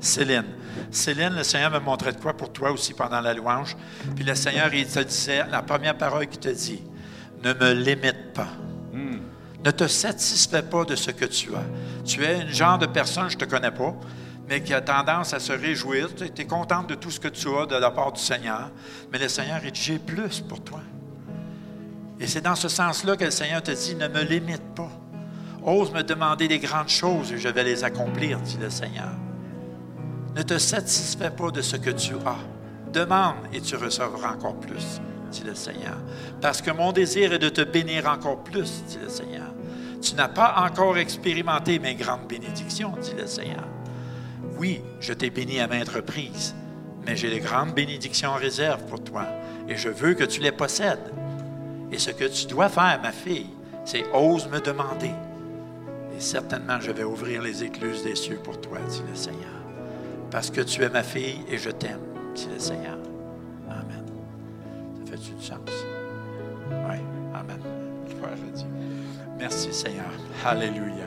Céline. 0.03 0.45
Céline, 0.91 1.34
le 1.35 1.43
Seigneur 1.43 1.71
me 1.71 1.80
montrait 1.80 2.11
de 2.11 2.19
quoi 2.19 2.34
pour 2.34 2.51
toi 2.51 2.71
aussi 2.71 2.93
pendant 2.93 3.21
la 3.21 3.34
louange. 3.34 3.75
Puis 4.15 4.23
le 4.23 4.35
Seigneur, 4.35 4.73
il 4.73 4.85
te 4.85 4.99
disait, 4.99 5.45
la 5.49 5.61
première 5.61 5.97
parole 5.97 6.27
qu'il 6.27 6.39
te 6.39 6.49
dit, 6.49 6.84
ne 7.43 7.53
me 7.53 7.73
limite 7.73 8.34
pas. 8.34 8.49
Ne 9.65 9.71
te 9.71 9.88
satisfais 9.88 10.61
pas 10.61 10.84
de 10.84 10.95
ce 10.95 11.11
que 11.11 11.23
tu 11.23 11.55
as. 11.55 12.03
Tu 12.03 12.21
es 12.21 12.41
un 12.41 12.47
genre 12.49 12.77
de 12.77 12.85
personne, 12.85 13.30
je 13.30 13.35
ne 13.35 13.39
te 13.39 13.45
connais 13.45 13.71
pas, 13.71 13.95
mais 14.49 14.61
qui 14.61 14.73
a 14.73 14.81
tendance 14.81 15.34
à 15.34 15.39
se 15.39 15.53
réjouir. 15.53 16.09
Tu 16.13 16.25
es 16.25 16.45
contente 16.45 16.89
de 16.89 16.95
tout 16.95 17.09
ce 17.09 17.19
que 17.19 17.30
tu 17.30 17.47
as 17.47 17.65
de 17.65 17.77
la 17.77 17.89
part 17.89 18.11
du 18.11 18.21
Seigneur. 18.21 18.71
Mais 19.09 19.19
le 19.19 19.30
Seigneur, 19.30 19.61
il 19.63 19.71
dit, 19.71 19.81
j'ai 19.81 19.99
plus 19.99 20.41
pour 20.41 20.61
toi. 20.61 20.81
Et 22.19 22.27
c'est 22.27 22.41
dans 22.41 22.55
ce 22.55 22.67
sens-là 22.67 23.15
que 23.15 23.23
le 23.23 23.31
Seigneur 23.31 23.63
te 23.63 23.71
dit, 23.71 23.95
ne 23.95 24.09
me 24.09 24.23
limite 24.23 24.75
pas. 24.75 24.91
Ose 25.65 25.93
me 25.93 26.03
demander 26.03 26.49
des 26.49 26.59
grandes 26.59 26.89
choses 26.89 27.31
et 27.31 27.38
je 27.38 27.47
vais 27.47 27.63
les 27.63 27.85
accomplir, 27.85 28.41
dit 28.41 28.57
le 28.59 28.69
Seigneur. 28.69 29.13
Ne 30.35 30.41
te 30.41 30.57
satisfais 30.57 31.30
pas 31.30 31.51
de 31.51 31.61
ce 31.61 31.77
que 31.77 31.91
tu 31.91 32.14
as. 32.26 32.91
Demande 32.91 33.35
et 33.53 33.61
tu 33.61 33.76
recevras 33.76 34.34
encore 34.34 34.55
plus, 34.55 34.99
dit 35.31 35.43
le 35.43 35.55
Seigneur. 35.55 35.97
Parce 36.41 36.61
que 36.61 36.72
mon 36.72 36.91
désir 36.91 37.34
est 37.34 37.39
de 37.39 37.49
te 37.49 37.61
bénir 37.61 38.07
encore 38.07 38.43
plus, 38.43 38.84
dit 38.88 38.99
le 39.01 39.10
Seigneur. 39.10 39.53
Tu 40.01 40.15
n'as 40.15 40.27
pas 40.27 40.55
encore 40.57 40.97
expérimenté 40.97 41.80
mes 41.80 41.95
grandes 41.95 42.27
bénédictions, 42.27 42.93
dit 43.01 43.14
le 43.18 43.27
Seigneur. 43.27 43.64
Oui, 44.57 44.81
je 44.99 45.14
t'ai 45.14 45.30
béni 45.30 45.60
à 45.60 45.68
maintes 45.68 45.89
reprises, 45.89 46.55
mais 47.05 47.15
j'ai 47.15 47.34
de 47.34 47.43
grandes 47.43 47.73
bénédictions 47.73 48.30
en 48.30 48.35
réserve 48.35 48.84
pour 48.85 49.03
toi 49.03 49.26
et 49.68 49.77
je 49.77 49.89
veux 49.89 50.14
que 50.14 50.23
tu 50.23 50.41
les 50.41 50.51
possèdes. 50.51 51.11
Et 51.91 51.99
ce 51.99 52.11
que 52.11 52.26
tu 52.26 52.47
dois 52.47 52.69
faire, 52.69 52.99
ma 53.01 53.11
fille, 53.11 53.49
c'est 53.85 54.03
ose 54.14 54.47
me 54.47 54.60
demander. 54.60 55.11
Et 56.15 56.19
certainement, 56.19 56.80
je 56.80 56.91
vais 56.91 57.03
ouvrir 57.03 57.41
les 57.41 57.64
écluses 57.64 58.03
des 58.03 58.15
cieux 58.15 58.39
pour 58.43 58.60
toi, 58.60 58.80
dit 58.89 59.03
le 59.10 59.15
Seigneur. 59.15 59.52
Parce 60.34 60.49
que 60.49 60.61
tu 60.61 60.81
es 60.81 60.89
ma 60.89 61.03
fille 61.03 61.45
et 61.47 61.60
je 61.60 61.69
t'aime, 61.69 61.99
dit 62.34 62.47
le 62.51 62.57
Seigneur. 62.57 62.97
Amen. 63.69 64.03
Ça 65.05 65.11
fait-tu 65.11 65.34
du 65.34 65.43
sens? 65.43 65.60
Oui, 66.72 66.95
Amen. 67.35 67.60
Gloire 68.18 68.31
à 68.31 68.57
Dieu. 68.57 68.65
Merci, 69.38 69.72
Seigneur. 69.72 70.10
Alléluia. 70.43 71.05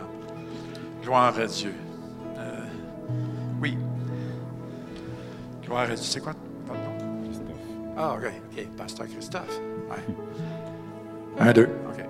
Gloire 1.02 1.36
à 1.36 1.46
Dieu. 1.46 1.74
Euh, 2.38 2.66
oui. 3.60 3.76
Gloire 5.64 5.82
à 5.82 5.86
Dieu. 5.86 5.96
C'est 5.96 6.20
quoi 6.20 6.34
votre 6.64 6.80
nom? 6.80 7.24
Christophe. 7.24 7.96
Ah, 7.96 8.14
OK. 8.14 8.32
OK. 8.52 8.76
Pasteur 8.76 9.06
Christophe. 9.08 9.60
Ouais. 9.90 10.14
Un, 11.40 11.52
deux. 11.52 11.68
OK. 11.88 12.04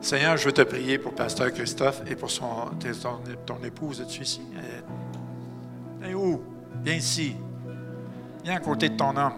Seigneur, 0.00 0.36
je 0.36 0.44
veux 0.44 0.52
te 0.52 0.62
prier 0.62 0.98
pour 0.98 1.16
Pasteur 1.16 1.52
Christophe 1.52 2.02
et 2.08 2.14
pour 2.14 2.30
son, 2.30 2.70
ton, 3.02 3.18
ton 3.44 3.64
épouse. 3.64 4.00
Es-tu 4.00 4.22
ici? 4.22 4.42
Viens 6.84 6.94
ici. 6.94 7.36
Viens 8.44 8.56
à 8.56 8.60
côté 8.60 8.88
de 8.88 8.96
ton 8.96 9.16
homme. 9.16 9.32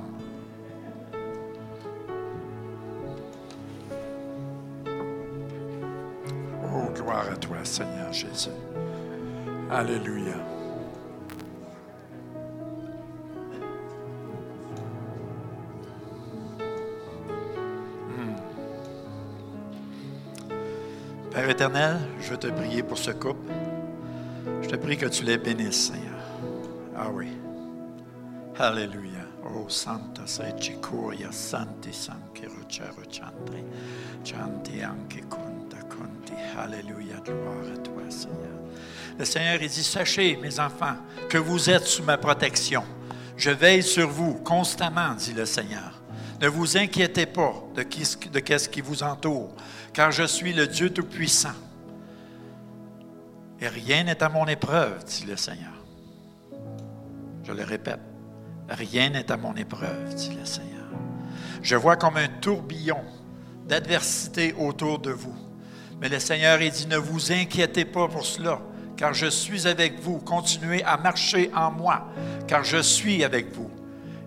Oh, 6.62 6.90
gloire 6.94 7.26
à 7.32 7.36
toi, 7.36 7.58
Seigneur 7.64 8.12
Jésus. 8.12 8.50
Alléluia. 9.70 10.34
Père 21.34 21.50
éternel, 21.50 21.96
je 22.20 22.30
veux 22.30 22.36
te 22.36 22.46
prier 22.46 22.84
pour 22.84 22.96
ce 22.96 23.10
couple. 23.10 23.52
Je 24.62 24.68
te 24.68 24.76
prie 24.76 24.96
que 24.96 25.06
tu 25.06 25.24
les 25.24 25.36
bénisses, 25.36 25.88
Seigneur. 25.88 26.13
Ah 27.04 27.10
oui. 27.12 27.28
Alléluia. 28.58 29.26
Oh, 29.44 29.68
Santa 29.68 30.26
sei 30.26 30.54
santi 31.30 31.92
sanki 31.92 32.46
rucero 32.46 33.02
chantre, 33.10 33.62
chanti 34.22 34.80
anche 34.80 35.22
conta 35.28 35.76
conti. 35.86 36.32
Alléluia, 36.56 37.20
gloire 37.22 37.74
à 37.74 37.78
toi, 37.78 38.02
Seigneur. 38.08 38.58
Le 39.18 39.24
Seigneur, 39.26 39.58
dit, 39.58 39.68
sachez, 39.68 40.36
mes 40.36 40.58
enfants, 40.58 40.96
que 41.28 41.36
vous 41.36 41.68
êtes 41.68 41.84
sous 41.84 42.02
ma 42.02 42.16
protection. 42.16 42.84
Je 43.36 43.50
veille 43.50 43.82
sur 43.82 44.08
vous 44.08 44.36
constamment, 44.36 45.14
dit 45.14 45.34
le 45.34 45.44
Seigneur. 45.44 46.00
Ne 46.40 46.48
vous 46.48 46.78
inquiétez 46.78 47.26
pas 47.26 47.52
de, 47.74 47.82
qu'est-ce 47.82 48.68
qui 48.68 48.80
vous 48.80 49.02
entoure, 49.02 49.54
car 49.92 50.10
je 50.10 50.24
suis 50.24 50.54
le 50.54 50.66
Dieu 50.66 50.88
Tout-Puissant. 50.88 51.54
Et 53.60 53.68
rien 53.68 54.04
n'est 54.04 54.22
à 54.22 54.30
mon 54.30 54.46
épreuve, 54.46 55.04
dit 55.04 55.26
le 55.26 55.36
Seigneur. 55.36 55.83
Je 57.44 57.52
le 57.52 57.62
répète, 57.62 58.00
rien 58.68 59.10
n'est 59.10 59.30
à 59.30 59.36
mon 59.36 59.54
épreuve, 59.54 60.14
dit 60.14 60.36
le 60.38 60.46
Seigneur. 60.46 60.86
Je 61.62 61.76
vois 61.76 61.96
comme 61.96 62.16
un 62.16 62.28
tourbillon 62.40 63.02
d'adversité 63.66 64.54
autour 64.58 64.98
de 64.98 65.10
vous. 65.10 65.36
Mais 66.00 66.08
le 66.08 66.18
Seigneur, 66.18 66.60
il 66.60 66.70
dit, 66.70 66.86
ne 66.86 66.96
vous 66.96 67.32
inquiétez 67.32 67.84
pas 67.84 68.08
pour 68.08 68.24
cela, 68.24 68.60
car 68.96 69.14
je 69.14 69.26
suis 69.26 69.66
avec 69.66 70.00
vous. 70.00 70.18
Continuez 70.18 70.82
à 70.84 70.96
marcher 70.96 71.50
en 71.54 71.70
moi, 71.70 72.08
car 72.46 72.64
je 72.64 72.78
suis 72.78 73.22
avec 73.24 73.54
vous. 73.54 73.70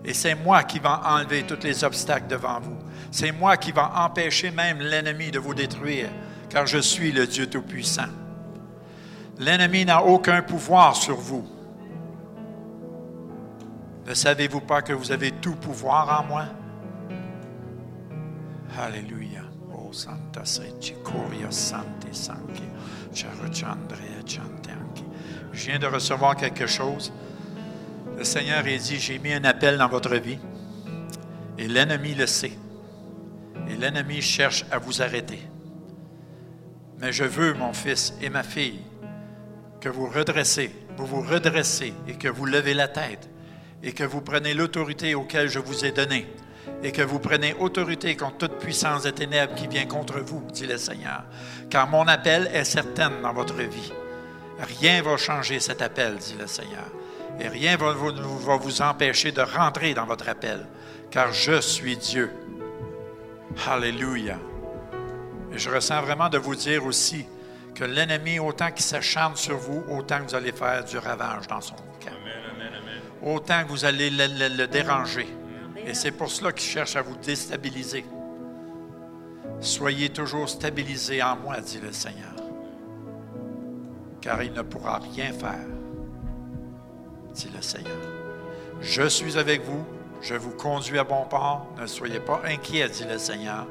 Et 0.04 0.14
c'est 0.14 0.34
moi 0.34 0.62
qui 0.62 0.78
va 0.78 1.02
enlever 1.04 1.42
tous 1.42 1.62
les 1.62 1.84
obstacles 1.84 2.28
devant 2.28 2.60
vous. 2.60 2.78
C'est 3.10 3.32
moi 3.32 3.56
qui 3.56 3.72
va 3.72 4.04
empêcher 4.04 4.50
même 4.50 4.80
l'ennemi 4.80 5.30
de 5.30 5.38
vous 5.38 5.54
détruire, 5.54 6.08
car 6.48 6.66
je 6.66 6.78
suis 6.78 7.12
le 7.12 7.26
Dieu 7.26 7.48
Tout-Puissant. 7.48 8.08
L'ennemi 9.38 9.84
n'a 9.84 10.02
aucun 10.02 10.42
pouvoir 10.42 10.96
sur 10.96 11.16
vous. 11.16 11.57
Ne 14.08 14.14
savez-vous 14.14 14.62
pas 14.62 14.80
que 14.80 14.94
vous 14.94 15.12
avez 15.12 15.32
tout 15.32 15.54
pouvoir 15.54 16.22
en 16.22 16.24
moi? 16.24 16.46
Alléluia. 18.78 19.42
Oh, 19.70 19.92
Santa 19.92 20.44
Coria 21.04 21.50
Santi 21.50 22.08
Sanki. 22.12 22.62
Je 25.52 25.66
viens 25.66 25.78
de 25.78 25.86
recevoir 25.86 26.36
quelque 26.36 26.66
chose. 26.66 27.12
Le 28.16 28.24
Seigneur 28.24 28.60
a 28.60 28.62
dit, 28.62 28.98
j'ai 28.98 29.18
mis 29.18 29.34
un 29.34 29.44
appel 29.44 29.76
dans 29.76 29.88
votre 29.88 30.16
vie. 30.16 30.38
Et 31.58 31.68
l'ennemi 31.68 32.14
le 32.14 32.26
sait. 32.26 32.56
Et 33.68 33.76
l'ennemi 33.76 34.22
cherche 34.22 34.64
à 34.70 34.78
vous 34.78 35.02
arrêter. 35.02 35.42
Mais 36.98 37.12
je 37.12 37.24
veux, 37.24 37.52
mon 37.52 37.74
fils 37.74 38.14
et 38.22 38.30
ma 38.30 38.42
fille, 38.42 38.80
que 39.82 39.90
vous 39.90 40.06
redressez, 40.06 40.74
vous 40.96 41.04
vous 41.04 41.20
redressez 41.20 41.92
et 42.08 42.14
que 42.14 42.28
vous 42.28 42.46
levez 42.46 42.72
la 42.72 42.88
tête 42.88 43.28
et 43.82 43.92
que 43.92 44.04
vous 44.04 44.20
prenez 44.20 44.54
l'autorité 44.54 45.14
auquel 45.14 45.48
je 45.48 45.58
vous 45.58 45.84
ai 45.84 45.92
donnée 45.92 46.26
et 46.82 46.92
que 46.92 47.02
vous 47.02 47.18
prenez 47.18 47.54
autorité 47.58 48.16
contre 48.16 48.38
toute 48.38 48.58
puissance 48.58 49.02
des 49.02 49.12
ténèbres 49.12 49.54
qui 49.54 49.66
vient 49.66 49.86
contre 49.86 50.20
vous, 50.20 50.44
dit 50.52 50.66
le 50.66 50.78
Seigneur. 50.78 51.24
Car 51.70 51.88
mon 51.88 52.06
appel 52.06 52.50
est 52.52 52.64
certain 52.64 53.10
dans 53.22 53.32
votre 53.32 53.56
vie. 53.56 53.92
Rien 54.78 55.02
va 55.02 55.16
changer 55.16 55.60
cet 55.60 55.82
appel, 55.82 56.16
dit 56.16 56.36
le 56.38 56.46
Seigneur. 56.46 56.86
Et 57.40 57.48
rien 57.48 57.76
va 57.76 57.92
vous, 57.92 58.38
va 58.38 58.56
vous 58.56 58.82
empêcher 58.82 59.32
de 59.32 59.40
rentrer 59.40 59.94
dans 59.94 60.06
votre 60.06 60.28
appel, 60.28 60.66
car 61.10 61.32
je 61.32 61.60
suis 61.60 61.96
Dieu. 61.96 62.30
Alléluia. 63.66 64.38
Et 65.52 65.58
je 65.58 65.70
ressens 65.70 66.02
vraiment 66.02 66.28
de 66.28 66.38
vous 66.38 66.54
dire 66.54 66.84
aussi 66.84 67.26
que 67.74 67.84
l'ennemi, 67.84 68.38
autant 68.40 68.70
qu'il 68.70 68.84
s'acharne 68.84 69.36
sur 69.36 69.56
vous, 69.56 69.84
autant 69.88 70.18
que 70.18 70.30
vous 70.30 70.34
allez 70.34 70.52
faire 70.52 70.84
du 70.84 70.98
ravage 70.98 71.46
dans 71.46 71.60
son 71.60 71.76
camp. 71.76 72.12
Autant 73.22 73.64
que 73.64 73.68
vous 73.70 73.84
allez 73.84 74.10
le, 74.10 74.56
le- 74.56 74.66
déranger. 74.66 75.26
Et 75.86 75.94
c'est 75.94 76.12
pour 76.12 76.30
cela 76.30 76.52
qu'il 76.52 76.68
cherche 76.68 76.96
à 76.96 77.02
vous 77.02 77.16
déstabiliser. 77.16 78.04
Soyez 79.60 80.10
toujours 80.10 80.48
stabilisés 80.48 81.22
en 81.22 81.36
moi, 81.36 81.60
dit 81.60 81.80
le 81.82 81.92
Seigneur, 81.92 82.34
car 84.20 84.42
il 84.42 84.52
ne 84.52 84.62
pourra 84.62 84.98
rien 84.98 85.32
faire, 85.32 85.66
dit 87.34 87.50
le 87.54 87.60
Seigneur. 87.62 87.96
Je 88.80 89.08
suis 89.08 89.36
avec 89.36 89.62
vous, 89.64 89.84
je 90.20 90.34
vous 90.34 90.50
conduis 90.52 90.98
à 90.98 91.04
bon 91.04 91.24
port, 91.24 91.66
ne 91.80 91.86
soyez 91.86 92.20
pas 92.20 92.40
inquiets, 92.44 92.88
dit 92.88 93.04
le 93.10 93.18
Seigneur, 93.18 93.66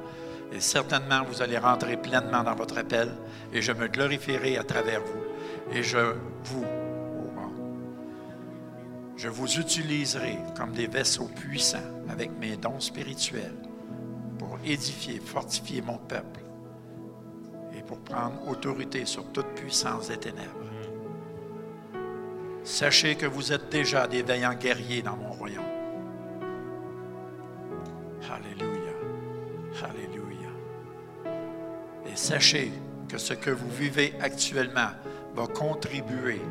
et 0.52 0.60
certainement 0.60 1.24
vous 1.26 1.42
allez 1.42 1.58
rentrer 1.58 1.96
pleinement 1.96 2.44
dans 2.44 2.56
votre 2.56 2.78
appel, 2.78 3.10
et 3.54 3.62
je 3.62 3.72
me 3.72 3.88
glorifierai 3.88 4.58
à 4.58 4.64
travers 4.64 5.00
vous, 5.02 5.74
et 5.74 5.84
je 5.84 6.16
vous, 6.44 6.66
je 9.18 9.30
vous 9.30 9.60
utiliserai 9.60 10.38
comme 10.56 10.72
des 10.72 10.88
vaisseaux 10.88 11.30
puissants 11.36 11.78
avec 12.08 12.32
mes 12.40 12.56
dons 12.56 12.80
spirituels 12.80 13.56
pour 14.38 14.60
édifier, 14.64 15.20
fortifier 15.20 15.82
mon 15.82 15.98
peuple 15.98 16.42
et 17.76 17.82
pour 17.82 17.98
prendre 18.00 18.48
autorité 18.48 19.06
sur 19.06 19.26
toute 19.32 19.48
puissance 19.56 20.10
des 20.10 20.18
ténèbres. 20.18 20.54
Sachez 22.64 23.16
que 23.16 23.26
vous 23.26 23.52
êtes 23.52 23.70
déjà 23.70 24.08
des 24.08 24.22
vaillants 24.22 24.54
guerriers 24.54 25.02
dans 25.02 25.16
mon 25.16 25.32
royaume. 25.32 25.64
Alléluia. 28.30 28.92
Alléluia. 29.84 30.50
Et 32.06 32.16
sachez 32.16 32.72
que 33.08 33.18
ce 33.18 33.34
que 33.34 33.50
vous 33.50 33.70
vivez 33.70 34.14
actuellement 34.20 34.90
va 35.34 35.48
contribuer 35.48 36.42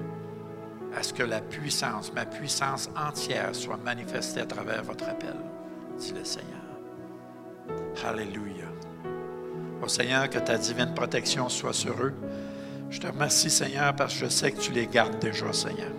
à 0.96 1.02
ce 1.02 1.12
que 1.12 1.22
la 1.22 1.40
puissance, 1.40 2.12
ma 2.14 2.24
puissance 2.24 2.88
entière, 2.96 3.54
soit 3.54 3.76
manifestée 3.76 4.40
à 4.40 4.46
travers 4.46 4.82
votre 4.82 5.04
appel, 5.04 5.36
dit 5.98 6.12
le 6.12 6.24
Seigneur. 6.24 6.56
Alléluia. 8.06 8.64
Ô 9.82 9.88
Seigneur, 9.88 10.30
que 10.30 10.38
ta 10.38 10.56
divine 10.56 10.94
protection 10.94 11.48
soit 11.48 11.74
sur 11.74 12.00
eux. 12.02 12.14
Je 12.90 12.98
te 12.98 13.06
remercie, 13.06 13.50
Seigneur, 13.50 13.94
parce 13.94 14.14
que 14.14 14.20
je 14.20 14.30
sais 14.30 14.52
que 14.52 14.60
tu 14.60 14.72
les 14.72 14.86
gardes 14.86 15.18
déjà, 15.18 15.52
Seigneur. 15.52 15.90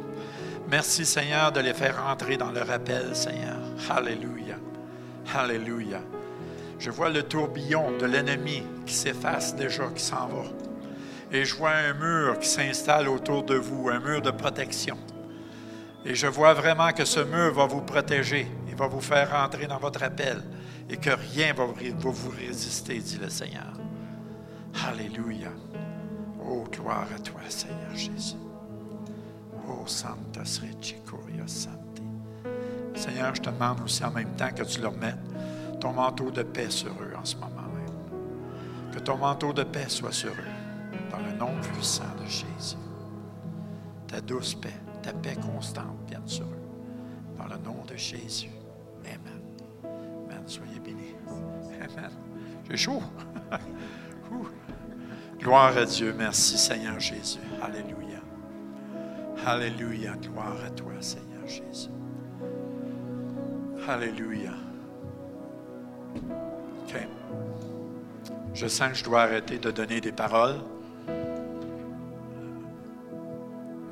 Merci, 0.69 1.05
Seigneur, 1.05 1.51
de 1.51 1.59
les 1.59 1.73
faire 1.73 2.03
entrer 2.05 2.37
dans 2.37 2.51
leur 2.51 2.69
appel, 2.71 3.15
Seigneur. 3.15 3.57
Alléluia. 3.89 4.55
Alléluia. 5.35 6.01
Je 6.79 6.89
vois 6.89 7.09
le 7.09 7.23
tourbillon 7.23 7.97
de 7.97 8.05
l'ennemi 8.05 8.63
qui 8.85 8.93
s'efface 8.93 9.55
déjà, 9.55 9.87
qui 9.95 10.03
s'en 10.03 10.27
va. 10.27 10.66
Et 11.31 11.43
je 11.43 11.55
vois 11.55 11.71
un 11.71 11.93
mur 11.93 12.39
qui 12.39 12.47
s'installe 12.47 13.09
autour 13.09 13.43
de 13.43 13.55
vous, 13.55 13.89
un 13.89 13.99
mur 13.99 14.21
de 14.21 14.31
protection. 14.31 14.97
Et 16.05 16.15
je 16.15 16.27
vois 16.27 16.53
vraiment 16.53 16.91
que 16.93 17.03
ce 17.03 17.19
mur 17.19 17.53
va 17.53 17.65
vous 17.65 17.81
protéger. 17.81 18.47
Il 18.69 18.75
va 18.75 18.87
vous 18.87 19.01
faire 19.01 19.33
entrer 19.35 19.67
dans 19.67 19.79
votre 19.79 20.03
appel 20.03 20.41
et 20.89 20.97
que 20.97 21.09
rien 21.09 21.53
ne 21.53 21.57
va 21.57 21.65
vous 21.65 22.29
résister, 22.29 22.99
dit 22.99 23.17
le 23.21 23.29
Seigneur. 23.29 23.73
Alléluia. 24.87 25.49
Oh, 26.49 26.63
gloire 26.71 27.07
à 27.13 27.19
toi, 27.19 27.41
Seigneur 27.49 27.93
Jésus. 27.93 28.37
Oh, 29.67 29.83
Santa 29.85 30.45
Srecicoria 30.45 31.45
Santi. 31.45 32.03
Seigneur, 32.95 33.35
je 33.35 33.41
te 33.41 33.49
demande 33.49 33.81
aussi 33.83 34.03
en 34.05 34.11
même 34.11 34.33
temps 34.35 34.49
que 34.55 34.63
tu 34.63 34.79
leur 34.79 34.93
mettes 34.93 35.17
ton 35.79 35.91
manteau 35.91 36.31
de 36.31 36.43
paix 36.43 36.69
sur 36.69 36.91
eux 36.91 37.13
en 37.19 37.25
ce 37.25 37.35
moment 37.35 37.67
même. 37.75 38.91
Que 38.93 38.99
ton 38.99 39.17
manteau 39.17 39.53
de 39.53 39.63
paix 39.63 39.89
soit 39.89 40.13
sur 40.13 40.31
eux, 40.31 40.56
dans 41.09 41.19
le 41.19 41.31
nom 41.37 41.59
puissant 41.61 42.03
de 42.19 42.25
Jésus. 42.25 42.77
Ta 44.07 44.21
douce 44.21 44.55
paix, 44.55 44.73
ta 45.01 45.13
paix 45.13 45.35
constante 45.35 45.97
vienne 46.07 46.25
sur 46.25 46.45
eux, 46.45 47.37
dans 47.37 47.45
le 47.47 47.57
nom 47.57 47.83
de 47.85 47.95
Jésus. 47.95 48.49
Amen. 49.05 49.41
Amen. 49.83 50.43
Soyez 50.45 50.79
bénis. 50.79 51.15
Amen. 51.27 52.11
J'ai 52.69 52.77
chaud. 52.77 53.01
Gloire 55.39 55.77
à 55.77 55.85
Dieu. 55.85 56.13
Merci, 56.17 56.57
Seigneur 56.57 56.99
Jésus. 56.99 57.39
Alléluia. 57.61 58.19
Alléluia. 59.45 60.13
Gloire 60.21 60.57
à 60.65 60.69
toi, 60.71 60.93
Seigneur 60.99 61.45
Jésus. 61.47 61.89
Alléluia. 63.87 64.51
OK. 66.15 67.07
Je 68.53 68.67
sens 68.67 68.89
que 68.89 68.95
je 68.95 69.03
dois 69.03 69.21
arrêter 69.21 69.59
de 69.59 69.71
donner 69.71 70.01
des 70.01 70.11
paroles. 70.11 70.59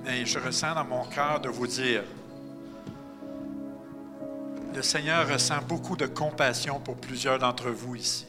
Mais 0.06 0.24
je 0.24 0.38
ressens 0.38 0.76
dans 0.76 0.86
mon 0.86 1.04
cœur 1.06 1.40
de 1.42 1.50
vous 1.50 1.66
dire, 1.66 2.04
le 4.74 4.82
Seigneur 4.84 5.28
ressent 5.28 5.62
beaucoup 5.68 5.96
de 5.96 6.06
compassion 6.06 6.80
pour 6.80 6.96
plusieurs 6.96 7.40
d'entre 7.40 7.70
vous 7.72 7.96
ici. 7.96 8.28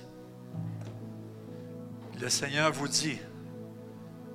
Le 2.18 2.30
Seigneur 2.30 2.72
vous 2.72 2.88
dit, 2.88 3.18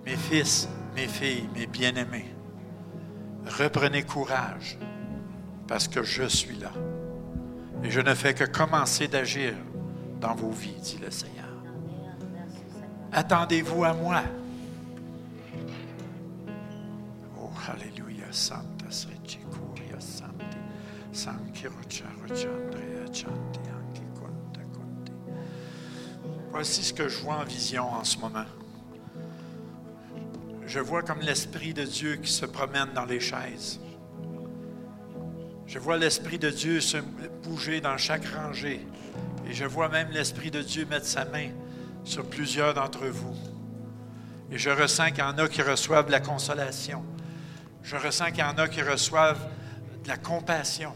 mes 0.06 0.16
fils, 0.16 0.70
mes 0.96 1.08
filles, 1.08 1.50
mes 1.56 1.66
bien-aimés, 1.66 2.32
reprenez 3.60 4.04
courage 4.04 4.78
parce 5.68 5.88
que 5.88 6.04
je 6.04 6.24
suis 6.24 6.58
là. 6.58 6.72
Et 7.84 7.90
je 7.90 8.02
ne 8.02 8.14
fais 8.14 8.36
que 8.36 8.44
commencer 8.44 9.08
d'agir 9.08 9.54
dans 10.20 10.36
vos 10.36 10.52
vies, 10.52 10.76
dit 10.80 11.00
le 11.04 11.10
Seigneur. 11.10 11.50
Attendez-vous 13.12 13.84
à 13.84 13.94
moi. 13.94 14.22
Alléluia, 17.68 18.26
Santa 18.32 18.90
Srecicuria 18.90 20.00
Santi, 20.00 20.58
Sankirocha 21.14 22.06
Rochandrea 22.22 23.06
Chanti 23.14 23.60
Anki 23.70 24.02
Conta 24.16 24.62
Conti. 24.74 25.12
Voici 26.50 26.84
ce 26.84 26.94
que 26.94 27.08
je 27.08 27.20
vois 27.20 27.36
en 27.36 27.44
vision 27.44 27.88
en 27.92 28.04
ce 28.04 28.18
moment. 28.18 28.46
Je 30.66 30.80
vois 30.80 31.04
comme 31.04 31.20
l'Esprit 31.20 31.74
de 31.74 31.84
Dieu 31.84 32.16
qui 32.16 32.32
se 32.32 32.46
promène 32.46 32.94
dans 32.96 33.06
les 33.06 33.20
chaises. 33.20 33.80
Je 35.68 35.78
vois 35.78 35.98
l'Esprit 35.98 36.40
de 36.40 36.50
Dieu 36.50 36.82
se 36.82 36.98
bouger 37.44 37.80
dans 37.80 37.98
chaque 37.98 38.26
rangée. 38.26 38.86
Et 39.48 39.54
je 39.54 39.66
vois 39.66 39.90
même 39.90 40.10
l'Esprit 40.12 40.50
de 40.50 40.62
Dieu 40.62 40.86
mettre 40.86 41.06
sa 41.06 41.26
main 41.26 41.50
sur 42.04 42.26
plusieurs 42.26 42.74
d'entre 42.74 43.06
vous. 43.06 43.36
Et 44.50 44.58
je 44.58 44.70
ressens 44.70 45.10
qu'il 45.10 45.20
y 45.20 45.22
en 45.22 45.38
a 45.38 45.48
qui 45.48 45.62
reçoivent 45.62 46.10
la 46.10 46.20
consolation. 46.20 47.04
Je 47.84 47.96
ressens 47.96 48.28
qu'il 48.28 48.40
y 48.40 48.44
en 48.44 48.58
a 48.58 48.68
qui 48.68 48.82
reçoivent 48.82 49.48
de 50.04 50.08
la 50.08 50.18
compassion. 50.18 50.94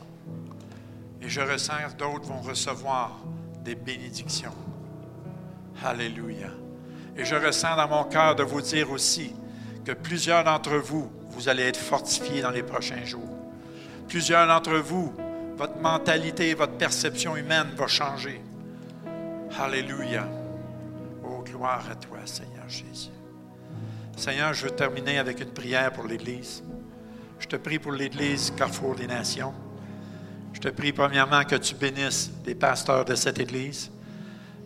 Et 1.21 1.29
je 1.29 1.41
ressens 1.41 1.73
que 1.89 1.97
d'autres 1.97 2.25
vont 2.25 2.41
recevoir 2.41 3.19
des 3.63 3.75
bénédictions. 3.75 4.53
Alléluia. 5.83 6.49
Et 7.17 7.25
je 7.25 7.35
ressens 7.35 7.75
dans 7.75 7.87
mon 7.87 8.03
cœur 8.03 8.35
de 8.35 8.43
vous 8.43 8.61
dire 8.61 8.91
aussi 8.91 9.33
que 9.83 9.91
plusieurs 9.91 10.43
d'entre 10.43 10.75
vous, 10.75 11.11
vous 11.31 11.49
allez 11.49 11.63
être 11.63 11.79
fortifiés 11.79 12.41
dans 12.41 12.51
les 12.51 12.63
prochains 12.63 13.03
jours. 13.05 13.37
Plusieurs 14.07 14.47
d'entre 14.47 14.75
vous, 14.75 15.13
votre 15.57 15.77
mentalité, 15.79 16.53
votre 16.53 16.73
perception 16.73 17.35
humaine 17.35 17.69
va 17.75 17.87
changer. 17.87 18.41
Alléluia. 19.59 20.27
Oh, 21.23 21.43
gloire 21.43 21.85
à 21.89 21.95
toi, 21.95 22.19
Seigneur 22.25 22.67
Jésus. 22.67 23.14
Seigneur, 24.15 24.53
je 24.53 24.65
veux 24.65 24.71
terminer 24.71 25.19
avec 25.19 25.41
une 25.41 25.51
prière 25.51 25.91
pour 25.91 26.05
l'Église. 26.05 26.63
Je 27.39 27.47
te 27.47 27.57
prie 27.57 27.79
pour 27.79 27.91
l'Église 27.91 28.51
Carrefour 28.57 28.95
des 28.95 29.07
Nations. 29.07 29.53
Je 30.53 30.59
te 30.61 30.69
prie 30.69 30.93
premièrement 30.93 31.43
que 31.43 31.55
tu 31.55 31.75
bénisses 31.75 32.31
les 32.45 32.55
pasteurs 32.55 33.03
de 33.03 33.13
cette 33.13 33.39
Église, 33.39 33.91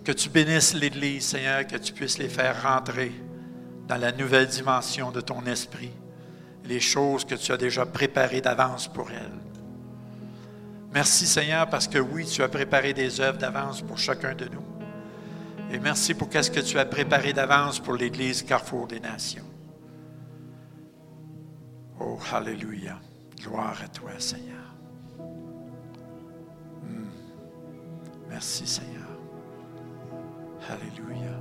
que 0.05 0.11
tu 0.11 0.29
bénisses 0.29 0.75
l'Église, 0.75 1.25
Seigneur, 1.25 1.65
que 1.65 1.77
tu 1.77 1.93
puisses 1.93 2.19
les 2.19 2.29
faire 2.29 2.61
rentrer 2.61 3.11
dans 3.87 3.97
la 3.97 4.11
nouvelle 4.11 4.47
dimension 4.47 5.09
de 5.09 5.19
ton 5.19 5.43
esprit, 5.47 5.91
les 6.65 6.79
choses 6.79 7.25
que 7.25 7.33
tu 7.33 7.51
as 7.51 7.57
déjà 7.57 7.87
préparées 7.87 8.41
d'avance 8.41 8.87
pour 8.87 9.09
elles. 9.09 9.39
Merci 10.93 11.25
Seigneur 11.25 11.67
parce 11.67 11.87
que 11.87 11.97
oui, 11.97 12.25
tu 12.25 12.43
as 12.43 12.49
préparé 12.49 12.93
des 12.93 13.19
œuvres 13.19 13.39
d'avance 13.39 13.81
pour 13.81 13.97
chacun 13.97 14.35
de 14.35 14.45
nous. 14.45 14.78
Et 15.71 15.77
merci 15.77 16.15
pour 16.15 16.29
qu'est-ce 16.29 16.49
que 16.49 16.59
tu 16.59 16.79
as 16.79 16.85
préparé 16.85 17.31
d'avance 17.31 17.79
pour 17.79 17.93
l'Église 17.93 18.41
Carrefour 18.41 18.87
des 18.87 18.99
Nations. 18.99 19.45
Oh, 21.99 22.17
Alléluia. 22.33 22.99
Gloire 23.39 23.79
à 23.83 23.87
toi, 23.87 24.11
Seigneur. 24.17 24.73
Hmm. 26.81 27.05
Merci, 28.29 28.65
Seigneur. 28.65 29.07
Alléluia. 30.69 31.37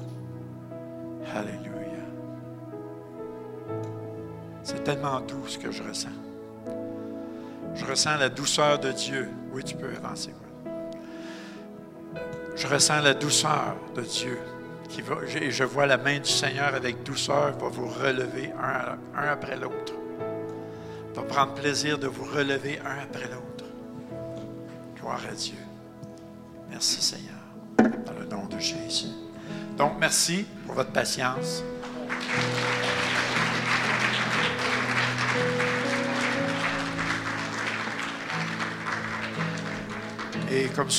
Alléluia. 1.34 1.78
C'est 4.62 4.84
tellement 4.84 5.20
doux 5.20 5.46
ce 5.46 5.58
que 5.58 5.70
je 5.70 5.82
ressens. 5.82 6.08
Je 7.74 7.84
ressens 7.84 8.16
la 8.16 8.28
douceur 8.28 8.78
de 8.78 8.92
Dieu. 8.92 9.30
Oui, 9.52 9.64
tu 9.64 9.74
peux 9.74 9.94
avancer. 9.96 10.34
Je 12.58 12.66
ressens 12.66 13.00
la 13.02 13.14
douceur 13.14 13.76
de 13.94 14.02
Dieu. 14.02 14.38
Et 15.40 15.50
je 15.52 15.64
vois 15.64 15.86
la 15.86 15.96
main 15.96 16.18
du 16.18 16.28
Seigneur 16.28 16.74
avec 16.74 17.04
douceur 17.04 17.56
va 17.56 17.68
vous 17.68 17.86
relever 17.86 18.50
un, 18.60 18.98
un 19.16 19.28
après 19.28 19.56
l'autre. 19.56 19.92
Va 21.14 21.22
prendre 21.22 21.54
plaisir 21.54 21.98
de 21.98 22.08
vous 22.08 22.24
relever 22.24 22.80
un 22.80 23.04
après 23.04 23.28
l'autre. 23.28 23.64
Gloire 24.96 25.20
à 25.30 25.34
Dieu. 25.34 25.58
Merci 26.68 27.00
Seigneur. 27.00 27.36
Dans 27.78 28.18
le 28.18 28.26
nom 28.26 28.46
de 28.46 28.58
Jésus. 28.58 29.06
Donc, 29.76 29.92
merci 30.00 30.44
pour 30.66 30.74
votre 30.74 30.90
patience. 30.90 31.62
Et 40.50 40.66
comme 40.74 40.90